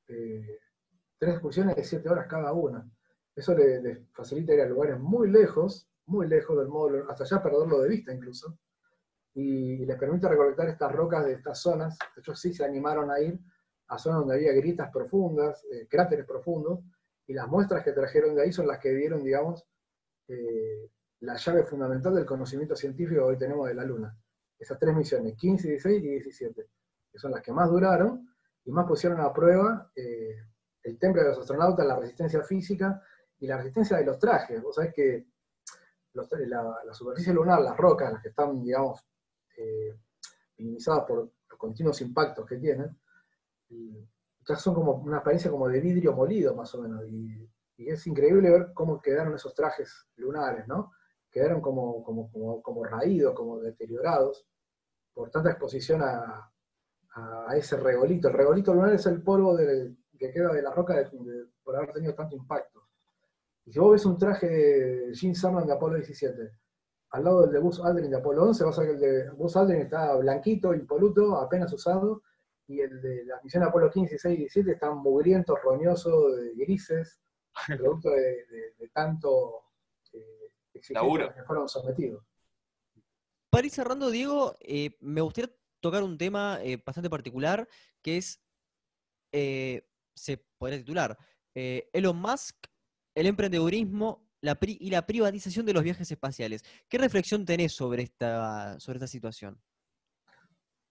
tres 0.03 1.31
excursiones 1.31 1.75
de 1.75 1.83
7 1.83 2.09
horas 2.09 2.25
cada 2.27 2.51
una. 2.51 2.89
Eso 3.35 3.53
les 3.53 3.99
facilita 4.13 4.55
ir 4.55 4.61
a 4.61 4.65
lugares 4.65 4.99
muy 4.99 5.29
lejos, 5.29 5.87
muy 6.07 6.27
lejos 6.27 6.57
del 6.57 6.69
módulo, 6.69 7.07
hasta 7.07 7.23
ya 7.23 7.43
perderlo 7.43 7.79
de 7.81 7.87
vista 7.87 8.11
incluso, 8.11 8.57
y 9.35 9.85
les 9.85 9.95
permite 9.95 10.27
recolectar 10.27 10.69
estas 10.69 10.91
rocas 10.91 11.23
de 11.23 11.33
estas 11.33 11.59
zonas. 11.59 11.95
De 12.15 12.21
hecho, 12.21 12.33
sí 12.33 12.51
se 12.51 12.65
animaron 12.65 13.11
a 13.11 13.19
ir 13.19 13.39
a 13.89 13.99
zonas 13.99 14.21
donde 14.21 14.37
había 14.37 14.53
gritas 14.53 14.89
profundas, 14.91 15.63
eh, 15.71 15.87
cráteres 15.87 16.25
profundos, 16.25 16.79
y 17.27 17.33
las 17.33 17.47
muestras 17.47 17.83
que 17.83 17.91
trajeron 17.91 18.33
de 18.33 18.41
ahí 18.41 18.51
son 18.51 18.65
las 18.65 18.79
que 18.79 18.89
dieron, 18.89 19.23
digamos, 19.23 19.67
eh, 20.29 20.89
la 21.21 21.35
llave 21.35 21.63
fundamental 21.63 22.13
del 22.15 22.25
conocimiento 22.25 22.75
científico 22.75 23.21
que 23.21 23.31
hoy 23.31 23.37
tenemos 23.37 23.67
de 23.67 23.73
la 23.73 23.83
Luna. 23.83 24.17
Esas 24.57 24.79
tres 24.79 24.95
misiones, 24.95 25.35
15, 25.35 25.67
16 25.69 26.03
y 26.03 26.07
17, 26.09 26.69
que 27.11 27.19
son 27.19 27.31
las 27.31 27.41
que 27.41 27.51
más 27.51 27.69
duraron 27.69 28.29
y 28.63 28.71
más 28.71 28.85
pusieron 28.85 29.19
a 29.21 29.33
prueba 29.33 29.91
eh, 29.95 30.35
el 30.83 30.97
temple 30.99 31.23
de 31.23 31.29
los 31.29 31.39
astronautas, 31.39 31.85
la 31.85 31.97
resistencia 31.97 32.41
física 32.43 33.01
y 33.39 33.47
la 33.47 33.57
resistencia 33.57 33.97
de 33.97 34.05
los 34.05 34.19
trajes. 34.19 34.61
Vos 34.61 34.75
sabés 34.75 34.93
que 34.93 35.27
la, 36.13 36.93
superficie 36.93 37.33
lunar, 37.33 37.61
las 37.61 37.75
rocas, 37.75 38.13
las 38.13 38.21
que 38.21 38.29
están, 38.29 38.61
digamos, 38.63 39.05
eh, 39.57 39.97
minimizadas 40.57 41.03
por 41.05 41.17
los 41.49 41.59
continuos 41.59 41.99
impactos 42.01 42.45
que 42.45 42.57
tienen, 42.57 42.97
ya 44.47 44.55
son 44.55 44.73
como 44.73 44.93
una 44.93 45.17
apariencia 45.17 45.49
como 45.49 45.67
de 45.67 45.79
vidrio 45.79 46.13
molido, 46.13 46.55
más 46.55 46.73
o 46.75 46.81
menos. 46.81 47.03
Y, 47.07 47.49
es 47.77 48.07
increíble 48.07 48.49
ver 48.49 48.71
cómo 48.73 49.01
quedaron 49.01 49.35
esos 49.35 49.53
trajes 49.53 50.07
lunares, 50.15 50.65
¿no? 50.65 50.93
Quedaron 51.35 51.59
como, 51.59 52.01
como, 52.01 52.31
como, 52.31 52.61
como 52.61 52.85
raídos, 52.85 53.35
como 53.35 53.59
deteriorados, 53.59 54.47
por 55.13 55.29
tanta 55.29 55.49
exposición 55.49 56.01
a, 56.01 56.49
a, 57.13 57.57
ese 57.57 57.75
regolito. 57.75 58.29
El 58.29 58.35
regolito 58.35 58.73
lunar 58.73 58.93
es 58.93 59.05
el 59.05 59.21
polvo 59.21 59.57
que 59.57 60.31
queda 60.31 60.53
de 60.53 60.61
la 60.61 60.71
roca 60.71 60.95
por 61.61 61.75
haber 61.75 61.91
tenido 61.91 62.15
tanto 62.15 62.37
impacto. 62.37 62.87
Y 63.65 63.73
si 63.73 63.79
vos 63.79 63.91
ves 63.91 64.05
un 64.05 64.17
traje 64.17 64.47
de 64.47 65.13
Gene 65.13 65.35
Cernan 65.35 65.67
de 65.67 65.73
Apolo 65.73 65.95
17, 65.95 66.51
al 67.09 67.23
lado 67.25 67.41
del 67.41 67.51
de 67.51 67.59
Buzz 67.59 67.81
Aldrin 67.81 68.11
de 68.11 68.17
Apolo 68.17 68.43
11, 68.43 68.63
vas 68.63 68.79
a 68.79 68.81
ver 68.83 68.91
que 68.91 68.95
el 68.95 69.01
de 69.01 69.29
Buzz 69.31 69.57
Aldrin 69.57 69.81
está 69.81 70.15
blanquito, 70.15 70.73
impoluto, 70.73 71.35
apenas 71.35 71.73
usado, 71.73 72.21
y 72.65 72.79
el 72.79 73.01
de 73.01 73.25
la 73.25 73.41
misión 73.43 73.63
Apolo 73.63 73.91
15, 73.91 74.11
16 74.11 74.35
y 74.35 74.37
17 74.43 74.71
están 74.71 74.99
mugrientos, 74.99 75.59
roñosos, 75.61 76.33
grises, 76.55 77.19
producto 77.77 78.09
de, 78.11 78.89
tanto 78.93 79.64
eh, 80.75 81.33
que 81.35 81.43
fueron 81.43 81.67
sometidos. 81.67 82.23
Para 83.49 83.67
ir 83.67 83.71
cerrando, 83.71 84.09
Diego, 84.09 84.55
eh, 84.59 84.97
me 84.99 85.21
gustaría 85.21 85.55
tocar 85.79 86.03
un 86.03 86.17
tema 86.17 86.59
eh, 86.61 86.81
bastante 86.85 87.09
particular, 87.09 87.67
que 88.01 88.17
es, 88.17 88.41
eh, 89.31 89.87
se 90.13 90.45
podría 90.57 90.79
titular, 90.79 91.17
Elon 91.53 92.17
Musk 92.17 92.67
el 93.15 93.27
emprendedurismo 93.27 94.27
y 94.41 94.89
la 94.89 95.05
privatización 95.07 95.65
de 95.65 95.73
los 95.73 95.83
viajes 95.83 96.11
espaciales. 96.11 96.63
¿Qué 96.89 96.97
reflexión 96.97 97.45
tenés 97.45 97.73
sobre 97.73 98.03
esta, 98.03 98.77
sobre 98.79 98.97
esta 98.97 99.07
situación? 99.07 99.57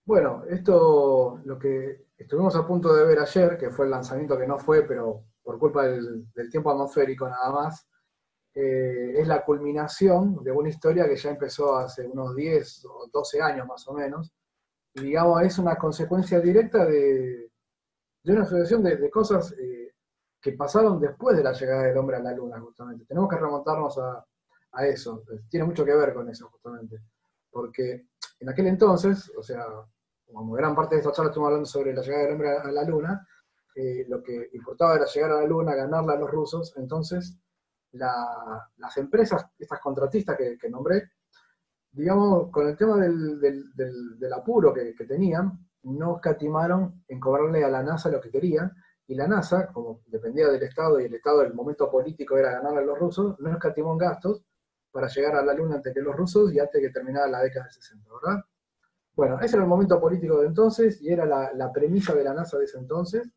Bueno, 0.06 0.44
esto 0.48 1.40
lo 1.44 1.58
que 1.58 2.06
estuvimos 2.16 2.56
a 2.56 2.66
punto 2.66 2.94
de 2.94 3.04
ver 3.04 3.18
ayer, 3.18 3.58
que 3.58 3.70
fue 3.70 3.84
el 3.84 3.90
lanzamiento 3.90 4.38
que 4.38 4.46
no 4.46 4.58
fue, 4.58 4.82
pero 4.82 5.24
por 5.42 5.58
culpa 5.58 5.86
del, 5.86 6.26
tiempo 6.50 6.70
atmosférico 6.70 7.28
nada 7.28 7.50
más, 7.52 7.86
eh, 8.56 9.14
es 9.16 9.26
la 9.26 9.44
culminación 9.44 10.42
de 10.44 10.52
una 10.52 10.68
historia 10.68 11.08
que 11.08 11.16
ya 11.16 11.30
empezó 11.30 11.76
hace 11.76 12.06
unos 12.06 12.36
10 12.36 12.84
o 12.84 13.08
12 13.12 13.42
años 13.42 13.66
más 13.66 13.86
o 13.88 13.94
menos, 13.94 14.32
y 14.94 15.02
digamos 15.02 15.42
es 15.42 15.58
una 15.58 15.76
consecuencia 15.76 16.38
directa 16.38 16.86
de, 16.86 17.50
una 18.26 18.44
sucesión 18.44 18.84
de, 18.84 19.10
cosas 19.10 19.52
eh, 19.58 19.92
que 20.40 20.52
pasaron 20.52 21.00
después 21.00 21.36
de 21.36 21.42
la 21.42 21.52
llegada 21.52 21.82
del 21.82 21.96
hombre 21.96 22.16
a 22.16 22.20
la 22.20 22.32
luna, 22.32 22.60
justamente. 22.60 23.04
Tenemos 23.06 23.28
que 23.28 23.36
remontarnos 23.36 23.98
a, 23.98 24.24
eso, 24.86 25.24
tiene 25.48 25.66
mucho 25.66 25.84
que 25.84 25.94
ver 25.94 26.14
con 26.14 26.28
eso, 26.28 26.48
justamente. 26.48 26.98
Porque 27.50 28.06
en 28.40 28.48
aquel 28.48 28.66
entonces, 28.66 29.32
o 29.36 29.42
sea, 29.42 29.64
como 30.32 30.52
gran 30.54 30.74
parte 30.74 30.96
de 30.96 31.00
esta 31.00 31.12
charla 31.12 31.30
estamos 31.30 31.48
hablando 31.48 31.66
sobre 31.66 31.94
la 31.94 32.02
llegada 32.02 32.24
del 32.24 32.32
hombre 32.32 32.50
a, 32.50 32.70
la 32.70 32.84
luna, 32.84 33.26
eh, 33.74 34.04
lo 34.08 34.22
que 34.22 34.50
importaba 34.52 34.96
era 34.96 35.06
llegar 35.06 35.32
a 35.32 35.40
la 35.40 35.46
luna, 35.46 35.74
ganarla 35.74 36.12
a 36.12 36.18
los 36.18 36.30
rusos, 36.30 36.74
entonces 36.76 37.38
las 37.94 38.96
empresas, 38.96 39.46
estas 39.58 39.80
contratistas 39.80 40.36
que, 40.36 40.70
nombré, 40.70 41.10
digamos, 41.90 42.50
con 42.50 42.68
el 42.68 42.76
tema 42.76 42.96
del, 42.96 44.32
apuro 44.34 44.72
que, 44.72 44.94
que, 44.94 45.04
tenían, 45.04 45.66
no 45.84 46.16
escatimaron 46.16 47.04
en 47.08 47.20
cobrarle 47.20 47.64
a 47.64 47.68
la 47.68 47.82
NASA 47.82 48.10
lo 48.10 48.20
que 48.20 48.30
querían, 48.30 48.72
y 49.06 49.14
la 49.14 49.28
NASA, 49.28 49.66
como 49.72 50.02
dependía 50.06 50.48
del 50.48 50.62
Estado 50.62 50.98
y 50.98 51.04
el 51.04 51.14
Estado 51.14 51.40
del 51.40 51.54
momento 51.54 51.90
político 51.90 52.38
era 52.38 52.52
ganar 52.52 52.78
a 52.78 52.80
los 52.80 52.98
rusos, 52.98 53.38
no 53.38 53.50
escatimó 53.50 53.92
en 53.92 53.98
gastos 53.98 54.42
para 54.90 55.08
llegar 55.08 55.36
a 55.36 55.44
la 55.44 55.52
Luna 55.52 55.76
antes 55.76 55.92
que 55.92 56.00
los 56.00 56.16
rusos 56.16 56.52
y 56.52 56.58
antes 56.58 56.80
que 56.80 56.90
terminara 56.90 57.26
la 57.26 57.42
década 57.42 57.66
de 57.66 57.72
60, 57.72 58.08
¿verdad? 58.22 58.44
Bueno, 59.14 59.38
ese 59.40 59.56
era 59.56 59.64
el 59.64 59.68
momento 59.68 60.00
político 60.00 60.40
de 60.40 60.46
entonces 60.46 61.00
y 61.02 61.08
era 61.08 61.26
la, 61.26 61.72
premisa 61.72 62.14
de 62.14 62.24
la 62.24 62.32
NASA 62.32 62.58
de 62.58 62.64
ese 62.64 62.78
entonces 62.78 63.28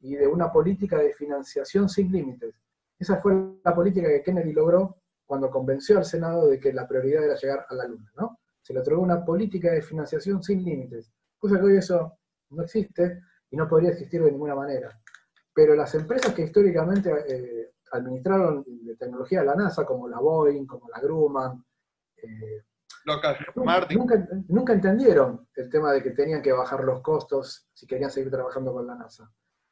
y 0.00 0.14
de 0.14 0.26
una 0.26 0.52
política 0.52 0.98
de 0.98 1.12
financiación 1.14 1.88
sin 1.88 2.12
límites. 2.12 2.54
Esa 2.98 3.16
fue 3.18 3.60
la 3.64 3.74
política 3.74 4.08
que 4.08 4.22
Kennedy 4.22 4.52
logró 4.52 4.96
cuando 5.24 5.50
convenció 5.50 5.98
al 5.98 6.04
Senado 6.04 6.48
de 6.48 6.58
que 6.58 6.72
la 6.72 6.86
prioridad 6.86 7.24
era 7.24 7.36
llegar 7.36 7.66
a 7.68 7.74
la 7.74 7.86
Luna, 7.86 8.10
¿no? 8.16 8.40
Se 8.60 8.72
le 8.72 8.80
otorgó 8.80 9.02
una 9.02 9.24
política 9.24 9.72
de 9.72 9.82
financiación 9.82 10.42
sin 10.42 10.64
límites, 10.64 11.12
cosa 11.38 11.58
que 11.58 11.64
hoy 11.64 11.76
eso 11.76 12.18
no 12.50 12.62
existe 12.62 13.20
y 13.50 13.56
no 13.56 13.68
podría 13.68 13.90
existir 13.90 14.22
de 14.22 14.32
ninguna 14.32 14.54
manera 14.54 14.98
pero 15.58 15.74
las 15.74 15.92
empresas 15.96 16.32
que 16.32 16.42
históricamente 16.42 17.10
eh, 17.26 17.72
administraron 17.90 18.62
de 18.64 18.94
tecnología 18.94 19.40
de 19.40 19.46
la 19.46 19.56
NASA, 19.56 19.84
como 19.84 20.08
la 20.08 20.20
Boeing, 20.20 20.64
como 20.66 20.88
la 20.88 21.00
Grumman, 21.00 21.64
eh, 22.16 22.62
nunca, 23.56 24.72
entendieron 24.72 25.48
el 25.56 25.68
tema 25.68 25.90
de 25.90 26.00
que 26.00 26.12
tenían 26.12 26.42
que 26.42 26.52
bajar 26.52 26.84
los 26.84 27.00
costos 27.00 27.68
si 27.74 27.88
querían 27.88 28.08
seguir 28.08 28.30
trabajando 28.30 28.72
con 28.72 28.86
la 28.86 28.94
NASA. 28.94 29.28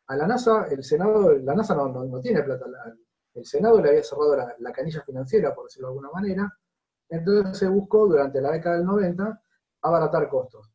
A 0.08 0.16
la 0.16 0.26
NASA, 0.26 0.66
el 0.72 0.82
Senado, 0.82 1.38
la 1.38 1.54
NASA 1.54 1.76
no, 1.76 2.20
tiene 2.20 2.42
plata, 2.42 2.64
el 3.36 3.44
Senado 3.44 3.80
le 3.80 3.90
había 3.90 4.02
cerrado 4.02 4.36
la, 4.58 4.72
canilla 4.72 5.02
financiera, 5.02 5.54
por 5.54 5.66
decirlo 5.66 5.88
de 5.88 5.92
alguna 5.92 6.10
manera, 6.10 6.58
entonces 7.08 7.58
se 7.58 7.68
buscó 7.68 8.06
durante 8.06 8.40
la 8.40 8.52
década 8.52 8.76
del 8.76 8.86
90 8.86 9.42
abaratar 9.82 10.28
costos. 10.28 10.72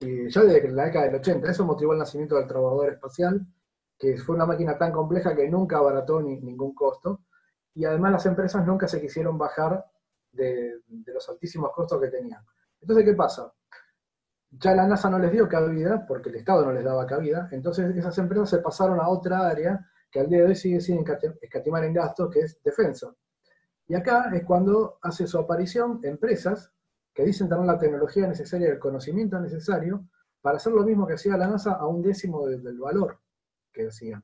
Y 0.00 0.30
ya 0.30 0.42
desde 0.42 0.70
la 0.70 0.84
década 0.84 1.06
del 1.06 1.16
80, 1.16 1.50
eso 1.50 1.64
motivó 1.64 1.92
el 1.92 1.98
nacimiento 1.98 2.36
del 2.36 2.46
trabajador 2.46 2.92
espacial, 2.92 3.46
que 3.98 4.16
fue 4.18 4.36
una 4.36 4.46
máquina 4.46 4.78
tan 4.78 4.92
compleja 4.92 5.34
que 5.34 5.48
nunca 5.48 5.78
abarató 5.78 6.22
ni, 6.22 6.40
ningún 6.40 6.74
costo, 6.74 7.20
y 7.74 7.84
además 7.84 8.12
las 8.12 8.26
empresas 8.26 8.64
nunca 8.64 8.86
se 8.86 9.00
quisieron 9.00 9.36
bajar 9.36 9.84
de, 10.30 10.80
los 11.06 11.28
altísimos 11.28 11.72
costos 11.72 12.00
que 12.00 12.08
tenían. 12.08 12.44
Entonces, 12.80 13.04
¿qué 13.04 13.14
pasa? 13.14 13.52
Ya 14.50 14.74
la 14.74 14.86
NASA 14.86 15.10
no 15.10 15.18
les 15.18 15.32
dio 15.32 15.48
cabida, 15.48 16.06
porque 16.06 16.28
el 16.28 16.36
Estado 16.36 16.64
no 16.64 16.72
les 16.72 16.84
daba 16.84 17.04
cabida, 17.06 17.48
entonces 17.50 17.96
esas 17.96 18.16
empresas 18.18 18.48
se 18.50 18.58
pasaron 18.58 19.00
a 19.00 19.08
otra 19.08 19.48
área 19.48 19.84
que 20.14 20.20
al 20.20 20.28
día 20.28 20.42
de 20.42 20.44
hoy 20.46 20.54
sigue 20.54 20.80
sin 20.80 21.04
escatimar 21.42 21.82
en 21.82 21.92
gastos, 21.92 22.30
que 22.30 22.38
es 22.38 22.62
defensa. 22.62 23.12
Y 23.88 23.96
acá 23.96 24.30
es 24.32 24.44
cuando 24.44 25.00
hace 25.02 25.26
su 25.26 25.36
aparición 25.38 25.98
empresas 26.04 26.72
que 27.12 27.24
dicen 27.24 27.48
tener 27.48 27.64
la 27.64 27.76
tecnología 27.76 28.28
necesaria 28.28 28.68
y 28.68 28.70
el 28.70 28.78
conocimiento 28.78 29.40
necesario 29.40 30.06
para 30.40 30.58
hacer 30.58 30.72
lo 30.72 30.84
mismo 30.84 31.04
que 31.04 31.14
hacía 31.14 31.36
la 31.36 31.48
NASA 31.48 31.72
a 31.72 31.88
un 31.88 32.00
décimo 32.00 32.46
del 32.46 32.78
valor 32.78 33.18
que 33.72 33.88
hacían. 33.88 34.22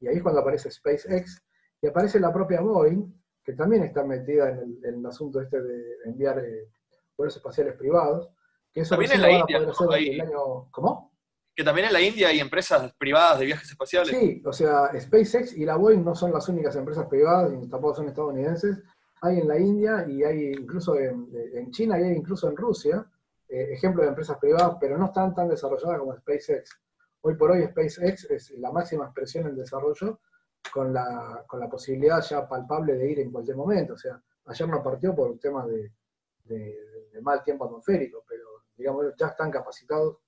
Y 0.00 0.08
ahí 0.08 0.16
es 0.16 0.22
cuando 0.22 0.40
aparece 0.40 0.70
SpaceX 0.70 1.42
y 1.82 1.88
aparece 1.88 2.18
la 2.18 2.32
propia 2.32 2.62
Boeing, 2.62 3.12
que 3.44 3.52
también 3.52 3.82
está 3.82 4.04
metida 4.04 4.48
en 4.48 4.80
el, 4.82 5.04
asunto 5.04 5.42
este 5.42 5.60
de 5.60 5.96
enviar 6.06 6.38
eh, 6.38 6.70
vuelos 7.18 7.36
espaciales 7.36 7.74
privados. 7.74 8.30
Que 8.72 8.80
eso 8.80 8.94
también 8.94 9.12
en 9.12 9.20
la 9.20 9.30
India. 9.30 9.58
el 9.58 10.20
año... 10.22 10.70
¿Cómo? 10.70 11.07
Que 11.58 11.64
también 11.64 11.88
en 11.88 11.92
la 11.92 12.00
India 12.00 12.28
hay 12.28 12.38
empresas 12.38 12.94
privadas 12.94 13.40
de 13.40 13.46
viajes 13.46 13.68
espaciales. 13.68 14.16
Sí, 14.16 14.40
o 14.46 14.52
sea, 14.52 14.92
SpaceX 14.96 15.56
y 15.56 15.64
la 15.64 15.74
Boeing 15.74 16.04
no 16.04 16.14
son 16.14 16.32
las 16.32 16.48
únicas 16.48 16.76
empresas 16.76 17.06
privadas, 17.08 17.50
tampoco 17.68 17.96
son 17.96 18.06
estadounidenses. 18.06 18.78
Hay 19.22 19.40
en 19.40 19.48
la 19.48 19.58
India 19.58 20.06
y 20.08 20.22
hay 20.22 20.52
incluso 20.52 20.96
en, 20.96 21.72
China 21.72 21.98
y 21.98 22.04
hay 22.04 22.12
incluso 22.12 22.48
en 22.48 22.56
Rusia 22.56 23.04
eh, 23.48 23.70
ejemplos 23.72 24.04
de 24.04 24.10
empresas 24.10 24.38
privadas, 24.38 24.76
pero 24.80 24.96
no 24.96 25.06
están 25.06 25.34
tan 25.34 25.48
desarrolladas 25.48 25.98
como 25.98 26.14
SpaceX. 26.14 26.78
Hoy 27.22 27.34
por 27.34 27.50
hoy 27.50 27.66
SpaceX 27.66 28.30
es 28.30 28.52
la 28.52 28.70
máxima 28.70 29.06
expresión 29.06 29.48
en 29.48 29.56
desarrollo 29.56 30.20
con 30.72 30.92
la, 30.92 31.44
con 31.48 31.58
la 31.58 31.68
posibilidad 31.68 32.22
ya 32.22 32.48
palpable 32.48 32.94
de 32.94 33.10
ir 33.10 33.18
en 33.18 33.32
cualquier 33.32 33.56
momento. 33.56 33.94
O 33.94 33.98
sea, 33.98 34.22
ayer 34.46 34.68
no 34.68 34.80
partió 34.80 35.12
por 35.12 35.28
un 35.28 35.40
tema 35.40 35.66
de, 35.66 35.90
de 36.44 37.20
mal 37.20 37.42
tiempo 37.42 37.64
atmosférico, 37.64 38.22
pero 38.28 38.44
digamos, 38.76 39.06
ya 39.18 39.26
están 39.26 39.50
capacitados 39.50 40.18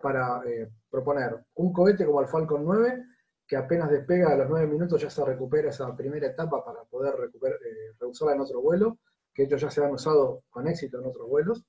para 0.00 0.42
eh, 0.46 0.70
proponer 0.88 1.44
un 1.54 1.72
cohete 1.72 2.06
como 2.06 2.20
el 2.20 2.28
Falcon 2.28 2.64
9, 2.64 3.04
que 3.46 3.56
apenas 3.56 3.90
despega 3.90 4.32
a 4.32 4.36
los 4.36 4.48
9 4.48 4.66
minutos 4.66 5.00
ya 5.00 5.10
se 5.10 5.24
recupera 5.24 5.70
esa 5.70 5.94
primera 5.96 6.28
etapa 6.28 6.64
para 6.64 6.84
poder 6.84 7.14
recuperar, 7.16 7.58
eh, 7.58 7.94
reusarla 7.98 8.34
en 8.34 8.40
otro 8.40 8.60
vuelo, 8.60 8.98
que 9.32 9.44
ellos 9.44 9.60
ya 9.60 9.70
se 9.70 9.84
han 9.84 9.92
usado 9.92 10.44
con 10.50 10.68
éxito 10.68 10.98
en 10.98 11.06
otros 11.06 11.28
vuelos, 11.28 11.64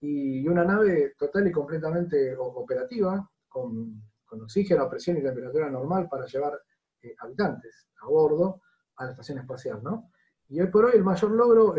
y 0.00 0.46
una 0.48 0.64
nave 0.64 1.14
total 1.18 1.46
y 1.46 1.52
completamente 1.52 2.34
operativa, 2.36 3.28
con, 3.48 4.02
oxígeno, 4.30 4.88
presión 4.88 5.18
y 5.18 5.22
temperatura 5.22 5.68
normal 5.68 6.08
para 6.08 6.24
llevar 6.24 6.58
eh, 7.02 7.14
habitantes 7.18 7.88
a 8.00 8.06
bordo 8.06 8.62
a 8.96 9.04
la 9.04 9.10
estación 9.10 9.38
espacial, 9.38 9.82
¿no? 9.82 10.10
Y 10.48 10.60
hoy 10.60 10.68
por 10.68 10.84
hoy 10.84 10.92
el 10.94 11.04
mayor 11.04 11.30
logro, 11.30 11.74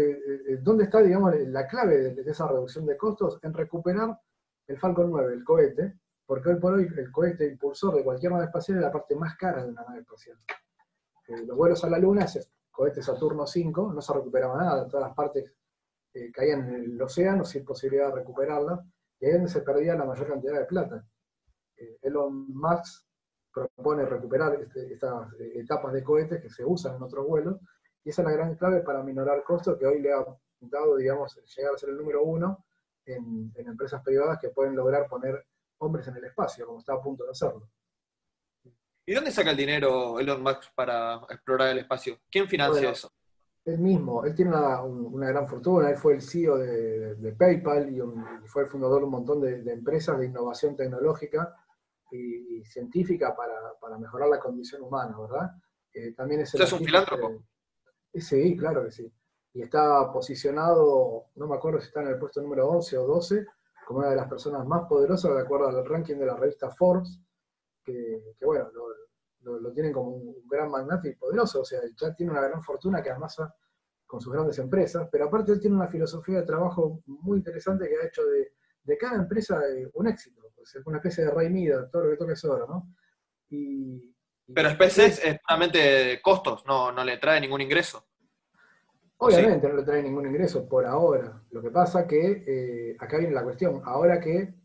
¿dónde 0.61 0.85
está, 0.85 1.01
digamos, 1.01 1.35
la 1.47 1.67
clave 1.67 2.13
de, 2.13 2.31
esa 2.31 2.47
reducción 2.47 2.85
de 2.85 2.95
costos? 2.95 3.37
En 3.41 3.53
recuperar 3.53 4.17
el 4.67 4.79
Falcon 4.79 5.09
9, 5.09 5.33
el 5.33 5.43
cohete, 5.43 5.99
porque 6.25 6.49
hoy 6.49 6.59
por 6.59 6.73
hoy 6.73 6.87
el 6.95 7.11
cohete 7.11 7.45
impulsor 7.45 7.95
de 7.95 8.03
cualquier 8.03 8.31
nave 8.31 8.45
espacial 8.45 8.77
es 8.77 8.83
la 8.83 8.91
parte 8.91 9.15
más 9.15 9.35
cara 9.35 9.63
de 9.63 9.69
una 9.69 9.83
nave 9.83 9.99
espacial. 9.99 10.37
Eh, 11.27 11.45
los 11.45 11.57
vuelos 11.57 11.83
a 11.83 11.89
la 11.89 11.97
Luna, 11.97 12.25
ese 12.25 12.41
cohete 12.71 13.01
Saturno 13.01 13.45
5, 13.45 13.91
no 13.93 14.01
se 14.01 14.13
recuperaba 14.13 14.57
nada, 14.57 14.87
todas 14.87 15.07
las 15.07 15.15
partes 15.15 15.51
eh, 16.13 16.31
caían 16.31 16.67
en 16.69 16.83
el 16.83 17.01
océano 17.01 17.43
sin 17.43 17.65
posibilidad 17.65 18.09
de 18.09 18.15
recuperarla, 18.15 18.81
y 19.19 19.25
ahí 19.25 19.31
es 19.31 19.37
donde 19.37 19.51
se 19.51 19.61
perdía 19.61 19.95
la 19.95 20.05
mayor 20.05 20.27
cantidad 20.27 20.57
de 20.57 20.65
plata. 20.65 21.05
Eh, 21.75 21.99
Elon 22.01 22.47
Musk 22.53 23.05
propone 23.53 24.05
recuperar 24.05 24.55
este, 24.55 24.93
estas 24.93 25.27
etapas 25.39 25.91
de 25.91 26.01
cohetes 26.01 26.41
que 26.41 26.49
se 26.49 26.63
usan 26.63 26.95
en 26.95 27.03
otros 27.03 27.27
vuelos, 27.27 27.59
y 28.03 28.09
esa 28.09 28.21
es 28.21 28.27
la 28.29 28.33
gran 28.33 28.55
clave 28.55 28.81
para 28.81 29.03
minorar 29.03 29.43
costos 29.43 29.77
que 29.77 29.85
hoy 29.85 30.01
le 30.01 30.13
ha 30.13 30.25
dado, 30.61 30.95
digamos, 30.95 31.37
llegar 31.57 31.73
a 31.73 31.77
ser 31.77 31.89
el 31.89 31.97
número 31.97 32.23
uno 32.23 32.65
en, 33.05 33.51
empresas 33.55 34.01
privadas 34.03 34.39
que 34.39 34.49
pueden 34.49 34.75
lograr 34.75 35.07
poner 35.07 35.45
hombres 35.79 36.07
en 36.07 36.17
el 36.17 36.25
espacio, 36.25 36.65
como 36.65 36.79
está 36.79 36.93
a 36.93 37.01
punto 37.01 37.23
de 37.25 37.31
hacerlo. 37.31 37.69
¿Y 39.05 39.13
dónde 39.13 39.31
saca 39.31 39.51
el 39.51 39.57
dinero 39.57 40.19
Elon 40.19 40.43
Musk 40.43 40.73
para 40.75 41.15
explorar 41.29 41.69
el 41.69 41.79
espacio? 41.79 42.19
¿Quién 42.29 42.47
financia 42.47 42.91
eso? 42.91 43.11
Él 43.65 43.79
mismo, 43.79 44.25
él 44.25 44.33
tiene 44.33 44.51
una, 44.51 45.27
gran 45.27 45.47
fortuna, 45.47 45.89
él 45.89 45.95
fue 45.95 46.15
el 46.15 46.21
CEO 46.21 46.57
de, 46.57 47.35
PayPal 47.37 47.95
y, 47.95 48.01
fue 48.47 48.63
el 48.63 48.69
fundador 48.69 48.99
de 48.99 49.05
un 49.05 49.11
montón 49.11 49.41
de, 49.41 49.71
empresas 49.71 50.19
de 50.19 50.27
innovación 50.27 50.75
tecnológica 50.75 51.55
y, 52.11 52.63
científica 52.65 53.35
para, 53.35 53.97
mejorar 53.97 54.29
la 54.29 54.39
condición 54.39 54.83
humana, 54.83 55.15
¿verdad? 55.19 55.51
Eh, 55.93 56.13
también 56.13 56.41
es, 56.41 56.53
es 56.55 56.73
un 56.73 56.79
filántropo? 56.79 57.43
sí, 58.13 58.55
claro 58.55 58.85
que 58.85 58.91
sí 58.91 59.11
y 59.53 59.61
está 59.61 60.11
posicionado, 60.11 61.25
no 61.35 61.47
me 61.47 61.55
acuerdo 61.55 61.79
si 61.79 61.87
está 61.87 62.01
en 62.01 62.09
el 62.09 62.19
puesto 62.19 62.41
número 62.41 62.69
11 62.69 62.97
o 62.97 63.07
12, 63.07 63.45
como 63.85 63.99
una 63.99 64.09
de 64.09 64.15
las 64.15 64.27
personas 64.27 64.65
más 64.65 64.87
poderosas 64.87 65.35
de 65.35 65.41
acuerdo 65.41 65.67
al 65.67 65.85
ranking 65.85 66.15
de 66.15 66.25
la 66.25 66.37
revista 66.37 66.69
Forbes, 66.71 67.19
que, 67.83 68.35
bueno, 68.41 68.69
lo, 69.41 69.73
tienen 69.73 69.91
como 69.91 70.11
un 70.11 70.47
gran 70.47 70.69
magnate 70.69 71.09
y 71.09 71.15
poderoso, 71.15 71.61
o 71.61 71.65
sea, 71.65 71.81
ya 71.99 72.13
tiene 72.13 72.31
una 72.31 72.41
gran 72.41 72.63
fortuna 72.63 73.01
que 73.01 73.09
amasa 73.09 73.53
con 74.05 74.21
sus 74.21 74.31
grandes 74.31 74.57
empresas, 74.59 75.09
pero 75.11 75.25
aparte 75.25 75.51
él 75.51 75.59
tiene 75.59 75.75
una 75.75 75.87
filosofía 75.87 76.39
de 76.39 76.45
trabajo 76.45 77.01
muy 77.05 77.37
interesante 77.37 77.89
que 77.89 77.97
ha 77.97 78.07
hecho 78.07 78.21
de, 78.25 78.97
cada 78.97 79.15
empresa 79.15 79.61
eh, 79.69 79.89
un 79.93 80.07
éxito, 80.07 80.51
pues 80.55 80.75
es 80.75 80.85
una 80.85 80.97
especie 80.97 81.25
de 81.25 81.31
rey 81.31 81.49
mida, 81.49 81.89
todo 81.89 82.03
lo 82.03 82.11
que 82.11 82.17
toque 82.17 82.33
es 82.33 82.43
oro, 82.45 82.67
¿no? 82.67 82.93
Y, 83.49 84.13
pero 84.53 84.69
SpaceX 84.69 85.23
es 85.23 85.39
solamente 85.47 86.21
costos, 86.21 86.65
no, 86.65 86.91
no 86.91 87.03
le 87.03 87.17
trae 87.17 87.39
ningún 87.39 87.61
ingreso. 87.61 88.05
Obviamente 89.23 89.69
no 89.69 89.75
le 89.75 89.83
trae 89.83 90.01
ningún 90.01 90.25
ingreso 90.25 90.67
por 90.67 90.83
ahora. 90.83 91.43
Lo 91.51 91.61
que 91.61 91.69
pasa 91.69 92.07
que, 92.07 92.43
eh, 92.47 92.97
acá 92.99 93.19
viene 93.19 93.35
la 93.35 93.43
cuestión, 93.43 93.79
ahora 93.85 94.19
que 94.19 94.55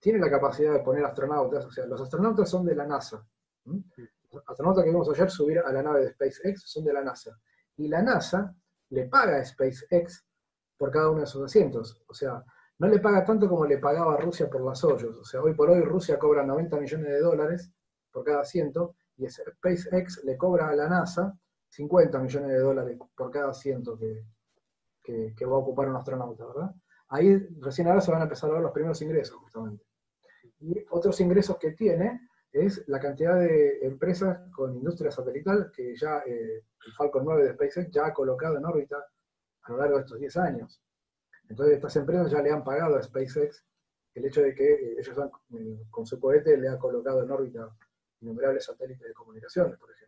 tiene 0.00 0.18
la 0.18 0.28
capacidad 0.28 0.72
de 0.72 0.80
poner 0.80 1.04
astronautas, 1.04 1.64
o 1.66 1.70
sea, 1.70 1.86
los 1.86 2.00
astronautas 2.00 2.50
son 2.50 2.66
de 2.66 2.74
la 2.74 2.84
NASA. 2.84 3.24
Los 3.64 4.42
astronautas 4.44 4.82
que 4.82 4.90
vimos 4.90 5.08
ayer 5.08 5.30
subir 5.30 5.60
a 5.60 5.72
la 5.72 5.84
nave 5.84 6.00
de 6.00 6.10
SpaceX 6.10 6.62
son 6.64 6.84
de 6.84 6.92
la 6.92 7.04
NASA. 7.04 7.38
Y 7.76 7.86
la 7.86 8.02
NASA 8.02 8.52
le 8.88 9.04
paga 9.04 9.36
a 9.36 9.44
SpaceX 9.44 10.26
por 10.76 10.90
cada 10.90 11.08
uno 11.08 11.20
de 11.20 11.26
sus 11.26 11.44
asientos. 11.44 12.02
O 12.08 12.12
sea, 12.12 12.42
no 12.78 12.88
le 12.88 12.98
paga 12.98 13.24
tanto 13.24 13.48
como 13.48 13.66
le 13.66 13.78
pagaba 13.78 14.14
a 14.14 14.16
Rusia 14.16 14.50
por 14.50 14.64
las 14.64 14.82
hoyos. 14.82 15.16
O 15.16 15.24
sea, 15.24 15.40
hoy 15.40 15.54
por 15.54 15.70
hoy 15.70 15.80
Rusia 15.80 16.18
cobra 16.18 16.44
90 16.44 16.76
millones 16.76 17.06
de 17.06 17.20
dólares 17.20 17.70
por 18.10 18.24
cada 18.24 18.40
asiento 18.40 18.96
y 19.16 19.28
SpaceX 19.28 20.24
le 20.24 20.36
cobra 20.36 20.70
a 20.70 20.74
la 20.74 20.88
NASA 20.88 21.38
50 21.72 22.18
millones 22.18 22.50
de 22.50 22.58
dólares 22.58 22.98
por 23.16 23.30
cada 23.30 23.50
asiento 23.50 23.98
que, 23.98 25.44
va 25.46 25.54
a 25.54 25.58
ocupar 25.58 25.88
un 25.88 25.96
astronauta, 25.96 26.46
¿verdad? 26.46 26.74
Ahí 27.08 27.36
recién 27.60 27.88
ahora 27.88 28.00
se 28.00 28.10
van 28.10 28.20
a 28.20 28.24
empezar 28.24 28.50
a 28.50 28.54
ver 28.54 28.62
los 28.62 28.72
primeros 28.72 29.00
ingresos, 29.00 29.36
justamente. 29.38 29.84
Y 30.60 30.84
otros 30.90 31.18
ingresos 31.20 31.56
que 31.58 31.72
tiene 31.72 32.28
es 32.52 32.86
la 32.88 33.00
cantidad 33.00 33.38
de 33.38 33.78
empresas 33.86 34.38
con 34.54 34.74
industria 34.74 35.10
satelital 35.10 35.72
que 35.74 35.96
ya 35.96 36.18
eh, 36.26 36.62
el 36.86 36.92
Falcon 36.92 37.24
9 37.24 37.44
de 37.44 37.54
SpaceX 37.54 37.90
ya 37.90 38.06
ha 38.06 38.12
colocado 38.12 38.58
en 38.58 38.64
órbita 38.66 39.04
a 39.62 39.72
lo 39.72 39.78
largo 39.78 39.96
de 39.96 40.02
estos 40.02 40.18
10 40.18 40.36
años. 40.36 40.82
Entonces 41.48 41.76
estas 41.76 41.96
empresas 41.96 42.30
ya 42.30 42.42
le 42.42 42.50
han 42.50 42.62
pagado 42.62 42.96
a 42.96 43.02
SpaceX 43.02 43.64
el 44.14 44.26
hecho 44.26 44.42
de 44.42 44.54
que 44.54 44.72
eh, 44.72 44.96
ellos 44.98 45.16
eh, 45.54 45.86
con 45.90 46.04
su 46.04 46.20
cohete 46.20 46.58
le 46.58 46.68
han 46.68 46.78
colocado 46.78 47.22
en 47.22 47.30
órbita 47.30 47.74
innumerables 48.20 48.66
satélites 48.66 49.08
de 49.08 49.14
comunicaciones, 49.14 49.78
por 49.78 49.90
ejemplo. 49.90 50.01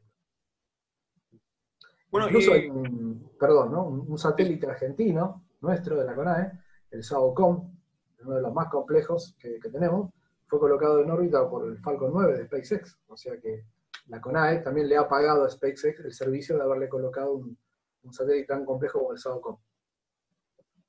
Incluso 2.23 2.53
hay 2.53 2.69
un, 2.69 3.31
perdón, 3.39 3.75
un, 4.09 4.19
satélite 4.19 4.67
argentino 4.67 5.45
nuestro 5.61 5.97
de 5.97 6.05
la 6.05 6.15
CONAE, 6.15 6.53
el 6.91 7.03
SAOCOM, 7.03 7.77
uno 8.21 8.35
de 8.35 8.43
los 8.43 8.53
más 8.53 8.69
complejos 8.69 9.35
que, 9.39 9.59
tenemos, 9.71 10.11
fue 10.47 10.61
colocado 10.61 11.03
en 11.03 11.11
órbita 11.11 11.49
por 11.49 11.67
el 11.67 11.79
Falcon 11.79 12.13
9 12.13 12.39
de 12.39 12.47
SpaceX. 12.47 12.99
O 13.09 13.17
sea 13.17 13.39
que 13.41 13.65
la 14.07 14.21
CONAE 14.21 14.59
también 14.59 14.89
le 14.89 14.97
ha 14.97 15.09
pagado 15.09 15.45
a 15.45 15.51
SpaceX 15.51 16.01
el 16.05 16.13
servicio 16.13 16.57
de 16.57 16.63
haberle 16.63 16.89
colocado 16.89 17.35
un, 17.35 17.59
satélite 18.13 18.47
tan 18.47 18.65
complejo 18.65 18.99
como 19.01 19.13
el 19.13 19.19
SAOCOM. 19.19 19.57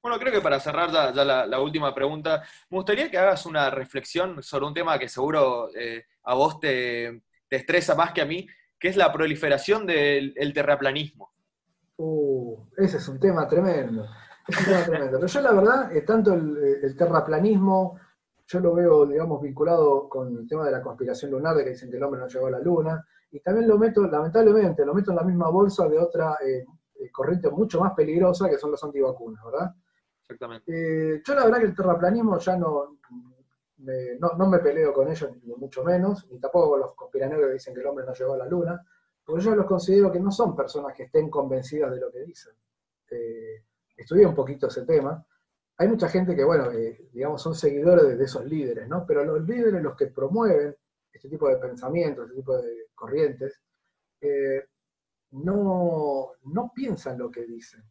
Bueno, 0.02 0.20
creo 0.20 0.34
que 0.34 0.42
para 0.42 0.60
cerrar 0.60 0.92
ya, 0.92 1.12
la, 1.46 1.60
última 1.60 1.96
pregunta, 1.96 2.44
me 2.70 2.78
gustaría 2.78 3.10
que 3.10 3.18
hagas 3.18 3.46
una 3.48 3.72
reflexión 3.72 4.44
sobre 4.44 4.66
un 4.66 4.74
tema 4.74 5.00
que 5.00 5.10
seguro 5.10 5.70
eh, 5.74 6.04
a 6.24 6.36
vos 6.36 6.60
te, 6.60 7.24
te 7.48 7.56
estresa 7.56 7.96
más 7.96 8.12
que 8.12 8.22
a 8.22 8.26
mí, 8.26 8.46
que 8.80 8.90
es 8.90 8.98
la 8.98 9.12
proliferación 9.12 9.86
del 9.86 10.52
terraplanismo. 10.54 11.32
Uh, 11.98 12.58
ese 12.78 12.98
es 12.98 13.08
un 13.08 13.20
tema 13.20 13.48
tremendo. 13.48 14.06
Es 14.48 14.60
un 14.60 14.66
tema 14.66 14.84
tremendo. 14.84 15.18
Pero 15.18 15.28
yo 15.28 15.42
la 15.42 15.54
verdad, 15.54 15.96
eh, 15.96 16.02
tanto 16.02 16.34
el, 16.34 16.96
terraplanismo, 16.98 18.00
yo 18.48 18.60
lo 18.60 18.74
veo, 18.74 19.06
digamos, 19.06 19.42
vinculado 19.42 20.08
con 20.10 20.38
el 20.38 20.48
tema 20.48 20.66
de 20.66 20.72
la 20.72 20.82
conspiración 20.82 21.32
lunar, 21.32 21.56
de 21.56 21.64
que 21.64 21.70
dicen 21.72 21.90
que 21.90 21.98
el 21.98 22.04
hombre 22.04 22.22
no 22.22 22.28
llegó 22.28 22.48
a 22.48 22.52
la 22.52 22.60
luna, 22.60 23.06
y 23.32 23.40
también 23.40 23.68
lo 23.68 23.78
meto, 23.78 24.04
lamentablemente, 24.04 24.86
lo 24.86 24.94
meto 24.94 25.12
en 25.12 25.18
la 25.18 25.24
misma 25.24 25.50
bolsa 25.50 25.88
de 25.88 25.98
otra 25.98 26.38
eh, 26.46 26.66
eh, 27.00 27.12
corriente 27.12 27.50
mucho 27.50 27.80
más 27.80 27.94
peligrosa, 27.94 28.50
que 28.50 28.58
son 28.58 28.72
los 28.72 28.84
antivacunas, 28.84 29.44
¿verdad? 29.44 29.74
Exactamente. 30.22 31.22
yo 31.24 31.36
la 31.36 31.46
verdad 31.46 31.60
que 31.60 31.66
el 31.66 31.76
terraplanismo 31.76 32.40
ya 32.40 32.58
no, 32.58 32.98
no, 33.78 34.48
me 34.48 34.60
peleo 34.60 34.94
con 34.94 35.10
ellos, 35.10 35.30
ni 35.44 35.54
mucho 35.56 35.84
menos, 35.84 36.28
ni 36.30 36.40
tampoco 36.40 36.72
con 36.72 36.80
los 36.80 36.96
conspiranoicos 36.96 37.48
que 37.48 37.54
dicen 37.54 37.74
que 37.74 37.82
el 37.82 37.88
hombre 37.88 38.06
no 38.06 38.14
llegó 38.14 38.34
a 38.34 38.38
la 38.38 38.48
luna, 38.48 38.86
porque 39.24 39.44
yo 39.44 39.56
los 39.56 39.66
considero 39.66 40.12
que 40.12 40.20
no 40.20 40.32
son 40.32 40.56
personas 40.56 40.94
que 40.96 41.04
estén 41.04 41.30
convencidas 41.30 41.92
de 41.92 42.00
lo 42.00 42.12
que 42.12 42.20
dicen. 42.20 42.54
Eh, 43.10 43.64
estudié 43.98 44.26
un 44.26 44.36
poquito 44.36 44.68
ese 44.68 44.86
tema. 44.86 45.26
Hay 45.78 45.88
mucha 45.88 46.08
gente 46.08 46.36
que, 46.36 46.44
bueno, 46.44 46.72
eh, 46.72 47.10
digamos, 47.12 47.42
son 47.42 47.56
seguidores 47.56 48.18
de, 48.18 48.24
esos 48.24 48.46
líderes, 48.46 48.88
¿no? 48.88 49.06
Pero 49.06 49.26
los 49.26 49.42
líderes, 49.42 49.82
los 49.82 49.96
que 49.96 50.08
promueven 50.08 50.76
este 51.12 51.28
tipo 51.28 51.50
de 51.50 51.58
pensamientos, 51.58 52.26
este 52.26 52.38
tipo 52.38 52.56
de 52.58 52.88
corrientes, 52.94 53.62
eh, 54.22 54.64
no, 55.32 56.32
no 56.44 56.72
piensan 56.74 57.18
lo 57.18 57.30
que 57.32 57.46
dicen. 57.46 57.84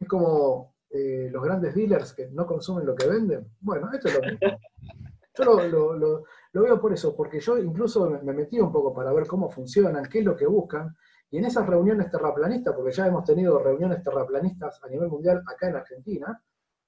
Es 0.00 0.08
como 0.08 0.74
los 0.90 1.44
grandes 1.44 1.74
dealers 1.74 2.14
que 2.14 2.28
no 2.28 2.46
consumen 2.46 2.86
lo 2.86 2.94
que 2.94 3.06
venden. 3.06 3.46
Bueno, 3.60 3.90
esto 3.92 4.08
es 4.08 4.14
lo 4.14 4.22
mismo. 4.22 4.38
Yo 5.38 5.68
lo, 5.68 5.94
lo, 5.94 6.24
veo 6.52 6.80
por 6.80 6.92
eso, 6.92 7.14
porque 7.14 7.38
yo 7.40 7.58
incluso 7.58 8.10
me 8.10 8.32
metí 8.32 8.58
un 8.58 8.72
poco 8.72 8.92
para 8.92 9.12
ver 9.12 9.26
cómo 9.26 9.50
funcionan, 9.50 10.06
qué 10.06 10.18
es 10.18 10.24
lo 10.24 10.36
que 10.36 10.46
buscan, 10.46 10.96
y 11.30 11.38
en 11.38 11.44
esas 11.44 11.66
reuniones 11.66 12.10
terraplanistas, 12.10 12.74
porque 12.74 12.92
ya 12.92 13.06
hemos 13.06 13.24
tenido 13.24 13.58
reuniones 13.58 14.02
terraplanistas 14.02 14.82
a 14.82 14.88
nivel 14.88 15.08
mundial 15.08 15.42
acá 15.46 15.68
en 15.68 15.76
Argentina, 15.76 16.42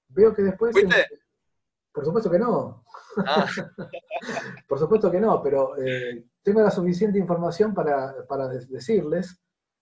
veo 0.09 0.35
que 0.35 0.43
después... 0.43 0.75
Por 1.93 2.05
supuesto 2.05 2.31
que 2.31 2.39
no. 2.39 2.85
Ah. 3.27 3.47
por 4.69 4.79
supuesto 4.79 5.11
que 5.11 5.21
no, 5.21 5.43
pero 5.43 5.77
eh, 5.77 6.25
tengo 6.43 6.61
la 6.63 6.71
suficiente 6.71 7.19
información 7.19 7.75
para, 7.75 8.15
decirles 8.69 9.41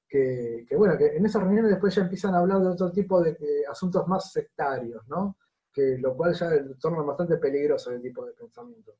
que, 0.09 0.67
bueno, 0.77 0.97
que 0.97 1.17
en 1.17 1.27
esas 1.27 1.43
reuniones 1.43 1.71
después 1.71 1.95
ya 1.95 2.03
empiezan 2.03 2.35
a 2.35 2.39
hablar 2.39 2.61
de 2.61 2.69
otro 2.69 2.91
tipo 2.91 3.23
de 3.23 3.37
asuntos 3.71 4.09
más 4.09 4.33
sectarios, 4.33 5.07
¿no? 5.07 5.37
Que 5.79 5.97
lo 5.99 6.17
cual 6.17 6.35
ya 6.35 6.51
torna 6.81 7.03
bastante 7.03 7.37
peligroso 7.37 7.93
el 7.93 8.03
tipo 8.03 8.27
de 8.27 8.33
pensamiento. 8.33 8.97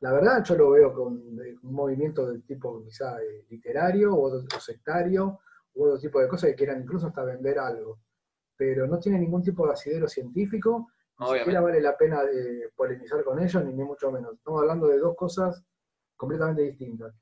La 0.00 0.12
verdad, 0.12 0.44
yo 0.44 0.54
lo 0.54 0.70
veo 0.70 0.92
con 0.92 1.14
un 1.14 1.58
movimiento 1.62 2.30
de 2.30 2.40
tipo 2.40 2.80
quizá 2.84 3.20
eh, 3.22 3.44
literario 3.48 4.14
o, 4.14 4.36
o, 4.36 4.60
sectario, 4.60 5.40
u 5.74 5.84
otro 5.84 5.98
tipo 5.98 6.20
de 6.20 6.28
cosas 6.28 6.50
que 6.50 6.56
quieran 6.56 6.82
incluso 6.82 7.08
hasta 7.08 7.24
vender 7.24 7.58
algo. 7.58 7.98
Pero 8.56 8.86
no 8.86 8.98
tiene 8.98 9.18
ningún 9.18 9.42
tipo 9.42 9.66
de 9.66 9.72
asidero 9.72 10.06
científico 10.06 10.88
ni 11.20 11.38
siquiera 11.38 11.60
vale 11.60 11.80
la 11.80 11.96
pena 11.96 12.24
de 12.24 12.70
polemizar 12.74 13.22
con 13.22 13.40
ellos, 13.40 13.64
ni, 13.64 13.72
mucho 13.72 14.10
menos. 14.10 14.34
Estamos 14.34 14.60
hablando 14.60 14.88
de 14.88 14.98
dos 14.98 15.16
cosas 15.16 15.62
completamente 16.16 16.62
distintas. 16.62 17.14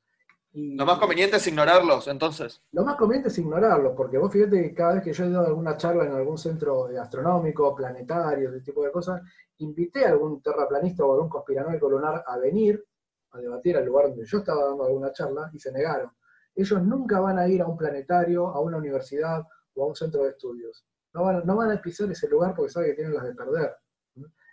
Lo 0.54 0.84
más 0.84 0.98
conveniente 0.98 1.36
es 1.36 1.46
ignorarlos, 1.46 2.08
entonces. 2.08 2.60
Lo 2.72 2.84
más 2.84 2.96
conveniente 2.96 3.28
es 3.28 3.38
ignorarlos, 3.38 3.94
porque 3.96 4.18
vos 4.18 4.30
fíjate 4.30 4.62
que 4.62 4.74
cada 4.74 4.94
vez 4.94 5.02
que 5.02 5.12
yo 5.12 5.24
he 5.24 5.30
dado 5.30 5.46
alguna 5.46 5.76
charla 5.76 6.04
en 6.04 6.12
algún 6.12 6.36
centro 6.36 6.88
astronómico, 7.00 7.74
planetario, 7.74 8.50
ese 8.50 8.60
tipo 8.60 8.84
de 8.84 8.92
cosas, 8.92 9.22
invité 9.58 10.04
a 10.04 10.10
algún 10.10 10.42
terraplanista 10.42 11.04
o 11.04 11.14
algún 11.14 11.30
conspiranoico 11.30 11.88
lunar 11.88 12.22
a 12.26 12.38
venir 12.38 12.84
a 13.32 13.38
debatir 13.38 13.76
al 13.76 13.86
lugar 13.86 14.08
donde 14.08 14.26
yo 14.26 14.38
estaba 14.38 14.64
dando 14.66 14.84
alguna 14.84 15.12
charla 15.12 15.50
y 15.52 15.58
se 15.58 15.72
negaron. 15.72 16.10
Ellos 16.54 16.82
nunca 16.82 17.18
van 17.20 17.38
a 17.38 17.48
ir 17.48 17.62
a 17.62 17.66
un 17.66 17.76
planetario, 17.76 18.48
a 18.48 18.60
una 18.60 18.76
universidad 18.76 19.42
o 19.74 19.84
a 19.84 19.86
un 19.86 19.96
centro 19.96 20.24
de 20.24 20.30
estudios. 20.30 20.84
No 21.14 21.24
van, 21.24 21.46
no 21.46 21.56
van 21.56 21.70
a 21.70 21.80
pisar 21.80 22.10
ese 22.10 22.28
lugar 22.28 22.54
porque 22.54 22.72
saben 22.72 22.90
que 22.90 22.96
tienen 22.96 23.14
las 23.14 23.24
de 23.24 23.34
perder. 23.34 23.74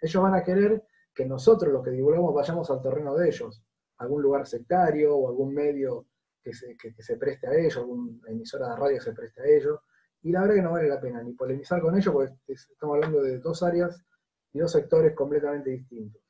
Ellos 0.02 0.24
van 0.24 0.34
a 0.34 0.44
querer 0.44 0.86
que 1.14 1.26
nosotros, 1.26 1.74
los 1.74 1.84
que 1.84 1.92
divulgamos, 1.92 2.34
vayamos 2.34 2.70
al 2.72 2.82
terreno 2.82 3.16
de 3.16 3.28
ellos, 3.28 3.62
algún 4.00 4.22
lugar 4.22 4.48
sectario 4.48 5.16
o 5.16 5.30
algún 5.30 5.54
medio 5.54 6.08
que 6.44 6.54
se, 6.54 6.76
se 6.98 7.18
preste 7.18 7.48
a 7.48 7.54
ellos, 7.54 7.78
alguna 7.78 8.12
emisora 8.28 8.70
de 8.70 8.76
radio 8.76 8.98
que 8.98 9.04
se 9.04 9.14
preste 9.14 9.42
a 9.42 9.46
ellos. 9.46 9.80
Y 10.22 10.32
la 10.32 10.42
verdad 10.42 10.56
que 10.56 10.62
no 10.62 10.72
vale 10.72 10.90
la 10.90 11.00
pena 11.00 11.22
ni 11.24 11.34
polemizar 11.34 11.82
con 11.82 11.96
ellos 11.98 12.14
porque 12.14 12.34
estamos 12.48 12.96
hablando 12.96 13.22
de 13.22 13.40
dos 13.40 13.64
áreas 13.64 14.04
y 14.52 14.60
dos 14.60 14.72
sectores 14.72 15.16
completamente 15.16 15.70
distintos. 15.70 16.22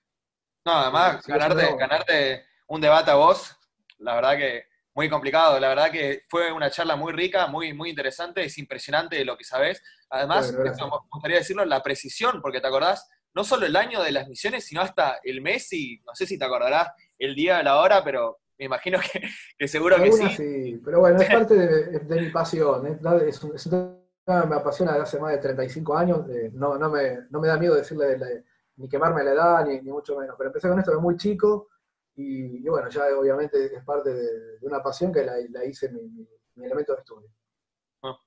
No, 0.66 0.74
además, 0.74 1.26
ganarte, 1.26 1.76
ganarte 1.78 2.46
un 2.68 2.82
debate 2.82 3.12
a 3.12 3.16
vos, 3.16 3.56
la 3.98 4.16
verdad 4.16 4.38
que 4.38 4.70
muy 5.00 5.10
complicado. 5.10 5.58
La 5.62 5.70
verdad 5.70 5.92
que 5.92 6.24
fue 6.28 6.52
una 6.52 6.70
charla 6.70 6.98
muy 6.98 7.14
rica, 7.14 7.48
muy, 7.48 7.74
muy 7.74 7.90
interesante, 7.90 8.44
es 8.44 8.58
impresionante 8.58 9.24
lo 9.24 9.38
que 9.38 9.46
sabés. 9.46 9.82
Además, 10.10 10.52
me 10.52 10.72
gustaría 11.10 11.38
decirlo, 11.38 11.64
la 11.64 11.82
precisión, 11.82 12.42
porque 12.42 12.60
te 12.60 12.68
acordás 12.68 13.08
no 13.34 13.46
solo 13.46 13.66
el 13.66 13.76
año 13.78 14.02
de 14.02 14.12
las 14.12 14.28
misiones, 14.28 14.66
sino 14.66 14.82
hasta 14.82 15.20
el 15.24 15.42
mes 15.42 15.72
y 15.72 16.02
no 16.06 16.14
sé 16.16 16.26
si 16.26 16.38
te 16.38 16.44
acordarás 16.44 16.90
el 17.20 17.36
día, 17.36 17.62
la 17.62 17.80
hora, 17.80 18.04
pero 18.04 18.40
me 18.58 18.66
imagino 18.66 19.00
que, 19.00 19.68
seguro 19.68 19.98
que 19.98 20.12
sí. 20.12 20.30
sí. 20.30 20.82
Pero 20.84 21.02
bueno, 21.02 21.22
es 21.22 21.30
parte 21.34 21.56
de, 21.56 22.22
mi 22.22 22.30
pasión. 22.30 22.88
¿eh? 22.88 23.00
Es, 23.28 23.44
es, 23.44 23.68
me 23.72 24.56
apasiona 24.56 24.92
desde 24.92 25.04
hace 25.04 25.20
más 25.20 25.32
de 25.32 25.40
35 25.40 25.98
años. 25.98 26.26
no, 26.54 26.78
no, 26.78 26.90
me, 26.90 27.20
no, 27.30 27.40
me, 27.40 27.48
da 27.48 27.58
miedo 27.58 27.76
decirle 27.76 28.44
ni 28.78 28.88
quemarme 28.88 29.24
la 29.24 29.32
edad, 29.32 29.66
ni, 29.66 29.82
ni, 29.82 29.92
mucho 29.92 30.18
menos. 30.18 30.36
Pero 30.38 30.50
empecé 30.50 30.70
con 30.70 30.80
esto 30.80 30.92
de 30.92 30.98
muy 30.98 31.18
chico 31.18 31.68
y, 32.16 32.68
bueno, 32.68 32.90
ya 32.90 33.04
obviamente 33.18 33.76
es 33.76 33.84
parte 33.84 34.14
de, 34.14 34.58
una 34.62 34.82
pasión 34.82 35.12
que 35.12 35.24
la, 35.24 35.66
hice 35.66 35.90
mi, 35.90 36.28
mi 36.56 36.66
elemento 36.66 36.94
de 36.94 37.00
estudio 37.00 37.30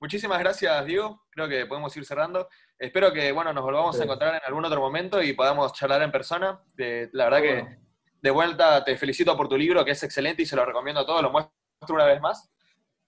muchísimas 0.01 0.39
gracias, 0.39 0.85
Diego. 0.85 1.24
Creo 1.31 1.48
que 1.48 1.66
podemos 1.66 1.97
ir 1.97 2.05
cerrando. 2.05 2.48
Espero 2.78 3.12
que 3.12 3.32
bueno, 3.32 3.52
nos 3.52 3.64
volvamos 3.64 3.98
a 3.98 4.05
encontrar 4.05 4.35
en 4.35 4.40
algún 4.47 4.64
otro 4.64 4.81
momento 4.81 5.23
y 5.23 5.32
podamos 5.32 5.73
charlar 5.73 6.02
en 6.02 6.12
persona. 6.12 6.62
la 6.77 7.24
verdad 7.24 7.40
que 7.40 7.78
de 8.22 8.30
vuelta 8.30 8.84
te 8.84 8.96
felicito 8.96 9.36
por 9.36 9.48
tu 9.48 9.58
libro, 9.58 9.84
que 9.84 9.90
es 9.90 10.02
excelente 10.02 10.42
y 10.42 10.46
se 10.46 10.56
lo 10.56 10.64
recomiendo 10.64 11.00
a 11.00 11.06
todos. 11.06 11.22
Lo 11.22 11.30
muestro 11.30 11.52
una 11.90 12.06
vez 12.06 12.20
más. 12.20 12.48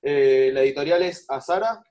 Eh, 0.03 0.51
la 0.53 0.61
editorial 0.61 1.03
es 1.03 1.25
Azara, 1.31 1.83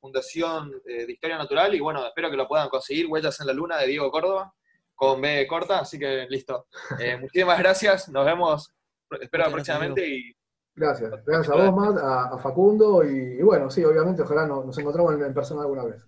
Fundación 0.00 0.72
eh, 0.86 1.06
de 1.06 1.12
Historia 1.12 1.38
Natural, 1.38 1.74
y 1.74 1.80
bueno, 1.80 2.04
espero 2.06 2.30
que 2.30 2.36
lo 2.36 2.48
puedan 2.48 2.68
conseguir. 2.68 3.06
Huellas 3.06 3.38
en 3.40 3.46
la 3.46 3.52
Luna 3.52 3.76
de 3.78 3.86
Diego 3.86 4.10
Córdoba, 4.10 4.52
con 4.94 5.20
B 5.20 5.46
corta, 5.46 5.80
así 5.80 5.98
que 5.98 6.26
listo. 6.28 6.66
Eh, 6.98 7.16
muchísimas 7.20 7.58
gracias, 7.58 8.08
nos 8.08 8.24
vemos, 8.24 8.74
espero 9.20 9.50
próximamente 9.50 10.08
y 10.08 10.34
Gracias. 10.76 11.24
Gracias 11.24 11.56
a 11.56 11.70
vos, 11.70 11.72
Matt, 11.72 11.98
a, 12.02 12.36
Facundo 12.38 13.04
y, 13.04 13.40
bueno, 13.42 13.70
sí, 13.70 13.84
obviamente, 13.84 14.22
ojalá 14.22 14.44
nos, 14.46 14.76
encontramos 14.76 15.14
en, 15.14 15.32
persona 15.32 15.62
alguna 15.62 15.84
vez. 15.84 16.04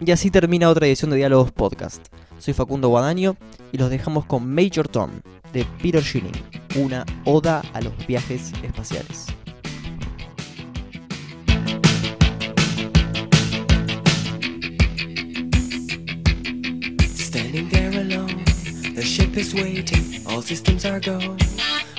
Y 0.00 0.10
así 0.10 0.30
termina 0.30 0.68
otra 0.68 0.86
edición 0.86 1.10
de 1.10 1.16
Diálogos 1.16 1.52
Podcast. 1.52 2.06
Soy 2.38 2.52
Facundo 2.52 2.88
Guadaño 2.88 3.36
y 3.72 3.78
los 3.78 3.90
dejamos 3.90 4.26
con 4.26 4.52
Major 4.52 4.88
Tom 4.88 5.10
de 5.52 5.64
Peter 5.80 6.02
Schilling, 6.02 6.32
una 6.76 7.06
oda 7.24 7.62
a 7.72 7.80
los 7.80 7.92
viajes 8.06 8.52
espaciales. 8.62 9.26
Standing 17.16 17.68
there 17.70 18.00
alone, 18.00 18.44
the 18.94 19.02
ship 19.02 19.36
is 19.36 19.54
waiting, 19.54 20.22
all 20.26 20.42
systems 20.42 20.84
are 20.84 21.00
go. 21.00 21.18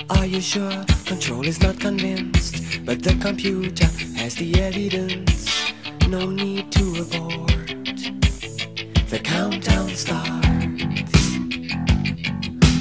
Are 0.10 0.28
you 0.28 0.42
sure? 0.42 0.86
Control 1.08 1.48
is 1.48 1.62
not 1.62 1.80
convinced, 1.80 2.86
but 2.86 3.02
the 3.02 3.16
computer 3.16 3.88
has 4.18 4.36
the 4.36 4.54
evidence. 4.62 5.74
No 6.08 6.30
need 6.30 6.72
to 6.74 7.02
abort. 7.02 7.65
The 9.08 9.20
countdown 9.20 9.90
starts. 9.90 10.36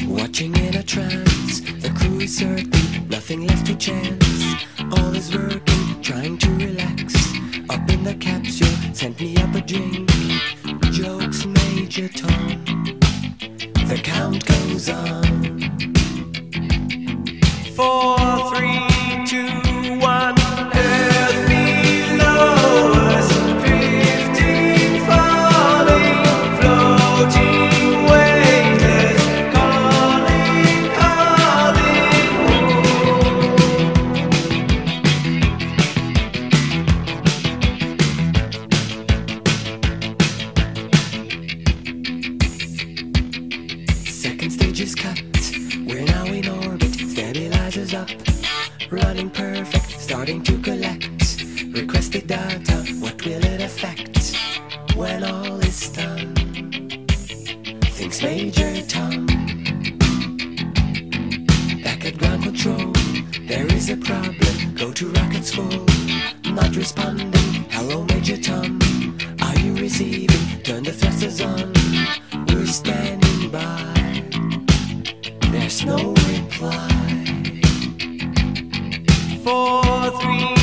Watching 0.06 0.56
in 0.56 0.74
a 0.76 0.82
trance, 0.82 1.60
the 1.60 1.92
crew 1.98 2.20
is 2.20 2.36
certain, 2.36 3.08
nothing 3.08 3.46
left 3.46 3.66
to 3.66 3.74
chance. 3.76 4.54
All 4.92 5.14
is 5.14 5.34
working, 5.34 6.02
trying 6.02 6.38
to 6.38 6.50
relax. 6.50 7.14
Up 7.68 7.88
in 7.90 8.04
the 8.04 8.16
capsule, 8.18 8.94
sent 8.94 9.20
me 9.20 9.36
up 9.36 9.54
a 9.54 9.60
drink. 9.60 10.10
Jokes, 10.92 11.44
Major 11.44 12.08
Tom. 12.08 12.64
The 13.88 14.00
count 14.02 14.46
goes 14.46 14.88
on 14.88 15.44
four, 17.74 18.16
three, 18.54 19.26
two, 19.26 19.98
one. 19.98 20.34
starting 50.24 50.42
to 50.42 50.58
collect 50.62 51.44
requested 51.74 52.26
data. 52.26 52.76
What 52.98 53.22
will 53.26 53.44
it 53.44 53.60
affect 53.60 54.34
when 54.96 55.22
all 55.22 55.60
is 55.60 55.90
done? 55.90 56.34
Things 57.92 58.22
Major 58.22 58.80
Tom. 58.88 59.26
Back 61.82 62.06
at 62.06 62.16
ground 62.16 62.44
control, 62.44 62.90
there 63.48 63.66
is 63.66 63.90
a 63.90 63.98
problem. 63.98 64.74
Go 64.74 64.92
to 64.92 65.08
rockets 65.10 65.52
full, 65.54 65.84
not 66.54 66.74
responding. 66.74 67.66
Hello, 67.68 68.04
Major 68.04 68.38
Tom. 68.38 68.78
Are 69.42 69.58
you 69.58 69.74
receiving? 69.74 70.62
Turn 70.62 70.84
the 70.84 70.92
thrusters 70.92 71.42
on. 71.42 71.70
We're 72.48 72.64
standing 72.64 73.50
by. 73.50 74.24
There's 75.52 75.84
no 75.84 76.14
reply 76.32 77.23
four, 79.44 80.10
three. 80.22 80.53